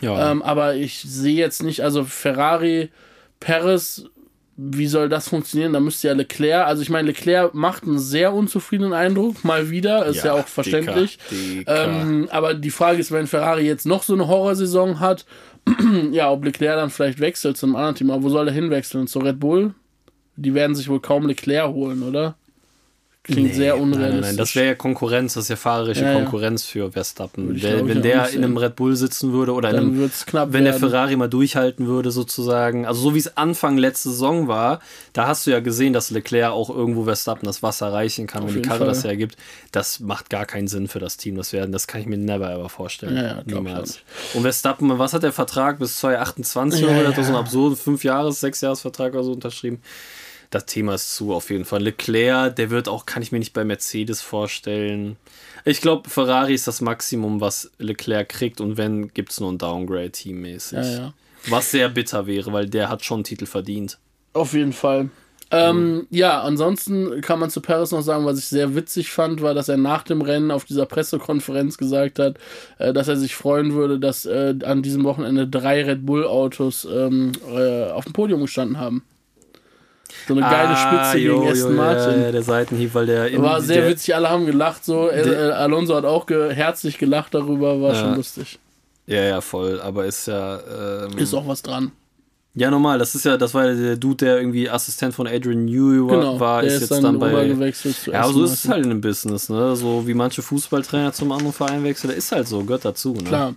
Ja. 0.00 0.30
Ähm, 0.30 0.42
aber 0.42 0.74
ich 0.74 1.00
sehe 1.00 1.36
jetzt 1.36 1.62
nicht, 1.62 1.82
also 1.82 2.04
Ferrari, 2.04 2.90
Perez, 3.38 4.04
wie 4.56 4.86
soll 4.86 5.08
das 5.08 5.28
funktionieren? 5.28 5.72
Da 5.72 5.80
müsste 5.80 6.08
ja 6.08 6.14
Leclerc, 6.14 6.66
also 6.66 6.82
ich 6.82 6.90
meine, 6.90 7.08
Leclerc 7.08 7.54
macht 7.54 7.84
einen 7.84 7.98
sehr 7.98 8.34
unzufriedenen 8.34 8.92
Eindruck, 8.92 9.42
mal 9.42 9.70
wieder, 9.70 10.04
ist 10.06 10.24
ja, 10.24 10.26
ja 10.26 10.40
auch 10.40 10.46
verständlich. 10.46 11.18
Dicker, 11.30 11.54
dicker. 11.54 12.02
Ähm, 12.02 12.28
aber 12.30 12.54
die 12.54 12.70
Frage 12.70 12.98
ist, 12.98 13.10
wenn 13.10 13.26
Ferrari 13.26 13.66
jetzt 13.66 13.86
noch 13.86 14.02
so 14.02 14.12
eine 14.12 14.28
Horrorsaison 14.28 15.00
hat, 15.00 15.24
ja, 16.12 16.30
ob 16.30 16.44
Leclerc 16.44 16.76
dann 16.76 16.90
vielleicht 16.90 17.20
wechselt 17.20 17.56
zum 17.56 17.74
anderen 17.74 17.94
Team, 17.94 18.10
aber 18.10 18.22
wo 18.22 18.28
soll 18.28 18.48
er 18.48 18.54
hinwechseln? 18.54 19.06
Zu 19.06 19.20
Red 19.20 19.40
Bull? 19.40 19.74
Die 20.36 20.54
werden 20.54 20.76
sich 20.76 20.88
wohl 20.88 21.00
kaum 21.00 21.26
Leclerc 21.26 21.72
holen, 21.72 22.02
oder? 22.02 22.36
Klingt 23.30 23.48
nee, 23.50 23.54
sehr 23.54 23.78
unrealistisch. 23.78 24.20
Nein, 24.20 24.20
nein, 24.20 24.36
das 24.36 24.54
wäre 24.54 24.66
ja 24.66 24.74
Konkurrenz, 24.74 25.34
das 25.34 25.44
ist 25.44 25.48
ja 25.50 25.56
fahrerische 25.56 26.04
ja, 26.04 26.12
Konkurrenz 26.14 26.64
für 26.64 26.92
Verstappen. 26.92 27.58
Der, 27.58 27.86
wenn 27.86 28.02
der 28.02 28.28
in 28.30 28.44
einem 28.44 28.56
Red 28.56 28.76
Bull 28.76 28.96
sitzen 28.96 29.32
würde 29.32 29.52
oder 29.52 29.68
einem, 29.68 29.98
wenn 30.00 30.52
werden. 30.52 30.64
der 30.64 30.74
Ferrari 30.74 31.16
mal 31.16 31.28
durchhalten 31.28 31.86
würde, 31.86 32.10
sozusagen. 32.10 32.86
Also 32.86 33.00
so 33.00 33.14
wie 33.14 33.18
es 33.18 33.36
Anfang 33.36 33.78
letzte 33.78 34.10
Saison 34.10 34.48
war, 34.48 34.80
da 35.12 35.26
hast 35.26 35.46
du 35.46 35.50
ja 35.50 35.60
gesehen, 35.60 35.92
dass 35.92 36.10
Leclerc 36.10 36.52
auch 36.52 36.70
irgendwo 36.70 37.04
Verstappen 37.04 37.46
das 37.46 37.62
Wasser 37.62 37.86
erreichen 37.86 38.26
kann, 38.26 38.42
Auf 38.42 38.48
wenn 38.48 38.62
die 38.62 38.68
Karre 38.68 38.80
Fall. 38.80 38.88
das 38.88 39.04
hergibt. 39.04 39.36
Das 39.72 40.00
macht 40.00 40.30
gar 40.30 40.46
keinen 40.46 40.68
Sinn 40.68 40.88
für 40.88 40.98
das 40.98 41.16
Team. 41.16 41.36
Das 41.36 41.52
werden, 41.52 41.72
das 41.72 41.86
kann 41.86 42.00
ich 42.00 42.06
mir 42.06 42.18
never 42.18 42.50
ever 42.52 42.68
vorstellen. 42.68 43.16
Ja, 43.16 43.42
Niemals. 43.44 44.00
Und 44.34 44.42
Verstappen, 44.42 44.98
was 44.98 45.12
hat 45.12 45.22
der 45.22 45.32
Vertrag 45.32 45.78
bis 45.78 45.98
2028 45.98 46.80
ja, 46.80 46.88
oder? 46.88 47.08
Hat 47.08 47.16
er 47.16 47.24
so 47.24 47.28
einen 47.30 47.38
absurden 47.38 47.76
5 47.76 48.04
Jahres, 48.04 48.40
6 48.40 48.60
Jahres 48.60 48.80
Vertrag 48.80 49.12
oder 49.14 49.24
so 49.24 49.32
unterschrieben? 49.32 49.80
Das 50.50 50.66
Thema 50.66 50.94
ist 50.94 51.14
zu 51.14 51.32
auf 51.32 51.50
jeden 51.50 51.64
Fall. 51.64 51.82
Leclerc, 51.82 52.56
der 52.56 52.70
wird 52.70 52.88
auch, 52.88 53.06
kann 53.06 53.22
ich 53.22 53.32
mir 53.32 53.38
nicht 53.38 53.52
bei 53.52 53.64
Mercedes 53.64 54.20
vorstellen. 54.20 55.16
Ich 55.64 55.80
glaube, 55.80 56.08
Ferrari 56.08 56.54
ist 56.54 56.66
das 56.66 56.80
Maximum, 56.80 57.40
was 57.40 57.70
Leclerc 57.78 58.28
kriegt 58.28 58.60
und 58.60 58.76
wenn, 58.76 59.14
gibt 59.14 59.30
es 59.30 59.40
nur 59.40 59.52
ein 59.52 59.58
Downgrade 59.58 60.10
teammäßig. 60.10 60.78
Ja, 60.78 60.84
ja. 60.84 61.14
Was 61.48 61.70
sehr 61.70 61.88
bitter 61.88 62.26
wäre, 62.26 62.52
weil 62.52 62.68
der 62.68 62.88
hat 62.88 63.04
schon 63.04 63.18
einen 63.18 63.24
Titel 63.24 63.46
verdient. 63.46 63.98
Auf 64.32 64.52
jeden 64.52 64.72
Fall. 64.72 65.10
Ähm, 65.52 65.94
mhm. 65.94 66.06
Ja, 66.10 66.42
ansonsten 66.42 67.20
kann 67.22 67.40
man 67.40 67.50
zu 67.50 67.60
Paris 67.60 67.90
noch 67.90 68.02
sagen, 68.02 68.24
was 68.24 68.38
ich 68.38 68.46
sehr 68.46 68.74
witzig 68.74 69.10
fand, 69.10 69.42
war, 69.42 69.52
dass 69.52 69.68
er 69.68 69.76
nach 69.76 70.04
dem 70.04 70.20
Rennen 70.22 70.50
auf 70.50 70.64
dieser 70.64 70.86
Pressekonferenz 70.86 71.76
gesagt 71.76 72.18
hat, 72.18 72.36
äh, 72.78 72.92
dass 72.92 73.08
er 73.08 73.16
sich 73.16 73.34
freuen 73.34 73.74
würde, 73.74 73.98
dass 73.98 74.26
äh, 74.26 74.54
an 74.64 74.82
diesem 74.82 75.02
Wochenende 75.02 75.48
drei 75.48 75.84
Red 75.84 76.06
Bull 76.06 76.24
Autos 76.24 76.86
ähm, 76.90 77.32
äh, 77.52 77.90
auf 77.90 78.04
dem 78.04 78.12
Podium 78.12 78.42
gestanden 78.42 78.78
haben. 78.78 79.02
So 80.26 80.34
eine 80.34 80.42
geile 80.42 80.70
ah, 80.70 81.10
Spitze 81.10 81.24
jo, 81.24 81.40
gegen 81.40 81.52
Aston 81.52 81.76
Martin. 81.76 82.22
Ja, 82.22 82.32
der 82.32 82.42
Seitenhieb, 82.42 82.94
weil 82.94 83.06
der. 83.06 83.28
In, 83.28 83.42
war 83.42 83.60
sehr 83.60 83.82
der, 83.82 83.90
witzig, 83.90 84.14
alle 84.14 84.30
haben 84.30 84.46
gelacht. 84.46 84.84
So. 84.84 85.08
Der, 85.08 85.58
Alonso 85.58 85.94
hat 85.94 86.04
auch 86.04 86.26
ge 86.26 86.52
herzlich 86.52 86.98
gelacht 86.98 87.34
darüber, 87.34 87.80
war 87.80 87.94
ja. 87.94 88.00
schon 88.00 88.16
lustig. 88.16 88.58
Ja, 89.06 89.22
ja, 89.22 89.40
voll. 89.40 89.80
Aber 89.80 90.06
ist 90.06 90.26
ja. 90.26 90.60
Ähm, 91.06 91.18
ist 91.18 91.34
auch 91.34 91.46
was 91.46 91.62
dran. 91.62 91.92
Ja, 92.54 92.70
normal. 92.70 92.98
Das 92.98 93.14
ist 93.14 93.24
ja, 93.24 93.36
das 93.36 93.54
war 93.54 93.66
ja 93.66 93.74
der 93.74 93.96
Dude, 93.96 94.24
der 94.24 94.38
irgendwie 94.38 94.68
Assistent 94.68 95.14
von 95.14 95.26
Adrian 95.26 95.66
Newey 95.66 96.08
war, 96.08 96.18
genau, 96.18 96.40
war 96.40 96.62
ist, 96.64 96.74
ist 96.74 96.90
jetzt 96.90 97.02
dann, 97.02 97.18
bei. 97.18 97.46
Ja, 98.06 98.22
aber 98.22 98.32
so 98.32 98.44
ist 98.44 98.52
es 98.52 98.68
halt 98.68 98.84
in 98.84 98.90
dem 98.90 99.00
Business, 99.00 99.48
ne? 99.48 99.76
So 99.76 100.06
wie 100.06 100.14
manche 100.14 100.42
Fußballtrainer 100.42 101.12
zum 101.12 101.30
anderen 101.30 101.52
Verein 101.52 101.84
wechseln, 101.84 102.08
der 102.08 102.16
ist 102.16 102.32
halt 102.32 102.48
so, 102.48 102.64
gehört 102.64 102.84
dazu, 102.84 103.12
ne? 103.12 103.22
Klar. 103.22 103.54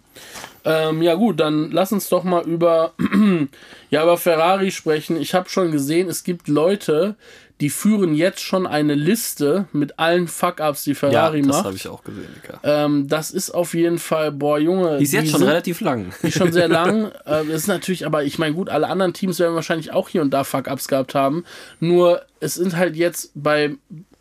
Ähm, 0.66 1.02
ja 1.02 1.16
gut, 1.16 1.40
dann 1.40 1.72
lass 1.72 1.92
uns 1.92 2.10
doch 2.10 2.24
mal 2.24 2.44
über 2.44 2.94
ja 3.90 4.04
über 4.04 4.18
Ferrari 4.18 4.72
sprechen. 4.72 5.18
Ich 5.18 5.34
habe 5.34 5.50
schon 5.50 5.72
gesehen, 5.72 6.10
es 6.10 6.24
gibt 6.24 6.48
Leute, 6.48 7.16
die 7.62 7.70
führen 7.70 8.16
jetzt 8.16 8.42
schon 8.42 8.66
eine 8.66 8.96
Liste 8.96 9.68
mit 9.72 10.00
allen 10.00 10.28
Fuck-Ups, 10.28 10.84
die 10.84 10.96
Ferrari 10.96 11.40
ja, 11.40 11.46
das 11.46 11.48
macht. 11.48 11.60
Das 11.60 11.66
habe 11.66 11.76
ich 11.76 11.88
auch 11.88 12.04
gesehen, 12.04 12.28
Nika. 12.36 12.60
Ähm, 12.64 13.08
das 13.08 13.32
ist 13.32 13.52
auf 13.52 13.74
jeden 13.74 14.00
Fall, 14.00 14.32
boah, 14.32 14.58
Junge. 14.58 14.98
Die 14.98 15.04
ist 15.04 15.14
jetzt 15.14 15.32
schon 15.32 15.40
sind, 15.40 15.50
relativ 15.50 15.80
lang. 15.82 16.12
Die 16.22 16.28
ist 16.28 16.38
schon 16.38 16.52
sehr 16.52 16.68
lang. 16.70 17.06
äh, 17.26 17.46
das 17.46 17.48
ist 17.48 17.68
natürlich, 17.68 18.06
aber 18.06 18.24
ich 18.24 18.40
meine, 18.40 18.56
gut, 18.56 18.70
alle 18.70 18.88
anderen 18.88 19.14
Teams 19.14 19.40
werden 19.40 19.56
wahrscheinlich 19.56 19.94
auch 19.94 20.10
hier 20.10 20.22
und 20.22 20.32
da 20.32 20.44
Fuck-Ups 20.44 20.88
gehabt 20.88 21.16
haben. 21.16 21.46
Nur, 21.80 22.24
es 22.40 22.56
sind 22.56 22.76
halt 22.76 22.96
jetzt 22.96 23.32
bei 23.36 23.76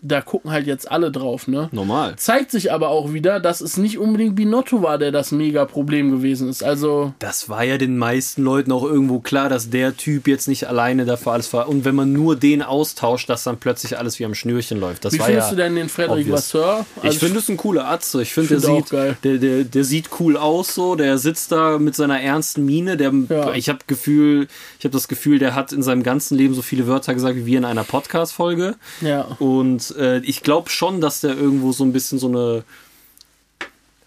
da 0.05 0.21
gucken 0.21 0.51
halt 0.51 0.67
jetzt 0.67 0.91
alle 0.91 1.13
drauf, 1.13 1.47
ne? 1.47 1.69
Normal. 1.71 2.15
Zeigt 2.17 2.51
sich 2.51 2.73
aber 2.73 2.89
auch 2.89 3.13
wieder, 3.13 3.39
dass 3.39 3.61
es 3.61 3.77
nicht 3.77 3.99
unbedingt 3.99 4.35
Binotto 4.35 4.83
war, 4.83 4.99
der 4.99 5.13
das 5.13 5.31
mega 5.31 5.65
Problem 5.65 6.11
gewesen 6.11 6.49
ist. 6.49 6.65
Also. 6.65 7.15
Das 7.21 7.49
war 7.49 7.63
ja 7.63 7.79
den 7.79 7.97
meisten 7.97 8.43
Leuten 8.43 8.73
auch 8.73 8.83
irgendwo 8.83 9.21
klar, 9.21 9.49
dass 9.49 9.71
der 9.71 9.97
Typ 9.97 10.27
jetzt 10.27 10.49
nicht 10.49 10.67
alleine 10.67 11.05
dafür 11.05 11.33
alles 11.33 11.53
war. 11.53 11.69
Und 11.69 11.85
wenn 11.85 11.95
man 11.95 12.13
nur 12.13 12.35
den 12.35 12.63
austauscht, 12.63 13.31
dass 13.31 13.45
dann 13.45 13.59
plötzlich 13.59 13.97
alles 13.97 14.19
wie 14.19 14.25
am 14.25 14.35
Schnürchen 14.35 14.81
läuft. 14.81 15.05
Das 15.05 15.13
wie 15.13 15.19
findest 15.19 15.47
ja 15.47 15.51
du 15.51 15.57
denn 15.57 15.77
den 15.77 15.89
Frederik 15.89 16.31
Vasseur? 16.31 16.85
Also 16.97 17.09
ich 17.09 17.19
finde 17.19 17.39
es 17.39 17.49
ein 17.49 17.57
cooler 17.57 17.89
Atze. 17.89 18.23
Ich 18.23 18.35
finde, 18.35 18.61
find 18.61 18.65
der, 18.65 18.75
sieht, 18.75 19.25
der, 19.25 19.39
der, 19.39 19.65
der 19.65 19.85
sieht 19.85 20.11
cool 20.19 20.37
aus 20.37 20.75
so. 20.75 20.97
Der 20.97 21.17
sitzt 21.19 21.53
da 21.53 21.79
mit 21.79 21.95
seiner 21.95 22.21
ernsten 22.21 22.67
Miene. 22.67 22.97
Der, 22.97 23.13
ja. 23.29 23.55
Ich 23.55 23.69
habe 23.69 23.79
Gefühl, 23.87 24.49
ich 24.81 24.85
habe 24.85 24.93
das 24.93 25.07
Gefühl, 25.07 25.39
der 25.39 25.55
hat 25.55 25.73
in 25.73 25.85
seinem 25.85 26.03
ganzen 26.03 26.37
Leben 26.37 26.55
so 26.55 26.63
viele 26.63 26.89
Wörter 26.89 27.15
gesagt 27.15 27.37
wie 27.37 27.47
wir 27.47 27.59
in 27.59 27.65
einer 27.65 27.85
Podcast-Folge. 27.85 28.75
Ja. 29.01 29.37
Und 29.39 29.92
äh, 29.97 30.19
ich 30.19 30.43
glaube 30.43 30.71
schon, 30.71 31.01
dass 31.01 31.21
der 31.21 31.37
irgendwo 31.37 31.73
so 31.73 31.85
ein 31.85 31.93
bisschen 31.93 32.19
so 32.19 32.29
eine. 32.29 32.65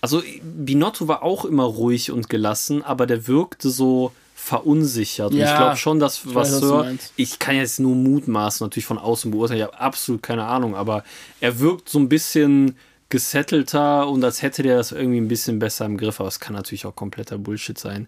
Also 0.02 0.22
Binotto 0.44 1.08
war 1.08 1.24
auch 1.24 1.46
immer 1.46 1.64
ruhig 1.64 2.12
und 2.12 2.30
gelassen, 2.30 2.84
aber 2.84 3.08
der 3.08 3.28
wirkte 3.28 3.70
so 3.70 4.12
verunsichert. 4.36 5.34
Ja, 5.34 5.46
und 5.46 5.52
ich 5.52 5.58
glaube 5.58 5.78
schon, 5.78 6.00
dass 6.00 6.24
ich 6.24 6.36
Vasseur, 6.36 6.86
weiß, 6.86 7.14
ich 7.16 7.40
kann 7.40 7.56
jetzt 7.56 7.80
nur 7.80 7.96
mutmaßen, 7.96 8.64
natürlich 8.64 8.86
von 8.86 9.00
außen 9.00 9.32
beurteilen, 9.32 9.62
ich 9.62 9.66
habe 9.66 9.80
absolut 9.80 10.22
keine 10.22 10.46
Ahnung, 10.46 10.76
aber 10.76 11.04
er 11.40 11.60
wirkt 11.60 11.90
so 11.90 11.98
ein 11.98 12.10
bisschen 12.10 12.76
gesettelter 13.10 14.08
und 14.08 14.24
als 14.24 14.42
hätte 14.42 14.64
der 14.64 14.78
das 14.78 14.92
irgendwie 14.92 15.20
ein 15.20 15.28
bisschen 15.28 15.60
besser 15.60 15.86
im 15.86 15.98
Griff, 15.98 16.20
aber 16.20 16.28
es 16.28 16.40
kann 16.40 16.56
natürlich 16.56 16.86
auch 16.86 16.96
kompletter 16.96 17.38
Bullshit 17.38 17.78
sein. 17.78 18.08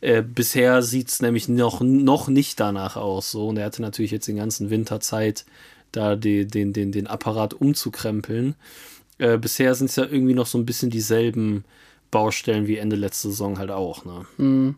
Äh, 0.00 0.22
bisher 0.22 0.82
sieht 0.82 1.08
es 1.08 1.20
nämlich 1.20 1.48
noch, 1.48 1.80
noch 1.80 2.28
nicht 2.28 2.58
danach 2.60 2.96
aus. 2.96 3.30
So. 3.30 3.48
Und 3.48 3.56
er 3.56 3.66
hatte 3.66 3.82
natürlich 3.82 4.12
jetzt 4.12 4.28
den 4.28 4.36
ganzen 4.36 4.70
Winter 4.70 5.00
Zeit, 5.00 5.44
da 5.96 6.16
die, 6.16 6.46
den, 6.46 6.72
den, 6.72 6.92
den 6.92 7.06
Apparat 7.06 7.54
umzukrempeln. 7.54 8.54
Äh, 9.18 9.38
bisher 9.38 9.74
sind 9.74 9.90
es 9.90 9.96
ja 9.96 10.04
irgendwie 10.04 10.34
noch 10.34 10.46
so 10.46 10.58
ein 10.58 10.66
bisschen 10.66 10.90
dieselben 10.90 11.64
Baustellen 12.10 12.66
wie 12.66 12.76
Ende 12.76 12.96
letzte 12.96 13.28
Saison 13.28 13.58
halt 13.58 13.70
auch. 13.70 14.04
Ne? 14.04 14.26
Mhm. 14.36 14.74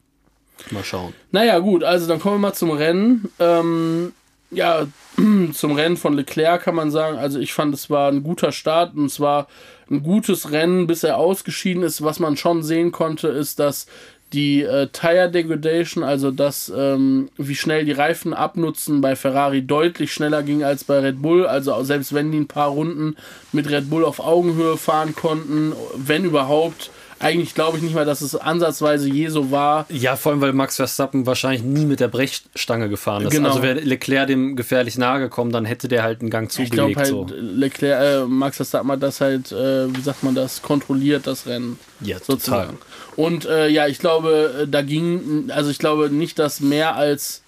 Mal 0.70 0.84
schauen. 0.84 1.12
Naja, 1.30 1.58
gut, 1.58 1.84
also 1.84 2.06
dann 2.06 2.20
kommen 2.20 2.36
wir 2.36 2.48
mal 2.48 2.54
zum 2.54 2.70
Rennen. 2.70 3.30
Ähm, 3.38 4.12
ja, 4.50 4.86
zum 5.52 5.72
Rennen 5.72 5.96
von 5.96 6.14
Leclerc 6.14 6.62
kann 6.62 6.74
man 6.74 6.90
sagen, 6.90 7.18
also 7.18 7.38
ich 7.38 7.52
fand, 7.52 7.74
es 7.74 7.90
war 7.90 8.10
ein 8.10 8.22
guter 8.22 8.52
Start 8.52 8.94
und 8.94 9.06
es 9.06 9.20
war 9.20 9.46
ein 9.90 10.02
gutes 10.02 10.50
Rennen, 10.50 10.86
bis 10.86 11.04
er 11.04 11.16
ausgeschieden 11.16 11.82
ist. 11.82 12.02
Was 12.02 12.18
man 12.18 12.36
schon 12.36 12.62
sehen 12.62 12.92
konnte, 12.92 13.28
ist, 13.28 13.58
dass 13.58 13.86
die 14.32 14.62
äh, 14.62 14.88
Tire 14.88 15.30
Degradation, 15.30 16.04
also 16.04 16.30
das, 16.30 16.72
ähm, 16.74 17.30
wie 17.36 17.54
schnell 17.54 17.84
die 17.84 17.92
Reifen 17.92 18.34
abnutzen, 18.34 19.00
bei 19.00 19.16
Ferrari 19.16 19.62
deutlich 19.62 20.12
schneller 20.12 20.42
ging 20.42 20.62
als 20.62 20.84
bei 20.84 20.98
Red 20.98 21.22
Bull. 21.22 21.46
Also 21.46 21.82
selbst 21.82 22.12
wenn 22.12 22.30
die 22.30 22.38
ein 22.38 22.48
paar 22.48 22.68
Runden 22.68 23.16
mit 23.52 23.70
Red 23.70 23.88
Bull 23.88 24.04
auf 24.04 24.20
Augenhöhe 24.20 24.76
fahren 24.76 25.14
konnten, 25.14 25.72
wenn 25.96 26.24
überhaupt, 26.24 26.90
eigentlich 27.20 27.54
glaube 27.54 27.78
ich 27.78 27.82
nicht 27.82 27.94
mal, 27.94 28.04
dass 28.04 28.20
es 28.20 28.36
ansatzweise 28.36 29.08
je 29.08 29.28
so 29.28 29.50
war. 29.50 29.86
Ja, 29.88 30.16
vor 30.16 30.32
allem, 30.32 30.40
weil 30.40 30.52
Max 30.52 30.76
Verstappen 30.76 31.26
wahrscheinlich 31.26 31.62
nie 31.62 31.84
mit 31.84 32.00
der 32.00 32.08
Brechstange 32.08 32.88
gefahren 32.88 33.24
ist. 33.24 33.32
Genau. 33.32 33.48
Also 33.48 33.62
wäre 33.62 33.80
Leclerc 33.80 34.28
dem 34.28 34.56
gefährlich 34.56 34.98
nahe 34.98 35.20
gekommen, 35.20 35.50
dann 35.50 35.64
hätte 35.64 35.88
der 35.88 36.02
halt 36.02 36.20
einen 36.20 36.30
Gang 36.30 36.50
zugelegt. 36.50 36.74
Ich 36.74 36.94
glaube 36.94 36.96
halt, 36.96 37.08
so. 37.08 37.26
Leclerc, 37.34 38.02
äh, 38.02 38.26
Max 38.26 38.56
Verstappen 38.56 38.92
hat 38.92 39.02
das 39.02 39.20
halt, 39.20 39.50
äh, 39.52 39.92
wie 39.94 40.00
sagt 40.00 40.22
man 40.22 40.34
das, 40.34 40.62
kontrolliert, 40.62 41.26
das 41.26 41.46
Rennen. 41.46 41.78
Ja, 42.00 42.18
sozusagen. 42.18 42.78
Total. 42.78 42.87
Und 43.18 43.46
äh, 43.46 43.66
ja, 43.66 43.88
ich 43.88 43.98
glaube, 43.98 44.62
äh, 44.62 44.68
da 44.68 44.82
ging, 44.82 45.50
also 45.52 45.70
ich 45.70 45.80
glaube 45.80 46.08
nicht, 46.08 46.38
dass 46.38 46.60
mehr 46.60 46.94
als 46.94 47.42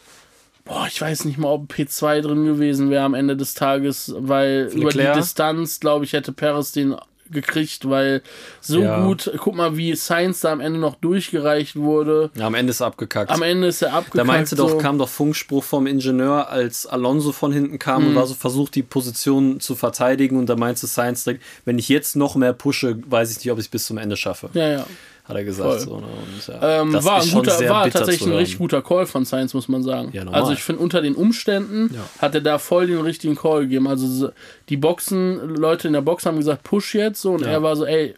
Boah, 0.64 0.86
ich 0.88 1.00
weiß 1.00 1.24
nicht 1.24 1.38
mal, 1.38 1.48
ob 1.48 1.72
P2 1.72 2.20
drin 2.20 2.44
gewesen 2.44 2.90
wäre 2.90 3.04
am 3.04 3.14
Ende 3.14 3.36
des 3.36 3.54
Tages, 3.54 4.12
weil 4.16 4.64
Leclerc. 4.64 4.76
über 4.76 4.90
die 4.92 5.20
Distanz, 5.20 5.80
glaube 5.80 6.04
ich, 6.04 6.12
hätte 6.12 6.32
Paris 6.32 6.72
den 6.72 6.96
gekriegt, 7.30 7.88
weil 7.88 8.22
so 8.60 8.80
ja. 8.80 9.04
gut, 9.04 9.30
guck 9.38 9.54
mal, 9.54 9.76
wie 9.76 9.94
Science 9.94 10.40
da 10.40 10.50
am 10.50 10.60
Ende 10.60 10.80
noch 10.80 10.96
durchgereicht 10.96 11.76
wurde. 11.76 12.30
Ja, 12.34 12.48
am 12.48 12.54
Ende 12.54 12.72
ist 12.72 12.80
er 12.80 12.88
abgekackt. 12.88 13.30
Am 13.30 13.42
Ende 13.42 13.68
ist 13.68 13.82
er 13.82 13.94
abgekackt. 13.94 14.18
Da 14.18 14.24
meinte 14.24 14.56
so. 14.56 14.68
doch, 14.68 14.78
kam 14.78 14.98
doch 14.98 15.08
Funkspruch 15.08 15.62
vom 15.62 15.86
Ingenieur, 15.86 16.48
als 16.48 16.86
Alonso 16.86 17.30
von 17.30 17.52
hinten 17.52 17.78
kam 17.78 18.02
mhm. 18.02 18.08
und 18.08 18.14
war 18.16 18.26
so 18.26 18.34
versucht, 18.34 18.74
die 18.74 18.82
Position 18.82 19.60
zu 19.60 19.76
verteidigen 19.76 20.36
und 20.36 20.46
da 20.46 20.56
meinte 20.56 20.88
Science 20.88 21.22
direkt, 21.22 21.44
wenn 21.64 21.78
ich 21.78 21.88
jetzt 21.88 22.16
noch 22.16 22.34
mehr 22.34 22.52
pushe, 22.52 22.98
weiß 23.06 23.30
ich 23.30 23.38
nicht, 23.38 23.52
ob 23.52 23.58
ich 23.58 23.66
es 23.66 23.70
bis 23.70 23.86
zum 23.86 23.98
Ende 23.98 24.16
schaffe. 24.16 24.50
Ja, 24.54 24.68
ja 24.68 24.86
hat 25.30 25.36
er 25.36 25.44
gesagt. 25.44 25.80
So, 25.80 25.96
ne? 25.98 26.06
und, 26.06 26.46
ja, 26.46 26.82
ähm, 26.82 26.92
war 26.92 27.22
ein 27.22 27.30
guter, 27.30 27.68
war 27.68 27.90
tatsächlich 27.90 28.28
ein 28.28 28.36
richtig 28.36 28.58
guter 28.58 28.82
Call 28.82 29.06
von 29.06 29.24
Science, 29.24 29.54
muss 29.54 29.68
man 29.68 29.82
sagen. 29.82 30.10
Ja, 30.12 30.26
also 30.28 30.52
ich 30.52 30.62
finde, 30.62 30.82
unter 30.82 31.00
den 31.00 31.14
Umständen 31.14 31.90
ja. 31.94 32.00
hat 32.18 32.34
er 32.34 32.40
da 32.40 32.58
voll 32.58 32.86
den 32.86 33.00
richtigen 33.00 33.36
Call 33.36 33.62
gegeben. 33.62 33.88
Also 33.88 34.30
die 34.68 34.76
Boxen, 34.76 35.56
Leute 35.56 35.88
in 35.88 35.94
der 35.94 36.02
Box 36.02 36.26
haben 36.26 36.36
gesagt, 36.36 36.62
push 36.62 36.94
jetzt 36.94 37.20
so 37.20 37.32
und 37.32 37.42
er 37.42 37.62
war 37.62 37.76
so, 37.76 37.84
ey, 37.86 38.14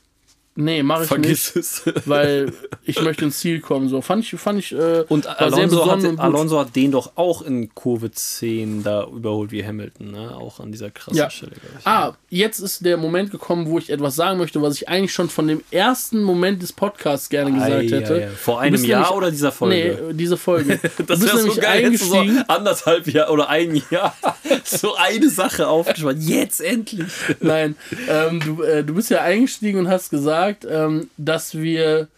Nee, 0.55 0.83
mache 0.83 1.05
ich 1.05 1.09
Vergiss 1.09 1.55
nicht. 1.55 1.65
Es. 1.65 1.83
weil 2.07 2.53
ich 2.85 3.01
möchte 3.01 3.25
ins 3.25 3.39
Ziel 3.39 3.61
kommen. 3.61 3.89
So 3.89 4.03
fand 4.03 4.25
ich, 4.25 4.39
fand 4.39 4.59
ich. 4.59 4.73
Äh, 4.73 5.05
und 5.09 5.27
Alonso 5.27 5.91
hat, 5.91 6.19
Alonso 6.19 6.59
hat 6.59 6.77
den 6.77 6.91
doch 6.91 7.13
auch 7.15 7.41
in 7.41 7.75
Kurve 7.75 8.11
10 8.11 8.83
da 8.83 9.07
überholt 9.07 9.51
wie 9.51 9.65
Hamilton, 9.65 10.11
ne? 10.11 10.37
Auch 10.37 10.61
an 10.61 10.71
dieser 10.71 10.91
krassen 10.91 11.17
ja. 11.17 11.31
Stelle. 11.31 11.53
Ah, 11.85 12.13
jetzt 12.29 12.59
ist 12.59 12.85
der 12.85 12.99
Moment 12.99 13.31
gekommen, 13.31 13.67
wo 13.67 13.79
ich 13.79 13.89
etwas 13.89 14.15
sagen 14.15 14.39
möchte, 14.39 14.61
was 14.61 14.77
ich 14.77 14.89
eigentlich 14.91 15.15
schon 15.15 15.31
von 15.31 15.49
dem 15.49 15.63
ersten 15.71 16.23
Moment 16.23 16.63
des 16.63 16.75
Podcasts 16.75 17.31
gerne 17.31 17.53
gesagt 17.53 17.73
Ei, 17.73 17.89
hätte. 17.89 18.15
Ja, 18.15 18.21
ja. 18.21 18.29
Vor 18.29 18.61
einem 18.61 18.85
Jahr 18.85 19.01
nämlich, 19.01 19.17
oder 19.17 19.31
dieser 19.31 19.53
Folge? 19.53 19.99
Nee, 20.09 20.15
diese 20.15 20.37
Folge. 20.37 20.79
das 21.07 21.23
ist 21.23 21.35
nämlich 21.35 21.55
so 21.55 21.61
geil, 21.63 21.87
eingestiegen. 21.87 22.37
So 22.37 22.45
anderthalb 22.49 23.07
Jahr 23.07 23.31
oder 23.31 23.49
ein 23.49 23.83
Jahr 23.91 24.15
so 24.65 24.97
eine 24.97 25.31
Sache 25.31 25.67
aufgespannt. 25.67 26.23
Jetzt 26.23 26.61
endlich. 26.61 27.11
Nein, 27.41 27.75
ähm, 28.07 28.41
du, 28.41 28.63
äh, 28.63 28.85
du 28.85 28.95
bist 28.95 29.09
ja 29.09 29.23
eingestiegen 29.23 29.79
und 29.79 29.89
hast 29.89 30.11
gesagt, 30.11 30.42
gesagt, 30.43 30.67
ähm, 30.69 31.11
dass 31.17 31.55
wir 31.55 32.09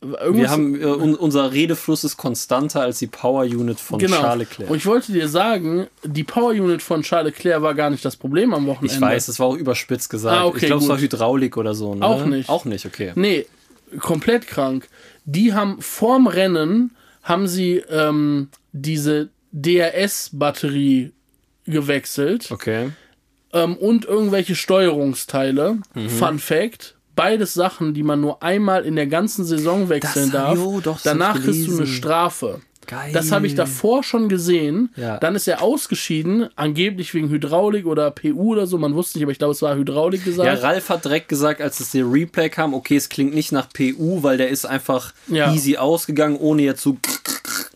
wir 0.00 0.48
haben, 0.48 0.80
äh, 0.80 0.84
un, 0.84 1.16
unser 1.16 1.52
Redefluss 1.52 2.04
ist 2.04 2.16
konstanter 2.16 2.82
als 2.82 3.00
die 3.00 3.08
Power 3.08 3.42
Unit 3.42 3.80
von 3.80 3.98
genau. 3.98 4.20
Charles 4.20 4.48
Leclerc. 4.50 4.70
Und 4.70 4.76
ich 4.76 4.86
wollte 4.86 5.10
dir 5.10 5.28
sagen, 5.28 5.88
die 6.04 6.22
Power 6.22 6.50
Unit 6.50 6.82
von 6.82 7.02
Charles 7.02 7.34
Leclerc 7.34 7.62
war 7.62 7.74
gar 7.74 7.90
nicht 7.90 8.04
das 8.04 8.14
Problem 8.14 8.54
am 8.54 8.66
Wochenende. 8.68 8.94
Ich 8.94 9.00
weiß, 9.00 9.26
es 9.26 9.40
war 9.40 9.48
auch 9.48 9.56
überspitzt 9.56 10.08
gesagt. 10.08 10.36
Ah, 10.36 10.46
okay, 10.46 10.58
ich 10.60 10.66
glaube, 10.66 10.84
es 10.84 10.88
war 10.88 10.98
Hydraulik 10.98 11.56
oder 11.56 11.74
so. 11.74 11.96
Ne? 11.96 12.04
Auch 12.04 12.24
nicht. 12.26 12.48
Auch 12.48 12.64
nicht, 12.64 12.86
okay. 12.86 13.10
Nee, 13.16 13.46
komplett 13.98 14.46
krank. 14.46 14.88
Die 15.24 15.52
haben 15.52 15.82
vorm 15.82 16.28
Rennen 16.28 16.92
haben 17.24 17.48
sie 17.48 17.82
ähm, 17.90 18.50
diese 18.72 19.30
DRS-Batterie 19.50 21.10
gewechselt. 21.66 22.52
Okay. 22.52 22.90
Ähm, 23.52 23.76
und 23.76 24.04
irgendwelche 24.04 24.54
Steuerungsteile. 24.54 25.78
Mhm. 25.94 26.08
Fun 26.08 26.38
Fact 26.38 26.94
beides 27.18 27.52
Sachen, 27.52 27.94
die 27.94 28.04
man 28.04 28.20
nur 28.20 28.44
einmal 28.44 28.84
in 28.84 28.94
der 28.94 29.08
ganzen 29.08 29.44
Saison 29.44 29.88
wechseln 29.88 30.30
das, 30.30 30.40
darf. 30.40 30.56
Jo, 30.56 30.80
doch, 30.80 31.00
Danach 31.02 31.42
kriegst 31.42 31.66
du 31.66 31.76
eine 31.76 31.86
Strafe. 31.88 32.60
Geil. 32.86 33.10
Das 33.12 33.32
habe 33.32 33.46
ich 33.48 33.56
davor 33.56 34.04
schon 34.04 34.28
gesehen. 34.28 34.90
Ja. 34.96 35.18
Dann 35.18 35.34
ist 35.34 35.48
er 35.48 35.60
ausgeschieden, 35.60 36.48
angeblich 36.54 37.12
wegen 37.12 37.28
Hydraulik 37.28 37.86
oder 37.86 38.12
PU 38.12 38.52
oder 38.52 38.68
so. 38.68 38.78
Man 38.78 38.94
wusste 38.94 39.18
nicht, 39.18 39.24
aber 39.24 39.32
ich 39.32 39.38
glaube, 39.38 39.52
es 39.52 39.60
war 39.60 39.74
Hydraulik 39.76 40.24
gesagt. 40.24 40.46
Ja, 40.46 40.66
Ralf 40.66 40.88
hat 40.90 41.04
direkt 41.04 41.28
gesagt, 41.28 41.60
als 41.60 41.80
es 41.80 41.90
der 41.90 42.10
Replay 42.10 42.48
kam, 42.48 42.72
okay, 42.72 42.96
es 42.96 43.08
klingt 43.08 43.34
nicht 43.34 43.50
nach 43.50 43.68
PU, 43.68 44.22
weil 44.22 44.38
der 44.38 44.48
ist 44.48 44.64
einfach 44.64 45.12
ja. 45.26 45.52
easy 45.52 45.76
ausgegangen, 45.76 46.36
ohne 46.36 46.62
jetzt 46.62 46.82
so 46.82 46.96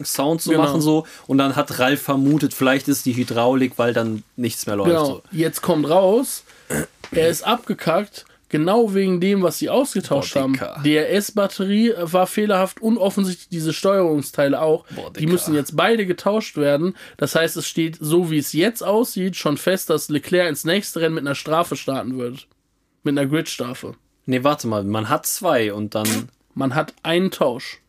Sound 0.02 0.40
zu 0.40 0.50
genau. 0.50 0.62
machen 0.62 0.80
so. 0.80 1.04
Und 1.26 1.38
dann 1.38 1.56
hat 1.56 1.80
Ralf 1.80 2.00
vermutet, 2.00 2.54
vielleicht 2.54 2.86
ist 2.86 3.04
die 3.06 3.16
Hydraulik, 3.16 3.72
weil 3.76 3.92
dann 3.92 4.22
nichts 4.36 4.66
mehr 4.66 4.76
läuft. 4.76 4.90
Genau. 4.90 5.06
So. 5.06 5.22
Jetzt 5.32 5.62
kommt 5.62 5.90
raus, 5.90 6.44
er 7.10 7.28
ist 7.28 7.42
abgekackt 7.42 8.24
Genau 8.52 8.92
wegen 8.92 9.18
dem, 9.18 9.42
was 9.42 9.58
sie 9.58 9.70
ausgetauscht 9.70 10.34
Boah, 10.34 10.40
haben. 10.42 10.60
DRS-Batterie 10.84 11.94
war 11.96 12.26
fehlerhaft 12.26 12.82
und 12.82 12.98
offensichtlich 12.98 13.48
diese 13.48 13.72
Steuerungsteile 13.72 14.60
auch. 14.60 14.84
Boah, 14.90 15.10
die 15.10 15.26
müssen 15.26 15.54
jetzt 15.54 15.74
beide 15.74 16.04
getauscht 16.04 16.58
werden. 16.58 16.94
Das 17.16 17.34
heißt, 17.34 17.56
es 17.56 17.66
steht, 17.66 17.96
so 17.98 18.30
wie 18.30 18.36
es 18.36 18.52
jetzt 18.52 18.82
aussieht, 18.82 19.36
schon 19.36 19.56
fest, 19.56 19.88
dass 19.88 20.10
Leclerc 20.10 20.50
ins 20.50 20.64
nächste 20.64 21.00
Rennen 21.00 21.14
mit 21.14 21.26
einer 21.26 21.34
Strafe 21.34 21.76
starten 21.76 22.18
wird. 22.18 22.46
Mit 23.04 23.16
einer 23.16 23.26
Grid-Strafe. 23.26 23.94
Nee, 24.26 24.44
warte 24.44 24.68
mal, 24.68 24.84
man 24.84 25.08
hat 25.08 25.24
zwei 25.26 25.72
und 25.72 25.94
dann. 25.94 26.28
Man 26.54 26.74
hat 26.74 26.92
einen 27.02 27.30
Tausch. 27.30 27.80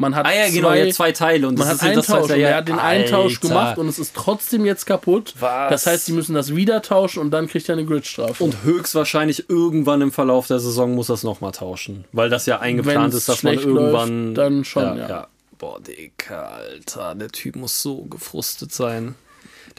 Man 0.00 0.14
hat 0.14 0.26
ah 0.26 0.32
ja, 0.32 0.48
genau, 0.48 0.68
zwei, 0.68 0.90
zwei 0.92 1.12
Teile 1.12 1.48
und 1.48 1.58
man 1.58 1.66
hat 1.66 1.82
einen 1.82 1.96
das 1.96 2.06
Tausch. 2.06 2.30
Und 2.30 2.38
er 2.38 2.56
hat 2.56 2.68
den 2.68 2.78
einen 2.78 3.06
Tausch 3.06 3.40
gemacht 3.40 3.78
und 3.78 3.88
es 3.88 3.98
ist 3.98 4.14
trotzdem 4.14 4.64
jetzt 4.64 4.86
kaputt. 4.86 5.34
Was? 5.40 5.70
Das 5.70 5.86
heißt, 5.86 6.06
sie 6.06 6.12
müssen 6.12 6.34
das 6.34 6.54
wieder 6.54 6.82
tauschen 6.82 7.18
und 7.20 7.32
dann 7.32 7.48
kriegt 7.48 7.68
er 7.68 7.72
eine 7.72 7.84
Gridstrafe. 7.84 8.42
Und 8.44 8.62
höchstwahrscheinlich 8.62 9.50
irgendwann 9.50 10.00
im 10.00 10.12
Verlauf 10.12 10.46
der 10.46 10.60
Saison 10.60 10.94
muss 10.94 11.08
das 11.08 11.24
nochmal 11.24 11.50
tauschen, 11.50 12.04
weil 12.12 12.30
das 12.30 12.46
ja 12.46 12.60
eingeplant 12.60 13.06
Wenn's 13.06 13.16
ist, 13.16 13.28
dass 13.28 13.42
man 13.42 13.54
irgendwann 13.54 14.26
läuft, 14.26 14.38
dann 14.38 14.64
schon 14.64 14.84
ja, 14.84 14.96
ja. 14.96 15.08
ja. 15.08 15.28
Boah, 15.58 15.80
Dicker, 15.80 16.52
Alter, 16.52 17.16
der 17.16 17.30
Typ 17.30 17.56
muss 17.56 17.82
so 17.82 18.02
gefrustet 18.02 18.72
sein. 18.72 19.16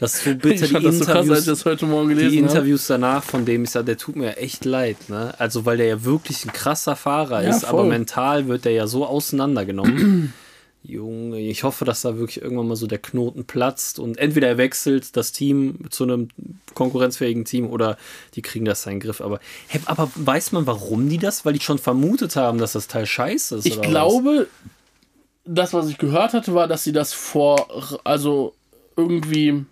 Das 0.00 0.14
ist 0.14 0.24
so 0.24 0.34
bitter. 0.34 0.64
Ich 0.64 0.70
die 0.70 0.76
Interviews, 0.76 0.98
so 0.98 1.04
krass, 1.04 1.48
ich 1.48 2.28
Die 2.30 2.38
Interviews 2.38 2.86
danach 2.86 3.22
von 3.22 3.44
dem 3.44 3.64
ist 3.64 3.74
ja, 3.74 3.82
der 3.82 3.98
tut 3.98 4.16
mir 4.16 4.38
echt 4.38 4.64
leid. 4.64 4.96
Ne? 5.10 5.34
Also, 5.38 5.66
weil 5.66 5.76
der 5.76 5.86
ja 5.86 6.04
wirklich 6.04 6.46
ein 6.46 6.52
krasser 6.54 6.96
Fahrer 6.96 7.42
ja, 7.42 7.50
ist, 7.50 7.66
voll. 7.66 7.80
aber 7.80 7.84
mental 7.84 8.48
wird 8.48 8.64
der 8.64 8.72
ja 8.72 8.86
so 8.86 9.04
auseinandergenommen. 9.04 10.32
Junge, 10.82 11.38
ich 11.38 11.62
hoffe, 11.62 11.84
dass 11.84 12.00
da 12.00 12.16
wirklich 12.16 12.40
irgendwann 12.40 12.68
mal 12.68 12.76
so 12.76 12.86
der 12.86 12.98
Knoten 12.98 13.44
platzt 13.44 13.98
und 13.98 14.16
entweder 14.16 14.48
er 14.48 14.56
wechselt 14.56 15.14
das 15.14 15.32
Team 15.32 15.80
zu 15.90 16.04
einem 16.04 16.28
konkurrenzfähigen 16.72 17.44
Team 17.44 17.68
oder 17.68 17.98
die 18.34 18.40
kriegen 18.40 18.64
das 18.64 18.82
seinen 18.82 19.00
Griff. 19.00 19.20
Aber, 19.20 19.40
hey, 19.68 19.82
aber 19.84 20.10
weiß 20.14 20.52
man, 20.52 20.66
warum 20.66 21.10
die 21.10 21.18
das? 21.18 21.44
Weil 21.44 21.52
die 21.52 21.60
schon 21.60 21.78
vermutet 21.78 22.34
haben, 22.36 22.56
dass 22.56 22.72
das 22.72 22.88
Teil 22.88 23.04
scheiße 23.04 23.56
ist. 23.56 23.66
Ich 23.66 23.82
glaube, 23.82 24.48
was? 24.48 24.70
das, 25.44 25.74
was 25.74 25.88
ich 25.90 25.98
gehört 25.98 26.32
hatte, 26.32 26.54
war, 26.54 26.66
dass 26.66 26.82
sie 26.82 26.92
das 26.92 27.12
vor, 27.12 28.00
also 28.04 28.54
irgendwie 28.96 29.66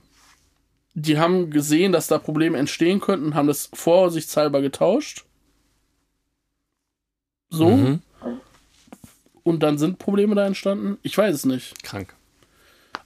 die 1.00 1.18
haben 1.18 1.50
gesehen, 1.50 1.92
dass 1.92 2.08
da 2.08 2.18
Probleme 2.18 2.58
entstehen 2.58 3.00
könnten, 3.00 3.34
haben 3.34 3.48
das 3.48 3.70
vorsichtshalber 3.72 4.60
getauscht. 4.60 5.24
So. 7.50 7.70
Mhm. 7.70 8.00
Und 9.42 9.62
dann 9.62 9.78
sind 9.78 9.98
Probleme 9.98 10.34
da 10.34 10.46
entstanden. 10.46 10.98
Ich 11.02 11.16
weiß 11.16 11.34
es 11.34 11.46
nicht. 11.46 11.82
Krank. 11.82 12.14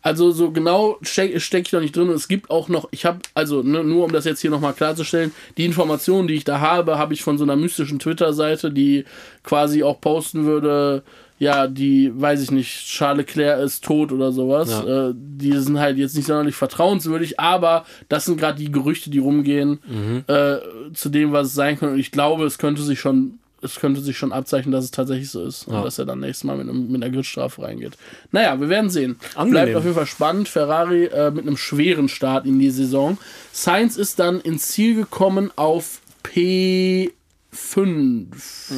Also 0.05 0.32
so 0.32 0.51
genau 0.51 0.99
stecke 1.03 1.38
steck 1.38 1.66
ich 1.66 1.72
noch 1.72 1.80
nicht 1.80 1.95
drin. 1.95 2.09
Und 2.09 2.16
es 2.16 2.26
gibt 2.26 2.51
auch 2.51 2.68
noch, 2.68 2.88
ich 2.90 3.05
habe, 3.05 3.20
also 3.34 3.62
ne, 3.62 3.84
nur 3.84 4.05
um 4.05 4.12
das 4.12 4.24
jetzt 4.24 4.40
hier 4.40 4.51
nochmal 4.51 4.72
klarzustellen, 4.72 5.32
die 5.57 5.64
Informationen, 5.64 6.26
die 6.26 6.34
ich 6.34 6.45
da 6.45 6.59
habe, 6.59 6.99
habe 6.99 7.14
ich 7.14 7.22
von 7.22 7.38
so 7.38 7.45
einer 7.45 7.55
mystischen 7.55 8.01
Twitter-Seite, 8.01 8.72
die 8.72 9.05
quasi 9.45 9.84
auch 9.84 10.01
posten 10.01 10.45
würde, 10.45 11.05
ja, 11.43 11.66
die, 11.66 12.12
weiß 12.14 12.40
ich 12.40 12.53
nicht, 12.53 12.86
Charles 12.86 13.26
Leclerc 13.26 13.64
ist 13.64 13.82
tot 13.82 14.12
oder 14.12 14.30
sowas. 14.30 14.70
Ja. 14.70 15.09
Äh, 15.09 15.12
die 15.16 15.51
sind 15.59 15.76
halt 15.80 15.99
jetzt 15.99 16.14
nicht 16.14 16.26
sonderlich 16.26 16.55
vertrauenswürdig, 16.55 17.40
aber 17.40 17.84
das 18.09 18.26
sind 18.26 18.36
gerade 18.36 18.61
die 18.61 18.70
Gerüchte, 18.70 19.11
die 19.11 19.18
rumgehen, 19.18 19.80
mhm. 19.84 20.22
äh, 20.28 20.59
zu 20.95 21.09
dem, 21.09 21.32
was 21.32 21.49
es 21.49 21.55
sein 21.55 21.76
könnte. 21.76 21.95
Und 21.95 21.99
ich 21.99 22.12
glaube, 22.12 22.45
es 22.45 22.59
könnte 22.59 22.82
sich 22.82 23.01
schon, 23.01 23.40
es 23.61 23.80
könnte 23.80 24.01
sich 24.03 24.16
schon 24.16 24.30
abzeichnen, 24.30 24.70
dass 24.70 24.84
es 24.84 24.93
tatsächlich 24.93 25.30
so 25.30 25.45
ist. 25.45 25.66
Ja. 25.66 25.78
Und 25.78 25.84
dass 25.84 25.99
er 25.99 26.05
dann 26.05 26.20
nächstes 26.20 26.45
Mal 26.45 26.59
mit, 26.59 26.68
einem, 26.68 26.93
mit 26.93 27.03
einer 27.03 27.12
Gridstrafe 27.12 27.61
reingeht. 27.61 27.95
Naja, 28.30 28.61
wir 28.61 28.68
werden 28.68 28.88
sehen. 28.88 29.16
Angenehm. 29.34 29.51
Bleibt 29.51 29.76
auf 29.78 29.82
jeden 29.82 29.97
Fall 29.97 30.07
spannend. 30.07 30.49
Ferrari 30.49 31.07
äh, 31.07 31.32
mit 31.32 31.45
einem 31.45 31.57
schweren 31.57 32.09
Start 32.09 32.47
in 32.47 32.61
die 32.61 32.70
Saison. 32.70 33.18
Sainz 33.51 33.97
ist 33.97 34.20
dann 34.20 34.40
ins 34.40 34.68
Ziel 34.68 34.95
gekommen 34.95 35.51
auf 35.57 36.03
P 36.22 37.11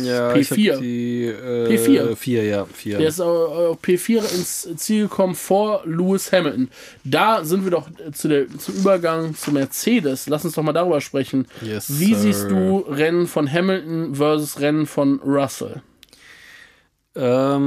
Ja, 0.03 0.33
P4. 0.33 0.81
Die, 0.81 1.27
äh, 1.27 1.69
P4. 1.69 2.17
4, 2.17 2.45
ja, 2.45 2.67
4. 2.67 2.99
Der 2.99 3.09
ist 3.09 3.21
auf 3.21 3.79
P4 3.81 4.19
ins 4.19 4.69
Ziel 4.77 5.05
gekommen 5.05 5.37
vor 5.37 5.83
Lewis 5.85 6.33
Hamilton. 6.33 6.69
Da 7.05 7.45
sind 7.45 7.63
wir 7.65 7.71
doch 7.71 7.89
zu 8.13 8.27
der, 8.29 8.49
zum 8.59 8.75
Übergang 8.75 9.37
zu 9.37 9.53
Mercedes. 9.53 10.27
Lass 10.29 10.45
uns 10.45 10.55
doch 10.55 10.65
mal 10.65 10.73
darüber 10.73 11.01
sprechen. 11.01 11.47
Yes, 11.63 12.01
Wie 12.01 12.15
sir. 12.15 12.21
siehst 12.21 12.51
du 12.51 12.79
Rennen 12.89 13.29
von 13.29 13.51
Hamilton 13.51 14.17
versus 14.17 14.59
Rennen 14.61 14.87
von 14.87 15.21
Russell? 15.21 15.83
Ähm, 17.15 17.63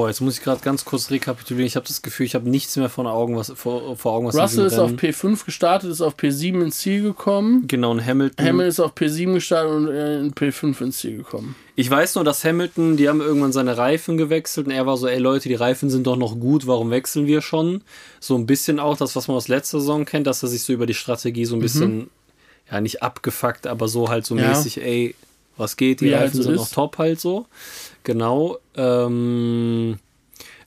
boah, 0.00 0.08
jetzt 0.08 0.20
muss 0.20 0.38
ich 0.38 0.42
gerade 0.42 0.62
ganz 0.62 0.84
kurz 0.86 1.10
rekapitulieren. 1.10 1.66
Ich 1.66 1.76
habe 1.76 1.86
das 1.86 2.00
Gefühl, 2.00 2.24
ich 2.24 2.34
habe 2.34 2.48
nichts 2.48 2.74
mehr 2.76 2.88
von 2.88 3.06
Augen, 3.06 3.36
was, 3.36 3.52
vor, 3.54 3.96
vor 3.96 4.12
Augen, 4.12 4.26
was 4.28 4.34
Russell 4.36 4.64
ist 4.66 4.78
auf 4.78 4.88
Rennen- 4.90 4.98
P5 4.98 5.44
gestartet, 5.44 5.90
ist 5.90 6.00
auf 6.00 6.14
P7 6.16 6.62
ins 6.62 6.78
Ziel 6.78 7.02
gekommen. 7.02 7.64
Genau, 7.68 7.90
und 7.90 8.04
Hamilton. 8.04 8.46
Hamilton 8.46 8.68
ist 8.68 8.80
auf 8.80 8.94
P7 8.94 9.34
gestartet 9.34 9.72
und 9.72 9.88
äh, 9.88 10.20
in 10.20 10.32
P5 10.32 10.80
ins 10.82 10.98
Ziel 10.98 11.18
gekommen. 11.18 11.54
Ich 11.76 11.90
weiß 11.90 12.14
nur, 12.14 12.24
dass 12.24 12.44
Hamilton, 12.44 12.96
die 12.96 13.08
haben 13.08 13.20
irgendwann 13.20 13.52
seine 13.52 13.76
Reifen 13.76 14.16
gewechselt 14.16 14.66
und 14.66 14.72
er 14.72 14.86
war 14.86 14.96
so, 14.96 15.06
ey 15.06 15.18
Leute, 15.18 15.48
die 15.50 15.54
Reifen 15.54 15.90
sind 15.90 16.06
doch 16.06 16.16
noch 16.16 16.38
gut, 16.40 16.66
warum 16.66 16.90
wechseln 16.90 17.26
wir 17.26 17.42
schon? 17.42 17.82
So 18.20 18.36
ein 18.36 18.46
bisschen 18.46 18.78
auch 18.80 18.96
das, 18.96 19.16
was 19.16 19.28
man 19.28 19.36
aus 19.36 19.48
letzter 19.48 19.80
Saison 19.80 20.04
kennt, 20.06 20.26
dass 20.26 20.42
er 20.42 20.48
sich 20.48 20.62
so 20.62 20.72
über 20.72 20.86
die 20.86 20.94
Strategie 20.94 21.44
so 21.44 21.56
ein 21.56 21.60
bisschen, 21.60 22.08
ja, 22.70 22.80
nicht 22.80 23.02
abgefuckt, 23.02 23.66
aber 23.66 23.86
so 23.88 24.08
halt 24.08 24.24
so 24.24 24.34
Mhm. 24.34 24.40
Ja. 24.40 24.48
mäßig, 24.50 24.80
ey, 24.82 25.14
was 25.60 25.76
geht, 25.76 26.00
die 26.00 26.06
Wie 26.06 26.12
Reifen 26.14 26.22
halt 26.24 26.34
so 26.34 26.42
sind 26.42 26.54
ist. 26.54 26.60
noch 26.60 26.68
top 26.70 26.98
halt 26.98 27.20
so. 27.20 27.46
Genau. 28.02 28.58
Ähm, 28.76 29.98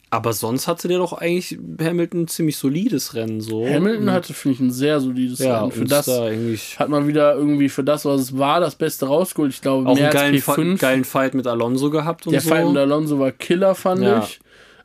aber 0.09 0.31
sonst 0.33 0.67
hatte 0.67 0.87
der 0.87 0.99
doch 0.99 1.13
eigentlich 1.13 1.57
Hamilton 1.81 2.21
ein 2.21 2.27
ziemlich 2.27 2.55
solides 2.57 3.15
Rennen 3.15 3.41
so. 3.41 3.65
Hamilton 3.67 4.11
hatte, 4.11 4.33
finde 4.35 4.53
ich, 4.55 4.59
ein 4.61 4.71
sehr 4.71 4.99
solides 4.99 5.39
ja, 5.39 5.61
Rennen. 5.61 5.71
Für 5.71 5.85
das 5.85 6.05
da 6.05 6.29
hat 6.77 6.89
man 6.89 7.07
wieder 7.07 7.33
irgendwie 7.33 7.67
für 7.67 7.83
das, 7.83 8.05
was 8.05 8.21
es 8.21 8.37
war, 8.37 8.59
das 8.59 8.75
Beste 8.75 9.07
rausgeholt. 9.07 9.51
Ich 9.51 9.61
glaube, 9.61 9.89
auch 9.89 9.95
mehr 9.95 10.11
einen 10.11 10.13
geilen, 10.13 10.35
als 10.35 10.43
Fa- 10.43 10.53
P5. 10.53 10.77
geilen 10.79 11.03
Fight 11.03 11.33
mit 11.33 11.47
Alonso 11.47 11.89
gehabt 11.89 12.27
und 12.27 12.33
Der 12.33 12.41
so. 12.41 12.49
Fight 12.49 12.67
mit 12.67 12.77
Alonso 12.77 13.17
war 13.17 13.31
Killer, 13.31 13.73
fand 13.73 14.03
Ja. 14.03 14.19
ich. 14.23 14.39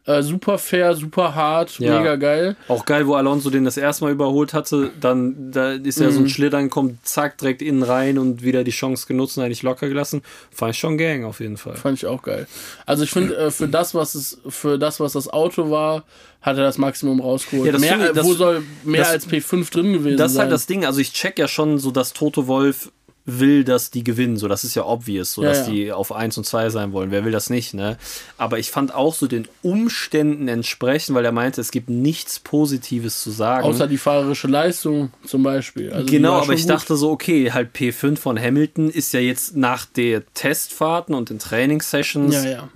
Äh, 0.09 0.22
super 0.22 0.56
fair, 0.56 0.94
super 0.94 1.34
hart, 1.34 1.78
Ja. 1.78 1.98
mega 1.98 2.16
geil. 2.16 2.56
Auch 2.66 2.86
geil, 2.86 3.06
wo 3.06 3.14
Alonso 3.14 3.50
den 3.50 3.64
das 3.66 3.76
erste 3.76 4.04
Mal 4.04 4.12
überholt 4.12 4.54
hatte, 4.54 4.90
dann 5.00 5.52
da 5.52 5.72
ist 5.72 6.00
ja 6.00 6.11
so 6.11 6.20
Mhm. 6.20 6.24
ein 6.26 6.28
Schlittern, 6.30 6.70
kommt 6.70 7.06
zack, 7.06 7.36
direkt 7.36 7.61
innen 7.61 7.82
rein 7.82 8.16
und 8.18 8.42
wieder 8.42 8.64
die 8.64 8.70
Chance 8.70 9.06
genutzt 9.06 9.36
und 9.36 9.44
eigentlich 9.44 9.62
locker 9.62 9.86
gelassen. 9.88 10.22
Fand 10.50 10.72
ich 10.72 10.78
schon 10.78 10.96
Gang 10.96 11.24
auf 11.26 11.40
jeden 11.40 11.59
Fall. 11.59 11.76
Fand 11.76 11.98
ich 11.98 12.06
auch 12.06 12.22
geil. 12.22 12.46
Also 12.86 13.04
ich 13.04 13.11
finde, 13.11 13.36
äh, 13.36 13.50
für 13.50 13.68
das, 13.68 13.94
was 13.94 14.14
es, 14.14 14.40
für 14.48 14.78
das, 14.78 14.98
was 14.98 15.12
das 15.12 15.28
Auto 15.28 15.70
war, 15.70 16.04
hat 16.40 16.56
er 16.56 16.62
das 16.64 16.78
Maximum 16.78 17.20
rausgeholt. 17.20 17.66
Ja, 17.66 17.72
das 17.72 17.80
mehr, 17.82 17.98
ich- 17.98 18.11
äh, 18.11 18.12
das- 18.14 18.24
wo 18.26 18.32
soll 18.32 18.62
mehr 18.84 19.00
das- 19.02 19.11
als 19.11 19.26
P5 19.28 19.70
drin 19.70 19.92
gewesen 19.92 20.16
Das 20.16 20.30
ist 20.30 20.36
sein? 20.36 20.42
halt 20.44 20.52
das 20.52 20.64
Ding, 20.66 20.86
also 20.86 21.00
ich 21.00 21.12
check 21.12 21.38
ja 21.38 21.48
schon 21.48 21.78
so, 21.78 21.90
dass 21.90 22.14
Toto 22.14 22.46
Wolf 22.46 22.90
will, 23.31 23.62
dass 23.62 23.91
die 23.91 24.03
gewinnen, 24.03 24.39
so 24.39 24.49
das 24.49 24.64
ist 24.64 24.74
ja 24.74 24.85
obvious, 24.87 25.35
so 25.35 25.43
Ja, 25.43 25.51
dass 25.51 25.66
ja. 25.66 25.72
die 25.72 25.93
auf 25.93 26.12
1 26.12 26.39
und 26.39 26.45
2 26.45 26.70
sein 26.70 26.93
wollen. 26.93 27.11
Wer 27.11 27.26
will 27.26 27.31
das 27.33 27.51
nicht, 27.51 27.74
ne? 27.74 27.99
Aber 28.39 28.59
ich 28.59 28.70
fand 28.70 28.95
auch 28.95 29.14
so 29.14 29.26
den 29.26 29.47
Umständen 29.62 30.49
entsprechend, 30.49 31.14
weil 31.14 31.24
er 31.26 31.33
meinte, 31.33 31.61
es 31.61 31.70
gibt 31.70 31.91
nichts 31.91 32.39
Positives 32.39 33.22
zu 33.22 33.31
sagen. 33.31 33.64
Außer 33.66 33.87
die 33.87 33.99
fahrerische 33.99 34.49
Leistung 34.49 35.12
zum 35.26 35.43
Beispiel. 35.43 35.93
Also 35.93 36.07
Genau, 36.07 36.33
aber 36.41 36.55
ich 36.55 36.62
gut. 36.62 36.70
dachte 36.70 36.97
so, 36.97 37.11
okay, 37.11 37.53
halt 37.53 37.76
P5 37.76 38.16
von 38.16 38.41
Hamilton 38.41 38.89
ist 38.89 39.12
ja 39.12 39.20
jetzt 39.20 39.55
nach 39.57 39.85
der 39.85 40.22
Testfahrten 40.33 41.14
und 41.14 41.29
den 41.29 41.39
Trainingssessions, 41.39 42.35
Ja, 42.35 42.45
ja. 42.51 42.68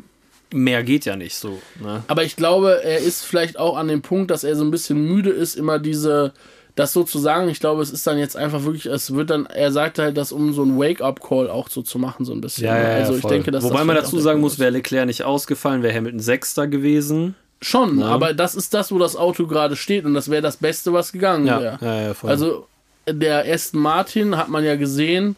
mehr 0.52 0.82
geht 0.82 1.06
ja 1.06 1.16
nicht 1.16 1.34
so. 1.34 1.62
Ne? 1.80 2.04
Aber 2.08 2.24
ich 2.24 2.36
glaube, 2.36 2.84
er 2.84 2.98
ist 2.98 3.24
vielleicht 3.24 3.58
auch 3.58 3.76
an 3.78 3.88
dem 3.88 4.02
Punkt, 4.02 4.30
dass 4.30 4.44
er 4.44 4.54
so 4.54 4.64
ein 4.64 4.70
bisschen 4.70 5.02
müde 5.02 5.30
ist, 5.30 5.56
immer 5.56 5.78
diese, 5.78 6.34
das 6.74 6.92
so 6.92 7.04
zu 7.04 7.18
sagen. 7.18 7.48
Ich 7.48 7.60
glaube, 7.60 7.82
es 7.82 7.90
ist 7.90 8.06
dann 8.06 8.18
jetzt 8.18 8.36
einfach 8.36 8.64
wirklich, 8.64 8.86
es 8.86 9.14
wird 9.14 9.30
dann, 9.30 9.46
er 9.46 9.72
sagte 9.72 10.02
halt, 10.02 10.16
das 10.16 10.32
um 10.32 10.52
so 10.54 10.62
ein 10.64 10.78
Wake-up-Call 10.78 11.50
auch 11.50 11.68
so 11.68 11.82
zu 11.82 11.98
machen, 11.98 12.24
so 12.24 12.32
ein 12.32 12.40
bisschen. 12.40 12.64
Ja, 12.66 12.76
ja, 12.76 12.88
ja, 12.90 12.96
also 12.96 13.14
ich 13.14 13.20
voll. 13.20 13.30
denke, 13.30 13.50
dass 13.50 13.64
Wobei 13.64 13.78
das 13.78 13.86
man 13.86 13.96
dazu 13.96 14.18
sagen 14.20 14.40
muss, 14.40 14.58
wäre 14.58 14.70
Leclerc 14.70 15.06
nicht 15.06 15.22
ausgefallen, 15.24 15.82
wäre 15.82 15.94
Hamilton 15.94 16.20
Sechster 16.20 16.66
gewesen. 16.66 17.34
Schon, 17.60 18.02
aber 18.02 18.34
das 18.34 18.56
ist 18.56 18.74
das, 18.74 18.90
wo 18.90 18.98
das 18.98 19.14
Auto 19.14 19.46
gerade 19.46 19.76
steht 19.76 20.04
und 20.04 20.14
das 20.14 20.28
wäre 20.28 20.42
das 20.42 20.56
Beste, 20.56 20.92
was 20.92 21.12
gegangen 21.12 21.46
Ja, 21.46 21.60
wäre. 21.60 21.78
ja, 21.80 22.00
ja, 22.08 22.14
voll. 22.14 22.30
Also 22.30 22.66
der 23.08 23.44
Aston 23.52 23.80
Martin, 23.80 24.36
hat 24.36 24.48
man 24.48 24.64
ja 24.64 24.74
gesehen, 24.74 25.36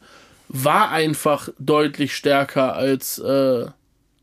war 0.48 0.90
einfach 0.90 1.50
deutlich 1.58 2.14
stärker 2.16 2.74
als, 2.76 3.18
äh, 3.18 3.66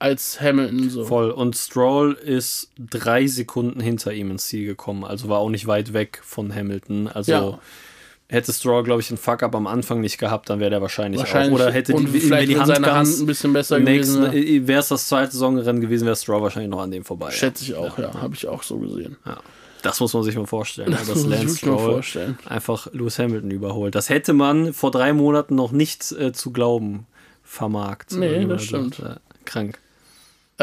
als 0.01 0.41
Hamilton 0.41 0.89
so. 0.89 1.05
Voll. 1.05 1.31
Und 1.31 1.55
Stroll 1.55 2.13
ist 2.13 2.71
drei 2.77 3.27
Sekunden 3.27 3.79
hinter 3.79 4.13
ihm 4.13 4.31
ins 4.31 4.47
Ziel 4.47 4.65
gekommen, 4.65 5.03
also 5.03 5.29
war 5.29 5.39
auch 5.39 5.49
nicht 5.49 5.67
weit 5.67 5.93
weg 5.93 6.21
von 6.23 6.53
Hamilton. 6.53 7.07
Also 7.07 7.31
Ja. 7.31 7.59
hätte 8.27 8.51
Stroll, 8.53 8.83
glaube 8.83 9.01
ich, 9.01 9.09
einen 9.09 9.17
Fuck-up 9.17 9.53
am 9.55 9.67
Anfang 9.67 10.01
nicht 10.01 10.17
gehabt, 10.17 10.49
dann 10.49 10.59
wäre 10.59 10.69
der 10.71 10.81
wahrscheinlich, 10.81 11.19
Wahrscheinlich. 11.19 11.51
auch. 11.51 11.63
Oder 11.65 11.71
hätte 11.71 11.93
die, 11.93 12.07
vielleicht 12.19 12.49
die 12.49 12.57
Hand 12.57 12.67
seine 12.67 12.85
ganz 12.85 13.09
Hand 13.09 13.19
ein 13.21 13.25
bisschen 13.27 13.53
besser 13.53 13.79
nächsten, 13.79 14.21
gewesen. 14.31 14.61
Ja. 14.61 14.67
wäre 14.67 14.79
es 14.79 14.87
das 14.87 15.07
zweite 15.07 15.31
Saisonrennen 15.33 15.81
gewesen, 15.81 16.05
wäre 16.05 16.15
Stroll 16.15 16.41
wahrscheinlich 16.41 16.71
noch 16.71 16.81
an 16.81 16.91
dem 16.91 17.03
vorbei. 17.03 17.31
Schätze 17.31 17.63
ich 17.63 17.75
auch, 17.75 17.97
ja. 17.97 18.13
Habe 18.13 18.33
ich 18.35 18.47
auch 18.47 18.63
so 18.63 18.77
gesehen. 18.79 19.17
Ja. 19.25 19.37
Das 19.83 19.99
muss 19.99 20.13
man 20.13 20.23
sich 20.23 20.35
mal 20.35 20.45
vorstellen, 20.45 20.91
Das 20.91 21.07
dass 21.07 21.09
man 21.09 21.17
sich 21.17 21.29
Lance 21.39 21.57
Stroll 21.57 22.01
einfach 22.45 22.87
Lewis 22.93 23.17
Hamilton 23.17 23.49
überholt. 23.51 23.95
Das 23.95 24.09
hätte 24.09 24.33
man 24.33 24.73
vor 24.73 24.91
drei 24.91 25.11
Monaten 25.11 25.55
noch 25.55 25.71
nicht 25.71 26.11
äh, 26.11 26.31
zu 26.33 26.51
glauben 26.51 27.07
vermarkt. 27.43 28.11
Nee, 28.13 28.45
das 28.45 28.63
stimmt. 28.63 28.99
Äh, 28.99 29.15
krank. 29.45 29.79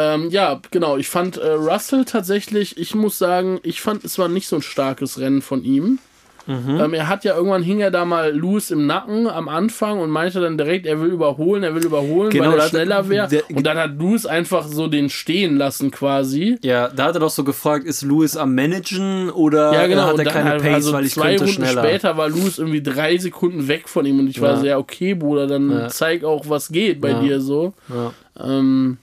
Ähm, 0.00 0.30
ja, 0.30 0.60
genau. 0.70 0.96
Ich 0.96 1.08
fand 1.08 1.38
äh, 1.38 1.48
Russell 1.50 2.04
tatsächlich, 2.04 2.78
ich 2.78 2.94
muss 2.94 3.18
sagen, 3.18 3.58
ich 3.64 3.80
fand, 3.80 4.04
es 4.04 4.16
war 4.18 4.28
nicht 4.28 4.46
so 4.46 4.56
ein 4.56 4.62
starkes 4.62 5.18
Rennen 5.18 5.42
von 5.42 5.64
ihm. 5.64 5.98
Mhm. 6.46 6.80
Ähm, 6.80 6.94
er 6.94 7.08
hat 7.08 7.24
ja 7.24 7.34
irgendwann 7.36 7.62
hing 7.62 7.80
er 7.80 7.90
da 7.90 8.06
mal 8.06 8.34
Lewis 8.34 8.70
im 8.70 8.86
Nacken 8.86 9.26
am 9.26 9.50
Anfang 9.50 10.00
und 10.00 10.08
meinte 10.08 10.40
dann 10.40 10.56
direkt, 10.56 10.86
er 10.86 10.98
will 10.98 11.10
überholen, 11.10 11.62
er 11.62 11.74
will 11.74 11.84
überholen, 11.84 12.30
Genau, 12.30 12.52
weil 12.52 12.58
er 12.58 12.62
hat- 12.62 12.70
schneller 12.70 13.08
wäre. 13.10 13.42
Und 13.54 13.66
dann 13.66 13.76
hat 13.76 13.98
Lewis 13.98 14.24
einfach 14.24 14.66
so 14.66 14.86
den 14.86 15.10
stehen 15.10 15.56
lassen 15.58 15.90
quasi. 15.90 16.56
Ja, 16.62 16.88
da 16.88 17.04
hat 17.06 17.16
er 17.16 17.20
doch 17.20 17.28
so 17.28 17.44
gefragt, 17.44 17.84
ist 17.84 18.00
Lewis 18.02 18.34
am 18.34 18.54
Managen 18.54 19.28
oder 19.28 19.74
Ja, 19.74 19.86
genau. 19.88 20.04
hat 20.06 20.14
und 20.14 20.20
er 20.20 20.24
keine 20.32 20.50
halt, 20.50 20.62
Pace, 20.62 20.74
also 20.74 20.92
weil 20.94 21.04
ich 21.04 21.12
zwei 21.12 21.36
könnte 21.36 21.44
Runden 21.44 21.56
schneller. 21.66 21.82
später 21.84 22.16
war 22.16 22.28
Lewis 22.30 22.58
irgendwie 22.58 22.82
drei 22.82 23.18
Sekunden 23.18 23.68
weg 23.68 23.86
von 23.86 24.06
ihm 24.06 24.18
und 24.18 24.28
ich 24.28 24.40
war 24.40 24.52
Ja. 24.52 24.56
so, 24.56 24.66
ja, 24.66 24.78
okay, 24.78 25.12
Bruder, 25.12 25.46
dann 25.48 25.70
Ja. 25.70 25.88
zeig 25.88 26.24
auch, 26.24 26.48
was 26.48 26.70
geht 26.70 27.02
bei 27.02 27.12
dir 27.12 27.42
so. 27.42 27.74
Ja. 27.90 28.12
Ähm, 28.42 28.96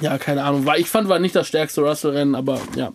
ja, 0.00 0.18
keine 0.18 0.44
Ahnung. 0.44 0.64
War, 0.66 0.78
ich 0.78 0.88
fand, 0.88 1.08
war 1.08 1.18
nicht 1.18 1.34
das 1.36 1.48
stärkste 1.48 1.82
Russell-Rennen, 1.82 2.34
aber 2.34 2.60
ja. 2.76 2.92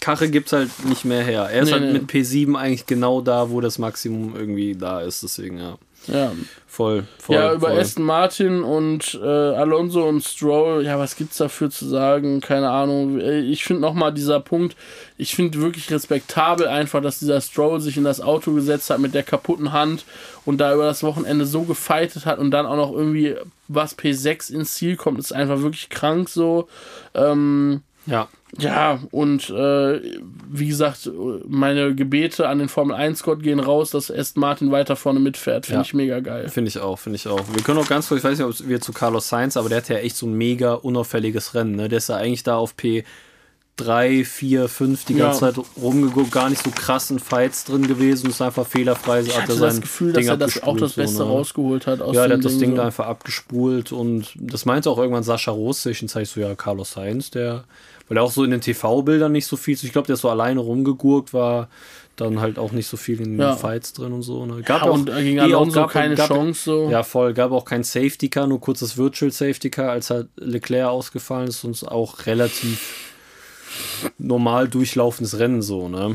Karre 0.00 0.28
gibt's 0.28 0.52
halt 0.52 0.70
nicht 0.86 1.04
mehr 1.04 1.22
her. 1.22 1.48
Er 1.50 1.62
ist 1.62 1.66
Nee, 1.66 1.72
halt 1.72 1.82
nee. 1.84 1.92
mit 1.92 2.10
P7 2.10 2.56
eigentlich 2.56 2.86
genau 2.86 3.20
da, 3.20 3.50
wo 3.50 3.60
das 3.60 3.78
Maximum 3.78 4.34
irgendwie 4.36 4.74
da 4.76 5.00
ist. 5.00 5.22
Deswegen, 5.22 5.58
ja. 5.58 5.76
Ja, 6.06 6.32
Voll, 6.66 7.04
voll. 7.18 7.36
ja 7.36 7.52
über 7.52 7.68
voll. 7.68 7.78
Aston 7.78 8.04
Martin 8.04 8.62
und 8.64 9.14
äh, 9.22 9.26
Alonso 9.26 10.08
und 10.08 10.24
Stroll, 10.24 10.84
ja, 10.84 10.98
was 10.98 11.14
gibt's 11.14 11.36
dafür 11.36 11.70
zu 11.70 11.86
sagen? 11.86 12.40
Keine 12.40 12.68
Ahnung. 12.70 13.20
Ich 13.20 13.62
finde 13.64 13.80
nochmal 13.82 14.12
dieser 14.12 14.40
Punkt, 14.40 14.74
ich 15.16 15.36
finde 15.36 15.60
wirklich 15.60 15.88
respektabel 15.92 16.66
einfach, 16.66 17.00
dass 17.00 17.20
dieser 17.20 17.40
Stroll 17.40 17.80
sich 17.80 17.96
in 17.96 18.02
das 18.02 18.20
Auto 18.20 18.52
gesetzt 18.52 18.90
hat 18.90 18.98
mit 18.98 19.14
der 19.14 19.22
kaputten 19.22 19.72
Hand 19.72 20.04
und 20.44 20.58
da 20.58 20.74
über 20.74 20.84
das 20.84 21.04
Wochenende 21.04 21.46
so 21.46 21.62
gefeitet 21.62 22.26
hat 22.26 22.40
und 22.40 22.50
dann 22.50 22.66
auch 22.66 22.76
noch 22.76 22.92
irgendwie 22.92 23.36
was 23.68 23.96
P6 23.96 24.52
ins 24.52 24.74
Ziel 24.74 24.96
kommt, 24.96 25.20
ist 25.20 25.32
einfach 25.32 25.60
wirklich 25.60 25.88
krank 25.90 26.28
so. 26.28 26.66
Ähm, 27.14 27.82
Ja, 28.06 28.26
Ja, 28.58 29.00
und 29.10 29.50
äh, 29.50 30.00
wie 30.50 30.68
gesagt, 30.68 31.10
meine 31.48 31.94
Gebete 31.94 32.48
an 32.48 32.58
den 32.60 32.68
Formel 32.68 32.94
1 32.94 33.22
Gott 33.22 33.42
gehen 33.42 33.58
raus, 33.60 33.90
dass 33.90 34.10
Aston 34.10 34.40
Martin 34.40 34.70
weiter 34.70 34.96
vorne 34.96 35.20
mitfährt. 35.20 35.66
Finde 35.66 35.78
Ja. 35.78 35.82
ich 35.82 35.94
mega 35.94 36.20
geil. 36.20 36.48
finde 36.48 36.68
ich 36.68 36.78
auch, 36.78 36.98
finde 36.98 37.16
ich 37.16 37.26
auch. 37.26 37.40
Wir 37.52 37.62
können 37.62 37.78
auch 37.78 37.88
ganz 37.88 38.08
kurz, 38.08 38.18
ich 38.18 38.24
weiß 38.24 38.38
nicht, 38.38 38.46
ob 38.46 38.68
wir 38.68 38.80
zu 38.80 38.92
Carlos 38.92 39.28
Sainz, 39.28 39.56
aber 39.56 39.68
der 39.68 39.78
hat 39.78 39.88
ja 39.88 39.96
echt 39.96 40.16
so 40.16 40.26
ein 40.26 40.34
mega 40.34 40.74
unauffälliges 40.74 41.54
Rennen. 41.54 41.76
Ne? 41.76 41.88
Der 41.88 41.98
ist 41.98 42.08
ja 42.08 42.16
eigentlich 42.16 42.42
da 42.44 42.56
auf 42.56 42.74
P3, 43.76 44.24
4, 44.24 44.68
5 44.68 45.04
die 45.06 45.14
Ja. 45.14 45.26
ganze 45.26 45.40
Zeit 45.40 45.56
rumgeguckt, 45.80 46.30
gar 46.30 46.48
nicht 46.48 46.62
so 46.62 46.70
krassen 46.70 47.18
Fights 47.18 47.64
drin 47.64 47.86
gewesen, 47.88 48.30
ist 48.30 48.40
einfach 48.40 48.66
fehlerfrei. 48.66 49.22
Ich 49.22 49.34
hat 49.36 49.42
hatte 49.48 49.54
er 49.54 49.58
das 49.58 49.80
Gefühl, 49.80 50.12
dass 50.12 50.20
Ding 50.20 50.28
er 50.28 50.36
das 50.36 50.62
auch 50.62 50.76
das 50.76 50.92
Beste 50.92 51.16
so, 51.16 51.24
ne? 51.24 51.30
rausgeholt 51.30 51.86
hat 51.86 52.00
aus 52.00 52.14
Ja, 52.14 52.28
der 52.28 52.36
hat 52.38 52.44
das 52.44 52.58
Ding 52.58 52.70
so. 52.70 52.76
da 52.76 52.84
einfach 52.86 53.06
abgespult 53.06 53.90
und 53.92 54.32
das 54.36 54.64
meinte 54.64 54.88
auch 54.90 54.98
irgendwann 54.98 55.24
Sascha 55.24 55.50
Roos 55.50 55.82
zwischenzeitlich 55.82 56.30
so, 56.30 56.40
ja, 56.40 56.54
Carlos 56.54 56.92
Sainz, 56.92 57.30
der, 57.32 57.64
weil 58.08 58.18
er 58.18 58.22
auch 58.22 58.30
so 58.30 58.44
in 58.44 58.50
den 58.50 58.60
TV-Bildern 58.60 59.32
nicht 59.32 59.46
so 59.46 59.56
viel, 59.56 59.74
ich 59.80 59.92
glaube, 59.92 60.06
der 60.06 60.14
ist 60.14 60.20
so 60.20 60.28
alleine 60.30 60.60
rumgegurkt, 60.60 61.32
war 61.32 61.68
dann 62.16 62.40
halt 62.40 62.58
auch 62.60 62.70
nicht 62.70 62.86
so 62.86 62.96
viel 62.96 63.18
in 63.20 63.32
den 63.32 63.40
Ja. 63.40 63.56
Fights 63.56 63.92
drin 63.92 64.12
und 64.12 64.22
so. 64.22 64.46
Ne? 64.46 64.62
Ja, 64.68 64.76
ja 64.76 64.82
und 64.84 65.06
gegen 65.06 65.38
eh 65.38 65.54
auch- 65.54 65.72
gab- 65.72 65.90
keine 65.90 66.14
gab- 66.14 66.28
Chance 66.28 66.62
so. 66.64 66.88
Ja, 66.90 67.02
voll, 67.02 67.34
gab 67.34 67.50
auch 67.50 67.64
kein 67.64 67.82
Safety 67.82 68.28
Car, 68.28 68.46
nur 68.46 68.60
kurzes 68.60 68.96
Virtual 68.96 69.30
Safety 69.32 69.68
Car, 69.70 69.90
als 69.90 70.10
halt 70.10 70.28
Leclerc 70.36 70.88
ausgefallen 70.88 71.48
ist 71.48 71.64
und 71.64 71.86
auch 71.88 72.26
relativ 72.26 73.10
normal 74.18 74.68
durchlaufendes 74.68 75.38
Rennen 75.38 75.62
so, 75.62 75.88
ne? 75.88 76.14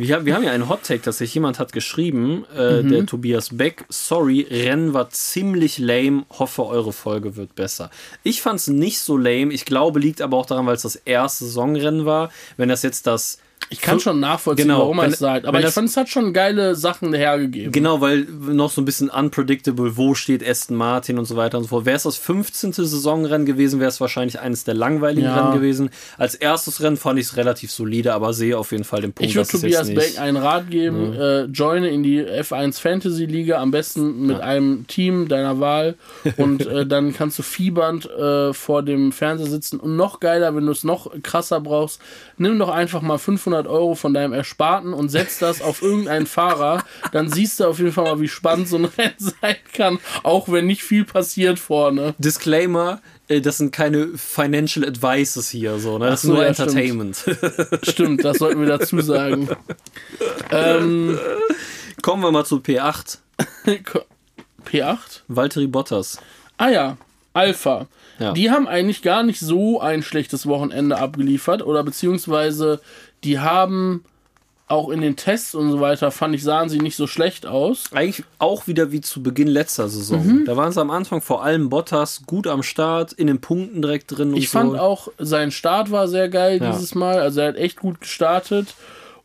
Wir, 0.00 0.14
haben- 0.16 0.26
wir 0.26 0.34
haben 0.34 0.42
ja 0.44 0.50
einen 0.52 0.68
Hot 0.68 0.84
Take, 0.84 1.00
dass 1.02 1.18
sich 1.18 1.34
jemand 1.34 1.58
hat 1.58 1.72
geschrieben, 1.72 2.44
äh, 2.56 2.82
Mhm. 2.82 2.88
der 2.90 3.06
Tobias 3.06 3.50
Beck, 3.56 3.84
sorry, 3.88 4.46
Rennen 4.50 4.94
war 4.94 5.10
ziemlich 5.10 5.78
lame, 5.78 6.24
hoffe 6.30 6.64
eure 6.66 6.92
Folge 6.92 7.36
wird 7.36 7.54
besser. 7.54 7.90
Ich 8.22 8.42
fand 8.42 8.60
es 8.60 8.68
nicht 8.68 9.00
so 9.00 9.16
lame, 9.16 9.52
ich 9.52 9.64
glaube, 9.64 10.00
liegt 10.00 10.20
aber 10.22 10.36
auch 10.36 10.46
daran, 10.46 10.66
weil 10.66 10.76
es 10.76 10.82
das 10.82 10.96
erste 10.96 11.44
Saisonrennen 11.44 12.04
war. 12.06 12.30
Wenn 12.56 12.68
das 12.68 12.82
jetzt 12.82 13.06
das 13.06 13.38
Ich 13.70 13.82
kann 13.82 14.00
schon 14.00 14.18
nachvollziehen, 14.18 14.66
Genau, 14.68 14.78
warum 14.80 14.98
er 14.98 15.04
wenn- 15.04 15.12
es 15.12 15.18
sagt, 15.18 15.44
aber 15.44 15.60
ich 15.60 15.66
fand, 15.66 15.88
es 15.90 15.96
hat 15.98 16.08
schon 16.08 16.32
geile 16.32 16.74
Sachen 16.74 17.12
hergegeben. 17.12 17.70
Genau, 17.70 18.00
weil 18.00 18.20
noch 18.22 18.70
so 18.70 18.80
ein 18.80 18.86
bisschen 18.86 19.10
unpredictable, 19.10 19.96
wo 19.98 20.14
steht 20.14 20.46
Aston 20.46 20.74
Martin 20.76 21.18
und 21.18 21.26
so 21.26 21.36
weiter 21.36 21.58
und 21.58 21.64
so 21.64 21.68
fort. 21.68 21.84
Wäre 21.84 21.96
es 21.96 22.04
das 22.04 22.16
15. 22.16 22.72
Saisonrennen 22.72 23.44
gewesen, 23.46 23.78
wäre 23.78 23.90
es 23.90 24.00
wahrscheinlich 24.00 24.40
eines 24.40 24.64
der 24.64 24.72
langweiligen 24.72 25.26
Ja. 25.26 25.36
Rennen 25.36 25.52
gewesen. 25.60 25.90
Als 26.16 26.34
erstes 26.34 26.80
Rennen 26.82 26.96
fand 26.96 27.18
ich 27.18 27.26
es 27.26 27.36
relativ 27.36 27.70
solide, 27.70 28.14
aber 28.14 28.32
sehe 28.32 28.56
auf 28.56 28.72
jeden 28.72 28.84
Fall 28.84 29.02
den 29.02 29.12
Punkt, 29.12 29.28
Ich 29.28 29.36
würde 29.36 29.48
Tobias 29.50 29.92
Beck 29.94 30.18
einen 30.18 30.38
Rat 30.38 30.70
geben, 30.70 31.12
äh, 31.12 31.42
joine 31.44 31.90
in 31.90 32.02
die 32.02 32.22
F1 32.24 32.80
Fantasy 32.80 33.26
Liga, 33.26 33.58
am 33.60 33.70
besten 33.70 34.26
mit 34.26 34.40
einem 34.40 34.86
Team 34.86 35.28
deiner 35.28 35.60
Wahl 35.60 35.96
und 36.38 36.66
äh, 36.66 36.86
dann 36.86 37.12
kannst 37.12 37.38
du 37.38 37.42
fiebernd 37.42 38.08
äh, 38.10 38.54
vor 38.54 38.82
dem 38.82 39.12
Fernseher 39.12 39.48
sitzen 39.48 39.78
und 39.78 39.94
noch 39.96 40.20
geiler, 40.20 40.56
wenn 40.56 40.64
du 40.64 40.72
es 40.72 40.84
noch 40.84 41.10
krasser 41.22 41.60
brauchst, 41.60 42.00
nimm 42.38 42.58
doch 42.58 42.70
einfach 42.70 43.02
mal 43.02 43.18
500 43.18 43.47
Euro 43.54 43.94
von 43.94 44.14
deinem 44.14 44.32
Ersparten 44.32 44.92
und 44.92 45.08
setz 45.08 45.38
das 45.38 45.62
auf 45.62 45.82
irgendeinen 45.82 46.26
Fahrer, 46.26 46.84
dann 47.12 47.30
siehst 47.30 47.60
du 47.60 47.64
auf 47.66 47.78
jeden 47.78 47.92
Fall 47.92 48.04
mal, 48.04 48.20
wie 48.20 48.28
spannend 48.28 48.68
so 48.68 48.76
ein 48.76 48.84
Rennen 48.98 49.14
sein 49.18 49.56
kann, 49.72 49.98
auch 50.22 50.50
wenn 50.50 50.66
nicht 50.66 50.82
viel 50.82 51.04
passiert 51.04 51.58
vorne. 51.58 52.14
Disclaimer, 52.18 53.00
äh, 53.28 53.40
das 53.40 53.58
sind 53.58 53.72
keine 53.72 54.08
Financial 54.16 54.86
Advices 54.86 55.48
hier, 55.50 55.78
so, 55.78 55.98
ne? 55.98 56.06
Das 56.06 56.10
Ach 56.10 56.14
ist 56.14 56.22
so, 56.22 56.32
nur 56.34 56.42
ja, 56.44 56.54
stimmt. 56.54 56.68
Entertainment. 56.68 57.24
Stimmt, 57.82 58.24
das 58.24 58.38
sollten 58.38 58.60
wir 58.60 58.68
dazu 58.68 59.00
sagen. 59.00 59.48
ähm, 60.50 61.18
Kommen 62.02 62.22
wir 62.22 62.30
mal 62.30 62.44
zu 62.44 62.56
P8. 62.56 63.18
P8? 64.64 65.20
Valtteri 65.28 65.66
Bottas. 65.66 66.18
Ah 66.56 66.68
ja, 66.68 66.96
Alpha. 67.32 67.86
Ja. 68.18 68.32
Die 68.32 68.50
haben 68.50 68.66
eigentlich 68.66 69.02
gar 69.02 69.22
nicht 69.22 69.40
so 69.40 69.80
ein 69.80 70.02
schlechtes 70.02 70.46
Wochenende 70.46 70.98
abgeliefert 70.98 71.62
oder 71.62 71.84
beziehungsweise 71.84 72.80
die 73.24 73.38
haben 73.38 74.04
auch 74.66 74.90
in 74.90 75.00
den 75.00 75.16
Tests 75.16 75.54
und 75.54 75.70
so 75.70 75.80
weiter, 75.80 76.10
fand 76.10 76.34
ich, 76.34 76.42
sahen 76.44 76.68
sie 76.68 76.78
nicht 76.78 76.94
so 76.96 77.06
schlecht 77.06 77.46
aus. 77.46 77.84
Eigentlich 77.94 78.26
auch 78.38 78.66
wieder 78.66 78.92
wie 78.92 79.00
zu 79.00 79.22
Beginn 79.22 79.48
letzter 79.48 79.88
Saison. 79.88 80.26
Mhm. 80.26 80.44
Da 80.44 80.58
waren 80.58 80.72
sie 80.72 80.80
am 80.80 80.90
Anfang 80.90 81.22
vor 81.22 81.42
allem 81.42 81.70
Bottas 81.70 82.24
gut 82.26 82.46
am 82.46 82.62
Start, 82.62 83.14
in 83.14 83.28
den 83.28 83.40
Punkten 83.40 83.80
direkt 83.80 84.16
drin. 84.16 84.30
Und 84.32 84.36
Ich 84.36 84.50
fand 84.50 84.72
so. 84.72 84.78
auch, 84.78 85.08
sein 85.18 85.52
Start 85.52 85.90
war 85.90 86.06
sehr 86.06 86.28
geil 86.28 86.58
Ja. 86.60 86.70
dieses 86.70 86.94
Mal. 86.94 87.18
Also 87.18 87.40
er 87.40 87.48
hat 87.48 87.56
echt 87.56 87.78
gut 87.78 88.02
gestartet. 88.02 88.74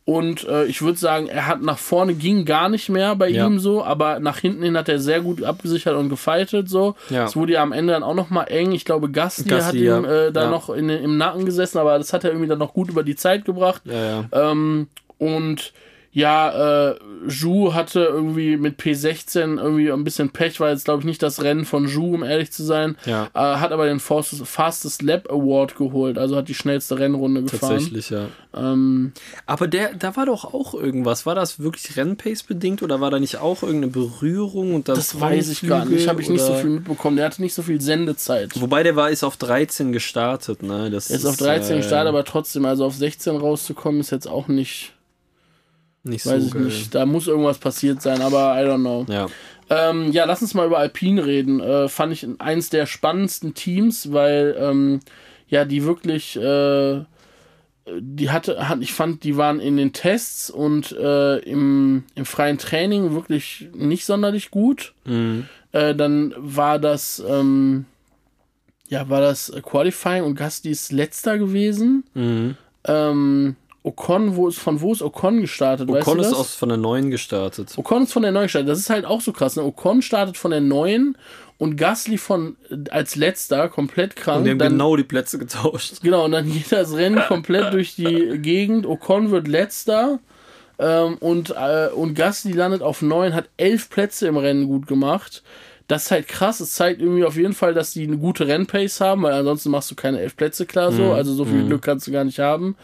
Und 0.06 0.46
äh, 0.46 0.66
ich 0.66 0.82
würde 0.82 0.98
sagen, 0.98 1.28
er 1.28 1.46
hat 1.46 1.62
nach 1.62 1.78
vorne 1.78 2.12
ging 2.14 2.44
gar 2.44 2.68
nicht 2.68 2.90
mehr 2.90 3.16
bei 3.16 3.28
Ja. 3.28 3.46
ihm 3.46 3.58
so, 3.58 3.82
aber 3.82 4.20
nach 4.20 4.38
hinten 4.38 4.62
hin 4.62 4.76
hat 4.76 4.88
er 4.90 4.98
sehr 4.98 5.22
gut 5.22 5.42
abgesichert 5.42 5.96
und 5.96 6.10
gefightet 6.10 6.68
so. 6.68 6.94
Ja. 7.08 7.24
Es 7.24 7.36
wurde 7.36 7.54
ja 7.54 7.62
am 7.62 7.72
Ende 7.72 7.94
dann 7.94 8.02
auch 8.02 8.14
noch 8.14 8.28
mal 8.28 8.44
eng. 8.44 8.72
Ich 8.72 8.84
glaube, 8.84 9.10
Gasly, 9.10 9.48
Gasly, 9.48 9.64
hat 9.66 9.74
ja. 9.86 9.98
ihm 9.98 10.04
äh, 10.04 10.30
da 10.30 10.50
noch 10.50 10.68
in, 10.68 10.90
im 10.90 11.16
Nacken 11.16 11.46
gesessen, 11.46 11.78
aber 11.78 11.96
das 11.96 12.12
hat 12.12 12.22
er 12.24 12.30
irgendwie 12.30 12.48
dann 12.48 12.58
noch 12.58 12.74
gut 12.74 12.90
über 12.90 13.02
die 13.02 13.16
Zeit 13.16 13.46
gebracht. 13.46 13.80
Ja, 13.86 14.24
ja. 14.30 14.50
Ähm, 14.50 14.88
und 15.16 15.72
ja, 16.14 16.92
äh, 16.92 16.98
Ju 17.28 17.74
hatte 17.74 18.00
irgendwie 18.00 18.56
mit 18.56 18.80
P16 18.80 19.60
irgendwie 19.60 19.90
ein 19.90 20.04
bisschen 20.04 20.30
Pech, 20.30 20.60
war 20.60 20.70
jetzt 20.70 20.84
glaube 20.84 21.00
ich 21.00 21.06
nicht 21.06 21.22
das 21.22 21.42
Rennen 21.42 21.64
von 21.64 21.88
Ju, 21.88 22.14
um 22.14 22.22
ehrlich 22.22 22.52
zu 22.52 22.62
sein. 22.62 22.96
Ja. 23.04 23.28
Äh, 23.34 23.58
hat 23.58 23.72
aber 23.72 23.86
den 23.86 23.98
Fastest, 23.98 24.46
Fastest 24.46 25.02
Lap 25.02 25.28
Award 25.28 25.76
geholt, 25.76 26.16
also 26.16 26.36
hat 26.36 26.48
die 26.48 26.54
schnellste 26.54 27.00
Rennrunde 27.00 27.42
gefahren. 27.42 27.72
Tatsächlich, 27.72 28.10
ja. 28.10 28.28
Ähm, 28.56 29.12
Aber 29.46 29.66
der, 29.66 29.94
da 29.94 30.14
war 30.16 30.26
doch 30.26 30.54
auch 30.54 30.74
irgendwas. 30.74 31.26
War 31.26 31.34
das 31.34 31.58
wirklich 31.58 31.96
Rennpace 31.96 32.44
bedingt 32.44 32.82
oder 32.82 33.00
war 33.00 33.10
da 33.10 33.18
nicht 33.18 33.38
auch 33.38 33.62
irgendeine 33.62 33.92
Berührung 33.92 34.74
und 34.74 34.88
dann 34.88 34.96
das 34.96 35.20
weiß 35.20 35.48
ich 35.48 35.66
gar 35.66 35.84
nicht, 35.84 36.06
habe 36.08 36.22
ich 36.22 36.28
nicht 36.28 36.44
so 36.44 36.54
viel 36.54 36.70
mitbekommen. 36.70 37.16
Der 37.16 37.26
hatte 37.26 37.42
nicht 37.42 37.54
so 37.54 37.62
viel 37.62 37.80
Sendezeit. 37.80 38.52
Wobei 38.60 38.82
der 38.82 38.94
war 38.96 39.10
ist 39.10 39.24
auf 39.24 39.36
13 39.36 39.92
gestartet, 39.92 40.62
ne? 40.62 40.90
Das 40.90 41.10
Er 41.10 41.16
ist 41.16 41.26
auf 41.26 41.36
13 41.36 41.78
gestartet, 41.78 42.08
aber 42.08 42.24
trotzdem, 42.24 42.64
also 42.64 42.84
auf 42.84 42.94
16 42.94 43.36
rauszukommen, 43.36 44.00
ist 44.00 44.12
jetzt 44.12 44.28
auch 44.28 44.46
nicht, 44.48 44.92
nicht 46.04 46.26
weiß 46.26 46.40
so 46.40 46.46
ich 46.46 46.52
geil. 46.52 46.62
nicht. 46.62 46.94
Da 46.94 47.06
muss 47.06 47.26
irgendwas 47.26 47.58
passiert 47.58 48.00
sein, 48.02 48.20
aber 48.22 48.54
I 48.60 48.66
don't 48.66 48.80
know. 48.80 49.06
Ja. 49.08 49.26
Ähm, 49.70 50.12
ja, 50.12 50.24
lass 50.26 50.42
uns 50.42 50.54
mal 50.54 50.66
über 50.66 50.78
Alpine 50.78 51.24
reden. 51.24 51.60
Äh, 51.60 51.88
fand 51.88 52.12
ich 52.12 52.26
eins 52.38 52.68
der 52.70 52.86
spannendsten 52.86 53.54
Teams, 53.54 54.12
weil 54.12 54.54
ähm, 54.58 55.00
ja, 55.48 55.64
die 55.64 55.84
wirklich, 55.84 56.36
äh, 56.36 57.02
die 57.98 58.30
hatte, 58.30 58.68
hat, 58.68 58.80
ich 58.80 58.92
fand, 58.92 59.24
die 59.24 59.36
waren 59.36 59.60
in 59.60 59.76
den 59.76 59.92
Tests 59.92 60.50
und 60.50 60.92
äh, 60.92 61.38
im, 61.38 62.04
im 62.14 62.24
freien 62.24 62.58
Training 62.58 63.14
wirklich 63.14 63.68
nicht 63.74 64.04
sonderlich 64.04 64.50
gut. 64.50 64.92
Mhm. 65.04 65.46
Äh, 65.72 65.94
dann 65.94 66.34
war 66.36 66.78
das, 66.78 67.22
ähm, 67.26 67.86
ja, 68.88 69.08
war 69.08 69.20
das 69.20 69.52
Qualifying 69.62 70.24
und 70.24 70.34
Gasly 70.34 70.70
ist 70.70 70.92
letzter 70.92 71.38
gewesen. 71.38 72.04
Mhm. 72.14 72.56
Ähm, 72.86 73.56
Ocon, 73.84 74.34
wo 74.34 74.48
ist, 74.48 74.58
von 74.58 74.80
wo 74.80 74.92
ist 74.92 75.02
Ocon 75.02 75.42
gestartet? 75.42 75.88
weißt 75.90 76.08
Ocon 76.08 76.16
du 76.18 76.24
ist 76.24 76.30
das? 76.30 76.38
aus, 76.38 76.54
von 76.54 76.70
der 76.70 76.78
neuen 76.78 77.10
gestartet. 77.10 77.74
Ocon 77.76 78.04
ist 78.04 78.14
von 78.14 78.22
der 78.22 78.32
neuen 78.32 78.46
gestartet. 78.46 78.70
Das 78.70 78.78
ist 78.78 78.88
halt 78.88 79.04
auch 79.04 79.20
so 79.20 79.32
krass. 79.32 79.56
Ne? 79.56 79.62
Ocon 79.62 80.00
startet 80.00 80.38
von 80.38 80.50
der 80.52 80.62
neuen 80.62 81.18
und 81.58 81.76
Gasly 81.76 82.16
von 82.16 82.56
als 82.90 83.14
letzter 83.14 83.68
komplett 83.68 84.16
krank. 84.16 84.38
Und 84.38 84.44
die 84.44 84.50
haben 84.52 84.58
dann, 84.58 84.72
genau 84.72 84.96
die 84.96 85.04
Plätze 85.04 85.38
getauscht. 85.38 86.00
genau, 86.02 86.24
und 86.24 86.32
dann 86.32 86.50
geht 86.52 86.72
das 86.72 86.94
Rennen 86.94 87.20
komplett 87.28 87.74
durch 87.74 87.94
die 87.94 88.38
Gegend. 88.38 88.86
Ocon 88.86 89.30
wird 89.30 89.48
letzter. 89.48 90.18
Ähm, 90.78 91.18
und, 91.20 91.50
äh, 91.50 91.88
und 91.94 92.14
Gasly 92.14 92.52
landet 92.52 92.82
auf 92.82 93.02
neun, 93.02 93.34
hat 93.34 93.48
elf 93.58 93.90
Plätze 93.90 94.26
im 94.26 94.38
Rennen 94.38 94.66
gut 94.66 94.86
gemacht. 94.86 95.42
Das 95.86 96.04
ist 96.06 96.10
halt 96.10 96.28
krass. 96.28 96.60
Es 96.60 96.72
zeigt 96.74 97.00
irgendwie 97.02 97.24
auf 97.24 97.36
jeden 97.36 97.52
Fall, 97.52 97.74
dass 97.74 97.92
die 97.92 98.04
eine 98.06 98.16
gute 98.16 98.46
Rennpace 98.46 99.00
haben, 99.00 99.22
weil 99.22 99.34
ansonsten 99.34 99.70
machst 99.70 99.90
du 99.90 99.94
keine 99.94 100.18
elf 100.20 100.36
Plätze 100.36 100.64
klar 100.66 100.92
so. 100.92 101.12
Also 101.12 101.34
so 101.34 101.44
viel 101.44 101.66
Glück 101.66 101.82
kannst 101.82 102.06
du 102.06 102.12
gar 102.12 102.24
nicht 102.24 102.38
haben. 102.38 102.76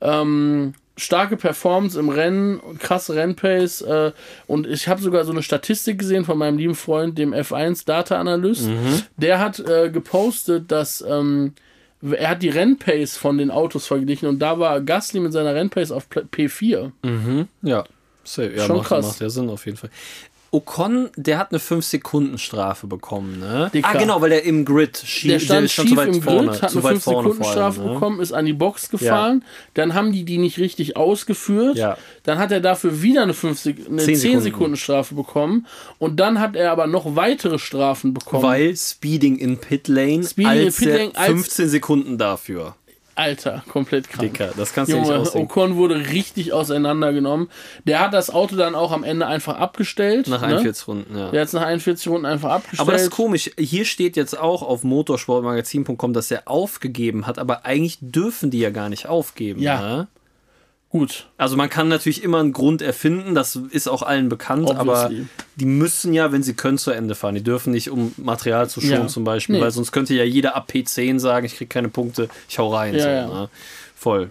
Ähm, 0.00 0.74
starke 0.96 1.36
Performance 1.36 1.98
im 1.98 2.08
Rennen, 2.08 2.60
krasse 2.80 3.14
Rennpace. 3.14 3.82
Äh, 3.82 4.12
und 4.48 4.66
ich 4.66 4.88
habe 4.88 5.00
sogar 5.00 5.24
so 5.24 5.30
eine 5.30 5.44
Statistik 5.44 5.98
gesehen 6.00 6.24
von 6.24 6.36
meinem 6.36 6.58
lieben 6.58 6.74
Freund, 6.74 7.16
dem 7.16 7.32
F1 7.32 7.86
Data 7.86 8.18
Analyst. 8.18 8.68
Der 9.16 9.38
hat 9.38 9.60
äh, 9.60 9.90
gepostet, 9.90 10.72
dass 10.72 11.04
ähm, 11.08 11.52
er 12.02 12.30
hat 12.30 12.42
die 12.42 12.48
Rennpace 12.48 13.16
von 13.16 13.38
den 13.38 13.50
Autos 13.52 13.86
verglichen 13.86 14.28
und 14.28 14.40
da 14.40 14.58
war 14.58 14.80
Gasly 14.80 15.20
mit 15.20 15.32
seiner 15.32 15.54
Rennpace 15.54 15.92
auf 15.92 16.08
Pl- 16.10 16.26
P4. 16.32 16.90
Ja. 17.62 17.84
Safe. 18.24 18.52
Ja, 18.54 18.66
Schon 18.66 18.76
macht, 18.78 18.88
krass. 18.88 19.06
macht 19.06 19.20
ja 19.20 19.30
Sinn 19.30 19.48
auf 19.48 19.64
jeden 19.64 19.78
Fall. 19.78 19.88
Ocon, 20.50 21.10
der 21.16 21.36
hat 21.38 21.50
eine 21.52 21.58
5-Sekunden-Strafe 21.60 22.86
bekommen, 22.86 23.38
ne? 23.38 23.70
Dicker. 23.72 23.88
Ah, 23.88 23.98
genau, 23.98 24.20
weil 24.22 24.30
der 24.30 24.44
im 24.44 24.64
Grid 24.64 24.96
schie- 24.96 25.28
Der 25.28 25.40
stand 25.40 25.68
zu 25.68 25.82
schief 25.86 25.96
weit 25.96 26.08
im 26.14 26.22
vorne, 26.22 26.48
Grid, 26.52 26.62
hat 26.62 26.70
zu 26.70 26.78
eine 26.78 26.84
weit 26.84 26.92
5 26.92 27.04
vorne 27.04 27.18
Sekunden 27.28 27.42
vor 27.44 27.52
Strafe 27.52 27.80
allem, 27.80 27.88
ne? 27.88 27.94
bekommen, 27.94 28.20
ist 28.20 28.32
an 28.32 28.46
die 28.46 28.52
Box 28.54 28.88
gefahren. 28.90 29.44
Dann 29.74 29.92
haben 29.94 30.10
die 30.12 30.24
die 30.24 30.38
nicht 30.38 30.58
richtig 30.58 30.96
ausgeführt. 30.96 31.76
Ja. 31.76 31.98
Dann 32.22 32.38
hat 32.38 32.50
er 32.50 32.60
dafür 32.60 33.02
wieder 33.02 33.22
eine, 33.22 33.34
5 33.34 33.58
Sek 33.58 33.76
eine 33.88 33.98
10 33.98 34.04
Zehn 34.06 34.16
Sekunden. 34.16 34.42
Sekunden 34.42 34.76
Strafe 34.76 35.14
bekommen. 35.14 35.66
Und 35.98 36.18
dann 36.18 36.40
hat 36.40 36.56
er 36.56 36.72
aber 36.72 36.86
noch 36.86 37.14
weitere 37.14 37.58
Strafen 37.58 38.14
bekommen. 38.14 38.42
Weil 38.42 38.74
Speeding 38.76 39.36
in 39.36 39.58
Pit 39.58 39.86
Lane 39.88 40.24
Speeding 40.24 40.52
in 40.52 40.64
als 40.66 40.76
Pit 40.76 40.88
der 40.88 40.98
Lane 40.98 41.10
als- 41.14 41.26
15 41.28 41.68
Sekunden 41.68 42.16
dafür. 42.16 42.74
Alter, 43.18 43.64
komplett 43.68 44.08
krank. 44.08 44.32
Dicker, 44.32 44.52
das 44.56 44.72
kannst 44.72 44.92
du 44.92 44.96
Junge, 44.96 45.08
nicht 45.08 45.18
ausdenken. 45.18 45.50
Ocon 45.50 45.76
wurde 45.76 45.96
richtig 46.10 46.52
auseinandergenommen. 46.52 47.48
Der 47.84 47.98
hat 47.98 48.14
das 48.14 48.30
Auto 48.30 48.54
dann 48.54 48.76
auch 48.76 48.92
am 48.92 49.02
Ende 49.02 49.26
einfach 49.26 49.56
abgestellt. 49.58 50.28
Nach 50.28 50.40
ne? 50.42 50.48
41 50.48 50.86
Runden, 50.86 51.18
ja. 51.18 51.30
Der 51.32 51.40
hat 51.40 51.48
es 51.48 51.52
nach 51.52 51.62
41 51.62 52.06
Runden 52.08 52.26
einfach 52.26 52.50
abgestellt. 52.50 52.80
Aber 52.80 52.92
das 52.92 53.02
ist 53.02 53.10
komisch. 53.10 53.50
Hier 53.58 53.84
steht 53.84 54.16
jetzt 54.16 54.38
auch 54.38 54.62
auf 54.62 54.84
motorsportmagazin.com, 54.84 56.12
dass 56.12 56.30
er 56.30 56.42
aufgegeben 56.46 57.26
hat, 57.26 57.40
aber 57.40 57.66
eigentlich 57.66 57.98
dürfen 58.00 58.50
die 58.50 58.60
ja 58.60 58.70
gar 58.70 58.88
nicht 58.88 59.08
aufgeben. 59.08 59.60
Ja. 59.60 59.80
Ne? 59.80 60.08
Gut. 60.90 61.26
Also 61.36 61.56
man 61.56 61.68
kann 61.68 61.88
natürlich 61.88 62.22
immer 62.22 62.38
einen 62.40 62.54
Grund 62.54 62.80
erfinden, 62.80 63.34
das 63.34 63.56
ist 63.56 63.88
auch 63.88 64.02
allen 64.02 64.30
bekannt, 64.30 64.70
aber 64.70 65.04
Obviously. 65.04 65.26
die 65.56 65.66
müssen 65.66 66.14
ja, 66.14 66.32
wenn 66.32 66.42
sie 66.42 66.54
können, 66.54 66.78
zu 66.78 66.92
Ende 66.92 67.14
fahren. 67.14 67.34
Die 67.34 67.42
dürfen 67.44 67.72
nicht, 67.72 67.90
um 67.90 68.14
Material 68.16 68.70
zu 68.70 68.80
schonen 68.80 69.02
Ja. 69.02 69.06
zum 69.06 69.22
Beispiel, 69.24 69.56
Nee. 69.56 69.60
weil 69.62 69.70
sonst 69.70 69.92
könnte 69.92 70.14
ja 70.14 70.24
jeder 70.24 70.56
ab 70.56 70.70
P10 70.72 71.18
sagen, 71.18 71.44
ich 71.44 71.56
krieg 71.56 71.68
keine 71.68 71.90
Punkte, 71.90 72.30
ich 72.48 72.58
hau 72.58 72.74
rein. 72.74 72.94
Ja, 72.94 73.02
so, 73.02 73.08
ja. 73.08 73.26
Ne? 73.26 73.48
Voll. 73.94 74.30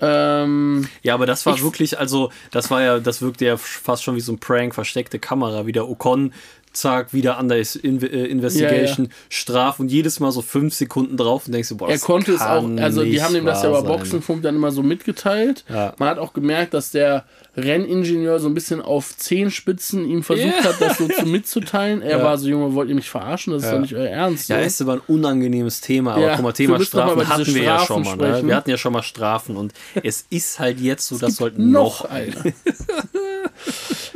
Ähm, 0.00 0.88
Ja, 1.02 1.14
aber 1.14 1.26
das 1.26 1.46
war 1.46 1.54
Ich- 1.54 1.62
wirklich, 1.62 1.98
also 1.98 2.30
das 2.50 2.70
war 2.70 2.82
ja, 2.82 2.98
das 2.98 3.22
wirkte 3.22 3.44
ja 3.44 3.56
fast 3.56 4.02
schon 4.02 4.16
wie 4.16 4.20
so 4.20 4.32
ein 4.32 4.38
Prank, 4.38 4.74
versteckte 4.74 5.20
Kamera, 5.20 5.64
wie 5.66 5.72
der 5.72 5.88
Ocon 5.88 6.32
zack, 6.74 7.12
wieder 7.12 7.38
under 7.38 7.56
in 7.82 8.02
äh, 8.02 8.24
Investigation, 8.26 9.08
Straf 9.28 9.80
und 9.80 9.90
jedes 9.90 10.20
Mal 10.20 10.30
so 10.32 10.42
fünf 10.42 10.74
Sekunden 10.74 11.16
drauf 11.16 11.46
und 11.46 11.52
denkst 11.52 11.68
du, 11.70 11.76
boah, 11.76 11.88
er 11.88 11.94
das 11.94 12.02
konnte 12.02 12.32
es 12.32 12.40
auch, 12.40 12.68
also 12.78 13.04
die 13.04 13.22
haben 13.22 13.34
ihm 13.36 13.44
das 13.46 13.62
ja 13.62 13.68
über. 13.70 13.82
Boxenfunk 13.82 14.42
dann 14.42 14.56
immer 14.56 14.70
so 14.70 14.82
mitgeteilt. 14.82 15.64
Ja. 15.68 15.94
Man 15.98 16.08
hat 16.08 16.18
auch 16.18 16.32
gemerkt, 16.32 16.74
dass 16.74 16.90
der 16.90 17.24
Renningenieur 17.56 18.40
so 18.40 18.48
ein 18.48 18.54
bisschen 18.54 18.82
auf 18.82 19.16
Zehenspitzen 19.16 20.04
ihm 20.08 20.22
versucht 20.24 20.46
Ja. 20.58 20.64
hat, 20.64 20.80
das 20.80 20.98
so 20.98 21.06
zu 21.08 21.24
mitzuteilen. 21.26 22.02
Er 22.02 22.18
Ja. 22.18 22.24
war 22.24 22.36
so, 22.36 22.48
Junge, 22.48 22.74
wollt 22.74 22.88
ihr 22.88 22.96
mich 22.96 23.08
verarschen? 23.08 23.52
Das 23.52 23.62
ist 23.62 23.68
Ja. 23.68 23.74
doch 23.74 23.80
nicht 23.80 23.94
euer 23.94 24.08
Ernst. 24.08 24.48
Ja, 24.48 24.58
ist 24.58 24.80
aber 24.82 24.94
ein 24.94 25.02
unangenehmes 25.06 25.80
Thema. 25.80 26.14
Aber 26.14 26.22
Ja, 26.22 26.34
guck 26.34 26.42
mal, 26.44 26.52
Thema 26.52 26.80
Strafen 26.82 27.28
hatten 27.28 27.54
wir 27.54 27.62
ja 27.62 27.78
schon 27.86 28.02
mal. 28.02 28.16
Ne? 28.16 28.42
Wir 28.46 28.56
hatten 28.56 28.70
ja 28.70 28.76
schon 28.76 28.92
mal 28.92 29.02
Strafen 29.02 29.56
und 29.56 29.72
es 30.02 30.26
ist 30.30 30.58
halt 30.58 30.80
jetzt 30.80 31.06
so, 31.06 31.16
das 31.18 31.36
sollten 31.36 31.70
noch 31.70 32.02
noch. 32.04 32.10
eine. 32.10 32.32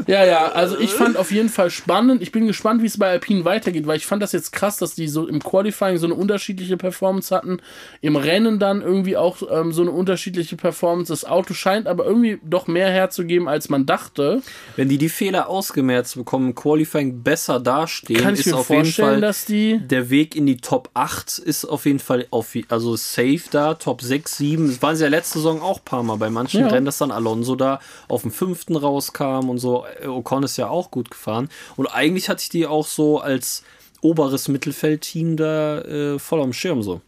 Ja, 0.09 0.25
ja, 0.25 0.47
also 0.53 0.79
ich 0.79 0.91
fand 0.95 1.19
auf 1.19 1.31
jeden 1.31 1.51
Fall 1.51 1.69
spannend. 1.71 2.23
Ich 2.23 2.33
bin 2.33 2.47
gespannt, 2.47 2.81
wie 2.83 2.87
es 2.87 2.97
bei 2.99 3.11
Alpine 3.11 3.45
weitergeht, 3.45 3.87
weil 3.87 3.99
ich 3.99 4.07
fand 4.07 4.23
das 4.23 4.33
jetzt 4.33 4.53
krass, 4.53 4.79
dass 4.79 4.95
die 4.95 5.07
so 5.07 5.29
im 5.29 5.39
Qualifying 5.43 5.99
so 5.99 6.07
eine 6.07 6.15
unterschiedliche 6.15 6.79
Performance 6.79 7.35
hatten. 7.35 7.59
Im 8.01 8.17
Rennen 8.17 8.59
dann 8.59 8.81
irgendwie 8.81 9.19
auch 9.19 9.37
ähm, 9.51 9.71
so 9.71 9.83
eine 9.83 9.91
unterschiedliche 9.91 10.57
Performance. 10.57 11.13
Das 11.13 11.27
Auto 11.27 11.53
scheint 11.53 11.87
aber 11.87 12.07
irgendwie 12.07 12.39
doch 12.43 12.69
mehr 12.69 12.89
herzugeben, 12.91 13.49
als 13.49 13.69
man 13.69 13.85
dachte. 13.85 14.41
Wenn 14.77 14.89
die 14.89 14.97
die 14.97 15.11
Fehler 15.11 15.47
ausgemerzt 15.51 16.17
bekommen, 16.17 16.55
Qualifying 16.55 17.23
besser 17.23 17.61
dastehen, 17.61 18.23
Kann 18.23 18.33
ich 18.33 18.41
ist 18.41 18.47
mir 18.47 18.57
auf 18.57 18.71
jeden 18.71 18.85
vorstellen, 18.85 19.09
Fall 19.11 19.21
dass 19.21 19.45
die. 19.45 19.79
der 19.79 20.09
Weg 20.09 20.35
in 20.35 20.47
die 20.47 20.57
Top 20.57 20.89
8 20.95 21.39
ist 21.39 21.67
auf 21.67 21.85
jeden 21.85 21.99
Fall 21.99 22.27
auf, 22.31 22.57
also 22.71 22.97
safe 22.97 23.43
da, 23.51 23.75
Top 23.75 24.01
6, 24.01 24.39
7. 24.39 24.69
Das 24.69 24.81
waren 24.81 24.97
sie 24.97 25.05
ja 25.05 25.11
letzte 25.11 25.35
Saison 25.39 25.61
auch 25.61 25.81
ein 25.81 25.85
paar 25.85 26.03
Mal 26.03 26.17
bei 26.17 26.31
manchen 26.31 26.63
Ja. 26.63 26.69
Rennen, 26.69 26.87
dass 26.87 26.97
dann 26.97 27.11
Alonso 27.11 27.57
da 27.57 27.79
auf 28.09 28.23
dem 28.23 28.31
fünften 28.31 28.75
rauskam 28.75 29.51
und 29.51 29.59
so. 29.59 29.85
Ocon 30.07 30.43
ist 30.43 30.57
ja 30.57 30.69
auch 30.69 30.91
gut 30.91 31.11
gefahren. 31.11 31.49
Und 31.77 31.87
eigentlich 31.87 32.29
hatte 32.29 32.43
ich 32.43 32.49
die 32.49 32.67
auch 32.67 32.87
so 32.87 33.19
als 33.21 33.63
oberes 34.01 34.49
Mittelfeldteam 34.49 35.37
da 35.37 35.81
äh, 35.81 36.19
voll 36.19 36.41
am 36.41 36.53
Schirm 36.53 36.83
so. 36.83 37.01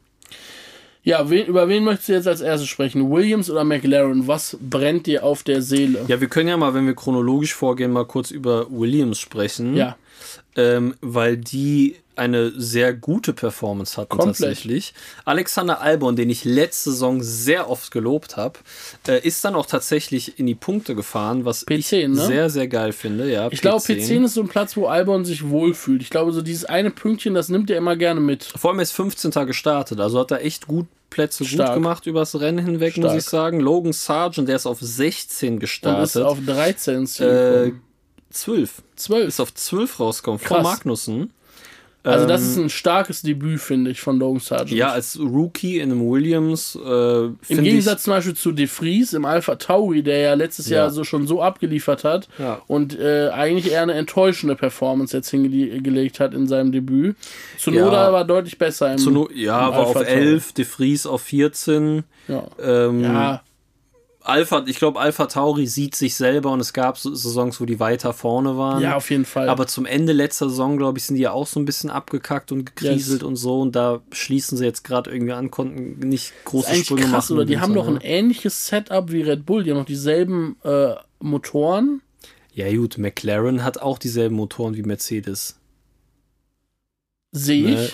Ja, 1.02 1.30
wen, 1.30 1.46
über 1.46 1.68
wen 1.68 1.84
möchtest 1.84 2.08
du 2.10 2.12
jetzt 2.12 2.28
als 2.28 2.42
erstes 2.42 2.68
sprechen? 2.68 3.10
Williams 3.10 3.48
oder 3.48 3.64
McLaren? 3.64 4.26
Was 4.26 4.58
brennt 4.60 5.06
dir 5.06 5.24
auf 5.24 5.42
der 5.42 5.62
Seele? 5.62 6.04
Ja, 6.08 6.20
wir 6.20 6.28
können 6.28 6.48
ja 6.48 6.58
mal, 6.58 6.74
wenn 6.74 6.86
wir 6.86 6.94
chronologisch 6.94 7.54
vorgehen, 7.54 7.90
mal 7.90 8.04
kurz 8.04 8.30
über 8.30 8.66
Williams 8.70 9.18
sprechen. 9.18 9.76
Ja. 9.76 9.96
Ähm, 10.56 10.94
weil 11.01 11.36
die 11.36 11.97
eine 12.16 12.52
sehr 12.55 12.92
gute 12.92 13.32
Performance 13.32 13.97
hatten 13.97 14.10
Komplett. 14.10 14.36
tatsächlich. 14.36 14.92
Alexander 15.24 15.80
Albon, 15.80 16.16
den 16.16 16.28
ich 16.28 16.44
letzte 16.44 16.90
Saison 16.90 17.22
sehr 17.22 17.70
oft 17.70 17.90
gelobt 17.90 18.36
habe, 18.36 18.59
äh, 19.09 19.26
ist 19.26 19.42
dann 19.44 19.55
auch 19.55 19.64
tatsächlich 19.64 20.38
in 20.38 20.47
die 20.47 20.55
Punkte 20.55 20.94
gefahren, 20.94 21.47
was 21.47 21.62
ich 21.62 21.68
P10, 21.86 22.09
ne? 22.09 22.26
sehr, 22.26 22.51
sehr 22.51 22.68
geil 22.68 22.92
finde. 22.92 23.30
Ja, 23.32 23.48
Ich 23.51 23.62
glaube, 23.62 23.82
P10 23.82 24.24
ist 24.26 24.34
so 24.34 24.42
ein 24.42 24.48
Platz, 24.48 24.76
wo 24.76 24.86
Albon 24.86 25.24
sich 25.24 25.48
wohlfühlt. 25.48 26.02
Ich 26.02 26.10
glaube, 26.10 26.32
so 26.32 26.42
dieses 26.42 26.66
eine 26.66 26.90
Pünktchen, 26.90 27.32
das 27.32 27.48
nimmt 27.48 27.70
er 27.70 27.78
immer 27.78 27.97
gerne 27.97 28.20
mit. 28.20 28.44
Vor 28.44 28.70
allem 28.70 28.80
ist 28.80 28.92
15. 28.92 29.30
gestartet, 29.47 29.98
also 29.98 30.18
hat 30.20 30.30
er 30.30 30.44
echt 30.44 30.66
gut 30.66 30.86
Plätze 31.09 31.44
Stark. 31.44 31.68
gut 31.70 31.74
gemacht 31.76 32.06
übers 32.06 32.38
Rennen 32.38 32.64
hinweg, 32.64 32.97
muss 32.98 33.06
Stark. 33.06 33.18
ich 33.18 33.24
sagen. 33.24 33.60
Logan 33.60 33.92
Sargent, 33.92 34.48
der 34.48 34.56
ist 34.56 34.66
auf 34.66 34.78
16 34.80 35.48
Und 35.48 35.55
ist 35.55 35.60
gestartet. 35.60 36.22
auf 36.22 36.38
13 36.44 36.97
ins 36.97 37.14
Ziel 37.14 37.72
äh. 37.76 37.89
12. 38.31 38.82
12. 38.97 39.28
Ist 39.28 39.40
auf 39.40 39.52
12 39.55 40.01
rausgekommen, 40.01 40.39
vor 40.39 40.57
Krass. 40.59 40.65
Magnussen. 40.65 41.31
Also 42.02 42.27
das 42.27 42.40
ist 42.40 42.57
ein 42.57 42.70
starkes 42.70 43.20
Debüt, 43.20 43.61
finde 43.61 43.90
ich, 43.90 44.01
von 44.01 44.19
Logan 44.19 44.40
Sargent. 44.40 44.70
Ähm, 44.73 44.78
Ja, 44.78 44.89
als 44.93 45.20
Rookie 45.20 45.81
in 45.81 45.93
einem 45.93 46.09
Williams. 46.11 46.74
Äh, 46.82 47.24
Im 47.27 47.36
Gegensatz 47.62 48.05
zum 48.05 48.15
Beispiel 48.15 48.32
zu 48.35 48.52
De 48.52 48.66
Vries 48.66 49.12
im 49.12 49.27
Alpha 49.27 49.57
Tauri, 49.57 50.02
der 50.02 50.16
ja 50.19 50.32
letztes 50.32 50.70
Ja. 50.70 50.78
Jahr 50.78 50.90
so 50.90 51.05
schon 51.05 51.27
so 51.27 51.43
abgeliefert 51.43 52.05
hat 52.05 52.27
Ja. 52.39 52.62
und 52.69 52.98
äh, 52.98 53.28
eigentlich 53.35 53.70
eher 53.70 53.82
eine 53.82 53.93
enttäuschende 53.93 54.57
Performance 54.57 55.15
jetzt 55.15 55.28
hingelegt 55.28 56.20
hat 56.20 56.32
in 56.32 56.48
seinem 56.48 56.73
Debüt. 56.73 57.16
Zunoda 57.59 58.07
Ja. 58.07 58.12
war 58.15 58.24
deutlich 58.24 58.57
besser 58.57 58.89
im, 58.89 58.97
Ich, 58.97 59.02
zu 59.05 59.11
no 59.11 59.28
ja, 59.35 59.66
im 59.69 59.74
war 59.74 59.81
auf 59.81 59.97
Alpha 59.97 60.09
Tauri. 60.09 60.20
11, 60.27 60.52
De 60.55 60.65
Vries 60.65 61.05
auf 61.05 61.20
14. 61.20 62.05
Ja. 62.28 62.44
Ähm, 62.62 63.02
ja, 63.02 63.43
Alpha, 64.22 64.64
ich 64.66 64.76
glaube, 64.76 65.01
Alpha 65.01 65.26
Tauri 65.26 65.66
sieht 65.66 65.94
sich 65.94 66.14
selber 66.14 66.51
und 66.52 66.60
es 66.60 66.72
gab 66.72 66.98
so 66.98 67.14
Saisons, 67.14 67.60
wo 67.60 67.64
die 67.64 67.80
weiter 67.80 68.12
vorne 68.12 68.56
waren. 68.59 68.82
ja, 68.82 68.97
auf 68.97 69.10
jeden 69.10 69.24
Fall. 69.24 69.48
Aber 69.48 69.66
zum 69.66 69.86
Ende 69.86 70.12
letzter 70.12 70.48
Saison, 70.51 70.76
glaube 70.76 70.98
ich, 70.98 71.05
sind 71.06 71.16
die 71.16 71.22
ja 71.22 71.32
auch 71.32 71.47
so 71.47 71.59
ein 71.59 71.64
bisschen 71.64 71.88
abgekackt 71.90 72.52
und 72.52 72.66
gekriselt 72.66 73.22
Yes. 73.22 73.28
und 73.28 73.36
so. 73.36 73.60
Und 73.60 73.74
da 73.76 74.01
schließen 74.12 74.59
sie 74.59 74.64
jetzt 74.64 74.84
gerade 74.84 75.10
irgendwie 75.10 75.32
an, 75.32 75.51
konnten 75.51 75.98
nicht 76.06 76.32
große 76.44 76.74
Sprünge 76.74 77.02
krass, 77.02 77.30
machen. 77.30 77.36
oder? 77.36 77.44
Die 77.47 77.59
haben 77.60 77.72
doch 77.74 77.86
Winter, 77.86 78.01
ein 78.02 78.06
ähnliches 78.06 78.66
Setup 78.66 79.10
wie 79.10 79.22
Red 79.22 79.47
Bull. 79.47 79.64
Die 79.64 79.70
haben 79.70 79.78
noch 79.78 79.84
dieselben 79.86 80.56
äh, 80.64 80.94
Motoren. 81.20 81.86
ne? 81.86 82.01
Ja, 82.52 82.76
gut, 82.76 82.98
McLaren 82.98 83.64
hat 83.64 83.80
auch 83.80 83.97
dieselben 83.98 84.34
Motoren 84.36 84.76
wie 84.76 84.82
Mercedes. 84.82 85.56
Sehe 87.32 87.70
Ne? 87.70 87.88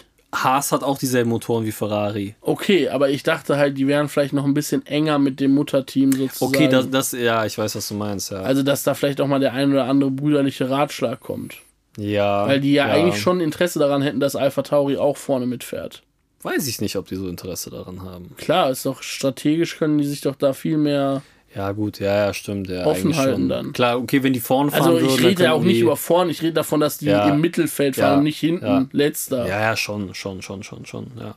Haas 0.44 0.72
hat 0.72 0.82
auch 0.82 0.98
dieselben 0.98 1.30
Motoren 1.30 1.64
wie 1.64 1.72
Ferrari. 1.72 2.34
Okay, 2.40 2.88
aber 2.88 3.10
ich 3.10 3.22
dachte 3.22 3.56
halt, 3.56 3.76
die 3.78 3.86
wären 3.86 4.08
vielleicht 4.08 4.32
noch 4.32 4.44
ein 4.44 4.54
bisschen 4.54 4.84
enger 4.86 5.18
mit 5.18 5.40
dem 5.40 5.54
Mutterteam 5.54 6.12
sozusagen. 6.12 6.54
Okay, 6.54 6.68
das, 6.68 6.90
das, 6.90 7.12
ja, 7.12 7.44
ich 7.44 7.56
weiß, 7.58 7.76
was 7.76 7.88
du 7.88 7.94
meinst, 7.94 8.30
ja. 8.30 8.40
Also, 8.40 8.62
dass 8.62 8.82
da 8.82 8.94
vielleicht 8.94 9.20
auch 9.20 9.26
mal 9.26 9.40
der 9.40 9.52
ein 9.52 9.72
oder 9.72 9.84
andere 9.84 10.10
brüderliche 10.10 10.70
Ratschlag 10.70 11.20
kommt. 11.20 11.56
ja. 11.96 12.46
Weil 12.46 12.60
die 12.60 12.72
ja, 12.72 12.86
eigentlich 12.86 13.20
schon 13.20 13.40
Interesse 13.40 13.78
daran 13.78 14.02
hätten, 14.02 14.20
dass 14.20 14.36
Alpha 14.36 14.62
Tauri 14.62 14.96
auch 14.96 15.16
vorne 15.16 15.46
mitfährt. 15.46 16.02
Weiß 16.42 16.66
ich 16.68 16.80
nicht, 16.80 16.96
ob 16.96 17.08
die 17.08 17.16
so 17.16 17.28
Interesse 17.28 17.70
daran 17.70 18.02
haben. 18.02 18.34
Klar, 18.36 18.70
ist 18.70 18.86
doch 18.86 19.02
strategisch, 19.02 19.78
können 19.78 19.98
die 19.98 20.06
sich 20.06 20.20
doch 20.20 20.36
da 20.36 20.52
viel 20.52 20.76
mehr. 20.76 21.22
Ja, 21.54 21.72
gut, 21.72 22.00
ja, 22.00 22.26
ja, 22.26 22.34
stimmt. 22.34 22.68
Ja, 22.68 22.84
Offen 22.84 23.16
halten 23.16 23.32
schon. 23.42 23.48
dann. 23.48 23.72
Klar, 23.72 23.98
okay, 23.98 24.22
wenn 24.22 24.34
die 24.34 24.40
vorne 24.40 24.70
fahren 24.70 24.82
Also, 24.82 24.92
würden, 25.00 25.06
ich 25.08 25.16
dann 25.16 25.24
rede 25.26 25.44
ja 25.44 25.52
auch 25.52 25.62
nicht 25.62 25.80
über 25.80 25.96
vorne, 25.96 26.30
ich 26.30 26.42
rede 26.42 26.52
davon, 26.52 26.80
dass 26.80 26.98
die 26.98 27.06
Ja. 27.06 27.28
im 27.30 27.40
Mittelfeld 27.40 27.96
fahren 27.96 28.24
nicht 28.24 28.38
hinten. 28.38 28.66
Ja. 28.66 28.86
Letzter. 28.92 29.46
Ja, 29.46 29.60
ja, 29.60 29.76
schon, 29.76 30.12
schon, 30.14 30.42
schon, 30.42 30.62
schon, 30.62 30.84
schon, 30.84 31.06
ja. 31.18 31.34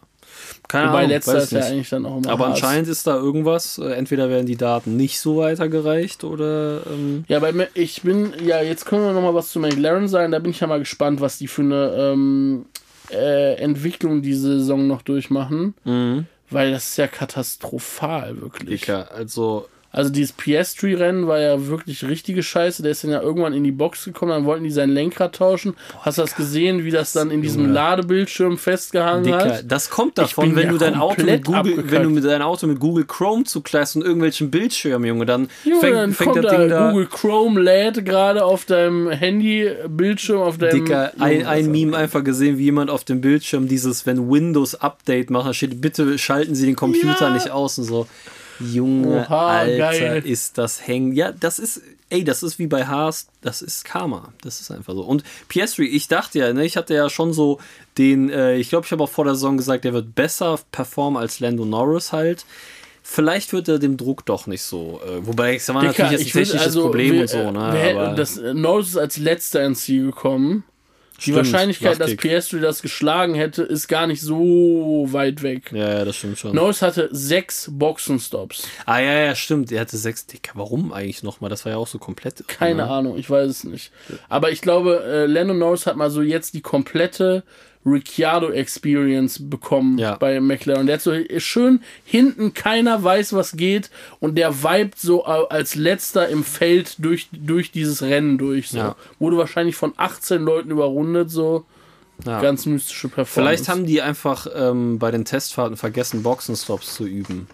Keine 0.67 0.89
Wobei 0.89 0.97
Ahnung, 0.99 1.09
letzter 1.11 1.37
ist 1.37 1.51
ja 1.51 1.61
eigentlich 1.61 1.89
dann 1.89 2.05
auch 2.05 2.17
immer. 2.17 2.29
Aber 2.29 2.47
Haas. 2.49 2.55
anscheinend 2.55 2.87
ist 2.87 3.07
da 3.07 3.15
irgendwas. 3.15 3.77
äh, 3.77 3.91
Entweder 3.93 4.29
werden 4.29 4.45
die 4.45 4.55
Daten 4.57 4.95
nicht 4.95 5.19
so 5.19 5.37
weitergereicht 5.37 6.23
oder. 6.23 6.81
Ähm, 6.87 7.23
Ja, 7.27 7.39
bei 7.39 7.51
mir- 7.51 7.67
ich 7.73 8.01
bin, 8.03 8.33
ja, 8.45 8.61
jetzt 8.61 8.85
können 8.85 9.03
wir 9.03 9.11
noch 9.13 9.21
mal 9.21 9.33
was 9.33 9.49
zu 9.51 9.59
McLaren 9.59 10.07
sagen. 10.07 10.31
Da 10.31 10.39
bin 10.39 10.51
ich 10.51 10.59
ja 10.59 10.67
mal 10.67 10.79
gespannt, 10.79 11.19
was 11.19 11.37
die 11.39 11.47
für 11.47 11.63
eine 11.63 11.93
ähm, 11.97 12.65
äh, 13.11 13.55
Entwicklung 13.55 14.21
diese 14.21 14.59
Saison 14.59 14.85
noch 14.87 15.01
durchmachen. 15.01 15.73
Weil 16.51 16.71
das 16.71 16.89
ist 16.89 16.97
ja 16.97 17.07
katastrophal, 17.07 18.39
wirklich. 18.41 18.81
Dicker, 18.81 19.09
also. 19.13 19.67
Also 19.91 20.11
dieses 20.11 20.33
Piastri-Rennen 20.33 21.25
war 21.27 21.39
ja 21.39 21.65
wirklich 21.67 22.03
richtige 22.07 22.43
Scheiße. 22.43 22.83
Der 22.83 22.91
ist 22.91 23.03
dann 23.03 23.09
ja 23.09 23.21
irgendwann 23.21 23.53
in 23.53 23.63
die 23.63 23.71
Box 23.71 24.05
gekommen, 24.05 24.31
dann 24.31 24.45
wollten 24.45 24.63
die 24.63 24.69
sein 24.69 24.91
Lenkrad 24.91 25.35
tauschen. 25.35 25.73
Hast 26.01 26.19
du 26.19 26.21
das 26.21 26.35
gesehen, 26.35 26.83
wie 26.83 26.91
das 26.91 27.11
dann 27.11 27.31
in 27.31 27.41
diesem 27.41 27.71
Ladebildschirm 27.73 28.59
festgehangen 28.59 29.23
Dicker, 29.23 29.55
hat? 29.55 29.63
das 29.67 29.89
kommt 29.89 30.19
davon, 30.19 30.55
wenn 30.55 30.65
ja 30.67 30.71
du 30.73 30.77
dein 30.77 30.93
Auto 30.95 31.23
mit 31.23 31.43
Google, 31.43 31.59
abgekackt. 31.59 31.91
wenn 31.91 32.03
du 32.03 32.09
mit 32.11 32.23
dein 32.23 32.43
Auto 32.43 32.67
mit 32.67 32.79
Google 32.79 33.05
Chrome 33.05 33.45
zuklappst 33.45 33.95
und 33.95 34.03
irgendwelchen 34.03 34.51
Bildschirm, 34.51 35.03
Junge, 35.05 35.25
dann 35.25 35.47
Junge, 35.63 35.79
fängt, 35.81 35.95
dann 35.95 36.13
fängt 36.13 36.31
kommt 36.33 36.45
das 36.45 36.51
da 36.51 36.57
Ding 36.59 36.69
da. 36.69 36.89
Google 36.91 37.07
Chrome 37.07 37.59
lädt 37.59 38.05
gerade 38.05 38.45
auf 38.45 38.65
deinem 38.65 39.09
Handy-Bildschirm, 39.09 40.39
auf 40.41 40.57
deinem... 40.57 40.85
Dicker, 40.85 41.11
ein, 41.19 41.31
Junge, 41.39 41.47
ein 41.47 41.63
das- 41.65 41.71
Meme 41.71 41.97
einfach 41.97 42.23
gesehen, 42.23 42.57
wie 42.57 42.63
jemand 42.65 42.89
auf 42.89 43.03
dem 43.03 43.21
Bildschirm 43.21 43.67
dieses, 43.67 44.05
wenn 44.05 44.29
Windows 44.29 44.75
Update 44.75 45.29
macht, 45.29 45.47
da 45.47 45.53
steht, 45.53 45.81
bitte 45.81 46.17
schalten 46.17 46.55
Sie 46.55 46.65
den 46.65 46.75
Computer 46.75 47.27
Ja. 47.27 47.33
nicht 47.33 47.49
aus 47.49 47.77
und 47.79 47.85
so. 47.85 48.07
Junge, 48.59 49.25
Oha, 49.25 49.59
Alter, 49.59 49.77
geil. 49.77 50.25
ist 50.25 50.57
das 50.57 50.85
hängen. 50.85 51.13
Ja, 51.13 51.31
das 51.31 51.59
ist, 51.59 51.81
ey, 52.09 52.23
das 52.23 52.43
ist 52.43 52.59
wie 52.59 52.67
bei 52.67 52.85
Haas, 52.85 53.27
das 53.41 53.61
ist 53.61 53.85
Karma. 53.85 54.33
Das 54.41 54.61
ist 54.61 54.71
einfach 54.71 54.93
so. 54.93 55.01
Und 55.01 55.23
Piastri, 55.47 55.85
ich 55.85 56.07
dachte 56.07 56.39
ja, 56.39 56.53
ne, 56.53 56.65
ich 56.65 56.77
hatte 56.77 56.93
ja 56.93 57.09
schon 57.09 57.33
so 57.33 57.59
den, 57.97 58.29
äh, 58.29 58.57
ich 58.57 58.69
glaube, 58.69 58.85
ich 58.85 58.91
habe 58.91 59.03
auch 59.03 59.09
vor 59.09 59.25
der 59.25 59.35
Saison 59.35 59.57
gesagt, 59.57 59.83
der 59.83 59.93
wird 59.93 60.15
besser 60.15 60.59
performen 60.71 61.21
als 61.21 61.39
Lando 61.39 61.65
Norris 61.65 62.11
halt. 62.11 62.45
Vielleicht 63.01 63.53
wird 63.53 63.67
er 63.67 63.79
dem 63.79 63.97
Druck 63.97 64.25
doch 64.25 64.45
nicht 64.45 64.61
so. 64.61 65.01
Äh, 65.03 65.25
wobei, 65.25 65.55
es 65.55 65.67
war 65.69 65.81
Dicker, 65.81 66.03
natürlich 66.03 66.11
jetzt 66.11 66.35
ein 66.35 66.43
technisches 66.43 66.61
also, 66.67 66.81
Problem 66.83 67.13
wir- 67.13 67.21
und 67.21 67.29
so, 67.29 67.51
ne? 67.51 67.73
wir 67.73 68.13
das, 68.15 68.37
äh, 68.37 68.53
Norris 68.53 68.89
ist 68.89 68.97
als 68.97 69.17
letzter 69.17 69.65
ins 69.65 69.81
Ziel 69.81 70.07
gekommen. 70.07 70.63
Die 71.19 71.31
Stimmt, 71.31 71.37
Wahrscheinlichkeit, 71.37 71.99
dass. 71.99 72.15
Piastri 72.15 72.59
das 72.59 72.81
geschlagen 72.81 73.35
hätte, 73.35 73.63
ist 73.63 73.87
gar 73.87 74.07
nicht 74.07 74.21
so 74.21 75.07
weit 75.09 75.43
weg. 75.43 75.71
ja, 75.71 75.99
ja, 75.99 76.05
das 76.05 76.15
stimmt 76.15 76.39
schon. 76.39 76.55
Norris 76.55 76.81
hatte 76.81 77.09
sechs 77.11 77.69
Boxenstops. 77.71 78.67
Ah, 78.85 78.99
ja, 78.99 79.13
ja, 79.25 79.35
stimmt. 79.35 79.71
Er 79.71 79.81
hatte 79.81 79.97
sechs 79.97 80.25
Dicker. 80.25 80.53
Warum 80.55 80.91
eigentlich 80.93 81.23
nochmal? 81.23 81.49
Das 81.49 81.65
war 81.65 81.73
ja 81.73 81.77
auch 81.77 81.87
so 81.87 81.99
komplett. 81.99 82.47
Keine 82.47 82.83
ne? 82.83 82.89
Ahnung, 82.89 83.17
ich 83.17 83.29
weiß 83.29 83.49
es 83.49 83.63
nicht. 83.63 83.91
Aber 84.27 84.51
ich 84.51 84.61
glaube, 84.61 85.03
äh, 85.03 85.25
Lando 85.25 85.53
Norris 85.53 85.85
hat 85.85 85.97
mal 85.97 86.09
so 86.09 86.21
jetzt 86.21 86.53
die 86.53 86.61
komplette 86.61 87.43
Ricciardo-Experience 87.85 89.49
bekommen 89.49 89.97
Ja. 89.97 90.15
bei 90.17 90.39
McLaren. 90.39 90.85
Der 90.87 90.95
hat 90.95 91.01
so 91.01 91.13
schön 91.37 91.81
hinten, 92.05 92.53
keiner 92.53 93.03
weiß, 93.03 93.33
was 93.33 93.53
geht 93.53 93.89
und 94.19 94.35
der 94.35 94.63
vibet 94.63 94.97
so 94.99 95.23
als 95.25 95.75
letzter 95.75 96.27
im 96.29 96.43
Feld 96.43 96.95
durch, 96.99 97.29
durch 97.31 97.71
dieses 97.71 98.01
Rennen 98.01 98.37
durch. 98.37 98.69
So. 98.69 98.77
Ja. 98.77 98.95
Wurde 99.19 99.37
wahrscheinlich 99.37 99.75
von 99.75 99.93
18 99.97 100.41
Leuten 100.41 100.71
überrundet, 100.71 101.29
so. 101.31 101.65
Ja. 102.25 102.41
Ganz 102.41 102.65
mystische 102.65 103.07
Performance. 103.07 103.33
Vielleicht 103.63 103.69
haben 103.69 103.85
die 103.85 104.01
einfach 104.01 104.45
ähm, 104.53 104.99
bei 104.99 105.09
den 105.09 105.23
Testfahrten 105.23 105.77
vergessen, 105.77 106.21
Boxenstops 106.21 106.95
zu 106.95 107.05
üben. 107.05 107.47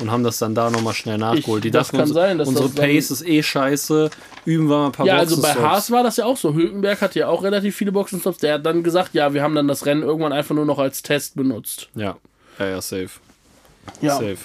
Und 0.00 0.10
haben 0.12 0.22
das 0.22 0.38
dann 0.38 0.54
da 0.54 0.70
nochmal 0.70 0.94
schnell 0.94 1.18
nachgeholt. 1.18 1.64
Die 1.64 1.70
das 1.70 1.88
dachten, 1.88 1.96
kann 1.98 2.06
uns- 2.06 2.14
sein, 2.14 2.38
dass 2.38 2.48
unsere 2.48 2.68
Pace 2.68 3.10
ist 3.10 3.26
eh 3.26 3.42
scheiße. 3.42 4.10
Üben 4.44 4.68
wir 4.68 4.76
mal 4.78 4.86
ein 4.86 4.92
paar 4.92 5.06
Ja, 5.06 5.16
also 5.16 5.40
bei. 5.42 5.52
Haas 5.54 5.90
war 5.90 6.02
das 6.04 6.16
ja 6.18 6.24
auch 6.24 6.36
so. 6.36 6.54
Hülkenberg 6.54 7.00
hatte 7.00 7.18
ja 7.18 7.28
auch 7.28 7.42
relativ 7.42 7.74
viele 7.76 7.90
Boxenstops. 7.92 8.38
Der 8.38 8.54
hat 8.54 8.66
dann 8.66 8.82
gesagt, 8.84 9.14
ja, 9.14 9.34
wir 9.34 9.42
haben 9.42 9.54
dann 9.54 9.66
das 9.66 9.86
Rennen 9.86 10.02
irgendwann 10.02 10.32
einfach 10.32 10.54
nur 10.54 10.64
noch 10.66 10.78
als 10.78 11.02
Test 11.02 11.34
benutzt. 11.34 11.88
Ja, 11.96 12.16
ja, 12.58 12.66
ja, 12.66 12.80
safe. 12.80 13.10
Ja. 14.00 14.14
Safe. 14.14 14.36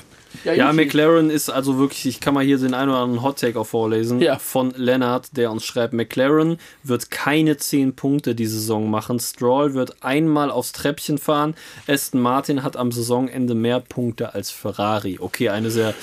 Ja, 0.44 0.54
ja 0.54 0.74
McLaren 0.74 1.30
ist 1.30 1.50
also 1.50 1.78
wirklich, 1.78 2.06
ich 2.06 2.20
kann 2.20 2.34
mal 2.34 2.44
hier 2.44 2.58
den 2.58 2.74
einen 2.74 2.90
oder 2.90 3.00
anderen 3.00 3.24
Hot-Take 3.24 3.60
auch 3.60 3.68
vorlesen, 3.68 4.20
ja. 4.20 4.38
von 4.38 4.74
Lennart, 4.76 5.36
der 5.38 5.52
uns 5.52 5.66
schreibt, 5.66 5.94
McLaren 5.94 6.58
wird 6.84 7.12
keine 7.12 7.58
10 7.58 7.96
Punkte 7.96 8.36
die 8.36 8.46
Saison 8.46 8.90
machen, 8.90 9.20
Stroll 9.20 9.74
wird 9.74 10.04
einmal 10.04 10.52
aufs 10.52 10.72
Treppchen 10.72 11.18
fahren, 11.18 11.56
Aston 11.88 12.22
Martin 12.22 12.64
hat 12.64 12.78
am 12.78 12.92
Saisonende 12.92 13.56
mehr 13.56 13.80
Punkte 13.80 14.34
als 14.34 14.52
Ferrari. 14.52 15.18
Okay, 15.20 15.50
eine 15.50 15.72
sehr 15.72 15.94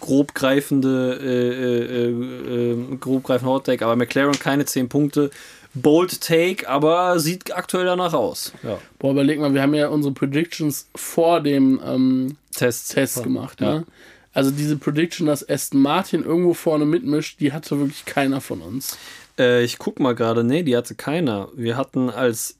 grobgreifende, 0.00 1.18
äh, 1.22 1.98
äh, 2.04 2.72
äh, 2.72 2.96
grobgreifende 2.96 3.52
Hot-Take, 3.52 3.84
aber 3.84 3.96
McLaren 3.96 4.38
keine 4.38 4.64
10 4.64 4.88
Punkte 4.88 5.30
bold 5.74 6.20
Take, 6.20 6.68
aber 6.68 7.18
sieht 7.18 7.54
aktuell 7.54 7.84
danach 7.84 8.12
aus. 8.12 8.52
Ja. 8.62 8.78
Boah, 8.98 9.12
überleg 9.12 9.40
mal, 9.40 9.54
wir 9.54 9.62
haben 9.62 9.74
ja 9.74 9.88
unsere 9.88 10.14
Predictions 10.14 10.88
vor 10.94 11.40
dem 11.40 11.80
ähm, 11.84 12.36
Test, 12.54 12.92
Test 12.92 13.22
gemacht. 13.22 13.60
Ja. 13.60 13.74
Ne? 13.74 13.86
Also 14.32 14.50
diese 14.50 14.76
Prediction, 14.76 15.26
dass 15.26 15.48
Aston 15.48 15.80
Martin 15.80 16.24
irgendwo 16.24 16.54
vorne 16.54 16.84
mitmischt, 16.84 17.40
die 17.40 17.52
hatte 17.52 17.78
wirklich 17.78 18.04
keiner 18.04 18.40
von 18.40 18.60
uns. 18.62 18.98
Äh, 19.38 19.62
ich 19.64 19.78
guck 19.78 20.00
mal 20.00 20.14
gerade, 20.14 20.42
nee, 20.44 20.62
die 20.62 20.76
hatte 20.76 20.94
keiner. 20.94 21.48
Wir 21.54 21.76
hatten 21.76 22.10
als 22.10 22.56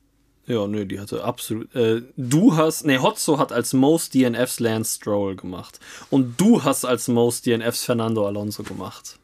ja, 0.47 0.67
nee, 0.67 0.85
die 0.85 1.01
hatte 1.01 1.25
absolut. 1.25 1.75
Äh, 1.75 2.03
du 2.17 2.57
hast. 2.57 2.85
Nee, 2.85 2.99
Hotzo 2.99 3.39
hat 3.39 3.51
als 3.51 3.73
Most 3.73 4.15
DNFs 4.15 4.61
Lance 4.61 4.97
Stroll 4.97 5.37
gemacht. 5.37 5.81
Und 6.11 6.39
du 6.39 6.63
hast 6.63 6.85
als 6.85 7.09
Most 7.09 7.47
DNFs 7.47 7.85
Fernando 7.85 8.27
Alonso 8.27 8.63
gemacht. 8.63 9.19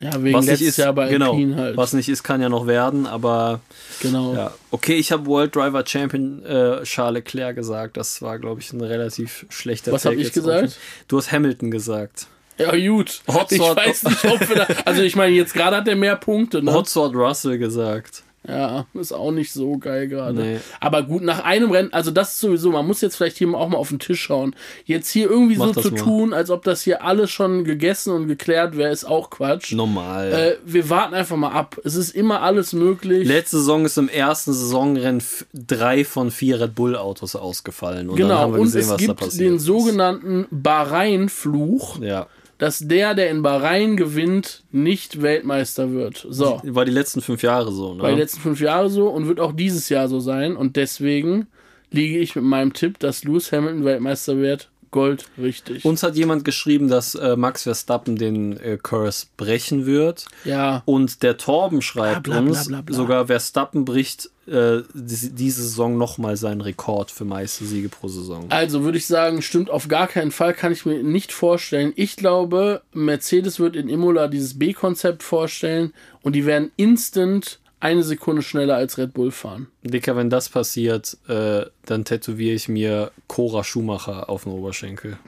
Ja, 0.00 0.22
wegen 0.22 0.36
was 0.36 0.46
nicht 0.46 0.62
ist, 0.62 0.76
Jahr 0.76 0.92
bei 0.92 1.08
genau, 1.08 1.32
Alpine 1.32 1.56
halt. 1.56 1.76
Was 1.76 1.92
nicht 1.92 2.08
ist, 2.08 2.22
kann 2.22 2.40
ja 2.40 2.48
noch 2.48 2.68
werden, 2.68 3.06
aber. 3.06 3.60
Genau. 4.00 4.32
Ja. 4.32 4.54
Okay, 4.70 4.94
ich 4.94 5.10
habe 5.10 5.26
World 5.26 5.56
Driver 5.56 5.84
Champion 5.84 6.44
äh, 6.44 6.84
Charles 6.84 7.14
Leclerc 7.14 7.56
gesagt. 7.56 7.96
Das 7.96 8.22
war, 8.22 8.38
glaube 8.38 8.60
ich, 8.60 8.72
ein 8.72 8.80
relativ 8.80 9.46
schlechter 9.48 9.92
Was 9.92 10.04
habe 10.04 10.14
ich 10.14 10.32
gesagt? 10.32 10.78
Du 11.08 11.16
hast 11.16 11.32
Hamilton 11.32 11.72
gesagt. 11.72 12.28
Ja, 12.58 12.76
gut. 12.76 13.22
Hot 13.28 13.50
ich 13.52 13.60
weiß 13.60 14.04
nicht, 14.04 14.24
ob 14.24 14.48
wir 14.48 14.56
da, 14.56 14.66
Also, 14.84 15.02
ich 15.02 15.16
meine, 15.16 15.34
jetzt 15.34 15.54
gerade 15.54 15.76
hat 15.76 15.88
er 15.88 15.96
mehr 15.96 16.16
Punkte, 16.16 16.62
ne? 16.62 16.72
Hot 16.72 16.94
Russell 16.96 17.58
gesagt. 17.58 18.22
Ja, 18.48 18.86
ist 18.94 19.12
auch 19.12 19.30
nicht 19.30 19.52
so 19.52 19.76
geil 19.76 20.08
gerade. 20.08 20.40
Nee. 20.40 20.60
Aber 20.80 21.02
gut, 21.02 21.22
nach 21.22 21.44
einem 21.44 21.70
Rennen, 21.70 21.92
also 21.92 22.10
das 22.10 22.32
ist 22.32 22.40
sowieso, 22.40 22.70
man 22.70 22.86
muss 22.86 23.02
jetzt 23.02 23.16
vielleicht 23.16 23.36
hier 23.36 23.48
auch 23.52 23.68
mal 23.68 23.76
auf 23.76 23.90
den 23.90 23.98
Tisch 23.98 24.22
schauen. 24.22 24.56
Jetzt 24.86 25.10
hier 25.10 25.28
irgendwie 25.28 25.56
Mach 25.56 25.74
so 25.74 25.82
zu 25.82 25.90
mal. 25.90 26.00
tun, 26.00 26.32
als 26.32 26.50
ob 26.50 26.64
das 26.64 26.82
hier 26.82 27.04
alles 27.04 27.30
schon 27.30 27.64
gegessen 27.64 28.14
und 28.14 28.26
geklärt 28.26 28.76
wäre, 28.76 28.90
ist 28.90 29.04
auch 29.04 29.28
Quatsch. 29.28 29.72
Normal. 29.72 30.32
Äh, 30.32 30.56
wir 30.64 30.88
warten 30.88 31.14
einfach 31.14 31.36
mal 31.36 31.52
ab. 31.52 31.78
Es 31.84 31.94
ist 31.94 32.14
immer 32.14 32.40
alles 32.40 32.72
möglich. 32.72 33.28
Letzte 33.28 33.58
Saison 33.58 33.84
ist 33.84 33.98
im 33.98 34.08
ersten 34.08 34.54
Saisonrennen 34.54 35.22
drei 35.52 36.04
von 36.06 36.30
vier 36.30 36.60
Red 36.60 36.74
Bull 36.74 36.96
Autos 36.96 37.36
ausgefallen. 37.36 38.08
Und 38.08 38.16
genau, 38.16 38.48
und 38.48 38.62
gesehen, 38.62 38.90
es 38.90 38.96
gibt 38.96 39.38
den 39.38 39.58
sogenannten 39.58 40.46
Bahrain-Fluch. 40.50 42.00
Ja 42.00 42.28
dass 42.58 42.80
der, 42.80 43.14
der 43.14 43.30
in 43.30 43.42
Bahrain 43.42 43.96
gewinnt, 43.96 44.64
nicht 44.72 45.22
Weltmeister 45.22 45.92
wird. 45.92 46.26
So. 46.28 46.60
War 46.64 46.84
die 46.84 46.92
letzten 46.92 47.20
fünf 47.20 47.42
Jahre 47.42 47.72
so, 47.72 47.94
ne? 47.94 48.02
War 48.02 48.10
die 48.10 48.18
letzten 48.18 48.40
fünf 48.40 48.60
Jahre 48.60 48.90
so 48.90 49.08
und 49.08 49.28
wird 49.28 49.40
auch 49.40 49.52
dieses 49.52 49.88
Jahr 49.88 50.08
so 50.08 50.18
sein. 50.20 50.56
Und 50.56 50.76
deswegen 50.76 51.46
liege 51.90 52.18
ich 52.18 52.34
mit 52.34 52.44
meinem 52.44 52.72
Tipp, 52.72 52.98
dass 52.98 53.24
Lewis 53.24 53.52
Hamilton 53.52 53.84
Weltmeister 53.84 54.36
wird, 54.36 54.70
Gold 54.90 55.26
richtig. 55.36 55.84
Uns 55.84 56.02
hat 56.02 56.16
jemand 56.16 56.44
geschrieben, 56.44 56.88
dass 56.88 57.14
äh, 57.14 57.36
Max 57.36 57.64
Verstappen 57.64 58.16
den 58.16 58.58
äh, 58.58 58.78
Curse 58.82 59.26
brechen 59.36 59.86
wird. 59.86 60.24
Ja. 60.44 60.82
Und 60.86 61.22
der 61.22 61.36
Torben 61.36 61.82
schreibt 61.82 62.22
bla, 62.24 62.40
bla, 62.40 62.62
bla, 62.62 62.78
uns, 62.78 62.96
sogar 62.96 63.26
Verstappen 63.26 63.84
bricht 63.84 64.30
äh, 64.48 64.82
diese 64.94 65.62
Saison 65.62 65.96
nochmal 65.98 66.36
seinen 66.36 66.60
Rekord 66.60 67.10
für 67.10 67.24
meiste 67.24 67.64
Siege 67.64 67.88
pro 67.88 68.08
Saison. 68.08 68.46
Also 68.50 68.82
würde 68.82 68.98
ich 68.98 69.06
sagen, 69.06 69.42
stimmt 69.42 69.70
auf 69.70 69.88
gar 69.88 70.08
keinen 70.08 70.30
Fall, 70.30 70.54
kann 70.54 70.72
ich 70.72 70.86
mir 70.86 71.02
nicht 71.02 71.32
vorstellen. 71.32 71.92
Ich 71.96 72.16
glaube, 72.16 72.82
Mercedes 72.92 73.60
wird 73.60 73.76
in 73.76 73.88
Imola 73.88 74.28
dieses 74.28 74.58
B-Konzept 74.58 75.22
vorstellen 75.22 75.92
und 76.22 76.34
die 76.34 76.46
werden 76.46 76.70
instant 76.76 77.58
eine 77.80 78.02
Sekunde 78.02 78.42
schneller 78.42 78.76
als 78.76 78.98
Red 78.98 79.14
Bull 79.14 79.30
fahren. 79.30 79.68
Dicker, 79.82 80.16
wenn 80.16 80.30
das 80.30 80.48
passiert, 80.48 81.16
äh, 81.28 81.66
dann 81.86 82.04
tätowiere 82.04 82.54
ich 82.54 82.68
mir 82.68 83.12
Cora 83.28 83.62
Schumacher 83.62 84.28
auf 84.28 84.44
den 84.44 84.52
Oberschenkel. 84.52 85.18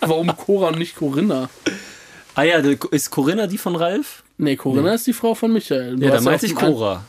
Warum 0.00 0.36
Cora 0.36 0.68
und 0.68 0.78
nicht 0.78 0.96
Corinna? 0.96 1.48
Ah 2.34 2.42
ja, 2.42 2.58
ist 2.90 3.10
Corinna 3.10 3.46
die 3.46 3.58
von 3.58 3.76
Ralf? 3.76 4.22
Nee, 4.40 4.56
Corinna 4.56 4.88
nee. 4.88 4.94
ist 4.94 5.06
die 5.06 5.12
Frau 5.12 5.34
von 5.34 5.52
Michael. 5.52 5.96
Du 5.96 6.06
ja, 6.06 6.12
da 6.12 6.20
meinte 6.22 6.46
ich 6.46 6.54
Cora. 6.54 7.04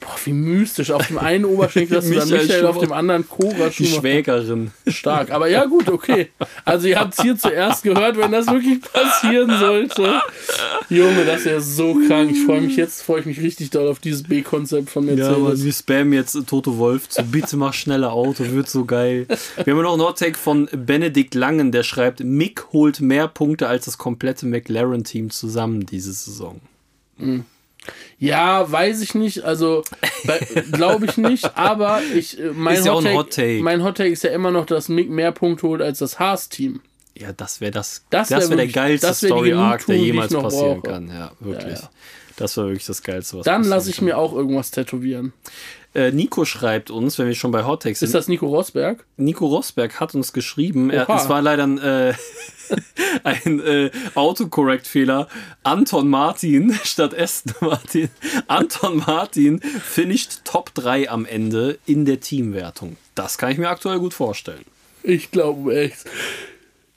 Boah, 0.00 0.14
wie 0.24 0.32
mystisch. 0.32 0.92
Auf 0.92 1.08
dem 1.08 1.18
einen 1.18 1.44
Oberschenkel 1.44 1.96
hast 1.96 2.08
du 2.08 2.14
dann 2.14 2.28
Michael, 2.28 2.66
auf 2.66 2.78
dem 2.78 2.92
anderen 2.92 3.28
Cora 3.28 3.68
Die 3.76 3.86
Schwägerin. 3.86 4.70
Stark. 4.86 5.30
Aber 5.30 5.48
ja, 5.48 5.64
gut, 5.64 5.88
okay. 5.88 6.28
Also, 6.64 6.86
ihr 6.86 7.00
habt 7.00 7.14
es 7.14 7.22
hier 7.22 7.36
zuerst 7.36 7.82
gehört, 7.82 8.16
wenn 8.16 8.30
das 8.30 8.46
wirklich 8.46 8.80
passieren 8.80 9.58
sollte. 9.58 10.20
Junge, 10.88 11.24
das 11.24 11.40
ist 11.40 11.46
ja 11.46 11.60
so 11.60 11.94
krank. 12.06 12.30
Ich 12.30 12.44
freue 12.44 12.60
mich 12.60 12.76
jetzt, 12.76 13.02
freue 13.02 13.20
ich 13.20 13.26
mich 13.26 13.40
richtig 13.40 13.70
doll 13.70 13.88
auf 13.88 13.98
dieses 13.98 14.22
B-Konzept 14.22 14.88
von 14.88 15.04
Mercedes. 15.04 15.28
Ja, 15.28 15.34
aber 15.34 15.60
wir 15.60 15.72
spammen 15.72 16.12
jetzt 16.12 16.38
Toto 16.46 16.78
Wolf 16.78 17.08
zu 17.08 17.22
bitte 17.24 17.56
mach 17.56 17.74
schneller 17.74 18.12
Auto, 18.12 18.44
wird 18.50 18.68
so 18.68 18.84
geil. 18.84 19.26
Wir 19.62 19.74
haben 19.74 19.82
noch 19.82 19.94
einen 19.94 20.02
Hottake 20.02 20.38
von 20.38 20.68
Benedikt 20.72 21.34
Langen, 21.34 21.72
der 21.72 21.82
schreibt, 21.82 22.20
Mick 22.20 22.72
holt 22.72 23.00
mehr 23.00 23.28
Punkte 23.28 23.68
als 23.68 23.84
das 23.86 23.98
komplette 23.98 24.46
McLaren-Team 24.46 25.30
zusammen 25.30 25.86
diese 25.86 26.12
Saison. 26.12 26.60
Mhm. 27.16 27.44
Ja, 28.18 28.70
weiß 28.70 29.00
ich 29.02 29.14
nicht. 29.14 29.44
Also 29.44 29.84
glaube 30.72 31.06
ich 31.06 31.16
nicht. 31.16 31.56
Aber 31.56 32.00
ich, 32.14 32.38
äh, 32.38 32.50
mein, 32.54 32.84
Hot 32.88 33.04
ja 33.04 33.12
Hot 33.12 33.32
Take, 33.32 33.62
mein 33.62 33.82
Hot 33.84 33.96
Take 33.96 34.10
ist 34.10 34.24
ja 34.24 34.30
immer 34.30 34.50
noch, 34.50 34.66
dass 34.66 34.88
Mick 34.88 35.10
mehr 35.10 35.32
Punkte 35.32 35.66
holt 35.66 35.82
als 35.82 35.98
das 35.98 36.18
Haas-Team. 36.18 36.80
Ja, 37.16 37.32
das 37.32 37.60
wäre 37.60 37.72
das, 37.72 38.04
das 38.10 38.30
wäre 38.30 38.48
wär 38.48 38.56
der 38.56 38.68
geilste 38.68 39.12
Story-Arc, 39.12 39.86
der 39.86 39.96
jemals 39.96 40.32
passieren 40.32 40.80
brauche. 40.80 40.92
kann. 40.92 41.08
Ja, 41.08 41.32
wirklich. 41.40 41.74
Ja, 41.74 41.80
ja. 41.80 41.90
Das 42.36 42.56
war 42.56 42.66
wirklich 42.66 42.86
das 42.86 43.02
Geilste, 43.02 43.38
was 43.38 43.44
Dann 43.44 43.64
lasse 43.64 43.90
ich 43.90 43.96
kann. 43.96 44.04
mir 44.04 44.16
auch 44.16 44.32
irgendwas 44.32 44.70
tätowieren. 44.70 45.32
Äh, 45.94 46.12
Nico 46.12 46.44
schreibt 46.44 46.90
uns, 46.90 47.18
wenn 47.18 47.26
wir 47.26 47.34
schon 47.34 47.50
bei 47.50 47.64
Hottex 47.64 48.00
sind. 48.00 48.06
Ist 48.06 48.14
das 48.14 48.28
Nico 48.28 48.46
Rosberg? 48.46 49.04
Nico 49.16 49.46
Rosberg 49.46 49.98
hat 50.00 50.14
uns 50.14 50.32
geschrieben. 50.32 50.90
Er, 50.90 51.08
es 51.08 51.28
war 51.28 51.40
leider 51.40 51.64
ein, 51.64 51.78
äh, 51.78 52.12
ein 53.24 53.60
äh, 53.60 53.90
Autocorrect-Fehler. 54.14 55.28
Anton 55.62 56.08
Martin 56.08 56.78
statt 56.84 57.18
Aston 57.18 57.54
Martin. 57.60 58.10
Anton 58.48 58.98
Martin 59.06 59.60
finisht 59.60 60.44
Top 60.44 60.74
3 60.74 61.10
am 61.10 61.24
Ende 61.24 61.78
in 61.86 62.04
der 62.04 62.20
Teamwertung. 62.20 62.96
Das 63.14 63.38
kann 63.38 63.50
ich 63.50 63.58
mir 63.58 63.68
aktuell 63.68 63.98
gut 63.98 64.14
vorstellen. 64.14 64.64
Ich 65.02 65.30
glaube 65.30 65.74
echt. 65.78 66.04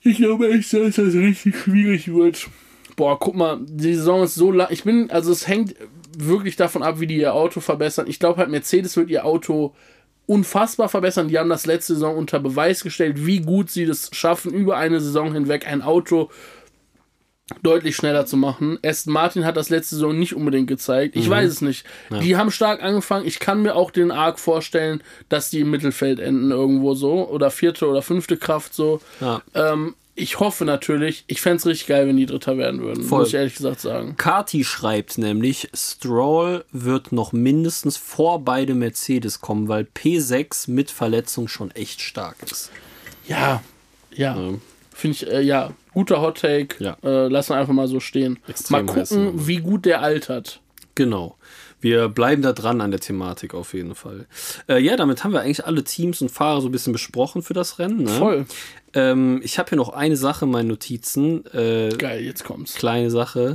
Ich 0.02 0.16
glaube 0.18 0.52
echt, 0.52 0.72
dass 0.72 0.96
das 0.96 1.14
richtig 1.14 1.56
schwierig 1.56 2.12
wird. 2.12 2.48
Boah, 2.96 3.18
guck 3.18 3.34
mal, 3.34 3.58
die 3.62 3.94
Saison 3.94 4.22
ist 4.22 4.34
so 4.34 4.52
lang. 4.52 4.68
Ich 4.70 4.84
bin, 4.84 5.10
also 5.10 5.32
es 5.32 5.48
hängt 5.48 5.74
wirklich 6.16 6.56
davon 6.56 6.82
ab, 6.82 7.00
wie 7.00 7.06
die 7.06 7.18
ihr 7.18 7.34
Auto 7.34 7.60
verbessern. 7.60 8.06
Ich 8.06 8.18
glaube 8.18 8.38
halt, 8.38 8.50
Mercedes 8.50 8.96
wird 8.96 9.10
ihr 9.10 9.24
Auto 9.24 9.74
unfassbar 10.26 10.88
verbessern. 10.88 11.28
Die 11.28 11.38
haben 11.38 11.48
das 11.48 11.66
letzte 11.66 11.94
Saison 11.94 12.16
unter 12.16 12.38
Beweis 12.40 12.82
gestellt, 12.82 13.26
wie 13.26 13.40
gut 13.40 13.70
sie 13.70 13.86
das 13.86 14.10
schaffen, 14.12 14.52
über 14.52 14.76
eine 14.76 15.00
Saison 15.00 15.32
hinweg 15.32 15.66
ein 15.66 15.82
Auto 15.82 16.30
deutlich 17.62 17.96
schneller 17.96 18.24
zu 18.24 18.36
machen. 18.36 18.78
Aston 18.84 19.12
Martin 19.12 19.44
hat 19.44 19.56
das 19.56 19.68
letzte 19.68 19.96
Saison 19.96 20.18
nicht 20.18 20.34
unbedingt 20.34 20.68
gezeigt. 20.68 21.16
Ich 21.16 21.26
mhm. 21.26 21.32
weiß 21.32 21.50
es 21.50 21.60
nicht. 21.60 21.84
Ja. 22.10 22.18
Die 22.18 22.36
haben 22.36 22.50
stark 22.50 22.82
angefangen. 22.82 23.26
Ich 23.26 23.40
kann 23.40 23.62
mir 23.62 23.74
auch 23.74 23.90
den 23.90 24.10
Arc 24.10 24.38
vorstellen, 24.38 25.02
dass 25.28 25.50
die 25.50 25.60
im 25.60 25.70
Mittelfeld 25.70 26.18
enden 26.18 26.50
irgendwo 26.50 26.94
so 26.94 27.28
oder 27.28 27.50
vierte 27.50 27.86
oder 27.86 28.00
fünfte 28.00 28.36
Kraft 28.36 28.74
so. 28.74 29.00
Ja. 29.20 29.42
Ähm, 29.54 29.94
ich 30.14 30.40
hoffe 30.40 30.64
natürlich, 30.64 31.24
ich 31.26 31.40
fände 31.40 31.56
es 31.56 31.66
richtig 31.66 31.86
geil, 31.88 32.06
wenn 32.06 32.16
die 32.16 32.26
Dritter 32.26 32.58
werden 32.58 32.82
würden, 32.82 33.02
Voll. 33.02 33.20
muss 33.20 33.28
ich 33.28 33.34
ehrlich 33.34 33.54
gesagt 33.54 33.80
sagen. 33.80 34.16
Kati 34.16 34.64
schreibt 34.64 35.16
nämlich, 35.16 35.70
Stroll 35.74 36.64
wird 36.70 37.12
noch 37.12 37.32
mindestens 37.32 37.96
vor 37.96 38.44
beide 38.44 38.74
Mercedes 38.74 39.40
kommen, 39.40 39.68
weil 39.68 39.86
P6 39.94 40.70
mit 40.70 40.90
Verletzung 40.90 41.48
schon 41.48 41.70
echt 41.70 42.00
stark 42.02 42.36
ist. 42.42 42.70
Ja, 43.26 43.62
ja. 44.14 44.36
ja. 44.36 44.54
Finde 44.94 45.16
ich, 45.16 45.26
äh, 45.26 45.40
ja, 45.40 45.72
guter 45.94 46.20
Hot 46.20 46.40
Take. 46.40 46.76
Ja. 46.84 46.96
Äh, 47.02 47.28
lassen 47.28 47.50
wir 47.50 47.56
einfach 47.56 47.72
mal 47.72 47.88
so 47.88 47.98
stehen. 47.98 48.38
Extrem 48.46 48.84
mal 48.84 48.94
gucken, 48.94 49.46
wie 49.46 49.58
gut 49.58 49.86
der 49.86 50.02
altert. 50.02 50.60
Genau. 50.94 51.36
Wir 51.82 52.08
bleiben 52.08 52.42
da 52.42 52.52
dran 52.52 52.80
an 52.80 52.92
der 52.92 53.00
Thematik 53.00 53.54
auf 53.54 53.74
jeden 53.74 53.94
Fall. 53.94 54.26
Äh, 54.68 54.78
ja, 54.78 54.96
damit 54.96 55.24
haben 55.24 55.32
wir 55.32 55.40
eigentlich 55.40 55.66
alle 55.66 55.82
Teams 55.84 56.22
und 56.22 56.30
Fahrer 56.30 56.60
so 56.60 56.68
ein 56.68 56.72
bisschen 56.72 56.92
besprochen 56.92 57.42
für 57.42 57.54
das 57.54 57.78
Rennen. 57.78 58.04
Ne? 58.04 58.10
Voll. 58.10 58.46
Ähm, 58.94 59.40
ich 59.42 59.58
habe 59.58 59.70
hier 59.70 59.78
noch 59.78 59.90
eine 59.90 60.16
Sache 60.16 60.44
in 60.44 60.52
meinen 60.52 60.68
Notizen. 60.68 61.44
Äh, 61.52 61.90
Geil, 61.98 62.22
jetzt 62.22 62.44
kommt's. 62.44 62.74
Kleine 62.74 63.10
Sache. 63.10 63.54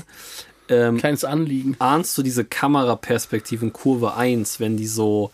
Ähm, 0.67 0.97
Kleines 0.97 1.23
Anliegen. 1.23 1.77
Ahnst 1.79 2.17
du 2.17 2.21
diese 2.21 2.43
Kameraperspektive 2.43 3.65
in 3.65 3.73
Kurve 3.73 4.15
1, 4.15 4.59
wenn 4.59 4.75
die 4.75 4.87
so 4.87 5.31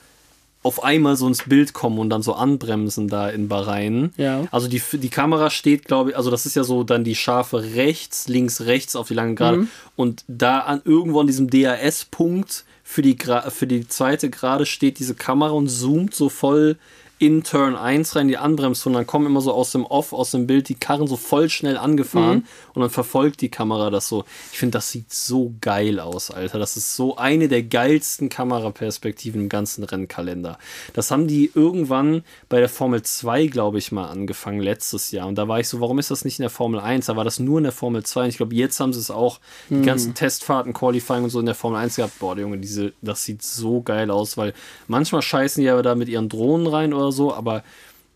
auf 0.61 0.83
einmal 0.83 1.17
so 1.17 1.27
ins 1.27 1.43
Bild 1.43 1.73
kommen 1.73 1.99
und 1.99 2.09
dann 2.09 2.21
so 2.21 2.33
anbremsen 2.33 3.09
da 3.09 3.29
in 3.29 3.49
Bahrain. 3.49 4.13
Ja. 4.17 4.47
Also 4.51 4.69
die, 4.69 4.81
die 4.93 5.09
Kamera 5.09 5.49
steht, 5.49 5.85
glaube 5.85 6.11
ich, 6.11 6.17
also 6.17 6.31
das 6.31 6.45
ist 6.45 6.55
ja 6.55 6.63
so 6.63 6.83
dann 6.83 7.03
die 7.03 7.15
scharfe 7.15 7.75
rechts, 7.75 8.29
links, 8.29 8.61
rechts 8.61 8.95
auf 8.95 9.09
die 9.09 9.13
lange 9.13 9.35
Gerade. 9.35 9.57
Mhm. 9.57 9.67
Und 9.97 10.23
da 10.27 10.59
an 10.59 10.81
irgendwo 10.85 11.19
an 11.19 11.27
diesem 11.27 11.49
DAS-Punkt 11.49 12.63
für 12.93 13.01
die, 13.01 13.17
für 13.49 13.65
die 13.65 13.87
zweite 13.87 14.29
Gerade 14.29 14.67
steht 14.67 14.99
diese 14.99 15.15
Kamera 15.15 15.49
und 15.49 15.67
zoomt 15.67 16.13
so 16.13 16.29
voll 16.29 16.77
in 17.23 17.41
Turn 17.43 17.77
1 17.77 18.17
rein, 18.17 18.27
die 18.27 18.37
anbremst 18.37 18.85
und 18.85 18.91
dann 18.91 19.07
kommen 19.07 19.27
immer 19.27 19.39
so 19.39 19.53
aus 19.53 19.71
dem 19.71 19.85
Off, 19.85 20.11
aus 20.11 20.31
dem 20.31 20.45
Bild 20.45 20.67
die 20.67 20.75
Karren 20.75 21.07
so 21.07 21.15
voll 21.15 21.49
schnell 21.49 21.77
angefahren 21.77 22.39
mhm. 22.39 22.73
und 22.73 22.81
dann 22.81 22.89
verfolgt 22.89 23.39
die 23.39 23.47
Kamera 23.47 23.89
das 23.89 24.09
so. 24.09 24.25
Ich 24.51 24.59
finde, 24.59 24.73
das 24.73 24.91
sieht 24.91 25.13
so 25.13 25.53
geil 25.61 26.01
aus, 26.01 26.31
Alter. 26.31 26.59
Das 26.59 26.75
ist 26.75 26.97
so 26.97 27.15
eine 27.15 27.47
der 27.47 27.63
geilsten 27.63 28.27
Kameraperspektiven 28.27 29.43
im 29.43 29.47
ganzen 29.47 29.85
Rennkalender. 29.85 30.57
Das 30.91 31.11
haben 31.11 31.27
die 31.27 31.49
irgendwann 31.55 32.23
bei 32.49 32.59
der 32.59 32.67
Formel 32.67 33.03
2, 33.03 33.47
glaube 33.47 33.77
ich, 33.77 33.93
mal 33.93 34.07
angefangen, 34.07 34.59
letztes 34.59 35.11
Jahr. 35.11 35.27
Und 35.27 35.37
da 35.37 35.47
war 35.47 35.61
ich 35.61 35.69
so, 35.69 35.79
warum 35.79 35.99
ist 35.99 36.11
das 36.11 36.25
nicht 36.25 36.39
in 36.39 36.43
der 36.43 36.49
Formel 36.49 36.81
1? 36.81 37.05
Da 37.05 37.15
war 37.15 37.23
das 37.23 37.39
nur 37.39 37.59
in 37.59 37.63
der 37.63 37.71
Formel 37.71 38.03
2. 38.03 38.23
Und 38.23 38.29
ich 38.29 38.37
glaube, 38.37 38.53
jetzt 38.53 38.81
haben 38.81 38.91
sie 38.91 38.99
es 38.99 39.11
auch, 39.11 39.39
die 39.69 39.75
mhm. 39.75 39.85
ganzen 39.85 40.13
Testfahrten, 40.13 40.73
Qualifying 40.73 41.23
und 41.23 41.29
so 41.29 41.39
in 41.39 41.45
der 41.45 41.55
Formel 41.55 41.79
1 41.79 41.95
gehabt. 41.95 42.19
Boah, 42.19 42.37
Junge, 42.37 42.57
diese, 42.57 42.91
das 43.01 43.23
sieht 43.23 43.43
so 43.43 43.81
geil 43.81 44.11
aus, 44.11 44.35
weil 44.35 44.53
manchmal 44.89 45.21
scheißen 45.21 45.63
die 45.63 45.69
aber 45.69 45.83
da 45.83 45.95
mit 45.95 46.09
ihren 46.09 46.27
Drohnen 46.27 46.67
rein 46.67 46.93
oder 46.93 47.12
so, 47.13 47.33
aber 47.33 47.63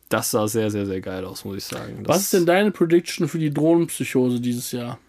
das 0.10 0.32
sah 0.32 0.48
sehr, 0.48 0.72
sehr, 0.72 0.86
sehr 0.86 1.02
geil 1.02 1.26
aus, 1.26 1.46
muss 1.46 1.58
ich 1.58 1.66
sagen. 1.66 2.04
Das 2.04 2.16
Was 2.16 2.22
ist 2.24 2.34
denn 2.34 2.46
deine 2.46 2.72
Prediction 2.72 3.28
für 3.28 3.40
die 3.40 3.54
Drohnenpsychose 3.54 4.40
dieses 4.40 4.72
Jahr? 4.72 5.00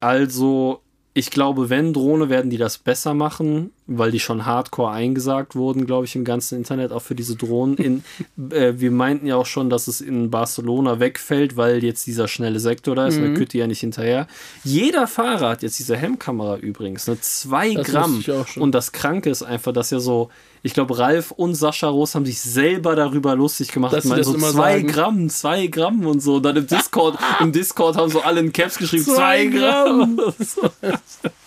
Also, 0.00 0.82
ich 1.14 1.30
glaube, 1.30 1.70
wenn 1.70 1.92
Drohne, 1.92 2.28
werden 2.28 2.50
die 2.50 2.58
das 2.58 2.78
besser 2.78 3.14
machen, 3.14 3.72
weil 3.86 4.10
die 4.10 4.20
schon 4.20 4.44
hardcore 4.44 4.90
eingesagt 4.90 5.54
wurden, 5.54 5.86
glaube 5.86 6.06
ich, 6.06 6.16
im 6.16 6.24
ganzen 6.24 6.58
Internet, 6.58 6.90
auch 6.90 7.02
für 7.02 7.14
diese 7.14 7.36
Drohnen. 7.36 7.76
In, 7.76 8.04
äh, 8.50 8.74
wir 8.76 8.90
meinten 8.90 9.26
ja 9.26 9.36
auch 9.36 9.46
schon, 9.46 9.70
dass 9.70 9.86
es 9.86 10.00
in 10.00 10.30
Barcelona 10.30 10.98
wegfällt, 10.98 11.56
weil 11.56 11.84
jetzt 11.84 12.06
dieser 12.06 12.26
schnelle 12.26 12.58
Sektor 12.58 12.96
da 12.96 13.06
ist, 13.06 13.18
mhm. 13.18 13.34
da 13.34 13.38
Kütte 13.38 13.58
ja 13.58 13.66
nicht 13.66 13.80
hinterher. 13.80 14.26
Jeder 14.64 15.06
Fahrer 15.06 15.50
hat 15.50 15.62
jetzt 15.62 15.78
diese 15.78 15.96
Hemmkamera 15.96 16.56
übrigens, 16.56 17.06
ne? 17.06 17.20
Zwei 17.20 17.74
das 17.74 17.86
Gramm. 17.86 18.24
Und 18.56 18.74
das 18.74 18.90
Kranke 18.90 19.30
ist 19.30 19.42
einfach, 19.42 19.72
dass 19.72 19.90
ja 19.90 20.00
so, 20.00 20.30
ich 20.62 20.74
glaube, 20.74 20.98
Ralf 20.98 21.30
und 21.30 21.54
Sascha 21.54 21.88
Roos 21.88 22.16
haben 22.16 22.26
sich 22.26 22.40
selber 22.40 22.96
darüber 22.96 23.36
lustig 23.36 23.70
gemacht. 23.70 23.92
Dass 23.92 24.04
meinen, 24.04 24.24
so 24.24 24.34
zwei 24.34 24.50
sagen. 24.80 24.86
Gramm, 24.88 25.28
zwei 25.30 25.68
Gramm 25.68 26.06
und 26.06 26.20
so. 26.20 26.36
Und 26.36 26.42
dann 26.42 26.56
im 26.56 26.66
Discord, 26.66 27.18
im 27.40 27.52
Discord 27.52 27.96
haben 27.96 28.10
so 28.10 28.20
alle 28.20 28.40
in 28.40 28.52
Caps 28.52 28.78
geschrieben, 28.78 29.04
zwei, 29.04 29.14
zwei 29.14 29.46
Gramm. 29.46 30.20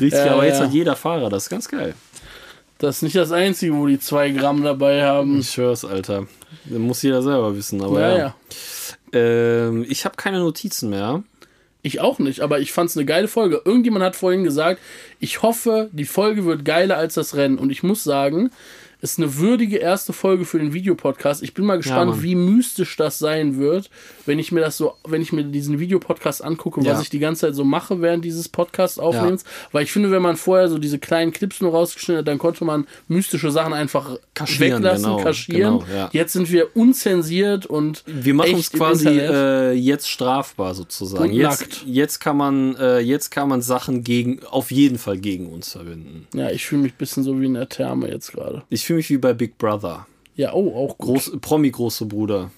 Richtig, 0.00 0.20
äh, 0.20 0.28
aber 0.28 0.46
jetzt 0.46 0.60
hat 0.60 0.72
jeder 0.72 0.96
Fahrer, 0.96 1.28
das 1.28 1.44
ist 1.44 1.50
ganz 1.50 1.68
geil. 1.68 1.94
Das 2.78 2.96
ist 2.96 3.02
nicht 3.02 3.16
das 3.16 3.32
Einzige, 3.32 3.74
wo 3.74 3.86
die 3.86 3.98
zwei 3.98 4.30
Gramm 4.30 4.62
dabei 4.62 5.02
haben. 5.04 5.40
Ich 5.40 5.50
schwör's, 5.50 5.84
Alter. 5.84 6.26
Das 6.64 6.78
muss 6.78 7.02
jeder 7.02 7.22
selber 7.22 7.56
wissen, 7.56 7.82
aber 7.82 8.00
ja. 8.00 8.16
ja. 8.16 8.34
Ähm, 9.12 9.84
ich 9.88 10.04
habe 10.04 10.16
keine 10.16 10.38
Notizen 10.38 10.90
mehr. 10.90 11.22
Ich 11.82 12.00
auch 12.00 12.18
nicht, 12.18 12.40
aber 12.40 12.60
ich 12.60 12.72
fand's 12.72 12.96
eine 12.96 13.06
geile 13.06 13.28
Folge. 13.28 13.62
Irgendjemand 13.64 14.04
hat 14.04 14.16
vorhin 14.16 14.44
gesagt, 14.44 14.80
ich 15.20 15.42
hoffe, 15.42 15.88
die 15.92 16.04
Folge 16.04 16.44
wird 16.44 16.64
geiler 16.64 16.96
als 16.96 17.14
das 17.14 17.34
Rennen. 17.34 17.58
Und 17.58 17.70
ich 17.70 17.82
muss 17.82 18.04
sagen, 18.04 18.50
ist 19.00 19.18
eine 19.18 19.36
würdige 19.36 19.76
erste 19.76 20.12
Folge 20.12 20.44
für 20.44 20.58
den 20.58 20.72
Videopodcast. 20.72 21.42
Ich 21.42 21.54
bin 21.54 21.64
mal 21.64 21.76
gespannt, 21.76 22.16
ja, 22.16 22.22
wie 22.22 22.34
mystisch 22.34 22.96
das 22.96 23.18
sein 23.18 23.58
wird, 23.58 23.90
wenn 24.26 24.38
ich 24.38 24.50
mir 24.50 24.60
das 24.60 24.76
so, 24.76 24.94
wenn 25.06 25.22
ich 25.22 25.32
mir 25.32 25.44
diesen 25.44 25.78
Videopodcast 25.78 26.42
angucke, 26.42 26.80
ja. 26.82 26.92
was 26.92 27.02
ich 27.02 27.10
die 27.10 27.20
ganze 27.20 27.42
Zeit 27.42 27.54
so 27.54 27.64
mache 27.64 28.00
während 28.00 28.24
dieses 28.24 28.48
Podcast 28.48 28.98
aufnehmens. 28.98 29.44
Ja. 29.44 29.68
Weil 29.72 29.84
ich 29.84 29.92
finde, 29.92 30.10
wenn 30.10 30.22
man 30.22 30.36
vorher 30.36 30.68
so 30.68 30.78
diese 30.78 30.98
kleinen 30.98 31.32
Clips 31.32 31.60
nur 31.60 31.70
rausgeschnitten 31.70 32.20
hat, 32.20 32.28
dann 32.28 32.38
konnte 32.38 32.64
man 32.64 32.86
mystische 33.06 33.50
Sachen 33.50 33.72
einfach 33.72 34.16
kaschieren, 34.38 34.82
weglassen, 34.82 35.04
genau, 35.04 35.22
kaschieren. 35.22 35.78
Genau, 35.80 36.08
jetzt 36.12 36.32
sind 36.32 36.50
wir 36.50 36.76
unzensiert 36.76 37.66
und 37.66 38.04
wir 38.06 38.34
machen 38.34 38.56
es 38.56 38.70
quasi 38.70 39.08
äh, 39.08 39.72
jetzt 39.72 40.08
strafbar 40.08 40.74
sozusagen. 40.74 41.32
Jetzt, 41.32 41.60
nackt. 41.60 41.84
jetzt 41.86 42.20
kann 42.20 42.36
man, 42.36 42.76
äh, 42.76 43.00
jetzt 43.00 43.30
kann 43.30 43.48
man 43.48 43.62
Sachen 43.62 44.04
gegen, 44.04 44.44
auf 44.44 44.70
jeden 44.70 44.98
Fall 44.98 45.18
gegen 45.18 45.46
uns 45.46 45.72
verwenden. 45.72 46.26
Ja, 46.34 46.50
ich 46.50 46.64
fühle 46.64 46.82
mich 46.82 46.92
ein 46.92 46.98
bisschen 46.98 47.24
so 47.24 47.40
wie 47.40 47.46
in 47.46 47.54
der 47.54 47.68
Therme 47.68 48.08
jetzt 48.08 48.32
gerade. 48.32 48.62
Ich 48.70 48.84
fühle 48.84 48.98
mich 48.98 49.10
wie 49.10 49.18
bei 49.18 49.32
Big 49.32 49.58
Brother. 49.58 50.06
Ja, 50.36 50.52
oh, 50.52 50.74
auch 50.76 50.96
Groß, 50.98 51.32
Promi 51.40 51.70
große 51.70 52.06
Bruder. 52.06 52.50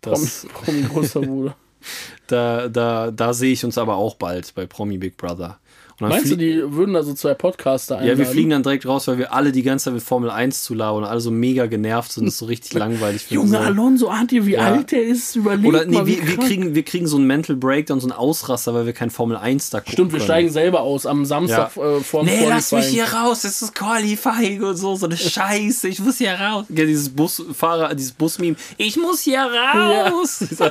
Das, 0.00 0.46
Promi, 0.52 0.82
Promi 0.82 0.94
großer 0.94 1.20
Bruder. 1.20 1.56
da, 2.26 2.68
da, 2.68 3.10
da 3.10 3.34
sehe 3.34 3.52
ich 3.52 3.64
uns 3.64 3.76
aber 3.76 3.96
auch 3.96 4.14
bald 4.14 4.54
bei 4.54 4.66
Promi 4.66 4.98
Big 4.98 5.16
Brother. 5.16 5.58
Meinst 6.00 6.30
du, 6.30 6.36
die 6.36 6.62
würden 6.72 6.94
da 6.94 7.02
so 7.02 7.14
zwei 7.14 7.34
Podcaster 7.34 7.98
einladen? 7.98 8.18
Ja, 8.18 8.24
wir 8.24 8.30
fliegen 8.30 8.50
dann 8.50 8.62
direkt 8.62 8.86
raus, 8.86 9.06
weil 9.08 9.18
wir 9.18 9.32
alle 9.32 9.52
die 9.52 9.62
ganze 9.62 9.86
Zeit 9.86 9.94
mit 9.94 10.02
Formel 10.02 10.30
1 10.30 10.64
zu 10.64 10.74
labern 10.74 11.04
und 11.04 11.08
alle 11.08 11.20
so 11.20 11.30
mega 11.30 11.66
genervt 11.66 12.12
sind. 12.12 12.26
Das 12.26 12.34
ist 12.34 12.38
so 12.40 12.46
richtig 12.46 12.72
langweilig. 12.78 13.26
Junge, 13.30 13.50
so. 13.50 13.58
Alonso, 13.58 14.08
ahnt 14.08 14.32
ihr, 14.32 14.46
wie 14.46 14.52
ja. 14.52 14.60
alt 14.60 14.92
der 14.92 15.04
ist? 15.04 15.36
Überlegt 15.36 15.66
Oder 15.66 15.84
nee, 15.84 15.96
mal, 15.96 16.06
wir, 16.06 16.26
wir, 16.26 16.36
kriegen, 16.36 16.74
wir 16.74 16.82
kriegen 16.82 17.06
so 17.06 17.16
einen 17.16 17.26
Mental 17.26 17.56
Breakdown, 17.56 18.00
so 18.00 18.08
einen 18.08 18.16
Ausraster, 18.16 18.74
weil 18.74 18.86
wir 18.86 18.92
kein 18.92 19.10
Formel 19.10 19.36
1 19.36 19.70
da 19.70 19.80
gucken 19.80 19.92
Stimmt, 19.92 20.12
wir 20.12 20.18
können. 20.18 20.24
steigen 20.24 20.50
selber 20.50 20.80
aus 20.80 21.06
am 21.06 21.24
Samstag 21.24 21.76
ja. 21.76 21.96
äh, 21.96 22.00
vorm 22.00 22.26
Nee, 22.26 22.46
lass 22.48 22.72
mich 22.72 22.86
hier 22.86 23.04
raus, 23.04 23.42
das 23.42 23.62
ist 23.62 23.74
Qualifying 23.74 24.62
und 24.62 24.76
so, 24.76 24.96
so 24.96 25.06
eine 25.06 25.16
Scheiße, 25.16 25.88
ich 25.88 26.00
muss 26.00 26.18
hier 26.18 26.32
raus. 26.32 26.66
Ja, 26.68 26.84
dieses 26.84 27.10
Busfahrer, 27.10 27.94
dieses 27.94 28.12
Busmeme, 28.12 28.56
ich 28.76 28.96
muss 28.96 29.20
hier 29.20 29.40
raus. 29.40 30.44
Ja. 30.62 30.70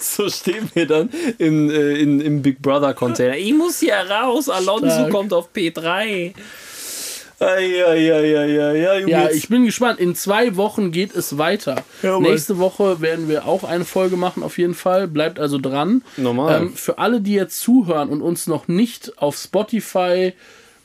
so 0.00 0.28
stehen 0.28 0.70
wir 0.74 0.86
dann 0.86 1.08
in, 1.38 1.70
äh, 1.70 1.94
in, 1.94 2.20
im 2.20 2.42
Big 2.42 2.60
Brother 2.60 2.94
Container. 2.94 3.36
Ich 3.36 3.54
muss 3.54 3.79
hier 3.80 3.94
raus, 3.94 4.48
Alonso 4.48 4.90
Stark. 4.90 5.10
kommt 5.10 5.32
auf 5.32 5.48
P3. 5.54 6.32
Ja, 9.08 9.30
ich 9.30 9.48
bin 9.48 9.64
gespannt. 9.64 9.98
In 9.98 10.14
zwei 10.14 10.56
Wochen 10.56 10.92
geht 10.92 11.14
es 11.16 11.38
weiter. 11.38 11.76
Ja, 12.02 12.20
Nächste 12.20 12.58
Woche 12.58 13.00
werden 13.00 13.28
wir 13.30 13.46
auch 13.46 13.64
eine 13.64 13.86
Folge 13.86 14.16
machen, 14.16 14.42
auf 14.42 14.58
jeden 14.58 14.74
Fall. 14.74 15.08
Bleibt 15.08 15.40
also 15.40 15.58
dran. 15.58 16.02
Normal. 16.18 16.62
Ähm, 16.62 16.74
für 16.74 16.98
alle, 16.98 17.22
die 17.22 17.32
jetzt 17.32 17.60
zuhören 17.60 18.10
und 18.10 18.20
uns 18.20 18.46
noch 18.46 18.68
nicht 18.68 19.16
auf 19.16 19.36
Spotify 19.36 20.34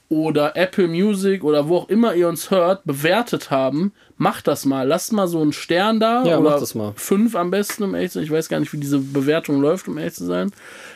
oder 0.07 0.55
Apple 0.55 0.87
Music 0.87 1.43
oder 1.43 1.67
wo 1.67 1.77
auch 1.77 1.89
immer 1.89 2.13
ihr 2.15 2.29
uns 2.29 2.51
hört, 2.51 2.85
bewertet 2.85 3.49
haben, 3.51 3.91
macht 4.17 4.47
das 4.47 4.63
mal. 4.63 4.87
Lasst 4.87 5.11
mal 5.11 5.27
so 5.27 5.41
einen 5.41 5.51
Stern 5.51 5.99
da. 5.99 6.23
Ja, 6.23 6.37
oder 6.37 6.59
das 6.59 6.75
mal. 6.75 6.93
Fünf 6.95 7.35
am 7.35 7.51
besten, 7.51 7.83
um 7.83 7.95
ehrlich 7.95 8.11
zu 8.11 8.19
sein. 8.19 8.23
Ich 8.25 8.31
weiß 8.31 8.47
gar 8.47 8.59
nicht, 8.59 8.71
wie 8.71 8.77
diese 8.77 8.99
Bewertung 8.99 9.59
läuft, 9.59 9.87
um 9.87 9.97
ehrlich 9.97 10.13
zu 10.13 10.25
sein. 10.25 10.51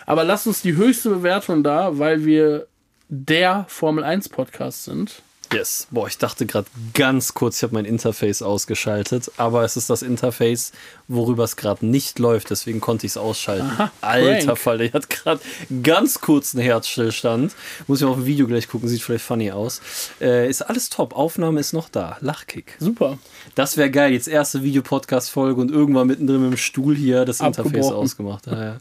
Aber 0.09 0.23
lasst 0.23 0.47
uns 0.47 0.63
die 0.63 0.75
höchste 0.75 1.11
Bewertung 1.11 1.61
da, 1.61 1.99
weil 1.99 2.25
wir 2.25 2.65
der 3.09 3.65
Formel 3.67 4.03
1 4.03 4.29
Podcast 4.29 4.85
sind. 4.85 5.21
Yes. 5.53 5.87
Boah, 5.91 6.07
ich 6.07 6.17
dachte 6.17 6.47
gerade 6.47 6.65
ganz 6.95 7.35
kurz, 7.35 7.57
ich 7.57 7.63
habe 7.63 7.75
mein 7.75 7.85
Interface 7.85 8.41
ausgeschaltet, 8.41 9.31
aber 9.37 9.63
es 9.63 9.77
ist 9.77 9.87
das 9.91 10.01
Interface, 10.01 10.71
worüber 11.07 11.43
es 11.43 11.57
gerade 11.57 11.85
nicht 11.85 12.17
läuft, 12.17 12.49
deswegen 12.49 12.79
konnte 12.81 13.05
ich 13.05 13.11
es 13.11 13.17
ausschalten. 13.17 13.67
Aha, 13.67 13.91
Alter 14.01 14.55
Fall, 14.55 14.79
der 14.79 14.93
hat 14.93 15.11
gerade 15.11 15.41
ganz 15.83 16.21
kurz 16.21 16.55
einen 16.55 16.63
Herzstillstand. 16.63 17.53
Muss 17.85 17.99
ich 17.99 18.05
mal 18.05 18.11
auf 18.11 18.17
ein 18.17 18.25
Video 18.25 18.47
gleich 18.47 18.67
gucken, 18.67 18.89
sieht 18.89 19.03
vielleicht 19.03 19.25
funny 19.25 19.51
aus. 19.51 19.79
Äh, 20.19 20.49
ist 20.49 20.63
alles 20.63 20.89
top, 20.89 21.15
Aufnahme 21.15 21.59
ist 21.59 21.73
noch 21.73 21.87
da. 21.87 22.17
Lachkick. 22.21 22.77
Super. 22.79 23.19
Das 23.53 23.77
wäre 23.77 23.91
geil, 23.91 24.11
jetzt 24.13 24.27
erste 24.27 24.63
Videopodcast-Folge 24.63 25.61
und 25.61 25.69
irgendwann 25.69 26.07
mittendrin 26.07 26.41
mit 26.41 26.53
dem 26.53 26.57
Stuhl 26.57 26.95
hier 26.95 27.25
das 27.25 27.41
Interface 27.41 27.91
ausgemacht. 27.91 28.47
Ja, 28.47 28.63
ja. 28.63 28.77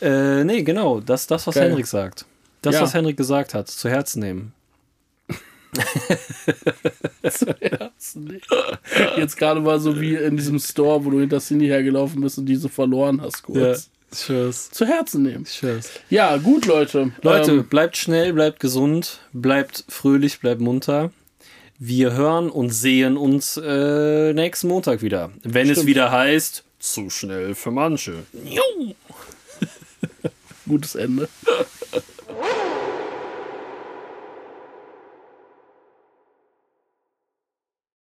Äh, 0.00 0.44
nee, 0.44 0.62
genau, 0.62 1.00
das, 1.00 1.26
das 1.26 1.46
was 1.46 1.54
geil. 1.54 1.70
Henrik 1.70 1.86
sagt. 1.86 2.24
Das, 2.62 2.74
ja. 2.74 2.82
was 2.82 2.94
Henrik 2.94 3.16
gesagt 3.16 3.54
hat, 3.54 3.68
zu 3.68 3.88
Herzen 3.88 4.20
nehmen. 4.20 4.52
zu 7.30 7.46
Herzen 7.60 8.40
Jetzt 9.16 9.36
gerade 9.36 9.60
mal 9.60 9.78
so 9.78 10.00
wie 10.00 10.16
in 10.16 10.36
diesem 10.36 10.58
Store, 10.58 11.04
wo 11.04 11.10
du 11.10 11.20
hinter 11.20 11.38
Cindy 11.38 11.66
hergelaufen 11.66 12.20
bist 12.20 12.38
und 12.38 12.46
diese 12.46 12.68
verloren 12.68 13.20
hast, 13.20 13.42
kurz. 13.42 13.86
Ja. 13.86 14.50
Zu 14.50 14.86
Herzen 14.86 15.22
nehmen. 15.22 15.44
Tschüss. 15.44 15.90
Ja, 16.10 16.36
gut, 16.38 16.66
Leute. 16.66 17.12
Leute, 17.22 17.52
ähm, 17.52 17.68
bleibt 17.68 17.96
schnell, 17.96 18.32
bleibt 18.32 18.58
gesund, 18.58 19.20
bleibt 19.32 19.84
fröhlich, 19.88 20.40
bleibt 20.40 20.60
munter. 20.60 21.12
Wir 21.78 22.12
hören 22.12 22.50
und 22.50 22.70
sehen 22.70 23.16
uns 23.16 23.56
äh, 23.56 24.32
nächsten 24.32 24.66
Montag 24.66 25.00
wieder. 25.00 25.30
Wenn 25.44 25.66
Stimmt. 25.66 25.78
es 25.78 25.86
wieder 25.86 26.10
heißt, 26.10 26.64
zu 26.80 27.08
schnell 27.08 27.54
für 27.54 27.70
manche. 27.70 28.24
Gutes 30.66 30.94
Ende. 30.94 31.28